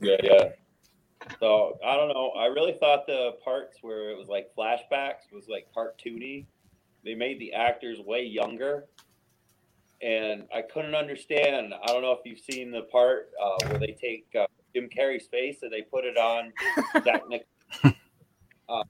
Yeah, 0.00 0.16
yeah. 0.22 0.48
So 1.40 1.78
I 1.84 1.96
don't 1.96 2.08
know. 2.08 2.30
I 2.36 2.46
really 2.46 2.74
thought 2.78 3.06
the 3.06 3.32
parts 3.42 3.78
where 3.82 4.10
it 4.10 4.16
was 4.18 4.28
like 4.28 4.50
flashbacks 4.56 5.32
was 5.32 5.48
like 5.48 5.66
cartoony. 5.76 6.46
They 7.04 7.14
made 7.14 7.38
the 7.40 7.52
actors 7.54 7.98
way 8.00 8.22
younger, 8.24 8.84
and 10.02 10.44
I 10.54 10.62
couldn't 10.62 10.94
understand. 10.94 11.74
I 11.74 11.86
don't 11.86 12.02
know 12.02 12.12
if 12.12 12.20
you've 12.24 12.38
seen 12.38 12.70
the 12.70 12.82
part 12.82 13.30
uh, 13.42 13.56
where 13.68 13.78
they 13.78 13.96
take 14.00 14.26
uh, 14.38 14.46
Jim 14.74 14.88
Carrey's 14.88 15.26
face 15.26 15.58
and 15.62 15.72
they 15.72 15.82
put 15.82 16.04
it 16.04 16.16
on 16.16 16.52
Zach 17.04 17.22
Nick 17.28 17.46
uh, 18.68 18.82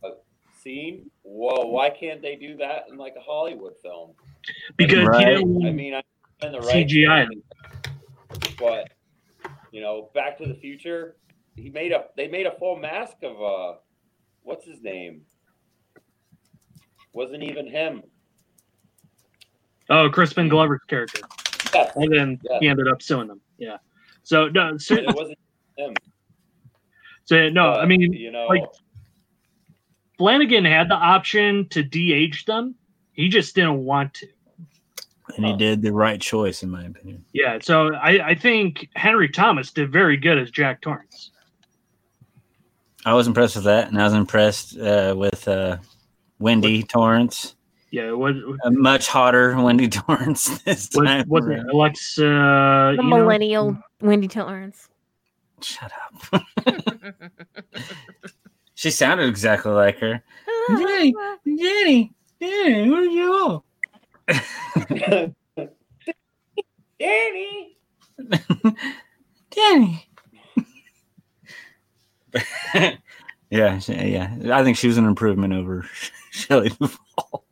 scene. 0.63 1.11
Well, 1.23 1.69
why 1.71 1.91
can't 1.91 2.23
they 2.23 2.37
do 2.37 2.57
that 2.57 2.85
in 2.91 2.97
like 2.97 3.15
a 3.17 3.21
Hollywood 3.23 3.75
film? 3.83 4.13
Because 4.77 5.07
Right. 5.07 5.27
he 5.29 5.35
didn't 5.35 5.67
I 5.67 5.71
mean, 5.73 5.95
I'm 5.95 6.03
in 6.43 6.53
the 6.53 6.61
right 6.61 6.87
CGI. 6.87 7.29
thing, 7.29 7.43
but 8.59 8.89
you 9.73 9.81
know, 9.81 10.11
Back 10.15 10.39
to 10.39 10.47
the 10.47 10.55
Future, 10.55 11.17
he 11.57 11.71
made 11.71 11.93
a 11.93 12.07
they 12.17 12.29
made 12.29 12.47
a 12.47 12.53
full 12.59 12.77
mask 12.77 13.17
of 13.23 13.41
uh, 13.43 13.79
what's 14.43 14.65
his 14.65 14.81
name? 14.83 15.23
Wasn't 17.13 17.43
even 17.43 17.67
him. 17.71 18.03
Oh, 19.89 20.09
Crispin 20.11 20.49
Glover's 20.49 20.81
character. 20.89 21.21
Yes, 21.75 21.93
And 21.97 22.13
then 22.13 22.41
Yeah. 22.43 22.59
he 22.61 22.69
ended 22.69 22.89
up 22.89 23.01
suing 23.03 23.29
them. 23.29 23.41
Yeah. 23.59 23.77
So 24.23 24.49
no, 24.49 24.77
so, 24.77 24.95
it 24.95 25.15
wasn't 25.15 25.39
him. 25.79 25.95
so 27.25 27.49
no, 27.49 27.73
I 27.73 27.87
mean 27.87 28.01
you 28.13 28.31
know, 28.31 28.47
like- 28.47 28.63
Flanagan 30.19 30.65
had 30.65 30.89
the 30.89 30.95
option 30.95 31.69
to 31.71 31.83
de-age 31.83 32.45
them. 32.45 32.75
He 33.13 33.29
just 33.29 33.55
didn't 33.55 33.85
want 33.85 34.15
to. 34.15 34.29
And 35.37 35.45
he 35.45 35.57
did 35.57 35.83
the 35.83 35.93
right 35.93 36.21
choice, 36.21 36.63
in 36.63 36.71
my 36.71 36.85
opinion. 36.85 37.25
Yeah, 37.33 37.59
so 37.61 37.95
I, 37.95 38.29
I 38.29 38.35
think 38.35 38.89
Henry 38.95 39.29
Thomas 39.29 39.73
did 39.73 39.91
very 39.91 40.17
good 40.17 40.39
as 40.39 40.51
Jack 40.51 40.81
Torrance. 40.81 41.33
I 43.05 43.13
was 43.13 43.27
impressed 43.27 43.57
with 43.57 43.65
that, 43.65 43.89
and 43.89 44.01
I 44.01 44.05
was 44.05 44.15
impressed 44.15 44.79
uh, 44.79 45.15
with 45.17 45.47
uh, 45.47 45.79
Wendy 46.39 46.83
Torrance. 46.83 47.55
Yeah, 47.91 48.13
what 48.13 48.35
A 48.65 48.71
much 48.71 49.09
hotter 49.09 49.57
Wendy 49.61 49.89
Torrance 49.89 50.59
this 50.63 50.89
time. 50.89 51.29
what 51.29 51.45
was 51.45 51.51
it? 51.51 51.55
around. 51.59 51.71
Alexa 51.71 52.23
the 52.23 52.95
you 53.03 53.09
know? 53.09 53.17
millennial 53.17 53.79
Wendy 54.01 54.29
Torrance. 54.29 54.89
Shut 55.61 55.93
up. 56.33 56.45
she 58.77 58.91
sounded 58.91 59.29
exactly 59.29 59.73
like 59.73 59.99
her. 59.99 60.23
Jenny, 60.69 61.15
Jenny, 61.45 62.13
Jenny, 62.41 62.91
where'd 62.91 63.11
you 63.11 63.27
go? 63.27 63.65
Danny. 67.01 67.77
Jenny. 69.51 70.09
yeah, 73.51 73.81
yeah. 73.89 74.37
I 74.53 74.63
think 74.63 74.77
she 74.77 74.89
was 74.89 74.99
an 74.99 75.07
improvement 75.07 75.55
over 75.55 75.87
Shelley 76.31 76.69
Duvall. 76.69 77.45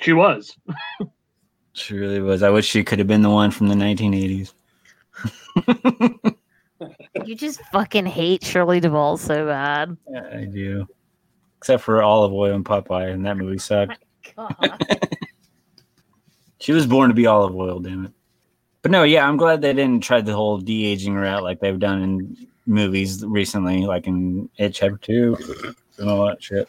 She 0.00 0.12
was. 0.12 0.56
She 1.72 1.94
really 1.94 2.20
was. 2.20 2.42
I 2.42 2.50
wish 2.50 2.66
she 2.66 2.84
could 2.84 2.98
have 2.98 3.08
been 3.08 3.22
the 3.22 3.30
one 3.30 3.50
from 3.50 3.68
the 3.68 3.74
1980s. 3.74 4.52
You 7.24 7.34
just 7.34 7.60
fucking 7.72 8.06
hate 8.06 8.44
Shirley 8.44 8.80
Duvall 8.80 9.16
so 9.16 9.46
bad. 9.46 9.96
Yeah, 10.10 10.28
I 10.32 10.44
do. 10.44 10.86
Except 11.58 11.82
for 11.82 12.02
Olive 12.02 12.32
Oyl 12.32 12.54
and 12.54 12.64
Popeye, 12.64 13.12
and 13.12 13.24
that 13.26 13.36
movie 13.36 13.58
sucked. 13.58 13.98
God. 14.36 14.54
She 16.60 16.72
was 16.72 16.86
born 16.86 17.08
to 17.08 17.14
be 17.14 17.26
Olive 17.26 17.54
Oyl, 17.54 17.80
damn 17.80 18.06
it. 18.06 18.12
But 18.82 18.90
no, 18.90 19.02
yeah, 19.02 19.28
I'm 19.28 19.36
glad 19.36 19.60
they 19.60 19.72
didn't 19.72 20.02
try 20.02 20.20
the 20.20 20.34
whole 20.34 20.58
de 20.58 20.86
aging 20.86 21.14
route 21.14 21.42
like 21.42 21.60
they've 21.60 21.78
done 21.78 22.02
in 22.02 22.46
movies 22.66 23.24
recently, 23.24 23.86
like 23.86 24.06
in 24.06 24.48
It 24.56 24.74
Chapter 24.74 24.98
Two 24.98 25.36
and 25.98 26.08
all 26.08 26.26
that 26.26 26.42
shit. 26.42 26.68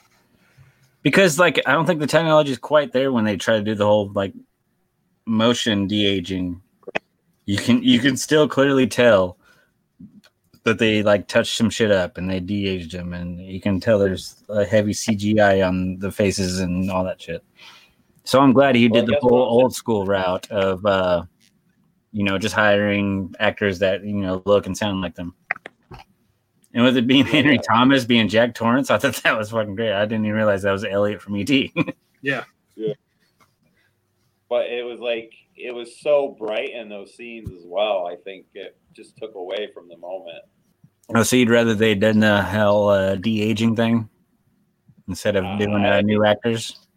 Because 1.02 1.40
like 1.40 1.60
I 1.66 1.72
don't 1.72 1.86
think 1.86 2.00
the 2.00 2.08
technology 2.08 2.52
is 2.52 2.58
quite 2.58 2.94
there 2.94 3.12
when 3.12 3.26
they 3.26 3.36
try 3.36 3.58
to 3.58 3.64
do 3.64 3.76
the 3.76 3.86
whole 3.86 4.12
like 4.14 4.34
motion 5.26 5.88
de 5.88 6.06
aging. 6.06 6.62
You 7.46 7.58
can 7.58 7.84
you 7.84 8.00
can 8.00 8.16
still 8.16 8.48
clearly 8.48 8.86
tell 8.86 9.38
that 10.70 10.80
they 10.80 11.04
like 11.04 11.28
touched 11.28 11.58
some 11.58 11.70
shit 11.70 11.92
up 11.92 12.18
and 12.18 12.30
they 12.30 12.40
de 12.40 12.68
aged 12.68 12.94
them, 12.94 13.14
and 13.14 13.40
you 13.42 13.62
can 13.62 13.80
tell 13.82 14.00
there's 14.00 14.44
a 14.50 14.66
heavy 14.66 14.94
CGI 14.94 15.68
on 15.68 16.00
the 16.00 16.12
faces 16.12 16.60
and 16.62 16.90
all 16.92 17.04
that 17.06 17.22
shit. 17.22 17.44
So 18.26 18.40
I'm 18.42 18.54
glad 18.54 18.76
he 18.76 18.88
Well, 18.88 19.02
did 19.02 19.08
the 19.08 19.14
guess 19.14 19.22
whole 19.22 19.46
what? 19.54 19.64
old 19.64 19.76
school 19.76 20.06
route 20.06 20.50
of 20.52 20.86
uh 20.86 21.24
you 22.14 22.24
know 22.24 22.38
just 22.40 22.56
hiring 22.56 23.36
actors 23.40 23.80
that 23.80 24.04
you 24.04 24.14
know 24.16 24.42
look 24.46 24.66
and 24.68 24.78
sound 24.78 25.02
like 25.02 25.16
them. 25.16 25.36
And 26.74 26.84
with 26.84 26.98
it 26.98 27.08
being 27.08 27.26
Henry 27.26 27.60
Yeah. 27.60 27.64
Thomas 27.68 28.06
being 28.06 28.30
Jack 28.30 28.54
Torrance, 28.56 28.92
I 28.92 29.00
thought 29.00 29.16
that 29.24 29.38
was 29.38 29.52
fucking 29.52 29.76
great. 29.76 29.94
I 29.94 30.06
didn't 30.06 30.26
even 30.26 30.36
realize 30.38 30.64
that 30.64 30.72
was 30.72 30.86
Elliot 30.86 31.22
from 31.22 31.36
ET. 31.38 31.50
yeah. 32.22 32.44
Yeah. 32.76 32.94
but 34.50 34.68
it 34.68 34.86
was 34.86 35.00
like 35.00 35.34
it 35.56 35.74
was 35.74 36.00
so 36.02 36.36
bright 36.40 36.72
in 36.72 36.90
those 36.90 37.16
scenes 37.16 37.52
as 37.52 37.64
well. 37.66 38.08
I 38.08 38.16
think 38.24 38.46
it 38.54 38.78
just 38.96 39.18
took 39.18 39.36
away 39.36 39.70
from 39.74 39.88
the 39.90 39.98
moment. 39.98 40.44
Oh, 41.16 41.24
so 41.24 41.36
you'd 41.36 41.50
rather 41.50 41.74
they 41.74 41.96
did 41.96 42.20
the 42.20 42.42
hell 42.42 42.90
uh, 42.90 43.16
de 43.16 43.42
aging 43.42 43.76
thing 43.76 44.10
instead 45.08 45.36
of 45.36 45.46
Uh, 45.46 45.58
doing 45.58 45.86
uh, 45.86 46.02
new 46.02 46.24
actors? 46.26 46.88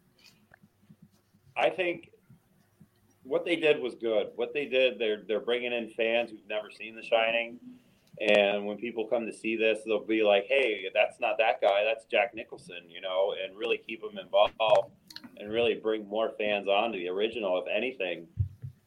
I 1.57 1.71
think 1.71 2.11
what 3.23 3.45
they 3.45 3.57
did 3.57 3.81
was 3.81 3.95
good. 3.95 4.29
What 4.37 4.53
they 4.53 4.67
did, 4.67 4.99
they're 4.99 5.23
they're 5.27 5.41
bringing 5.41 5.73
in 5.73 5.91
fans 5.91 6.31
who've 6.31 6.49
never 6.49 6.71
seen 6.71 6.97
The 6.97 7.03
Shining, 7.03 7.59
and 8.21 8.67
when 8.67 8.77
people 8.77 9.07
come 9.07 9.27
to 9.27 9.33
see 9.33 9.57
this, 9.57 9.81
they'll 9.87 10.05
be 10.05 10.23
like, 10.23 10.47
"Hey, 10.47 10.87
that's 10.93 11.21
not 11.21 11.39
that 11.39 11.61
guy. 11.61 11.85
That's 11.85 12.05
Jack 12.07 12.35
Nicholson," 12.35 12.83
you 12.89 13.01
know, 13.01 13.35
and 13.43 13.57
really 13.57 13.79
keep 13.79 14.03
them 14.03 14.19
involved 14.19 14.91
and 15.39 15.51
really 15.51 15.75
bring 15.75 16.07
more 16.07 16.33
fans 16.39 16.69
onto 16.69 16.99
the 16.99 17.09
original, 17.09 17.59
if 17.59 17.65
anything. 17.75 18.27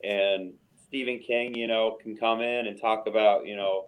And 0.03 0.53
Stephen 0.75 1.19
King, 1.19 1.55
you 1.55 1.67
know, 1.67 1.97
can 2.01 2.15
come 2.15 2.41
in 2.41 2.67
and 2.67 2.79
talk 2.79 3.07
about, 3.07 3.47
you 3.47 3.55
know, 3.55 3.87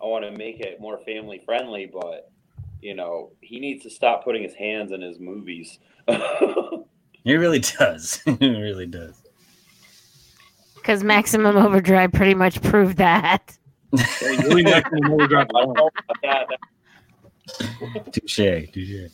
I 0.00 0.06
want 0.06 0.24
to 0.24 0.30
make 0.32 0.60
it 0.60 0.80
more 0.80 0.98
family 1.04 1.40
friendly, 1.44 1.90
but 1.92 2.30
you 2.80 2.94
know, 2.94 3.32
he 3.40 3.58
needs 3.58 3.82
to 3.84 3.90
stop 3.90 4.22
putting 4.24 4.42
his 4.42 4.54
hands 4.54 4.92
in 4.92 5.00
his 5.00 5.18
movies. 5.18 5.78
he 7.24 7.34
really 7.36 7.58
does. 7.60 8.20
he 8.38 8.48
really 8.60 8.86
does. 8.86 9.22
Because 10.76 11.02
Maximum 11.02 11.56
Overdrive 11.56 12.12
pretty 12.12 12.34
much 12.34 12.62
proved 12.62 12.98
that. 12.98 13.56
Really 14.22 14.62
maximum 14.62 15.12
overdrive 15.12 15.48
that- 16.22 16.46
Touche, 18.12 18.70
touche. 18.72 19.10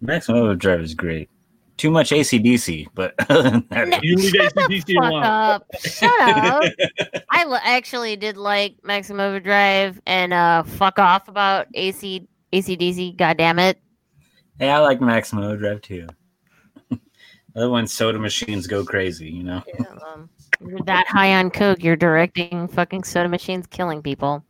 Maximum 0.00 0.42
Overdrive 0.42 0.80
is 0.80 0.94
great. 0.94 1.30
Too 1.76 1.90
much 1.90 2.10
ACDC, 2.10 2.86
but 2.94 3.14
other 3.30 3.62
than 3.68 3.98
You 4.02 4.16
leave 4.16 4.32
ACDC 4.32 4.94
Fuck 4.94 5.04
alone. 5.12 5.22
up. 5.24 5.66
Shut 5.80 6.10
up. 6.20 6.72
I 7.30 7.42
l- 7.42 7.60
actually 7.62 8.16
did 8.16 8.36
like 8.38 8.76
Maximum 8.82 9.20
Overdrive 9.20 10.00
and 10.06 10.32
uh, 10.32 10.62
fuck 10.62 10.98
off 10.98 11.28
about 11.28 11.66
AC 11.74 12.26
ACDC. 12.52 13.16
God 13.16 13.36
damn 13.36 13.58
it. 13.58 13.78
hey, 14.58 14.70
I 14.70 14.78
like 14.78 15.00
Maximum 15.02 15.44
Overdrive 15.44 15.82
too. 15.82 16.06
Other 17.56 17.68
ones, 17.68 17.92
soda 17.92 18.18
machines 18.18 18.66
go 18.66 18.82
crazy, 18.84 19.28
you 19.30 19.42
know. 19.42 19.62
Um, 20.06 20.30
you're 20.66 20.80
that 20.86 21.06
high 21.06 21.34
on 21.34 21.50
coke, 21.50 21.82
you're 21.82 21.96
directing 21.96 22.68
fucking 22.68 23.04
soda 23.04 23.28
machines 23.28 23.66
killing 23.66 24.00
people. 24.02 24.42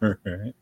right. 0.00 0.54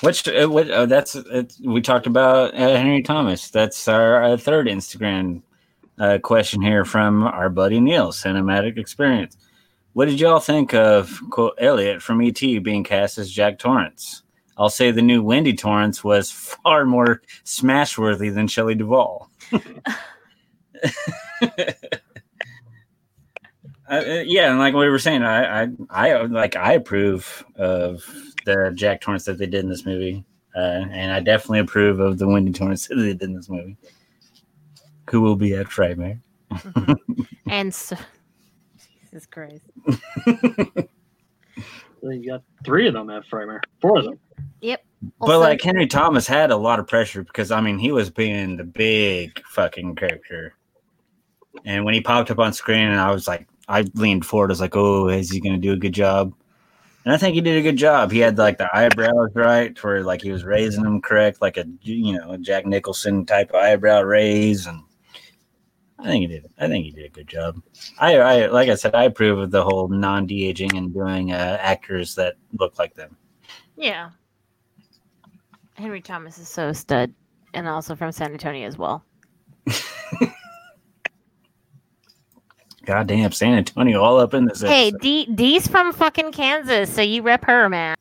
Which 0.00 0.26
uh, 0.28 0.48
what 0.48 0.70
uh, 0.70 0.86
that's 0.86 1.14
uh, 1.14 1.44
we 1.62 1.82
talked 1.82 2.06
about 2.06 2.54
uh, 2.54 2.76
Henry 2.76 3.02
Thomas. 3.02 3.50
That's 3.50 3.86
our 3.86 4.22
uh, 4.22 4.36
third 4.38 4.66
Instagram 4.66 5.42
uh, 5.98 6.18
question 6.22 6.62
here 6.62 6.86
from 6.86 7.24
our 7.24 7.50
buddy 7.50 7.80
Neil. 7.80 8.10
Cinematic 8.10 8.78
experience. 8.78 9.36
What 9.92 10.06
did 10.06 10.18
y'all 10.18 10.40
think 10.40 10.72
of 10.72 11.20
quote 11.30 11.54
Elliot 11.58 12.00
from 12.00 12.22
ET 12.22 12.40
being 12.40 12.82
cast 12.82 13.18
as 13.18 13.30
Jack 13.30 13.58
Torrance? 13.58 14.22
I'll 14.56 14.70
say 14.70 14.90
the 14.90 15.02
new 15.02 15.22
Wendy 15.22 15.54
Torrance 15.54 16.02
was 16.02 16.30
far 16.30 16.86
more 16.86 17.20
smash 17.44 17.98
worthy 17.98 18.30
than 18.30 18.48
Shelley 18.48 18.74
Duvall. 18.74 19.30
Yeah, 23.90 24.50
and 24.50 24.60
like 24.60 24.72
we 24.72 24.88
were 24.88 25.00
saying, 25.00 25.24
I, 25.24 25.64
I, 25.64 25.68
I 25.90 26.22
like 26.22 26.54
I 26.54 26.74
approve 26.74 27.44
of 27.56 28.08
the 28.44 28.72
Jack 28.74 29.00
Torrance 29.00 29.24
that 29.24 29.38
they 29.38 29.46
did 29.46 29.64
in 29.64 29.70
this 29.70 29.84
movie, 29.86 30.24
uh, 30.56 30.84
and 30.90 31.12
I 31.12 31.20
definitely 31.20 31.60
approve 31.60 32.00
of 32.00 32.18
the 32.18 32.28
Wendy 32.28 32.52
Torrance 32.52 32.86
that 32.88 32.96
they 32.96 33.12
did 33.12 33.22
in 33.22 33.34
this 33.34 33.48
movie. 33.48 33.76
Who 35.10 35.20
will 35.20 35.36
be 35.36 35.54
at 35.54 35.66
Frightmare? 35.66 36.20
And 37.48 37.74
so, 37.74 37.96
Jesus 39.02 39.26
Christ. 39.26 39.64
So 42.00 42.10
you 42.10 42.30
got 42.30 42.42
three 42.64 42.88
of 42.88 42.94
them 42.94 43.10
at 43.10 43.28
Frightmare. 43.28 43.60
Four 43.80 43.98
of 43.98 44.04
them. 44.04 44.18
Yep. 44.62 44.84
but 45.18 45.38
like 45.38 45.62
Henry 45.62 45.86
Thomas 45.86 46.26
had 46.26 46.50
a 46.50 46.56
lot 46.56 46.78
of 46.78 46.86
pressure 46.86 47.22
because 47.22 47.50
I 47.50 47.60
mean 47.60 47.78
he 47.78 47.92
was 47.92 48.10
being 48.10 48.56
the 48.56 48.64
big 48.64 49.42
fucking 49.46 49.96
character, 49.96 50.54
and 51.64 51.84
when 51.84 51.94
he 51.94 52.00
popped 52.00 52.30
up 52.30 52.38
on 52.38 52.52
screen, 52.52 52.88
and 52.88 53.00
I 53.00 53.10
was 53.10 53.26
like, 53.26 53.46
I 53.68 53.86
leaned 53.94 54.26
forward, 54.26 54.50
I 54.50 54.52
was 54.52 54.60
like, 54.60 54.76
oh, 54.76 55.08
is 55.08 55.30
he 55.30 55.40
going 55.40 55.54
to 55.54 55.60
do 55.60 55.72
a 55.72 55.76
good 55.76 55.94
job? 55.94 56.34
And 57.04 57.14
I 57.14 57.16
think 57.16 57.34
he 57.34 57.40
did 57.40 57.56
a 57.56 57.62
good 57.62 57.76
job. 57.76 58.12
He 58.12 58.18
had 58.18 58.36
like 58.36 58.58
the 58.58 58.68
eyebrows 58.76 59.30
right, 59.34 59.82
where 59.82 60.02
like 60.02 60.20
he 60.20 60.30
was 60.30 60.44
raising 60.44 60.82
them 60.82 61.00
correct, 61.00 61.40
like 61.40 61.56
a 61.56 61.64
you 61.82 62.18
know 62.18 62.32
a 62.32 62.38
Jack 62.38 62.66
Nicholson 62.66 63.24
type 63.24 63.50
of 63.50 63.56
eyebrow 63.56 64.02
raise, 64.02 64.66
and 64.66 64.82
I 65.98 66.04
think 66.04 66.22
he 66.22 66.26
did. 66.26 66.46
I 66.58 66.68
think 66.68 66.84
he 66.84 66.90
did 66.90 67.06
a 67.06 67.08
good 67.08 67.26
job. 67.26 67.62
I, 67.98 68.18
I 68.18 68.46
like 68.46 68.68
I 68.68 68.74
said, 68.74 68.94
I 68.94 69.04
approve 69.04 69.38
of 69.38 69.50
the 69.50 69.64
whole 69.64 69.88
non 69.88 70.26
de 70.26 70.46
aging 70.46 70.76
and 70.76 70.92
doing 70.92 71.32
uh, 71.32 71.56
actors 71.60 72.14
that 72.16 72.34
look 72.58 72.78
like 72.78 72.94
them. 72.94 73.16
Yeah. 73.76 74.10
Henry 75.74 76.02
Thomas 76.02 76.36
is 76.36 76.48
so 76.48 76.74
stud, 76.74 77.14
and 77.54 77.66
also 77.66 77.96
from 77.96 78.12
San 78.12 78.32
Antonio 78.32 78.66
as 78.66 78.76
well. 78.76 79.04
Goddamn, 82.84 83.32
San 83.32 83.54
Antonio, 83.54 84.00
all 84.02 84.18
up 84.18 84.34
in 84.34 84.46
this. 84.46 84.62
Hey, 84.62 84.88
episode. 84.88 85.00
D 85.02 85.26
D's 85.34 85.68
from 85.68 85.92
fucking 85.92 86.32
Kansas, 86.32 86.92
so 86.92 87.02
you 87.02 87.22
rep 87.22 87.44
her, 87.44 87.68
man. 87.68 87.94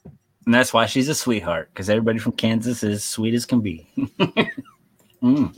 and 0.45 0.53
that's 0.53 0.73
why 0.73 0.85
she's 0.85 1.09
a 1.09 1.15
sweetheart 1.15 1.69
because 1.73 1.89
everybody 1.89 2.17
from 2.17 2.31
Kansas 2.33 2.81
is 2.83 3.03
sweet 3.03 3.33
as 3.33 3.45
can 3.45 3.61
be. 3.61 3.87
Mm. 5.21 5.53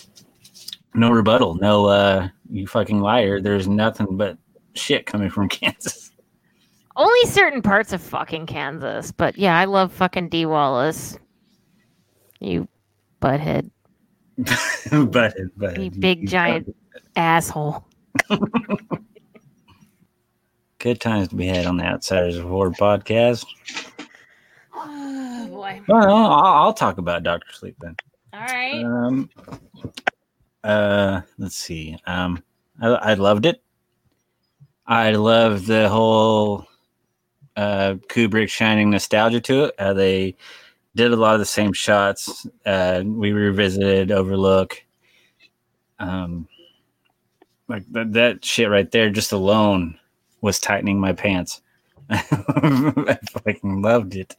No 0.96 1.12
rebuttal, 1.12 1.54
no 1.54 1.86
uh, 1.86 2.28
you 2.50 2.66
fucking 2.66 3.00
liar. 3.00 3.40
There's 3.40 3.68
nothing 3.68 4.18
but 4.18 4.40
shit 4.74 5.06
coming 5.06 5.30
from 5.30 5.48
Kansas. 5.50 6.10
Only 6.96 7.28
certain 7.30 7.62
parts 7.62 7.94
of 7.94 8.02
fucking 8.02 8.48
Kansas, 8.48 9.12
but 9.12 9.38
yeah, 9.38 9.56
I 9.56 9.66
love 9.66 9.94
fucking 9.94 10.30
Dee 10.30 10.48
Wallace. 10.48 11.16
You 12.40 12.68
butthead, 13.22 13.70
but 15.12 15.36
but 15.58 15.80
you 15.80 15.92
big 15.92 16.28
giant 16.28 16.76
asshole. 17.16 17.86
Good 20.82 21.00
times 21.00 21.28
to 21.28 21.36
be 21.36 21.46
had 21.46 21.68
on 21.68 21.78
the 21.78 21.84
Outsiders 21.84 22.38
of 22.38 22.46
podcast. 22.46 23.46
Oh 24.74 25.48
boy. 25.52 25.82
Well, 25.88 26.10
I'll, 26.10 26.44
I'll 26.44 26.74
talk 26.74 26.98
about 26.98 27.24
Doctor 27.24 27.54
Sleep 27.54 27.76
then. 27.80 27.96
All 28.34 28.42
right. 28.42 28.84
Um, 28.84 29.30
uh, 30.64 31.22
let's 31.38 31.56
see. 31.56 31.98
Um, 32.06 32.44
I, 32.82 32.88
I 32.88 33.14
loved 33.14 33.46
it. 33.46 33.62
I 34.88 35.12
love 35.12 35.68
the 35.68 35.88
whole 35.88 36.66
uh, 37.56 37.96
Kubrick 38.08 38.50
shining 38.50 38.90
nostalgia 38.90 39.40
to 39.42 39.66
it. 39.66 39.76
How 39.78 39.94
they 39.94 40.36
did 40.96 41.12
a 41.12 41.16
lot 41.16 41.36
of 41.36 41.40
the 41.40 41.46
same 41.46 41.74
shots. 41.74 42.48
Uh, 42.66 43.04
we 43.06 43.32
revisited 43.32 44.12
Overlook. 44.12 44.82
Um, 46.00 46.48
like 47.68 47.86
that, 47.92 48.14
that 48.14 48.44
shit 48.44 48.70
right 48.70 48.90
there, 48.92 49.12
just 49.12 49.32
alone, 49.32 50.00
was 50.42 50.60
tightening 50.60 51.00
my 51.00 51.14
pants. 51.14 51.62
I 52.10 53.18
fucking 53.30 53.82
loved 53.82 54.16
it. 54.16 54.36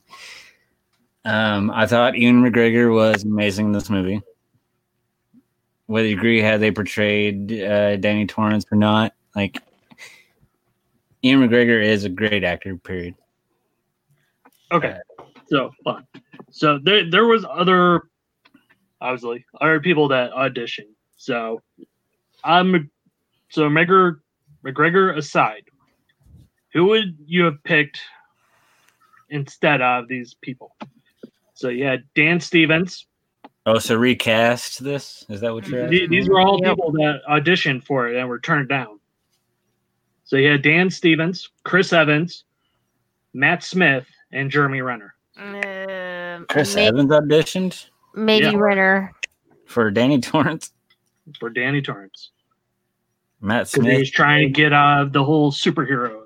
Um, 1.25 1.71
I 1.71 1.87
thought 1.87 2.17
Ian 2.17 2.43
McGregor 2.43 2.93
was 2.93 3.25
amazing 3.25 3.67
in 3.67 3.73
this 3.73 3.89
movie. 3.89 4.21
Whether 5.87 6.09
you 6.09 6.17
agree 6.17 6.41
how 6.41 6.59
they 6.59 6.71
portrayed 6.71 7.53
uh, 7.53 7.97
Danny 7.97 8.27
Torrance 8.27 8.65
or 8.71 8.77
not, 8.77 9.15
like 9.37 9.63
Ian 11.25 11.41
McGregor 11.41 11.83
is 11.83 12.05
a 12.05 12.09
great 12.09 12.45
actor. 12.45 12.77
Period. 12.77 13.15
Okay, 14.73 14.99
so 15.47 15.71
fun. 15.85 16.07
So 16.51 16.79
there 16.83 17.09
there 17.11 17.27
was 17.27 17.45
other, 17.49 18.03
obviously, 19.01 19.45
other 19.61 19.81
people 19.81 20.09
that 20.09 20.33
auditioned. 20.33 20.95
So 21.17 21.61
I'm 22.43 22.91
so 23.51 23.69
McGregor 23.69 24.21
McGregor 24.65 25.17
aside, 25.17 25.65
who 26.73 26.87
would 26.87 27.17
you 27.27 27.45
have 27.45 27.63
picked 27.65 28.01
instead 29.31 29.81
of 29.81 30.09
these 30.09 30.35
people? 30.35 30.77
So 31.55 31.69
you 31.69 31.85
had 31.85 32.05
Dan 32.15 32.41
Stevens. 32.41 33.07
Oh, 33.67 33.79
so 33.79 33.95
recast 33.97 34.83
this? 34.83 35.25
Is 35.29 35.41
that 35.43 35.53
what 35.55 35.67
you're? 35.69 35.89
Th- 35.89 36.03
asking? 36.03 36.11
These 36.11 36.29
were 36.29 36.41
all 36.41 36.59
people 36.61 36.91
that 36.93 37.21
auditioned 37.31 37.85
for 37.85 38.09
it 38.09 38.17
and 38.17 38.29
were 38.29 38.41
turned 38.41 38.69
down. 38.69 38.99
So 40.25 40.37
you 40.37 40.51
had 40.51 40.63
Dan 40.63 40.91
Stevens, 40.91 41.51
Chris 41.65 41.93
Evans, 41.93 42.45
Matt 43.35 43.63
Smith, 43.63 44.07
and 44.33 44.51
Jeremy 44.51 44.81
Renner. 44.81 45.15
Um, 45.39 46.47
Chris 46.49 46.75
may- 46.75 46.89
Evans 46.89 47.11
auditioned 47.11 47.87
maybe 48.15 48.47
Yeah. 48.47 48.57
Renner. 48.57 49.13
for 49.67 49.91
Danny 49.91 50.21
Torrance. 50.23 50.73
for 51.39 51.49
Danny 51.51 51.81
Torrance 51.81 52.31
Matt 53.41 53.71
because 53.71 53.73
he 53.85 53.91
Smith, 53.91 53.99
was 54.01 54.11
trying 54.11 54.43
to 54.43 54.51
get 54.51 54.73
out 54.73 55.03
of 55.03 55.13
the 55.13 55.23
whole 55.25 55.53
superhero 55.53 56.09
thing. 56.11 56.22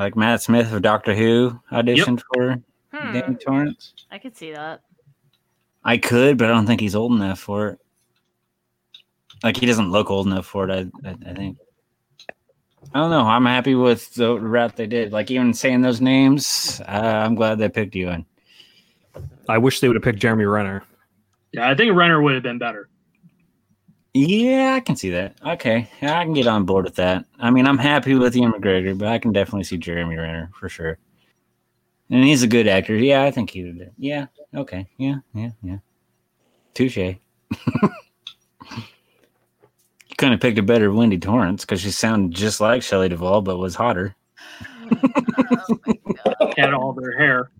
Like 0.00 0.16
Matt 0.16 0.40
Smith 0.40 0.72
of 0.72 0.80
Doctor 0.80 1.14
Who, 1.14 1.60
auditioned 1.70 2.22
for 2.32 2.60
Hmm, 2.92 3.12
Danny 3.12 3.36
Torrance. 3.36 3.92
I 4.10 4.18
could 4.18 4.34
see 4.34 4.52
that. 4.52 4.80
I 5.84 5.98
could, 5.98 6.38
but 6.38 6.46
I 6.50 6.54
don't 6.54 6.66
think 6.66 6.80
he's 6.80 6.96
old 6.96 7.12
enough 7.12 7.38
for 7.38 7.68
it. 7.68 7.78
Like 9.44 9.58
he 9.58 9.66
doesn't 9.66 9.90
look 9.90 10.10
old 10.10 10.26
enough 10.26 10.46
for 10.46 10.68
it. 10.68 10.70
I, 11.04 11.08
I, 11.08 11.14
I 11.26 11.34
think. 11.34 11.58
I 12.92 12.98
don't 12.98 13.10
know. 13.10 13.20
I'm 13.20 13.44
happy 13.44 13.74
with 13.74 14.12
the 14.14 14.40
route 14.40 14.74
they 14.74 14.86
did. 14.86 15.12
Like 15.12 15.30
even 15.30 15.52
saying 15.52 15.82
those 15.82 16.00
names, 16.00 16.80
uh, 16.88 16.90
I'm 16.90 17.34
glad 17.34 17.58
they 17.58 17.68
picked 17.68 17.94
you. 17.94 18.08
And 18.08 18.24
I 19.48 19.58
wish 19.58 19.80
they 19.80 19.88
would 19.88 19.96
have 19.96 20.02
picked 20.02 20.18
Jeremy 20.18 20.46
Renner. 20.46 20.82
Yeah, 21.52 21.68
I 21.68 21.74
think 21.74 21.94
Renner 21.94 22.22
would 22.22 22.34
have 22.34 22.42
been 22.42 22.58
better. 22.58 22.88
Yeah, 24.14 24.74
I 24.74 24.80
can 24.80 24.96
see 24.96 25.10
that. 25.10 25.36
Okay, 25.46 25.88
I 26.02 26.24
can 26.24 26.32
get 26.32 26.46
on 26.46 26.64
board 26.64 26.84
with 26.84 26.96
that. 26.96 27.24
I 27.38 27.50
mean, 27.50 27.66
I'm 27.66 27.78
happy 27.78 28.14
with 28.14 28.36
Ian 28.36 28.52
McGregor, 28.52 28.96
but 28.98 29.08
I 29.08 29.18
can 29.18 29.32
definitely 29.32 29.64
see 29.64 29.78
Jeremy 29.78 30.16
Renner 30.16 30.50
for 30.54 30.68
sure. 30.68 30.98
And 32.10 32.24
he's 32.24 32.42
a 32.42 32.48
good 32.48 32.66
actor. 32.66 32.96
Yeah, 32.96 33.22
I 33.22 33.30
think 33.30 33.50
he 33.50 33.62
would. 33.64 33.92
Yeah. 33.96 34.26
Okay. 34.54 34.88
Yeah. 34.98 35.16
Yeah. 35.32 35.50
Yeah. 35.62 35.78
Touche. 36.74 36.96
you 36.96 37.16
couldn't 40.18 40.32
have 40.32 40.40
picked 40.40 40.58
a 40.58 40.62
better 40.62 40.92
Wendy 40.92 41.18
Torrance 41.18 41.64
because 41.64 41.80
she 41.80 41.92
sounded 41.92 42.36
just 42.36 42.60
like 42.60 42.82
Shelley 42.82 43.08
Duvall, 43.08 43.42
but 43.42 43.58
was 43.58 43.74
hotter. 43.74 44.14
Oh 46.40 46.52
Had 46.56 46.74
all 46.74 46.92
their 46.92 47.16
hair. 47.16 47.50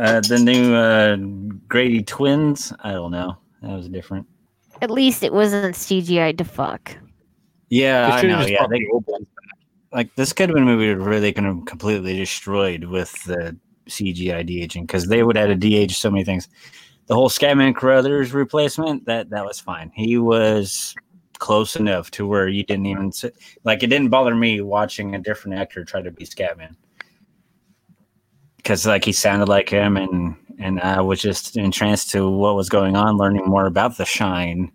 Uh, 0.00 0.20
the 0.20 0.38
new 0.38 0.74
uh, 0.74 1.16
Grady 1.68 2.02
twins. 2.02 2.72
I 2.80 2.92
don't 2.92 3.10
know. 3.10 3.36
That 3.60 3.76
was 3.76 3.88
different. 3.88 4.26
At 4.80 4.90
least 4.90 5.22
it 5.22 5.32
wasn't 5.32 5.74
CGI 5.74 6.36
to 6.38 6.44
fuck. 6.44 6.96
Yeah, 7.68 8.08
I 8.10 8.22
know. 8.22 8.40
Yeah, 8.40 8.66
they, 8.66 8.78
the 8.78 8.88
old 8.92 9.04
ones 9.06 9.26
like 9.92 10.14
this 10.14 10.32
could 10.32 10.48
have 10.48 10.54
been 10.54 10.62
a 10.62 10.66
movie 10.66 10.94
where 10.94 11.20
they 11.20 11.32
could 11.32 11.44
have 11.44 11.64
completely 11.66 12.16
destroyed 12.16 12.84
with 12.84 13.12
the 13.24 13.56
CGI 13.88 14.46
de-aging 14.46 14.86
because 14.86 15.08
they 15.08 15.22
would 15.22 15.36
have 15.36 15.48
had 15.48 15.60
to 15.60 15.68
de-age 15.68 15.98
so 15.98 16.10
many 16.10 16.24
things. 16.24 16.48
The 17.06 17.14
whole 17.14 17.28
Scatman 17.28 17.74
Crothers 17.74 18.32
replacement 18.32 19.04
that 19.06 19.30
that 19.30 19.44
was 19.44 19.58
fine. 19.58 19.90
He 19.94 20.16
was 20.16 20.94
close 21.38 21.74
enough 21.76 22.10
to 22.12 22.26
where 22.26 22.48
you 22.48 22.62
didn't 22.62 22.86
even 22.86 23.10
sit, 23.10 23.34
like 23.64 23.82
it 23.82 23.88
didn't 23.88 24.10
bother 24.10 24.34
me 24.34 24.60
watching 24.60 25.14
a 25.14 25.18
different 25.18 25.58
actor 25.58 25.84
try 25.84 26.00
to 26.00 26.10
be 26.10 26.24
Scatman 26.24 26.76
because 28.62 28.86
like 28.86 29.04
he 29.04 29.12
sounded 29.12 29.48
like 29.48 29.68
him 29.68 29.96
and 29.96 30.36
and 30.58 30.80
I 30.80 31.00
was 31.00 31.22
just 31.22 31.56
entranced 31.56 32.10
to 32.10 32.28
what 32.28 32.54
was 32.54 32.68
going 32.68 32.94
on, 32.94 33.16
learning 33.16 33.44
more 33.46 33.64
about 33.66 33.96
the 33.96 34.04
Shine 34.04 34.70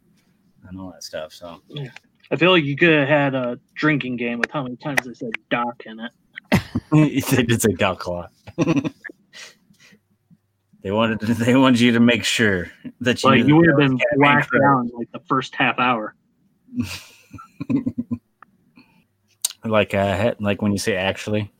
and 0.68 0.80
all 0.80 0.92
that 0.92 1.04
stuff. 1.04 1.32
So 1.32 1.62
yeah. 1.68 1.90
I 2.32 2.36
feel 2.38 2.50
like 2.52 2.64
you 2.64 2.76
could 2.76 2.90
have 2.90 3.08
had 3.08 3.36
a 3.36 3.60
drinking 3.76 4.16
game 4.18 4.40
with 4.40 4.50
how 4.50 4.64
many 4.64 4.78
times 4.78 5.06
they 5.06 5.14
said 5.14 5.30
Doc 5.52 5.84
in 5.86 6.00
it. 6.00 6.12
they 7.32 7.44
did 7.44 7.62
say 7.62 7.74
Doc 7.74 8.08
a 8.08 8.12
lot. 8.12 8.32
they 10.82 10.90
wanted 10.92 11.20
they 11.20 11.56
wanted 11.56 11.80
you 11.80 11.92
to 11.92 12.00
make 12.00 12.24
sure 12.24 12.72
that 13.02 13.24
you 13.24 13.30
Like 13.30 13.46
you 13.46 13.56
would 13.56 13.68
have 13.68 13.78
been 13.78 14.00
whacked 14.16 14.50
down 14.60 14.90
like 14.98 15.12
the 15.12 15.22
first 15.28 15.54
half 15.56 15.78
hour. 15.78 16.16
like 19.64 19.94
uh 19.94 20.34
like 20.40 20.64
when 20.64 20.72
you 20.72 20.80
say 20.80 20.96
actually. 20.96 21.52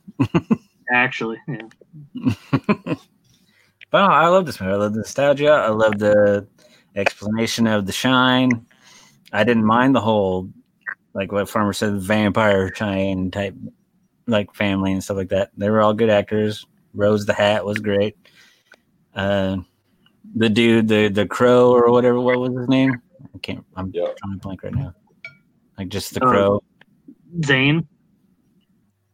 Actually, 0.92 1.38
yeah. 1.48 1.58
But 3.90 4.04
no, 4.08 4.12
I 4.12 4.26
love 4.26 4.46
this 4.46 4.60
movie. 4.60 4.72
I 4.72 4.76
love 4.76 4.92
the 4.94 4.98
nostalgia. 4.98 5.50
I 5.50 5.68
love 5.68 5.98
the 5.98 6.46
explanation 6.96 7.66
of 7.68 7.86
the 7.86 7.92
shine. 7.92 8.66
I 9.32 9.44
didn't 9.44 9.64
mind 9.64 9.94
the 9.94 10.00
whole 10.00 10.50
like 11.14 11.30
what 11.30 11.48
Farmer 11.48 11.72
said, 11.72 11.94
vampire 12.00 12.74
shine 12.74 13.30
type 13.30 13.54
like 14.26 14.52
family 14.54 14.92
and 14.92 15.02
stuff 15.02 15.16
like 15.16 15.28
that. 15.28 15.50
They 15.56 15.70
were 15.70 15.80
all 15.82 15.94
good 15.94 16.10
actors. 16.10 16.66
Rose 16.94 17.26
the 17.26 17.32
Hat 17.32 17.64
was 17.64 17.78
great. 17.78 18.16
Uh 19.14 19.58
the 20.34 20.48
dude, 20.48 20.88
the 20.88 21.08
the 21.08 21.26
crow 21.26 21.70
or 21.72 21.90
whatever, 21.92 22.20
what 22.20 22.40
was 22.40 22.56
his 22.58 22.68
name? 22.68 22.90
I 23.34 23.38
can't 23.38 23.64
I'm 23.76 23.92
Yeah. 23.94 24.08
trying 24.18 24.32
to 24.34 24.38
blank 24.40 24.64
right 24.64 24.74
now. 24.74 24.94
Like 25.78 25.88
just 25.88 26.12
the 26.12 26.24
Uh, 26.24 26.28
crow. 26.28 26.62
Zane, 27.44 27.86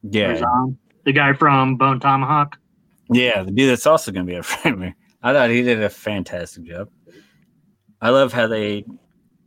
yeah. 0.02 0.40
The 1.04 1.12
guy 1.12 1.34
from 1.34 1.76
Bone 1.76 2.00
Tomahawk. 2.00 2.56
Yeah, 3.12 3.42
the 3.42 3.50
dude 3.50 3.70
that's 3.70 3.86
also 3.86 4.12
going 4.12 4.26
to 4.26 4.30
be 4.32 4.36
a 4.36 4.42
friend. 4.42 4.94
I 5.22 5.32
thought 5.32 5.50
he 5.50 5.62
did 5.62 5.82
a 5.82 5.88
fantastic 5.90 6.64
job. 6.64 6.88
I 8.00 8.10
love 8.10 8.32
how 8.32 8.48
they 8.48 8.84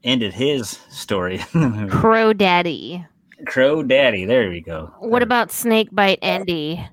ended 0.04 0.34
his 0.34 0.80
story. 0.90 1.36
in 1.54 1.62
the 1.62 1.70
movie. 1.70 1.92
Crow 1.92 2.34
Daddy. 2.34 3.06
Crow 3.46 3.84
Daddy. 3.84 4.26
There 4.26 4.50
we 4.50 4.62
go. 4.62 4.94
What 5.00 5.22
about 5.22 5.52
Snakebite 5.52 6.22
Andi? 6.22 6.88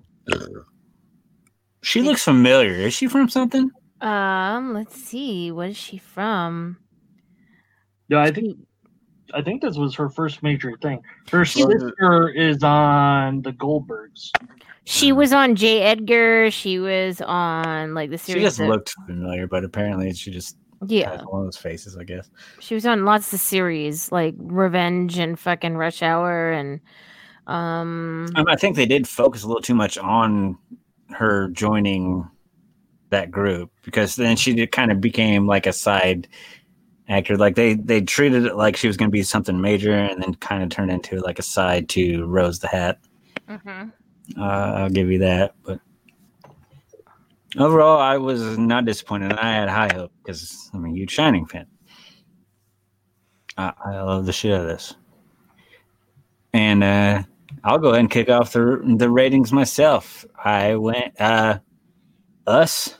She 1.83 2.03
looks 2.03 2.25
familiar. 2.25 2.73
Is 2.73 2.95
she 2.95 3.07
from 3.07 3.29
something? 3.29 3.71
Um, 4.01 4.75
let's 4.75 4.97
see. 4.97 5.53
What 5.53 5.71
is 5.71 5.77
she 5.77 5.99
from? 5.99 6.79
No, 8.09 8.19
I 8.19 8.33
think 8.33 8.59
I 9.35 9.43
think 9.43 9.63
this 9.63 9.77
was 9.77 9.95
her 9.95 10.11
first 10.11 10.43
major 10.43 10.77
thing. 10.83 11.03
Her 11.31 11.45
sister 11.45 12.29
is 12.29 12.63
on 12.63 13.43
the 13.43 13.53
Goldbergs. 13.53 14.31
She 14.85 15.13
was 15.13 15.33
on 15.33 15.55
J. 15.55 15.83
Edgar. 15.83 16.51
She 16.51 16.79
was 16.79 17.21
on 17.21 17.95
like 17.95 18.11
the 18.11 18.19
series. 18.19 18.41
She 18.41 18.47
just 18.47 18.59
that- 18.59 18.69
looked 18.69 18.93
familiar, 19.07 19.47
but 19.47 19.65
apparently 19.65 20.13
she 20.15 20.31
just 20.31 20.57
yeah, 20.87 21.11
has 21.11 21.21
one 21.27 21.43
of 21.43 21.47
those 21.47 21.57
faces, 21.57 21.97
I 21.97 22.03
guess. 22.03 22.29
she 22.59 22.75
was 22.75 22.85
on 22.85 23.05
lots 23.05 23.33
of 23.33 23.39
series 23.39 24.11
like 24.11 24.35
Revenge 24.39 25.19
and 25.19 25.39
fucking 25.39 25.77
Rush 25.77 26.03
Hour 26.03 26.51
and 26.53 26.81
um. 27.47 28.29
Um, 28.35 28.47
I 28.49 28.57
think 28.57 28.77
they 28.77 28.87
did 28.87 29.07
focus 29.09 29.45
a 29.45 29.47
little 29.47 29.63
too 29.63 29.75
much 29.75 29.97
on 29.99 30.59
her 31.11 31.49
joining 31.51 32.29
that 33.11 33.31
group 33.31 33.71
because 33.85 34.17
then 34.17 34.37
she 34.37 34.55
did, 34.55 34.73
kind 34.73 34.91
of 34.91 35.01
became 35.01 35.47
like 35.47 35.67
a 35.67 35.73
side 35.73 36.27
actor. 37.09 37.37
Like 37.37 37.55
they 37.55 37.75
they 37.75 38.01
treated 38.01 38.47
it 38.47 38.57
like 38.57 38.77
she 38.77 38.89
was 38.89 38.97
going 38.97 39.11
to 39.11 39.13
be 39.13 39.23
something 39.23 39.61
major, 39.61 39.93
and 39.93 40.21
then 40.23 40.35
kind 40.37 40.63
of 40.65 40.71
turned 40.71 40.91
into 40.91 41.21
like 41.21 41.39
a 41.39 41.43
side 41.43 41.89
to 41.91 42.25
Rose 42.27 42.59
the 42.59 42.69
Hat. 42.69 42.99
mhm. 43.49 43.93
Uh, 44.39 44.43
I'll 44.43 44.91
give 44.91 45.11
you 45.11 45.19
that, 45.21 45.55
but 45.63 45.81
overall, 47.59 47.99
I 47.99 48.17
was 48.17 48.59
not 48.59 48.85
disappointed. 48.85 49.33
I 49.33 49.53
had 49.53 49.69
high 49.69 49.93
hope 49.95 50.13
because 50.23 50.71
I'm 50.73 50.85
a 50.85 50.91
huge 50.91 51.11
Shining 51.11 51.47
fan. 51.47 51.67
I, 53.57 53.73
I 53.85 54.01
love 54.01 54.27
the 54.27 54.33
shit 54.33 54.59
of 54.59 54.67
this, 54.67 54.95
and 56.55 56.83
uh, 56.83 57.23
I'll 57.65 57.79
go 57.79 57.89
ahead 57.89 58.01
and 58.01 58.11
kick 58.11 58.31
off 58.31 58.53
the 58.53 58.81
the 58.97 59.11
ratings 59.11 59.53
myself. 59.53 60.25
I 60.43 60.77
went 60.77 61.21
uh, 61.21 61.59
us 62.47 62.99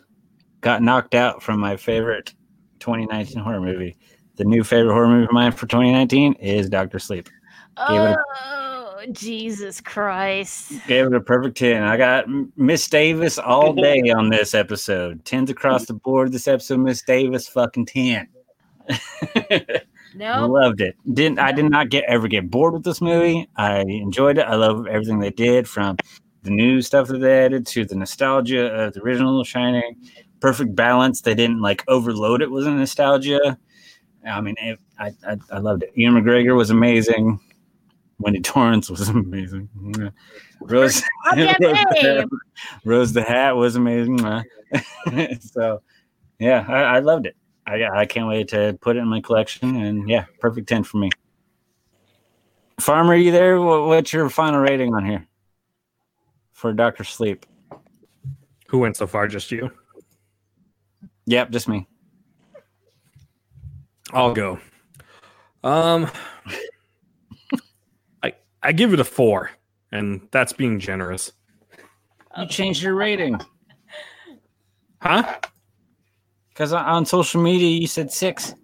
got 0.61 0.83
knocked 0.83 1.15
out 1.15 1.43
from 1.43 1.61
my 1.61 1.77
favorite 1.77 2.35
2019 2.81 3.43
horror 3.43 3.61
movie. 3.61 3.97
The 4.37 4.45
new 4.45 4.65
favorite 4.65 4.93
horror 4.93 5.09
movie 5.09 5.25
of 5.25 5.33
mine 5.33 5.53
for 5.53 5.67
2019 5.67 6.35
is 6.35 6.71
Doctor 6.71 6.99
Sleep. 6.99 7.29
Gave 7.89 8.17
Jesus 9.11 9.81
Christ! 9.81 10.73
Gave 10.87 11.07
it 11.07 11.15
a 11.15 11.21
perfect 11.21 11.57
10. 11.59 11.83
I 11.83 11.97
got 11.97 12.27
Miss 12.57 12.89
Davis 12.89 13.39
all 13.39 13.73
day 13.75 14.01
on 14.15 14.31
this 14.31 14.55
episode. 14.55 15.25
10s 15.25 15.51
across 15.51 15.87
the 15.87 15.95
board. 15.95 16.33
This 16.33 16.47
episode, 16.47 16.79
Miss 16.81 17.03
Davis, 17.03 17.49
fucking 17.49 17.87
10. 17.87 18.29
No, 20.15 20.47
Loved 20.47 20.81
it. 20.81 20.97
Didn't 21.13 21.39
I 21.39 21.53
did 21.53 21.71
not 21.71 21.89
get 21.89 22.05
ever 22.05 22.29
get 22.29 22.51
bored 22.51 22.75
with 22.75 22.85
this 22.85 23.01
movie. 23.01 23.49
I 23.57 23.81
enjoyed 23.81 24.39
it. 24.39 24.43
I 24.43 24.57
love 24.57 24.87
everything 24.87 25.21
they 25.21 25.31
did 25.31 25.69
from 25.69 25.97
the 26.43 26.51
new 26.51 26.83
stuff 26.83 27.09
that 27.09 27.19
they 27.19 27.45
added 27.45 27.67
to 27.69 27.85
the 27.85 27.95
nostalgia 27.95 28.67
of 28.67 28.93
the 28.95 29.01
original 29.03 29.43
Shining. 29.45 29.97
Perfect 30.41 30.75
balance. 30.75 31.21
They 31.21 31.35
didn't 31.35 31.61
like 31.61 31.85
overload 31.89 32.43
it 32.43 32.51
with 32.51 32.65
the 32.65 32.73
nostalgia. 32.73 33.57
I 34.27 34.41
mean, 34.41 34.57
it, 34.61 34.79
I, 34.99 35.15
I 35.27 35.37
I 35.51 35.59
loved 35.59 35.85
it. 35.85 35.93
Ian 35.97 36.15
McGregor 36.15 36.57
was 36.57 36.71
amazing. 36.71 37.41
Wendy 38.23 38.41
Torrance 38.41 38.89
was 38.89 39.09
amazing. 39.09 39.69
Rose, 40.61 41.03
I'll 41.25 41.37
get. 41.37 41.59
Rose 42.85 43.13
the 43.13 43.23
Hat 43.23 43.57
was 43.57 43.77
amazing. 43.77 44.19
so, 45.41 45.83
yeah, 46.39 46.65
I, 46.69 46.83
I 46.83 46.99
loved 47.01 47.27
it. 47.27 47.37
I, 47.67 47.85
I 47.85 48.07
can't 48.07 48.29
wait 48.29 48.49
to 48.49 48.79
put 48.81 48.97
it 48.97 49.01
in 49.01 49.09
my 49.09 49.21
collection. 49.21 49.77
And 49.83 50.09
yeah, 50.09 50.25
perfect 50.41 50.69
10 50.69 50.85
for 50.85 50.99
me. 50.99 51.11
Farmer, 52.81 53.15
you 53.15 53.31
there? 53.31 53.61
What, 53.61 53.87
what's 53.87 54.13
your 54.13 54.29
final 54.29 54.61
rating 54.61 54.95
on 54.95 55.05
here 55.05 55.27
for 56.53 56.73
Doctor 56.73 57.05
Sleep? 57.05 57.47
Who 58.69 58.79
went 58.79 58.97
so 58.97 59.07
far? 59.07 59.29
Just 59.29 59.51
you. 59.53 59.71
Yep, 61.27 61.51
just 61.51 61.69
me. 61.69 61.87
I'll 64.13 64.35
go. 64.35 64.59
Um, 65.63 66.11
I 68.63 68.69
I 68.69 68.73
give 68.73 68.93
it 68.93 69.01
a 69.01 69.05
four, 69.05 69.51
and 69.91 70.29
that's 70.31 70.53
being 70.53 70.79
generous. 70.79 71.33
You 72.37 72.47
changed 72.47 72.83
your 72.83 72.95
rating 72.95 73.39
Huh? 75.01 75.39
because 76.49 76.73
on 76.73 77.05
social 77.05 77.43
media 77.43 77.69
you 77.69 77.87
said 77.87 78.11
six. 78.11 78.55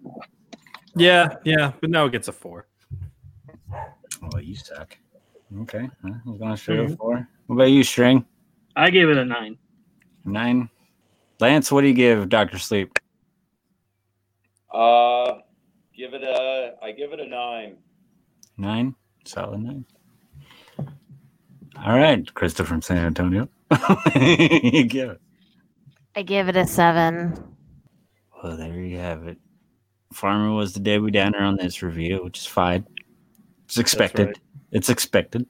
Yeah, 0.95 1.35
yeah, 1.43 1.73
but 1.81 1.89
now 1.89 2.05
it 2.05 2.11
gets 2.11 2.27
a 2.27 2.31
four. 2.31 2.67
Oh, 4.23 4.37
you 4.39 4.55
suck. 4.55 4.97
Okay, 5.61 5.89
huh, 6.03 6.13
I'm 6.25 6.37
going 6.37 6.55
straight 6.57 6.79
up 6.79 6.97
four. 6.97 7.27
What 7.47 7.55
about 7.55 7.71
you, 7.71 7.83
String? 7.83 8.25
I 8.75 8.89
gave 8.89 9.09
it 9.09 9.17
a 9.17 9.25
nine. 9.25 9.57
Nine. 10.25 10.69
Lance, 11.39 11.71
what 11.71 11.81
do 11.81 11.87
you 11.87 11.93
give 11.93 12.29
Doctor 12.29 12.57
Sleep? 12.57 12.97
Uh, 14.73 15.39
give 15.95 16.13
it 16.13 16.23
a. 16.23 16.75
I 16.81 16.91
give 16.91 17.13
it 17.13 17.19
a 17.19 17.27
nine. 17.27 17.77
Nine. 18.57 18.95
Solid 19.25 19.61
nine. 19.61 19.85
All 21.85 21.97
right, 21.97 22.25
Krista 22.33 22.65
from 22.65 22.81
San 22.81 22.97
Antonio. 22.97 23.47
you 24.15 24.83
give 24.87 25.11
it. 25.11 25.21
I 26.15 26.23
give 26.23 26.49
it 26.49 26.57
a 26.57 26.67
seven. 26.67 27.33
Well, 28.43 28.57
there 28.57 28.73
you 28.73 28.97
have 28.97 29.27
it. 29.27 29.37
Farmer 30.13 30.51
was 30.53 30.73
the 30.73 30.79
Debbie 30.79 31.11
Downer 31.11 31.39
on 31.39 31.55
this 31.57 31.81
review, 31.83 32.23
which 32.23 32.39
is 32.39 32.45
fine. 32.45 32.85
It's 33.65 33.77
expected. 33.77 34.27
right. 34.27 34.39
It's 34.71 34.89
expected. 34.89 35.45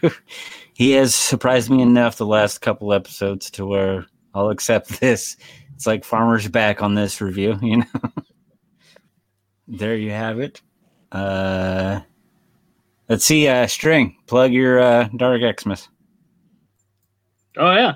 he 0.74 0.92
has 0.92 1.14
surprised 1.14 1.70
me 1.70 1.80
enough 1.80 2.16
the 2.16 2.26
last 2.26 2.58
couple 2.58 2.92
episodes 2.92 3.50
to 3.52 3.64
where 3.66 4.06
I'll 4.34 4.50
accept 4.50 5.00
this. 5.00 5.36
It's 5.74 5.86
like 5.86 6.04
Farmer's 6.04 6.46
back 6.48 6.82
on 6.82 6.94
this 6.94 7.20
review, 7.20 7.58
you 7.62 7.78
know. 7.78 8.12
there 9.66 9.96
you 9.96 10.10
have 10.10 10.38
it. 10.38 10.60
Uh 11.10 12.00
let's 13.08 13.24
see, 13.24 13.48
uh 13.48 13.66
string, 13.66 14.16
plug 14.26 14.52
your 14.52 14.78
uh 14.80 15.08
Dark 15.16 15.42
Xmas. 15.60 15.88
Oh 17.56 17.72
yeah. 17.72 17.94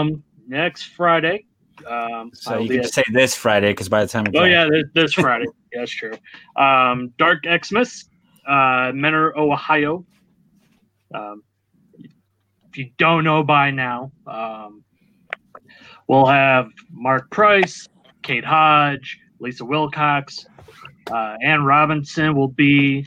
Um, 0.00 0.22
next 0.46 0.84
Friday. 0.84 1.44
Um, 1.88 2.30
So 2.34 2.54
I'll 2.54 2.62
you 2.62 2.80
can 2.80 2.88
say 2.88 3.02
this 3.12 3.34
Friday 3.34 3.70
because 3.70 3.88
by 3.88 4.04
the 4.04 4.08
time 4.08 4.26
Oh 4.34 4.44
yeah, 4.44 4.66
this, 4.68 4.84
this 4.94 5.12
Friday. 5.14 5.46
yeah, 5.72 5.80
that's 5.80 5.92
true. 5.92 6.12
Um, 6.56 7.12
Dark 7.18 7.44
Xmas, 7.44 8.04
uh, 8.46 8.92
Menor, 8.92 9.36
Ohio. 9.36 10.04
Um, 11.14 11.42
if 12.68 12.78
you 12.78 12.90
don't 12.98 13.24
know 13.24 13.42
by 13.42 13.70
now, 13.70 14.10
um, 14.26 14.82
we'll 16.08 16.26
have 16.26 16.68
Mark 16.90 17.30
Price, 17.30 17.88
Kate 18.22 18.44
Hodge, 18.44 19.18
Lisa 19.40 19.64
Wilcox, 19.64 20.46
uh, 21.10 21.36
Ann 21.44 21.64
Robinson 21.64 22.34
will 22.34 22.48
be 22.48 23.06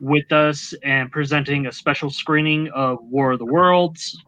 with 0.00 0.30
us 0.32 0.74
and 0.82 1.10
presenting 1.10 1.66
a 1.66 1.72
special 1.72 2.10
screening 2.10 2.68
of 2.74 2.98
War 3.02 3.32
of 3.32 3.38
the 3.38 3.46
Worlds. 3.46 4.22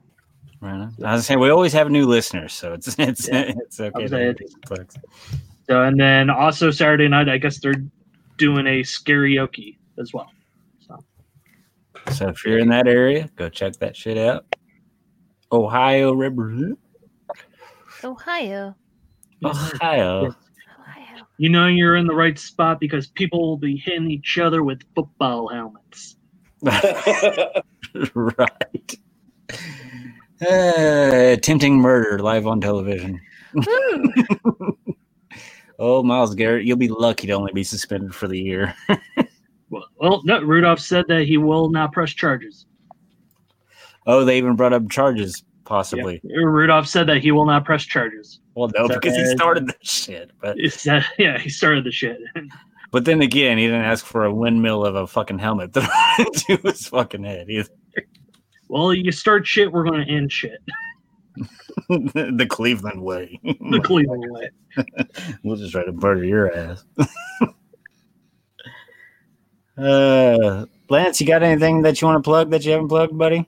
Right 0.60 0.72
on. 0.72 0.94
I 1.04 1.12
was 1.14 1.26
saying 1.26 1.38
we 1.40 1.50
always 1.50 1.72
have 1.72 1.90
new 1.90 2.06
listeners, 2.06 2.52
so 2.52 2.72
it's 2.72 2.88
it's 2.98 3.28
Yeah. 3.28 3.52
it's 3.56 3.78
okay. 3.80 4.02
was 4.02 4.10
to 4.10 4.16
saying- 4.16 4.34
do 4.38 4.46
some 4.48 4.60
plugs. 4.62 4.96
So, 5.68 5.82
and 5.82 6.00
then 6.00 6.30
also 6.30 6.70
Saturday 6.70 7.08
night, 7.08 7.28
I 7.28 7.36
guess 7.36 7.58
they're 7.60 7.74
doing 8.38 8.66
a 8.66 8.80
karaoke 8.82 9.76
as 9.98 10.12
well. 10.14 10.30
So. 10.80 10.96
So 12.12 12.28
if 12.28 12.44
you're 12.46 12.58
in 12.58 12.68
that 12.70 12.88
area, 12.88 13.28
go 13.36 13.50
check 13.50 13.74
that 13.76 13.94
shit 13.94 14.16
out. 14.16 14.46
Ohio 15.52 16.12
River. 16.12 16.72
Ohio. 18.02 18.74
Ohio. 19.44 20.34
Ohio. 21.40 21.44
you 21.44 21.48
know 21.48 21.66
you're 21.66 21.96
in 21.96 22.06
the 22.06 22.14
right 22.14 22.38
spot 22.38 22.80
because 22.80 23.06
people 23.08 23.40
will 23.40 23.56
be 23.58 23.76
hitting 23.76 24.10
each 24.10 24.38
other 24.38 24.62
with 24.62 24.82
football 24.94 25.48
helmets. 25.48 26.16
right. 28.14 28.94
Uh, 30.40 31.32
attempting 31.32 31.78
murder 31.78 32.18
live 32.18 32.46
on 32.46 32.60
television. 32.60 33.20
Oh, 35.80 36.02
Myles 36.02 36.34
Garrett, 36.34 36.66
you'll 36.66 36.76
be 36.76 36.88
lucky 36.88 37.28
to 37.28 37.34
only 37.34 37.52
be 37.52 37.62
suspended 37.62 38.14
for 38.14 38.28
the 38.28 38.38
year. 38.38 38.74
Well, 39.70 39.86
well, 40.00 40.22
no, 40.24 40.40
Rudolph 40.40 40.80
said 40.80 41.04
that 41.08 41.26
he 41.26 41.36
will 41.36 41.68
not 41.68 41.92
press 41.92 42.12
charges. 42.12 42.64
Oh, 44.06 44.24
they 44.24 44.38
even 44.38 44.56
brought 44.56 44.72
up 44.72 44.88
charges, 44.88 45.44
possibly. 45.68 46.20
Yeah, 46.24 46.38
Rudolph 46.38 46.88
said 46.88 47.06
that 47.08 47.18
he 47.18 47.30
will 47.30 47.44
not 47.44 47.64
press 47.64 47.84
charges. 47.84 48.40
Well, 48.56 48.70
no, 48.74 48.88
So- 48.88 48.94
because 48.94 49.14
he 49.16 49.26
started 49.26 49.66
the 49.68 49.74
shit. 49.82 50.32
But 50.40 50.56
said, 50.70 51.04
yeah, 51.18 51.38
he 51.38 51.50
started 51.50 51.84
the 51.84 51.92
shit. 51.92 52.18
but 52.90 53.04
then 53.04 53.20
again, 53.22 53.58
he 53.58 53.66
didn't 53.66 53.82
ask 53.84 54.04
for 54.04 54.24
a 54.24 54.34
windmill 54.34 54.84
of 54.84 54.96
a 54.96 55.06
fucking 55.06 55.38
helmet 55.38 55.76
into 55.76 56.56
his 56.64 56.88
fucking 56.88 57.22
head. 57.22 57.48
Either. 57.50 57.68
well, 58.68 58.92
you 58.94 59.12
start 59.12 59.46
shit, 59.46 59.70
we're 59.70 59.84
going 59.84 60.04
to 60.04 60.12
end 60.12 60.32
shit. 60.32 60.58
the 61.88 62.46
Cleveland 62.48 63.02
way. 63.02 63.38
The 63.44 63.80
Cleveland 63.84 64.24
way. 64.30 64.50
we'll 65.44 65.56
just 65.56 65.72
try 65.72 65.84
to 65.84 65.92
murder 65.92 66.24
your 66.24 66.52
ass. 66.52 66.84
uh, 69.76 70.64
Lance, 70.88 71.20
you 71.20 71.26
got 71.26 71.42
anything 71.42 71.82
that 71.82 72.00
you 72.00 72.08
want 72.08 72.22
to 72.24 72.26
plug 72.28 72.50
that 72.50 72.64
you 72.64 72.72
haven't 72.72 72.88
plugged, 72.88 73.16
buddy? 73.16 73.46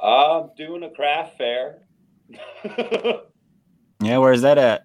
I'm 0.00 0.50
doing 0.56 0.82
a 0.84 0.90
craft 0.90 1.38
fair. 1.38 1.82
Yeah, 4.00 4.18
where's 4.18 4.42
that 4.42 4.58
at? 4.58 4.84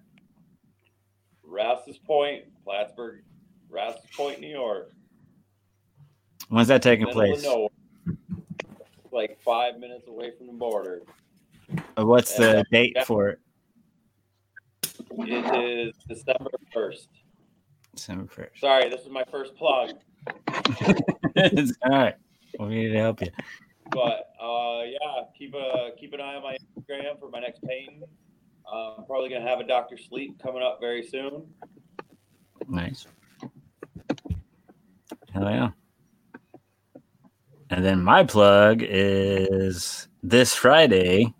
Rouse's 1.44 1.98
Point, 1.98 2.46
Plattsburgh, 2.64 3.22
Rouse's 3.70 4.00
Point, 4.16 4.40
New 4.40 4.48
York. 4.48 4.90
When's 6.48 6.66
that 6.66 6.82
taking 6.82 7.06
place? 7.06 7.46
Like 9.12 9.38
five 9.44 9.78
minutes 9.78 10.08
away 10.08 10.32
from 10.36 10.48
the 10.48 10.52
border. 10.54 11.02
Uh, 11.96 12.04
What's 12.04 12.34
the 12.36 12.58
Uh, 12.58 12.62
date 12.72 12.96
for 13.06 13.28
it? 13.28 13.38
It 15.12 15.88
is 15.88 15.94
December 16.08 16.50
1st. 16.74 17.06
December 17.94 18.26
first. 18.26 18.60
Sorry, 18.60 18.88
this 18.88 19.02
is 19.02 19.10
my 19.10 19.22
first 19.30 19.54
plug. 19.54 19.90
All 20.48 21.88
right. 21.88 22.14
We 22.58 22.66
need 22.66 22.88
to 22.88 22.98
help 22.98 23.20
you. 23.20 23.28
But 23.90 24.30
uh, 24.40 24.82
yeah, 24.84 25.24
keep 25.36 25.54
a 25.54 25.90
keep 25.98 26.12
an 26.12 26.20
eye 26.20 26.34
on 26.34 26.42
my 26.42 26.56
Instagram 26.56 27.18
for 27.18 27.30
my 27.30 27.40
next 27.40 27.62
pain. 27.62 28.02
Uh, 28.70 28.94
I'm 28.98 29.04
probably 29.04 29.28
gonna 29.28 29.46
have 29.46 29.60
a 29.60 29.64
Doctor 29.64 29.96
Sleep 29.96 30.40
coming 30.42 30.62
up 30.62 30.78
very 30.80 31.06
soon. 31.06 31.46
Nice. 32.68 33.06
Hell 35.32 35.50
yeah. 35.50 35.70
And 37.70 37.84
then 37.84 38.02
my 38.02 38.24
plug 38.24 38.82
is 38.82 40.08
this 40.22 40.54
Friday 40.54 41.34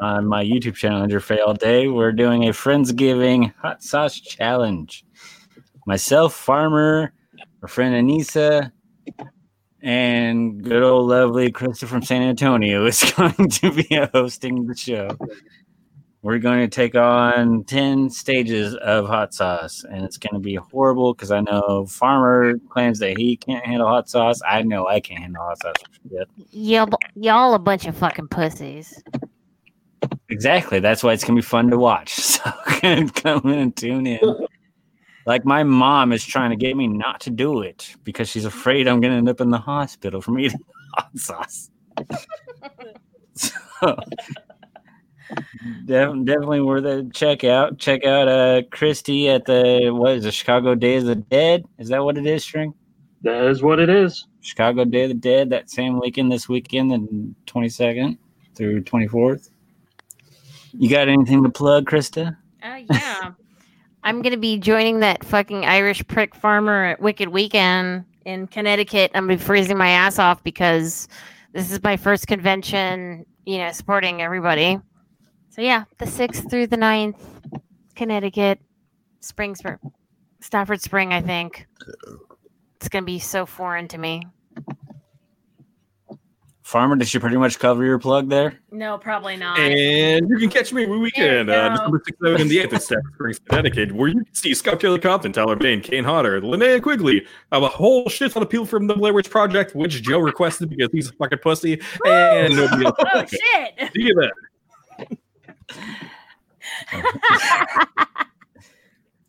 on 0.00 0.26
my 0.26 0.44
YouTube 0.44 0.74
channel, 0.74 1.02
Andrew 1.02 1.20
Fay 1.20 1.40
All 1.40 1.54
Day. 1.54 1.88
We're 1.88 2.12
doing 2.12 2.48
a 2.48 2.52
Friendsgiving 2.52 3.54
hot 3.60 3.82
sauce 3.82 4.20
challenge. 4.20 5.04
Myself, 5.86 6.34
Farmer, 6.34 7.12
our 7.62 7.68
friend 7.68 7.94
Anissa, 7.94 8.70
and 9.82 10.62
good 10.62 10.82
old 10.82 11.08
lovely 11.08 11.50
Krista 11.50 11.86
from 11.86 12.02
San 12.02 12.22
Antonio 12.22 12.86
is 12.86 13.12
going 13.16 13.48
to 13.48 13.72
be 13.72 13.88
hosting 14.14 14.66
the 14.66 14.76
show. 14.76 15.08
We're 16.22 16.38
going 16.38 16.60
to 16.60 16.68
take 16.68 16.94
on 16.94 17.64
10 17.64 18.08
stages 18.10 18.76
of 18.76 19.08
hot 19.08 19.34
sauce, 19.34 19.84
and 19.84 20.04
it's 20.04 20.16
going 20.16 20.34
to 20.34 20.38
be 20.38 20.54
horrible 20.54 21.14
because 21.14 21.32
I 21.32 21.40
know 21.40 21.84
Farmer 21.86 22.58
claims 22.70 23.00
that 23.00 23.18
he 23.18 23.36
can't 23.36 23.66
handle 23.66 23.88
hot 23.88 24.08
sauce. 24.08 24.40
I 24.46 24.62
know 24.62 24.86
I 24.86 25.00
can't 25.00 25.18
handle 25.18 25.42
hot 25.42 25.60
sauce. 25.60 25.74
Yet. 26.08 26.28
Y'all, 26.52 26.88
y'all 27.16 27.54
a 27.54 27.58
bunch 27.58 27.86
of 27.86 27.96
fucking 27.96 28.28
pussies. 28.28 29.02
Exactly. 30.28 30.78
That's 30.78 31.02
why 31.02 31.12
it's 31.12 31.24
going 31.24 31.34
to 31.36 31.42
be 31.42 31.46
fun 31.46 31.70
to 31.70 31.78
watch. 31.78 32.18
So 32.82 33.06
come 33.14 33.42
in 33.44 33.58
and 33.58 33.76
tune 33.76 34.06
in. 34.08 34.46
Like 35.26 35.44
my 35.44 35.62
mom 35.62 36.12
is 36.12 36.24
trying 36.24 36.50
to 36.50 36.56
get 36.56 36.76
me 36.76 36.88
not 36.88 37.20
to 37.22 37.30
do 37.30 37.62
it 37.62 37.94
because 38.04 38.28
she's 38.28 38.44
afraid 38.44 38.88
I'm 38.88 39.00
going 39.00 39.12
to 39.12 39.18
end 39.18 39.28
up 39.28 39.40
in 39.40 39.50
the 39.50 39.58
hospital 39.58 40.20
from 40.20 40.38
eating 40.38 40.60
hot 40.94 41.10
sauce. 41.16 41.70
so, 43.34 43.96
def- 45.84 46.24
definitely 46.24 46.60
worth 46.60 46.84
a 46.84 47.08
check 47.12 47.44
out. 47.44 47.78
Check 47.78 48.04
out 48.04 48.28
uh, 48.28 48.62
Christy 48.70 49.28
at 49.28 49.44
the 49.44 49.90
what 49.92 50.12
is 50.12 50.24
it, 50.24 50.34
Chicago 50.34 50.74
Day 50.74 50.96
of 50.96 51.04
the 51.04 51.16
Dead? 51.16 51.64
Is 51.78 51.88
that 51.88 52.04
what 52.04 52.18
it 52.18 52.26
is, 52.26 52.42
String? 52.42 52.74
That 53.22 53.44
is 53.44 53.62
what 53.62 53.78
it 53.78 53.88
is. 53.88 54.26
Chicago 54.40 54.84
Day 54.84 55.04
of 55.04 55.10
the 55.10 55.14
Dead 55.14 55.50
that 55.50 55.70
same 55.70 56.00
weekend 56.00 56.32
this 56.32 56.48
weekend, 56.48 56.90
the 56.90 57.34
22nd 57.46 58.18
through 58.56 58.82
24th. 58.82 59.50
You 60.72 60.88
got 60.88 61.08
anything 61.08 61.42
to 61.44 61.50
plug, 61.50 61.86
Krista? 61.86 62.36
Oh 62.64 62.74
yeah. 62.90 63.32
I'm 64.04 64.20
gonna 64.20 64.36
be 64.36 64.58
joining 64.58 65.00
that 65.00 65.24
fucking 65.24 65.64
Irish 65.64 66.04
prick 66.08 66.34
farmer 66.34 66.86
at 66.86 67.00
Wicked 67.00 67.28
Weekend 67.28 68.04
in 68.24 68.48
Connecticut. 68.48 69.12
I'm 69.14 69.26
gonna 69.26 69.38
be 69.38 69.42
freezing 69.44 69.78
my 69.78 69.90
ass 69.90 70.18
off 70.18 70.42
because 70.42 71.06
this 71.52 71.70
is 71.70 71.80
my 71.84 71.96
first 71.96 72.26
convention, 72.26 73.24
you 73.46 73.58
know, 73.58 73.70
supporting 73.70 74.20
everybody. 74.20 74.80
So 75.50 75.62
yeah, 75.62 75.84
the 75.98 76.06
sixth 76.06 76.50
through 76.50 76.66
the 76.66 76.76
9th, 76.76 77.20
Connecticut, 77.94 78.58
Spring 79.20 79.54
Stafford 80.40 80.80
Spring, 80.80 81.12
I 81.12 81.20
think. 81.20 81.66
It's 82.76 82.88
gonna 82.88 83.04
be 83.04 83.20
so 83.20 83.46
foreign 83.46 83.86
to 83.88 83.98
me. 83.98 84.22
Farmer, 86.72 86.96
did 86.96 87.06
she 87.06 87.18
pretty 87.18 87.36
much 87.36 87.58
cover 87.58 87.84
your 87.84 87.98
plug 87.98 88.30
there? 88.30 88.58
No, 88.70 88.96
probably 88.96 89.36
not. 89.36 89.58
And 89.58 90.26
you 90.30 90.38
can 90.38 90.48
catch 90.48 90.72
me 90.72 90.84
every 90.84 90.96
weekend, 90.98 91.50
uh. 91.50 91.68
December 91.68 91.98
6th, 91.98 92.16
7th, 92.22 92.40
and 92.40 92.50
the 92.50 92.56
8th 92.60 92.72
at 92.72 92.82
Stafford 92.82 93.14
Springs, 93.14 93.38
Connecticut, 93.40 93.92
where 93.92 94.08
you 94.08 94.24
can 94.24 94.34
see 94.34 94.54
Scout 94.54 94.80
Taylor 94.80 94.98
Compton, 94.98 95.32
Tyler 95.32 95.56
Mane, 95.56 95.82
Kane 95.82 96.02
Hodder, 96.02 96.40
Linnea 96.40 96.82
Quigley, 96.82 97.26
I 97.52 97.56
have 97.56 97.62
a 97.62 97.68
whole 97.68 98.08
shit 98.08 98.32
ton 98.32 98.42
of 98.42 98.48
people 98.48 98.64
from 98.64 98.86
the 98.86 98.94
Blair 98.94 99.12
Witch 99.12 99.28
Project, 99.28 99.74
which 99.74 100.02
Joe 100.02 100.18
requested 100.18 100.70
because 100.70 100.88
he's 100.92 101.10
a 101.10 101.12
fucking 101.12 101.40
pussy, 101.40 101.78
and 102.06 102.56
nobody 102.56 102.86
else. 102.86 102.96
oh 102.98 103.24
shit! 103.26 103.92
See 103.94 104.02
you 104.02 104.14
then. 104.18 104.30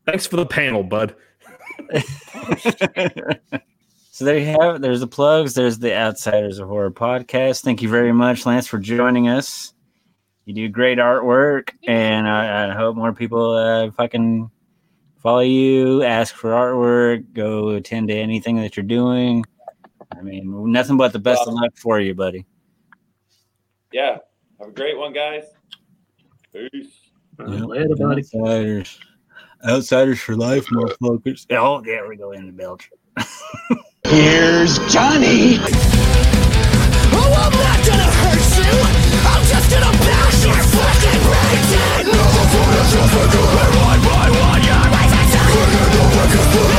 Thanks 0.06 0.26
for 0.26 0.38
the 0.38 0.46
panel, 0.46 0.84
bud. 0.84 1.14
so 4.24 4.28
there 4.28 4.38
you 4.38 4.46
have 4.46 4.76
it. 4.76 4.82
There's 4.82 5.02
the 5.02 5.08
plugs. 5.08 5.54
There's 5.54 5.80
the 5.80 5.94
Outsiders 5.94 6.58
of 6.58 6.70
Horror 6.70 6.92
podcast. 6.92 7.62
Thank 7.62 7.82
you 7.82 7.90
very 7.90 8.14
much, 8.14 8.46
Lance, 8.46 8.68
for 8.68 8.80
joining 8.80 9.28
us. 9.28 9.74
You 10.46 10.54
do 10.54 10.70
great 10.70 10.98
artwork, 10.98 11.72
and 11.86 12.26
I, 12.26 12.70
I 12.70 12.74
hope 12.74 12.96
more 12.96 13.12
people 13.12 13.52
uh, 13.52 13.92
fucking 13.92 14.50
follow 15.18 15.42
you, 15.42 16.04
ask 16.04 16.36
for 16.36 16.52
artwork, 16.52 17.34
go 17.34 17.72
attend 17.72 18.08
to 18.08 18.16
anything 18.16 18.56
that 18.62 18.78
you're 18.78 18.86
doing. 18.86 19.44
I 20.16 20.22
mean, 20.22 20.72
nothing 20.72 20.96
but 20.96 21.12
the 21.12 21.20
best 21.20 21.46
of 21.46 21.54
luck 21.54 21.76
for 21.76 22.00
you, 22.00 22.14
buddy. 22.14 22.46
Yeah. 23.92 24.20
Have 24.58 24.70
a 24.70 24.72
great 24.72 24.98
one, 24.98 25.12
guys. 25.12 25.44
Peace. 26.54 26.94
Uh, 27.40 27.44
later, 27.44 27.94
buddy. 27.98 28.22
Outsiders. 28.22 29.00
Outsiders 29.68 30.22
for 30.22 30.38
life, 30.38 30.66
motherfuckers. 30.68 31.46
Oh, 31.52 31.82
there 31.82 32.08
we 32.08 32.16
go 32.16 32.32
in 32.32 32.46
the 32.46 32.54
belch. 32.54 32.90
Here's 34.06 34.80
Johnny. 34.92 35.60
Oh, 37.12 37.34
I'm 37.44 37.54
not 37.54 37.80
gonna 37.86 38.10
hurt 38.22 38.46
you. 38.60 38.74
I'm 39.26 39.44
just 39.46 39.68
gonna 39.72 39.92
bash 39.98 40.46
your 40.46 40.62
fucking 40.74 41.22
brains 41.28 41.72
in. 41.74 42.12
Never 42.12 42.46
put 42.54 42.68
yourself 42.78 43.14
into 43.24 43.40
it. 43.40 43.70
One 43.84 44.02
by 44.02 44.28
one, 44.30 44.62
your 44.64 44.86
life 44.92 45.14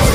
is 0.09 0.14